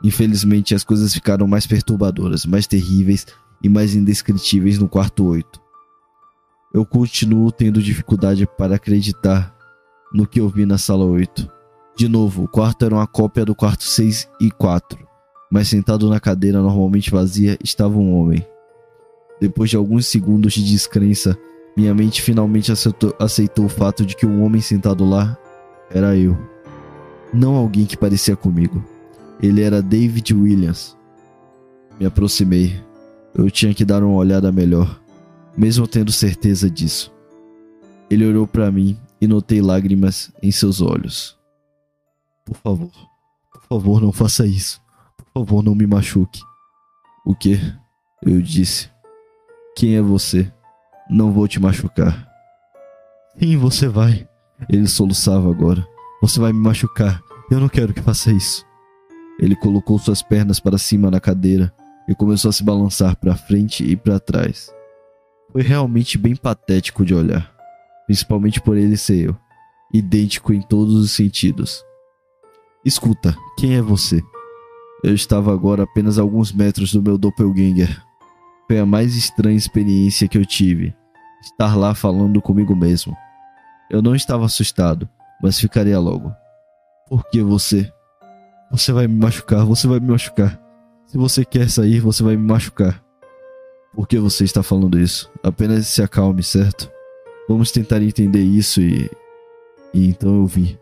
Infelizmente, 0.04 0.76
as 0.76 0.84
coisas 0.84 1.14
ficaram 1.14 1.48
mais 1.48 1.66
perturbadoras, 1.68 2.46
mais 2.46 2.68
terríveis 2.68 3.26
e 3.62 3.70
mais 3.70 3.96
indescritíveis 3.96 4.78
no 4.78 4.88
quarto 4.88 5.26
8. 5.26 5.62
Eu 6.74 6.86
continuo 6.86 7.52
tendo 7.52 7.82
dificuldade 7.82 8.48
para 8.58 8.76
acreditar 8.76 9.56
no 10.14 10.28
que 10.28 10.40
eu 10.40 10.50
vi 10.50 10.66
na 10.66 10.78
sala 10.78 11.06
8. 11.06 11.50
De 11.98 12.08
novo, 12.08 12.44
o 12.44 12.48
quarto 12.48 12.86
era 12.86 12.96
uma 12.96 13.08
cópia 13.08 13.46
do 13.46 13.56
quarto 13.56 13.84
6 13.84 14.30
e 14.42 14.52
4, 14.52 15.00
mas 15.50 15.70
sentado 15.70 16.10
na 16.10 16.20
cadeira 16.20 16.62
normalmente 16.62 17.12
vazia 17.12 17.58
estava 17.64 17.98
um 17.98 18.14
homem. 18.18 18.46
Depois 19.40 19.70
de 19.70 19.78
alguns 19.78 20.06
segundos 20.08 20.54
de 20.54 20.64
descrença, 20.64 21.38
minha 21.76 21.94
mente 21.94 22.22
finalmente 22.22 22.72
aceitou, 22.72 23.14
aceitou 23.20 23.66
o 23.66 23.70
fato 23.70 24.06
de 24.06 24.16
que 24.16 24.26
o 24.26 24.42
homem 24.42 24.62
sentado 24.62 25.06
lá 25.06 25.38
era 25.90 26.16
eu. 26.18 26.38
Não 27.34 27.56
alguém 27.56 27.86
que 27.86 27.98
parecia 27.98 28.36
comigo. 28.36 28.84
Ele 29.42 29.62
era 29.62 29.82
David 29.82 30.34
Williams. 30.34 30.96
Me 32.00 32.06
aproximei. 32.06 32.82
Eu 33.34 33.52
tinha 33.52 33.74
que 33.74 33.84
dar 33.84 34.04
uma 34.04 34.16
olhada 34.16 34.52
melhor, 34.52 35.00
mesmo 35.58 35.88
tendo 35.88 36.12
certeza 36.12 36.70
disso. 36.70 37.14
Ele 38.10 38.26
olhou 38.26 38.48
para 38.48 38.72
mim 38.72 38.98
e 39.20 39.28
notei 39.28 39.62
lágrimas 39.62 40.32
em 40.42 40.52
seus 40.52 40.82
olhos. 40.82 41.38
Por 42.46 42.56
favor, 42.56 42.92
por 43.52 43.62
favor, 43.68 44.02
não 44.02 44.12
faça 44.12 44.46
isso. 44.46 44.82
Por 45.18 45.26
favor, 45.34 45.64
não 45.64 45.76
me 45.76 45.86
machuque. 45.86 46.42
O 47.26 47.36
que? 47.36 47.60
Eu 48.22 48.42
disse. 48.42 48.90
Quem 49.76 49.96
é 49.98 50.02
você? 50.02 50.52
Não 51.10 51.32
vou 51.32 51.48
te 51.48 51.60
machucar. 51.60 52.28
Sim, 53.38 53.58
você 53.58 53.88
vai. 53.88 54.28
Ele 54.70 54.88
soluçava 54.88 55.50
agora. 55.50 55.86
Você 56.22 56.40
vai 56.40 56.54
me 56.54 56.60
machucar. 56.60 57.22
Eu 57.52 57.60
não 57.60 57.70
quero 57.70 57.94
que 57.94 58.02
faça 58.02 58.32
isso. 58.32 58.66
Ele 59.40 59.56
colocou 59.56 60.00
suas 60.00 60.22
pernas 60.22 60.60
para 60.60 60.78
cima 60.78 61.12
na 61.12 61.20
cadeira 61.20 61.74
e 62.08 62.16
começou 62.16 62.50
a 62.50 62.52
se 62.54 62.64
balançar 62.64 63.16
para 63.16 63.36
frente 63.36 63.84
e 63.84 63.96
para 63.96 64.20
trás. 64.20 64.74
Foi 65.52 65.62
realmente 65.62 66.18
bem 66.18 66.36
patético 66.36 67.06
de 67.06 67.14
olhar, 67.14 67.52
principalmente 68.06 68.62
por 68.62 68.78
ele 68.78 68.98
ser 68.98 69.30
eu, 69.30 69.38
idêntico 69.94 70.54
em 70.54 70.62
todos 70.62 70.96
os 70.96 71.12
sentidos. 71.12 71.84
Escuta, 72.84 73.36
quem 73.58 73.76
é 73.76 73.82
você? 73.82 74.22
Eu 75.04 75.14
estava 75.14 75.54
agora 75.54 75.84
a 75.84 75.86
apenas 75.86 76.18
alguns 76.18 76.52
metros 76.52 76.92
do 76.92 77.02
meu 77.02 77.18
doppelganger. 77.18 78.02
Foi 78.68 78.80
a 78.80 78.86
mais 78.86 79.16
estranha 79.16 79.58
experiência 79.58 80.28
que 80.28 80.38
eu 80.38 80.46
tive, 80.46 80.94
estar 81.42 81.76
lá 81.76 81.94
falando 81.94 82.42
comigo 82.42 82.76
mesmo. 82.76 83.16
Eu 83.90 84.02
não 84.02 84.16
estava 84.16 84.46
assustado, 84.46 85.08
mas 85.42 85.60
ficaria 85.60 86.00
logo. 86.00 86.34
Por 87.08 87.24
que 87.30 87.42
você? 87.42 87.92
Você 88.72 88.92
vai 88.92 89.08
me 89.08 89.16
machucar, 89.16 89.66
você 89.66 89.88
vai 89.88 90.00
me 90.00 90.08
machucar. 90.08 90.60
Se 91.06 91.18
você 91.18 91.46
quer 91.46 91.70
sair, 91.70 92.00
você 92.00 92.24
vai 92.24 92.36
me 92.36 92.46
machucar. 92.46 93.04
Por 93.94 94.08
que 94.08 94.20
você 94.20 94.44
está 94.44 94.62
falando 94.62 95.00
isso? 95.00 95.32
Apenas 95.44 95.88
se 95.88 96.02
acalme, 96.02 96.44
certo? 96.44 96.92
Vamos 97.48 97.72
tentar 97.72 98.02
entender 98.02 98.42
isso 98.42 98.82
e. 98.82 99.10
E 99.94 100.10
então 100.10 100.36
eu 100.36 100.46
vi. 100.46 100.78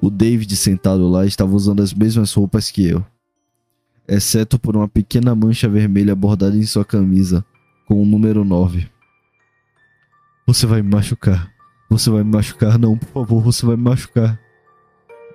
O 0.00 0.08
David 0.08 0.56
sentado 0.56 1.08
lá 1.08 1.26
estava 1.26 1.54
usando 1.54 1.82
as 1.82 1.92
mesmas 1.92 2.32
roupas 2.32 2.70
que 2.70 2.88
eu, 2.88 3.04
exceto 4.08 4.58
por 4.58 4.74
uma 4.74 4.88
pequena 4.88 5.34
mancha 5.34 5.68
vermelha 5.68 6.14
bordada 6.14 6.56
em 6.56 6.62
sua 6.64 6.84
camisa, 6.84 7.44
com 7.86 8.02
o 8.02 8.06
número 8.06 8.44
9. 8.44 8.88
Você 10.46 10.66
vai 10.66 10.80
me 10.82 10.90
machucar. 10.90 11.51
Você 11.92 12.08
vai 12.08 12.24
me 12.24 12.32
machucar, 12.32 12.78
não, 12.78 12.96
por 12.96 13.06
favor, 13.08 13.42
você 13.42 13.66
vai 13.66 13.76
me 13.76 13.82
machucar. 13.82 14.40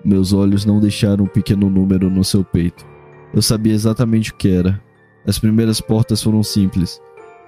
Meus 0.04 0.34
olhos 0.34 0.66
não 0.66 0.80
deixaram 0.80 1.26
um 1.26 1.28
pequeno 1.28 1.70
número 1.70 2.10
no 2.10 2.24
seu 2.24 2.44
peito. 2.44 2.84
Eu 3.32 3.44
sabia 3.44 3.74
exatamente 3.74 4.32
o 4.32 4.36
que 4.36 4.50
era. 4.50 4.84
As 5.24 5.38
primeiras 5.38 5.80
portas 5.80 6.24
foram 6.24 6.42
simples, 6.42 7.00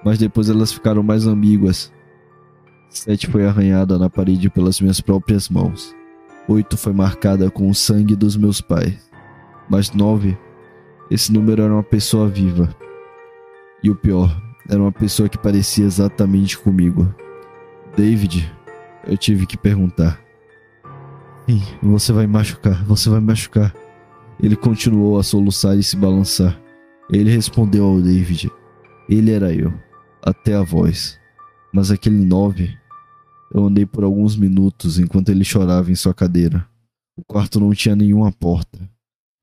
mas 0.04 0.16
depois 0.16 0.48
elas 0.48 0.72
ficaram 0.72 1.02
mais 1.02 1.26
ambíguas. 1.26 1.92
Sete 2.88 3.26
foi 3.26 3.44
arranhada 3.44 3.98
na 3.98 4.08
parede 4.08 4.48
pelas 4.48 4.80
minhas 4.80 5.00
próprias 5.00 5.48
mãos. 5.48 5.92
Oito 6.46 6.76
foi 6.76 6.92
marcada 6.92 7.50
com 7.50 7.68
o 7.68 7.74
sangue 7.74 8.14
dos 8.14 8.36
meus 8.36 8.60
pais. 8.60 9.10
Mas 9.68 9.90
nove, 9.90 10.38
esse 11.10 11.32
número 11.32 11.62
era 11.62 11.74
uma 11.74 11.82
pessoa 11.82 12.28
viva. 12.28 12.72
E 13.82 13.90
o 13.90 13.96
pior, 13.96 14.40
era 14.68 14.80
uma 14.80 14.92
pessoa 14.92 15.28
que 15.28 15.36
parecia 15.36 15.84
exatamente 15.84 16.56
comigo. 16.56 17.12
David, 17.96 18.59
eu 19.06 19.16
tive 19.16 19.46
que 19.46 19.56
perguntar. 19.56 20.20
Sim, 21.48 21.62
você 21.82 22.12
vai 22.12 22.26
me 22.26 22.32
machucar, 22.32 22.84
você 22.84 23.08
vai 23.08 23.20
me 23.20 23.26
machucar. 23.26 23.74
Ele 24.42 24.56
continuou 24.56 25.18
a 25.18 25.22
soluçar 25.22 25.76
e 25.76 25.82
se 25.82 25.96
balançar. 25.96 26.60
Ele 27.10 27.30
respondeu 27.30 27.84
ao 27.84 28.00
David. 28.00 28.50
Ele 29.08 29.30
era 29.30 29.52
eu, 29.52 29.72
até 30.22 30.54
a 30.54 30.62
voz. 30.62 31.18
Mas 31.72 31.90
aquele 31.90 32.24
nove. 32.24 32.76
Eu 33.52 33.66
andei 33.66 33.84
por 33.84 34.04
alguns 34.04 34.36
minutos 34.36 34.98
enquanto 34.98 35.30
ele 35.30 35.44
chorava 35.44 35.90
em 35.90 35.96
sua 35.96 36.14
cadeira. 36.14 36.66
O 37.16 37.24
quarto 37.24 37.58
não 37.58 37.74
tinha 37.74 37.96
nenhuma 37.96 38.30
porta. 38.30 38.78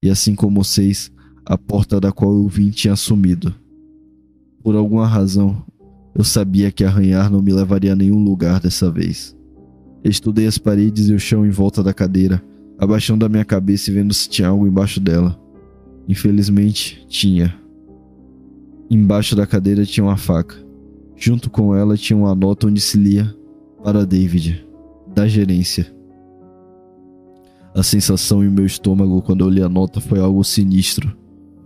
E 0.02 0.10
assim 0.10 0.34
como 0.34 0.64
seis, 0.64 1.12
a 1.46 1.58
porta 1.58 2.00
da 2.00 2.12
qual 2.12 2.32
eu 2.32 2.48
vim 2.48 2.70
tinha 2.70 2.96
sumido. 2.96 3.54
Por 4.64 4.76
alguma 4.76 5.06
razão, 5.06 5.64
eu 6.16 6.24
sabia 6.24 6.72
que 6.72 6.84
arranhar 6.84 7.30
não 7.30 7.42
me 7.42 7.54
levaria 7.54 7.94
a 7.94 7.96
nenhum 7.96 8.24
lugar 8.24 8.60
dessa 8.60 8.90
vez. 8.90 9.37
Estudei 10.04 10.48
as 10.48 10.58
paredes 10.58 11.10
e 11.10 11.14
o 11.14 11.20
chão 11.20 11.46
em 11.46 11.50
volta 11.50 11.84
da 11.84 11.94
cadeira, 11.94 12.42
abaixando 12.78 13.26
a 13.26 13.30
minha 13.30 13.46
cabeça 13.46 13.90
e 13.90 13.94
vendo 13.94 14.14
se 14.14 14.30
tinha 14.30 14.48
algo 14.48 14.68
embaixo 14.68 15.00
dela. 15.00 15.40
Infelizmente, 16.08 17.06
tinha. 17.08 17.54
Embaixo 18.90 19.36
da 19.36 19.46
cadeira 19.46 19.86
tinha 19.86 20.04
uma 20.04 20.18
faca. 20.18 20.56
Junto 21.16 21.50
com 21.50 21.76
ela 21.76 21.98
tinha 21.98 22.16
uma 22.16 22.34
nota 22.36 22.68
onde 22.68 22.80
se 22.80 22.98
lia 22.98 23.36
para 23.84 24.06
David, 24.06 24.66
da 25.14 25.28
gerência. 25.28 25.92
A 27.76 27.84
sensação 27.84 28.44
em 28.44 28.50
meu 28.50 28.66
estômago 28.66 29.22
quando 29.22 29.44
eu 29.44 29.50
li 29.50 29.62
a 29.62 29.70
nota 29.70 30.00
foi 30.00 30.20
algo 30.20 30.44
sinistro. 30.44 31.16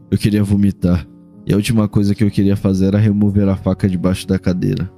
Eu 0.09 0.17
queria 0.17 0.43
vomitar, 0.43 1.07
e 1.45 1.53
a 1.53 1.55
última 1.55 1.87
coisa 1.87 2.13
que 2.13 2.23
eu 2.23 2.31
queria 2.31 2.55
fazer 2.55 2.87
era 2.87 2.97
remover 2.97 3.47
a 3.47 3.55
faca 3.55 3.87
debaixo 3.87 4.27
da 4.27 4.37
cadeira. 4.37 4.91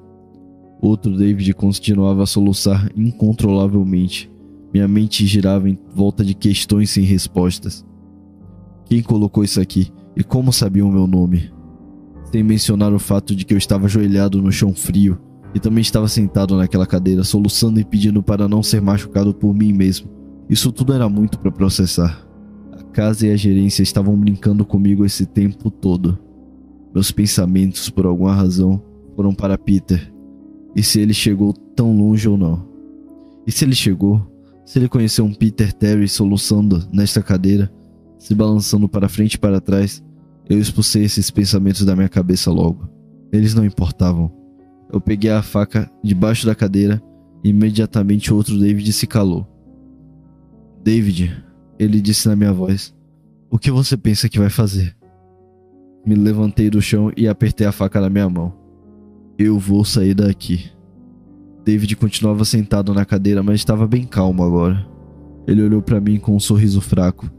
Outro 0.84 1.16
David 1.16 1.54
continuava 1.54 2.24
a 2.24 2.26
soluçar 2.26 2.92
incontrolavelmente. 2.94 4.30
Minha 4.74 4.86
mente 4.86 5.26
girava 5.26 5.70
em 5.70 5.80
volta 5.96 6.26
de 6.26 6.34
questões 6.34 6.90
sem 6.90 7.06
respostas. 7.06 7.86
Quem 8.84 9.02
colocou 9.02 9.46
isso 9.46 9.62
aqui 9.62 9.88
e 10.14 10.26
como 10.26 10.52
sabiam 10.52 10.90
o 10.90 10.92
meu 10.92 11.08
nome? 11.08 11.50
Sem 12.34 12.44
mencionar 12.44 12.92
o 12.92 13.00
fato 13.00 13.34
de 13.34 13.46
que 13.46 13.54
eu 13.54 13.58
estava 13.58 13.86
ajoelhado 13.86 14.42
no 14.42 14.52
chão 14.52 14.76
frio 14.76 15.18
e 15.56 15.60
também 15.60 15.82
estava 15.82 16.10
sentado 16.10 16.58
naquela 16.58 16.86
cadeira, 16.86 17.24
soluçando 17.24 17.80
e 17.80 17.86
pedindo 17.86 18.22
para 18.22 18.50
não 18.50 18.62
ser 18.62 18.82
machucado 18.82 19.34
por 19.34 19.54
mim 19.54 19.72
mesmo. 19.72 20.12
Isso 20.50 20.70
tudo 20.70 20.92
era 20.92 21.08
muito 21.08 21.40
para 21.40 21.50
processar. 21.50 22.28
A 22.74 22.84
casa 22.84 23.26
e 23.26 23.32
a 23.32 23.38
gerência 23.38 23.84
estavam 23.84 24.18
brincando 24.18 24.66
comigo 24.66 25.06
esse 25.06 25.26
tempo 25.26 25.72
todo. 25.72 26.20
Meus 26.94 27.10
pensamentos, 27.10 27.90
por 27.90 28.06
alguma 28.06 28.36
razão, 28.36 28.84
foram 29.16 29.34
para 29.34 29.58
Peter 29.58 30.13
e 30.76 30.82
se 30.82 31.00
ele 31.00 31.14
chegou 31.14 31.54
tão 31.54 31.96
longe 31.96 32.28
ou 32.28 32.38
não. 32.38 32.68
E 33.46 33.52
se 33.52 33.66
ele 33.66 33.76
chegou, 33.76 34.22
se 34.66 34.80
ele 34.80 34.88
conheceu 34.88 35.26
um 35.26 35.34
Peter 35.34 35.74
Terry 35.74 36.08
soluçando 36.08 36.88
nesta 36.92 37.22
cadeira, 37.22 37.72
se 38.18 38.34
balançando 38.34 38.88
para 38.88 39.10
frente 39.10 39.34
e 39.34 39.40
para 39.40 39.60
trás, 39.60 40.04
eu 40.50 40.60
expulsei 40.60 41.04
esses 41.04 41.30
pensamentos 41.30 41.84
da 41.86 41.96
minha 41.96 42.10
cabeça 42.10 42.52
logo. 42.52 42.88
Eles 43.32 43.54
não 43.54 43.66
importavam. 43.66 44.32
Eu 44.92 45.02
peguei 45.02 45.32
a 45.32 45.42
faca 45.42 45.92
debaixo 46.04 46.46
da 46.46 46.56
cadeira 46.56 47.02
e 47.44 47.50
imediatamente 47.50 48.34
outro 48.34 48.58
David 48.58 48.92
se 48.94 49.08
calou. 49.08 49.48
David, 50.84 51.36
ele 51.80 52.00
disse 52.00 52.28
na 52.28 52.36
minha 52.36 52.54
voz: 52.54 52.94
O 53.50 53.58
que 53.58 53.72
você 53.72 53.98
pensa 53.98 54.30
que 54.30 54.40
vai 54.40 54.50
fazer? 54.50 54.96
Me 56.06 56.16
levantei 56.16 56.70
do 56.70 56.82
chão 56.82 57.12
e 57.16 57.28
apertei 57.28 57.66
a 57.66 57.72
faca 57.72 58.00
na 58.00 58.10
minha 58.10 58.30
mão. 58.30 58.63
Eu 59.46 59.60
vou 59.60 59.84
sair 59.84 60.14
daqui. 60.14 60.72
David 61.66 61.98
continuava 61.98 62.46
sentado 62.46 62.94
na 62.94 63.04
cadeira, 63.04 63.44
mas 63.44 63.56
estava 63.56 63.86
bem 63.86 64.06
calmo 64.06 64.42
agora. 64.42 64.88
Ele 65.46 65.62
olhou 65.62 65.82
para 65.82 66.00
mim 66.00 66.18
com 66.18 66.34
um 66.34 66.40
sorriso 66.40 66.80
fraco. 66.80 67.30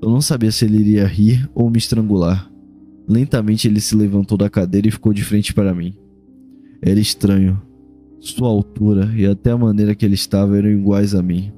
Eu 0.00 0.08
não 0.08 0.20
sabia 0.20 0.52
se 0.52 0.64
ele 0.64 0.78
iria 0.78 1.04
rir 1.04 1.50
ou 1.52 1.68
me 1.68 1.76
estrangular. 1.76 2.48
Lentamente 3.08 3.66
ele 3.66 3.80
se 3.80 3.96
levantou 3.96 4.38
da 4.38 4.48
cadeira 4.48 4.86
e 4.86 4.92
ficou 4.92 5.12
de 5.12 5.24
frente 5.24 5.52
para 5.52 5.74
mim. 5.74 5.96
Era 6.80 7.00
estranho. 7.00 7.60
Sua 8.20 8.46
altura 8.46 9.12
e 9.16 9.26
até 9.26 9.50
a 9.50 9.58
maneira 9.58 9.96
que 9.96 10.06
ele 10.06 10.14
estava 10.14 10.56
eram 10.56 10.70
iguais 10.70 11.12
a 11.12 11.20
mim. 11.20 11.52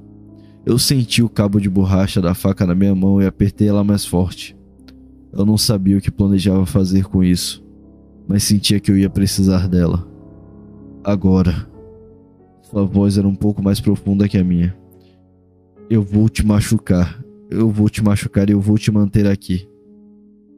Eu 0.65 0.79
senti 0.79 1.21
o 1.21 1.29
cabo 1.29 1.59
de 1.59 1.69
borracha 1.69 2.19
da 2.19 2.33
faca 2.33 2.65
na 2.65 2.73
minha 2.73 2.95
mão 2.95 3.21
e 3.21 3.27
apertei 3.27 3.67
ela 3.67 3.83
mais 3.83 4.03
forte. 4.03 4.57
Eu 5.31 5.45
não 5.45 5.59
sabia 5.59 5.99
o 5.99 6.01
que 6.01 6.09
planejava 6.09 6.65
fazer 6.65 7.03
com 7.03 7.23
isso, 7.23 7.63
mas 8.27 8.43
sentia 8.43 8.79
que 8.79 8.91
eu 8.91 8.97
ia 8.97 9.09
precisar 9.09 9.67
dela. 9.67 10.07
Agora. 11.03 11.69
Sua 12.63 12.85
voz 12.85 13.17
era 13.17 13.27
um 13.27 13.35
pouco 13.35 13.61
mais 13.61 13.79
profunda 13.81 14.29
que 14.29 14.37
a 14.37 14.43
minha. 14.43 14.75
Eu 15.89 16.01
vou 16.01 16.29
te 16.29 16.45
machucar. 16.45 17.21
Eu 17.49 17.69
vou 17.69 17.89
te 17.89 18.01
machucar 18.01 18.49
e 18.49 18.53
eu 18.53 18.61
vou 18.61 18.77
te 18.77 18.91
manter 18.91 19.27
aqui. 19.27 19.67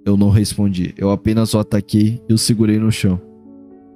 Eu 0.06 0.16
não 0.16 0.30
respondi. 0.30 0.94
Eu 0.98 1.10
apenas 1.10 1.54
o 1.54 1.60
ataquei 1.60 2.22
e 2.30 2.34
o 2.34 2.38
segurei 2.38 2.78
no 2.78 2.92
chão. 2.92 3.20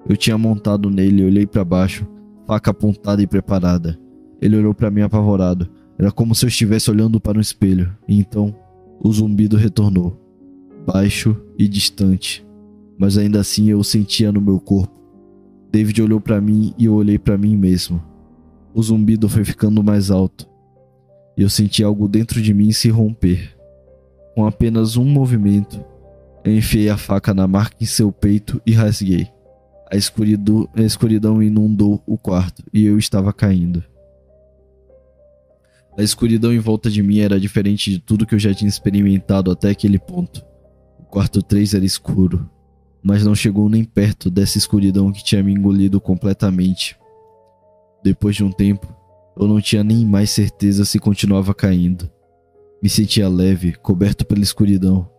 Eu 0.10 0.15
tinha 0.15 0.38
montado 0.38 0.89
nele, 0.89 1.26
olhei 1.26 1.45
para 1.45 1.65
baixo, 1.65 2.07
faca 2.48 2.72
apontada 2.72 3.22
e 3.22 3.27
preparada. 3.27 3.99
Ele 4.41 4.56
olhou 4.56 4.73
para 4.73 4.89
mim 4.89 5.02
apavorado. 5.02 5.69
Era 5.99 6.11
como 6.11 6.34
se 6.34 6.45
eu 6.45 6.48
estivesse 6.48 6.89
olhando 6.89 7.19
para 7.19 7.38
um 7.38 7.41
espelho. 7.41 7.94
E 8.07 8.18
então, 8.18 8.56
o 9.03 9.11
zumbido 9.11 9.57
retornou, 9.57 10.18
baixo 10.85 11.35
e 11.57 11.68
distante, 11.68 12.47
mas 12.98 13.18
ainda 13.18 13.40
assim 13.40 13.69
eu 13.69 13.84
sentia 13.84 14.32
no 14.32 14.41
meu 14.41 14.60
corpo. 14.60 14.98
David 15.72 16.02
olhou 16.02 16.19
para 16.19 16.41
mim 16.41 16.74
e 16.78 16.86
eu 16.86 16.94
olhei 16.94 17.19
para 17.19 17.38
mim 17.38 17.56
mesmo. 17.56 18.03
O 18.74 18.82
zumbido 18.82 19.28
foi 19.28 19.44
ficando 19.44 19.84
mais 19.84 20.10
alto 20.11 20.48
e 21.38 21.44
eu 21.44 21.49
senti 21.49 21.84
algo 21.84 22.07
dentro 22.07 22.41
de 22.41 22.53
mim 22.53 22.72
se 22.72 22.90
romper. 22.90 23.56
Com 24.34 24.45
apenas 24.45 24.98
um 24.98 25.06
movimento, 25.06 25.84
eu 26.44 26.56
enfiei 26.56 26.90
a 26.90 26.98
faca 26.98 27.34
na 27.34 27.48
marca 27.48 27.76
em 27.80 27.86
seu 27.86 28.11
peito 28.11 28.60
e 28.65 28.72
rasguei. 28.72 29.28
A 29.91 29.95
escuridão, 29.95 30.68
a 30.76 30.82
escuridão 30.82 31.41
inundou 31.41 32.02
o 32.07 32.18
quarto 32.18 32.64
e 32.74 32.86
eu 32.86 32.98
estava 32.98 33.32
caindo. 33.32 33.84
A 35.98 36.03
escuridão 36.03 36.52
em 36.52 36.60
volta 36.60 36.90
de 36.90 37.02
mim 37.02 37.19
era 37.19 37.40
diferente 37.40 37.91
de 37.91 37.99
tudo 37.99 38.26
que 38.26 38.36
eu 38.36 38.40
já 38.40 38.53
tinha 38.53 38.69
experimentado 38.69 39.52
até 39.52 39.69
aquele 39.69 39.98
ponto. 39.98 40.44
O 40.99 41.03
quarto 41.03 41.41
3 41.41 41.76
era 41.76 41.86
escuro, 41.86 42.49
mas 43.03 43.24
não 43.24 43.36
chegou 43.36 43.69
nem 43.69 43.84
perto 43.84 44.30
dessa 44.30 44.57
escuridão 44.57 45.11
que 45.11 45.24
tinha 45.24 45.44
me 45.44 45.53
engolido 45.53 45.99
completamente. 45.99 46.98
Depois 48.03 48.36
de 48.36 48.44
um 48.44 48.52
tempo, 48.52 48.88
eu 49.40 49.48
não 49.48 49.61
tinha 49.61 49.84
nem 49.84 50.06
mais 50.06 50.30
certeza 50.30 50.86
se 50.86 50.99
continuava 50.99 51.53
caindo. 51.53 52.10
Me 52.82 52.90
sentia 52.90 53.30
leve, 53.30 53.74
coberto 53.74 54.26
pela 54.26 54.41
escuridão, 54.41 55.10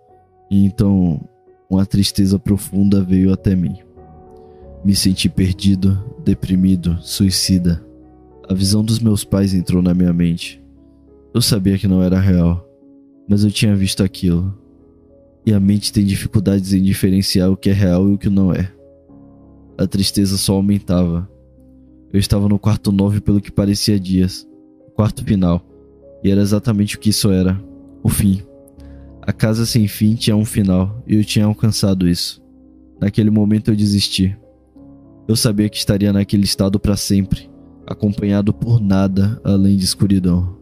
e 0.51 0.65
então 0.65 1.21
uma 1.69 1.85
tristeza 1.85 2.39
profunda 2.39 3.03
veio 3.03 3.33
até 3.33 3.55
mim. 3.55 3.79
Me 4.85 4.95
senti 4.95 5.29
perdido, 5.29 6.03
deprimido, 6.25 6.99
suicida. 7.01 7.85
A 8.49 8.55
visão 8.55 8.85
dos 8.85 8.99
meus 8.99 9.25
pais 9.25 9.53
entrou 9.53 9.83
na 9.83 9.93
minha 9.93 10.13
mente. 10.13 10.63
Eu 11.35 11.43
sabia 11.43 11.79
que 11.79 11.89
não 11.89 12.03
era 12.03 12.19
real, 12.19 12.67
mas 13.29 13.45
eu 13.45 13.51
tinha 13.51 13.77
visto 13.77 14.03
aquilo. 14.03 14.57
E 15.49 15.53
a 15.55 15.59
mente 15.59 15.91
tem 15.91 16.05
dificuldades 16.05 16.75
em 16.75 16.83
diferenciar 16.83 17.51
o 17.51 17.57
que 17.57 17.71
é 17.71 17.73
real 17.73 18.07
e 18.07 18.13
o 18.13 18.19
que 18.19 18.29
não 18.29 18.53
é. 18.53 18.71
A 19.79 19.87
tristeza 19.87 20.37
só 20.37 20.53
aumentava. 20.53 21.27
Eu 22.13 22.21
estava 22.21 22.47
no 22.51 22.59
quarto 22.59 22.93
9 22.93 23.23
pelo 23.23 23.41
que 23.41 23.51
parecia 23.51 23.99
dias, 23.99 24.47
quarto 24.95 25.25
final, 25.25 25.67
e 26.23 26.31
era 26.31 26.43
exatamente 26.43 26.97
o 26.97 27.01
que 27.01 27.09
isso 27.09 27.31
era: 27.31 27.59
o 28.03 28.11
fim. 28.11 28.43
A 29.23 29.33
casa 29.33 29.65
sem 29.65 29.89
fim 29.89 30.17
tinha 30.17 30.37
um 30.37 30.45
final 30.45 31.03
e 31.07 31.15
eu 31.15 31.25
tinha 31.25 31.47
alcançado 31.47 32.07
isso. 32.07 32.45
Naquele 33.01 33.31
momento 33.31 33.71
eu 33.71 33.75
desisti. 33.75 34.37
Eu 35.27 35.35
sabia 35.35 35.71
que 35.71 35.79
estaria 35.79 36.13
naquele 36.13 36.45
estado 36.45 36.79
para 36.79 36.95
sempre, 36.95 37.49
acompanhado 37.87 38.53
por 38.53 38.83
nada 38.83 39.41
além 39.43 39.79
de 39.79 39.85
escuridão. 39.87 40.59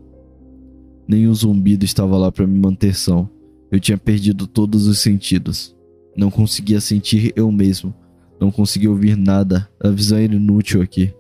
O 1.11 1.35
zumbido 1.35 1.85
estava 1.85 2.17
lá 2.17 2.31
para 2.31 2.47
me 2.47 2.57
manter 2.57 2.95
são. 2.95 3.35
Eu 3.71 3.81
tinha 3.81 3.99
perdido 3.99 4.47
todos 4.47 4.87
os 4.87 5.01
sentidos. 5.01 5.77
Não 6.17 6.31
conseguia 6.31 6.81
sentir 6.81 7.33
eu 7.37 7.51
mesmo. 7.51 7.95
Não 8.41 8.51
conseguia 8.51 8.91
ouvir 8.91 9.17
nada. 9.17 9.69
A 9.83 9.91
visão 9.91 10.19
era 10.19 10.35
inútil 10.35 10.83
aqui 10.83 11.13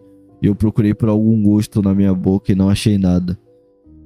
eu 0.46 0.54
procurei 0.54 0.94
por 0.94 1.08
algum 1.08 1.42
gosto 1.42 1.82
na 1.82 1.94
minha 1.94 2.14
boca 2.14 2.52
e 2.52 2.54
não 2.54 2.68
achei 2.68 2.98
nada. 2.98 3.38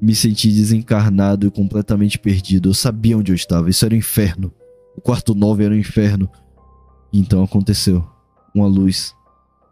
Me 0.01 0.15
senti 0.15 0.49
desencarnado 0.49 1.47
e 1.47 1.51
completamente 1.51 2.19
perdido. 2.19 2.71
Eu 2.71 2.75
sabia 2.75 3.19
onde 3.19 3.33
eu 3.33 3.37
estava. 3.37 3.69
Isso 3.69 3.85
era 3.85 3.93
o 3.93 3.97
um 3.97 3.99
inferno. 3.99 4.53
O 4.97 5.01
quarto 5.01 5.35
9 5.35 5.65
era 5.65 5.75
o 5.75 5.77
um 5.77 5.81
inferno. 5.81 6.29
então 7.13 7.43
aconteceu. 7.43 8.05
Uma 8.55 8.67
luz. 8.67 9.15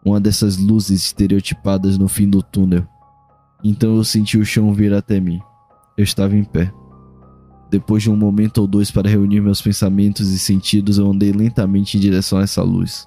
Uma 0.05 0.21
dessas 0.21 0.59
luzes 0.59 1.07
estereotipadas 1.07 1.97
no 1.97 2.09
fim 2.09 2.29
do 2.29 2.43
túnel. 2.43 2.87
Então 3.65 3.97
eu 3.97 4.05
senti 4.05 4.37
o 4.37 4.45
chão 4.45 4.73
vir 4.73 4.93
até 4.93 5.19
mim. 5.19 5.41
Eu 5.97 6.05
estava 6.05 6.37
em 6.37 6.45
pé. 6.45 6.73
Depois 7.71 8.03
de 8.03 8.11
um 8.11 8.17
momento 8.17 8.59
ou 8.59 8.67
dois 8.67 8.91
para 8.91 9.09
reunir 9.09 9.41
meus 9.41 9.61
pensamentos 9.61 10.31
e 10.31 10.39
sentidos, 10.39 10.99
eu 10.99 11.11
andei 11.11 11.33
lentamente 11.33 11.97
em 11.97 12.01
direção 12.01 12.39
a 12.39 12.43
essa 12.43 12.63
luz. 12.63 13.07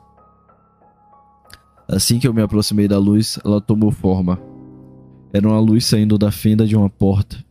Assim 1.88 2.20
que 2.20 2.28
eu 2.28 2.34
me 2.34 2.42
aproximei 2.42 2.88
da 2.88 2.98
luz, 2.98 3.40
ela 3.44 3.60
tomou 3.60 3.92
forma. 3.92 4.40
Era 5.34 5.48
uma 5.48 5.60
luz 5.60 5.86
saindo 5.86 6.18
da 6.18 6.32
fenda 6.32 6.66
de 6.68 6.76
uma 6.76 6.90
porta, 6.90 7.44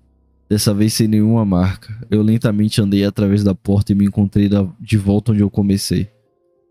dessa 0.48 0.72
vez 0.72 0.94
sem 0.94 1.08
nenhuma 1.08 1.44
marca. 1.44 1.92
Eu 2.10 2.22
lentamente 2.22 2.80
andei 2.80 3.04
através 3.04 3.42
da 3.42 3.54
porta 3.54 3.92
e 3.92 3.94
me 3.94 4.06
encontrei 4.06 4.48
de 4.80 4.96
volta 4.96 5.32
onde 5.32 5.40
eu 5.42 5.50
comecei, 5.50 6.08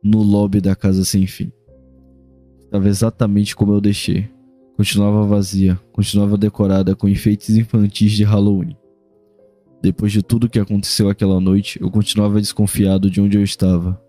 no 0.04 0.22
lobby 0.22 0.62
da 0.62 0.76
casa 0.76 1.04
sem 1.04 1.28
fim. 1.28 1.52
Estava 2.62 2.88
exatamente 2.88 3.56
como 3.56 3.74
eu 3.74 3.82
deixei. 3.82 4.30
Continuava 4.78 5.26
vazia, 5.26 5.78
continuava 5.92 6.38
decorada 6.38 6.96
com 6.96 7.10
enfeites 7.10 7.58
infantis 7.58 8.14
de 8.14 8.24
Halloween. 8.24 8.78
Depois 9.82 10.12
de 10.12 10.22
tudo 10.22 10.50
que 10.50 10.60
aconteceu 10.60 11.10
aquela 11.10 11.40
noite, 11.40 11.82
eu 11.82 11.90
continuava 11.90 12.42
desconfiado 12.42 13.10
de 13.10 13.22
onde 13.22 13.38
eu 13.38 13.44
estava. 13.44 14.00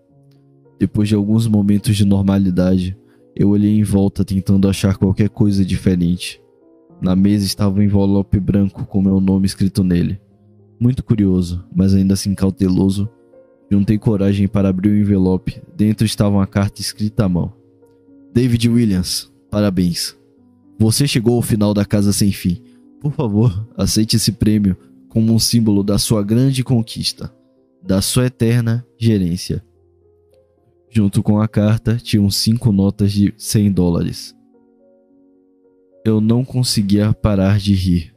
Depois 0.77 1.07
de 1.07 1.15
alguns 1.15 1.47
momentos 1.47 1.95
de 1.95 2.05
normalidade, 2.05 2.97
eu 3.35 3.49
olhei 3.49 3.77
em 3.77 3.83
volta 3.83 4.25
tentando 4.25 4.67
achar 4.67 4.97
qualquer 4.97 5.29
coisa 5.29 5.63
diferente. 5.63 6.41
Na 7.01 7.15
mesa 7.15 7.45
estava 7.45 7.79
um 7.79 7.81
envelope 7.81 8.39
branco 8.39 8.85
com 8.85 9.01
meu 9.01 9.21
nome 9.21 9.45
escrito 9.45 9.83
nele. 9.83 10.19
Muito 10.79 11.03
curioso, 11.03 11.63
mas 11.73 11.93
ainda 11.93 12.15
assim 12.15 12.35
cauteloso, 12.35 13.09
juntei 13.71 13.97
coragem 13.97 14.47
para 14.47 14.69
abrir 14.69 14.89
o 14.89 14.97
envelope. 14.97 15.61
Dentro 15.77 16.05
estava 16.05 16.35
uma 16.35 16.47
carta 16.47 16.81
escrita 16.81 17.25
à 17.25 17.29
mão. 17.29 17.53
David 18.33 18.67
Williams, 18.67 19.31
parabéns. 19.49 20.17
Você 20.77 21.07
chegou 21.07 21.35
ao 21.35 21.41
final 21.41 21.73
da 21.73 21.85
casa 21.85 22.11
sem 22.11 22.31
fim. 22.31 22.61
Por 22.99 23.13
favor, 23.13 23.67
aceite 23.77 24.15
esse 24.15 24.31
prêmio 24.31 24.75
como 25.11 25.33
um 25.33 25.39
símbolo 25.39 25.83
da 25.83 25.99
sua 25.99 26.23
grande 26.23 26.63
conquista, 26.63 27.35
da 27.83 28.01
sua 28.01 28.27
eterna 28.27 28.87
gerência. 28.97 29.61
Junto 30.89 31.21
com 31.21 31.41
a 31.41 31.49
carta 31.49 31.97
tinham 31.97 32.29
cinco 32.29 32.71
notas 32.71 33.11
de 33.11 33.33
100 33.37 33.73
dólares. 33.73 34.33
Eu 36.05 36.21
não 36.21 36.45
conseguia 36.45 37.13
parar 37.13 37.59
de 37.59 37.73
rir. 37.73 38.15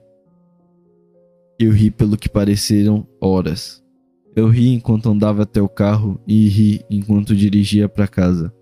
Eu 1.59 1.73
ri 1.73 1.91
pelo 1.91 2.17
que 2.17 2.29
pareceram 2.29 3.05
horas. 3.21 3.83
Eu 4.37 4.49
ri 4.49 4.69
enquanto 4.69 5.11
andava 5.11 5.43
até 5.43 5.61
o 5.61 5.69
carro 5.69 6.21
e 6.29 6.49
ri 6.49 6.85
enquanto 6.89 7.35
dirigia 7.35 7.89
para 7.89 8.07
casa. 8.07 8.55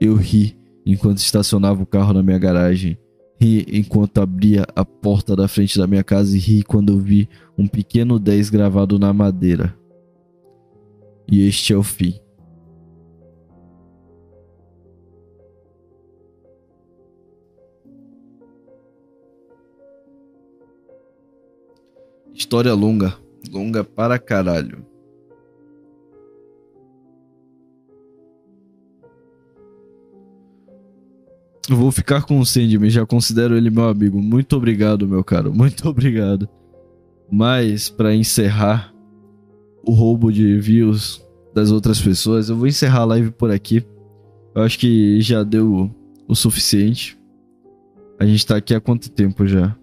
Eu 0.00 0.16
ri 0.16 0.58
enquanto 0.84 1.18
estacionava 1.18 1.80
o 1.80 1.86
carro 1.86 2.12
na 2.12 2.24
minha 2.24 2.38
garagem. 2.38 2.98
Ri 3.40 3.64
enquanto 3.72 4.20
abria 4.20 4.66
a 4.74 4.84
porta 4.84 5.36
da 5.36 5.46
frente 5.46 5.78
da 5.78 5.86
minha 5.86 6.02
casa 6.02 6.36
e 6.36 6.40
ri 6.40 6.62
quando 6.62 6.98
vi 6.98 7.28
um 7.56 7.68
pequeno 7.68 8.18
10 8.18 8.50
gravado 8.50 8.98
na 8.98 9.12
madeira. 9.12 9.76
E 11.30 11.46
este 11.46 11.72
é 11.72 11.76
o 11.76 11.82
fim. 11.82 12.18
História 22.34 22.72
longa. 22.72 23.14
Longa 23.52 23.84
para 23.84 24.18
caralho. 24.18 24.86
Eu 31.68 31.76
vou 31.76 31.92
ficar 31.92 32.22
com 32.22 32.40
o 32.40 32.46
Sandman, 32.46 32.88
já 32.88 33.04
considero 33.04 33.54
ele 33.54 33.68
meu 33.68 33.88
amigo. 33.88 34.22
Muito 34.22 34.56
obrigado, 34.56 35.06
meu 35.06 35.22
caro. 35.22 35.52
Muito 35.52 35.86
obrigado. 35.88 36.48
Mas 37.30 37.90
para 37.90 38.14
encerrar 38.14 38.94
o 39.84 39.92
roubo 39.92 40.32
de 40.32 40.58
views 40.58 41.22
das 41.54 41.70
outras 41.70 42.00
pessoas, 42.00 42.48
eu 42.48 42.56
vou 42.56 42.66
encerrar 42.66 43.00
a 43.00 43.04
live 43.04 43.30
por 43.32 43.50
aqui. 43.50 43.84
Eu 44.54 44.62
acho 44.62 44.78
que 44.78 45.20
já 45.20 45.42
deu 45.42 45.94
o 46.26 46.34
suficiente. 46.34 47.18
A 48.18 48.24
gente 48.24 48.46
tá 48.46 48.56
aqui 48.56 48.74
há 48.74 48.80
quanto 48.80 49.10
tempo 49.10 49.46
já? 49.46 49.76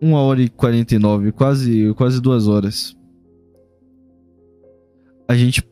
Uma 0.00 0.20
hora 0.20 0.42
e 0.42 0.48
49, 0.48 1.32
quase, 1.32 1.92
quase 1.94 2.20
duas 2.20 2.46
horas. 2.46 2.94
A 5.26 5.34
gente. 5.34 5.62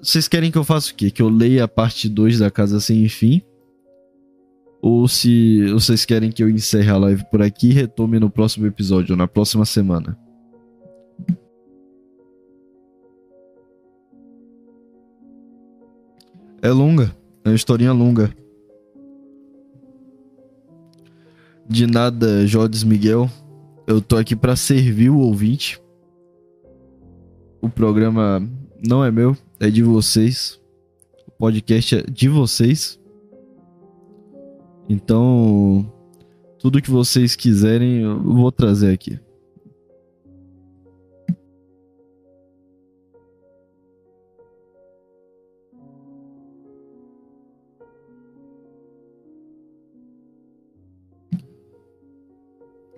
Vocês 0.00 0.28
querem 0.28 0.50
que 0.50 0.56
eu 0.56 0.64
faça 0.64 0.92
o 0.92 0.94
quê? 0.94 1.10
Que 1.10 1.20
eu 1.20 1.28
leia 1.28 1.64
a 1.64 1.68
parte 1.68 2.08
2 2.08 2.38
da 2.38 2.50
Casa 2.50 2.80
Sem 2.80 3.08
Fim? 3.08 3.42
Ou 4.80 5.08
se 5.08 5.66
vocês 5.72 6.04
querem 6.04 6.30
que 6.30 6.42
eu 6.42 6.48
encerre 6.48 6.90
a 6.90 6.96
live 6.96 7.24
por 7.30 7.42
aqui 7.42 7.70
e 7.70 7.72
retome 7.72 8.20
no 8.20 8.30
próximo 8.30 8.66
episódio, 8.66 9.16
na 9.16 9.26
próxima 9.26 9.64
semana? 9.64 10.16
É 16.62 16.70
longa, 16.70 17.14
é 17.44 17.48
uma 17.48 17.54
historinha 17.54 17.92
longa. 17.92 18.34
De 21.68 21.86
nada, 21.86 22.46
Jodes 22.46 22.82
Miguel. 22.82 23.30
Eu 23.86 24.00
tô 24.00 24.16
aqui 24.16 24.34
para 24.34 24.56
servir 24.56 25.10
o 25.10 25.18
ouvinte. 25.18 25.80
O 27.60 27.68
programa 27.68 28.42
não 28.86 29.04
é 29.04 29.10
meu, 29.10 29.36
é 29.60 29.68
de 29.70 29.82
vocês. 29.82 30.60
O 31.26 31.30
podcast 31.32 31.96
é 31.96 32.02
de 32.02 32.28
vocês. 32.28 32.98
Então, 34.88 35.92
tudo 36.58 36.80
que 36.80 36.90
vocês 36.90 37.36
quiserem, 37.36 38.00
eu 38.00 38.22
vou 38.22 38.50
trazer 38.50 38.92
aqui. 38.92 39.20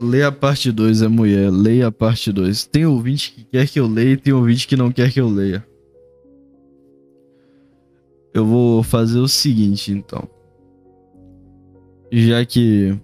Leia 0.00 0.28
a 0.28 0.32
parte 0.32 0.72
2, 0.72 1.02
é 1.02 1.08
mulher. 1.08 1.50
Leia 1.50 1.88
a 1.88 1.92
parte 1.92 2.32
2. 2.32 2.64
Tem 2.64 2.86
ouvinte 2.86 3.32
que 3.32 3.44
quer 3.44 3.68
que 3.68 3.78
eu 3.78 3.86
leia 3.86 4.12
e 4.12 4.16
tem 4.16 4.32
ouvinte 4.32 4.66
que 4.66 4.76
não 4.76 4.90
quer 4.90 5.12
que 5.12 5.20
eu 5.20 5.28
leia. 5.28 5.66
Eu 8.32 8.46
vou 8.46 8.82
fazer 8.82 9.18
o 9.18 9.28
seguinte, 9.28 9.92
então. 9.92 10.39
Já 12.12 12.44
que 12.44 12.98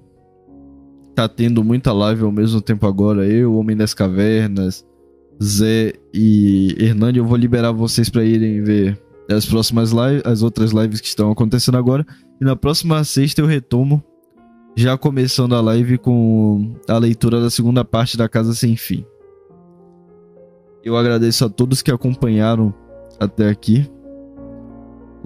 tá 1.14 1.28
tendo 1.28 1.62
muita 1.62 1.92
live 1.92 2.24
ao 2.24 2.32
mesmo 2.32 2.60
tempo 2.60 2.86
agora, 2.86 3.26
eu, 3.26 3.54
Homem 3.54 3.76
das 3.76 3.94
Cavernas, 3.94 4.84
Zé 5.42 5.94
e 6.12 6.74
Hernani, 6.78 7.18
eu 7.18 7.24
vou 7.24 7.36
liberar 7.36 7.72
vocês 7.72 8.08
para 8.08 8.24
irem 8.24 8.62
ver 8.62 9.00
as 9.30 9.46
próximas 9.46 9.90
lives, 9.90 10.22
as 10.24 10.42
outras 10.42 10.72
lives 10.72 11.00
que 11.00 11.08
estão 11.08 11.30
acontecendo 11.30 11.78
agora. 11.78 12.06
E 12.40 12.44
na 12.44 12.56
próxima 12.56 13.02
sexta 13.04 13.40
eu 13.40 13.46
retomo 13.46 14.02
já 14.76 14.96
começando 14.98 15.54
a 15.54 15.60
live 15.60 15.96
com 15.98 16.74
a 16.86 16.98
leitura 16.98 17.40
da 17.40 17.48
segunda 17.48 17.84
parte 17.84 18.16
da 18.16 18.28
Casa 18.28 18.54
Sem 18.54 18.76
Fim. 18.76 19.04
Eu 20.84 20.96
agradeço 20.96 21.44
a 21.44 21.48
todos 21.48 21.82
que 21.82 21.90
acompanharam 21.90 22.74
até 23.18 23.48
aqui. 23.48 23.90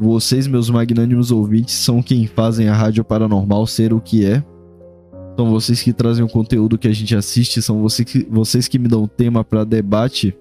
Vocês, 0.00 0.46
meus 0.46 0.70
magnânimos 0.70 1.30
ouvintes, 1.30 1.74
são 1.74 2.02
quem 2.02 2.26
fazem 2.26 2.70
a 2.70 2.74
Rádio 2.74 3.04
Paranormal 3.04 3.66
ser 3.66 3.92
o 3.92 4.00
que 4.00 4.24
é. 4.24 4.42
São 5.36 5.50
vocês 5.50 5.82
que 5.82 5.92
trazem 5.92 6.24
o 6.24 6.28
conteúdo 6.28 6.78
que 6.78 6.88
a 6.88 6.92
gente 6.92 7.14
assiste, 7.14 7.60
são 7.60 7.82
vocês 7.82 8.10
que, 8.10 8.26
vocês 8.30 8.66
que 8.66 8.78
me 8.78 8.88
dão 8.88 9.06
tema 9.06 9.44
para 9.44 9.62
debate. 9.62 10.34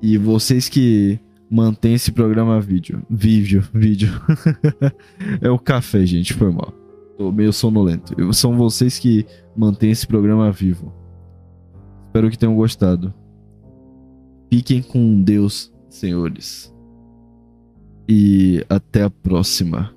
E 0.00 0.16
vocês 0.16 0.70
que 0.70 1.20
mantêm 1.50 1.92
esse 1.92 2.10
programa 2.10 2.58
vídeo. 2.58 3.02
Vídeo, 3.10 3.62
vídeo. 3.74 4.08
é 5.42 5.50
o 5.50 5.58
café, 5.58 6.06
gente, 6.06 6.32
foi 6.32 6.50
mal. 6.50 6.72
Tô 7.18 7.30
meio 7.30 7.52
sonolento. 7.52 8.32
São 8.32 8.56
vocês 8.56 8.98
que 8.98 9.26
mantêm 9.54 9.90
esse 9.90 10.06
programa 10.06 10.50
vivo. 10.50 10.94
Espero 12.06 12.30
que 12.30 12.38
tenham 12.38 12.56
gostado. 12.56 13.12
Fiquem 14.50 14.80
com 14.80 15.20
Deus, 15.20 15.70
senhores. 15.90 16.69
E 18.12 18.66
até 18.68 19.04
a 19.04 19.10
próxima. 19.10 19.94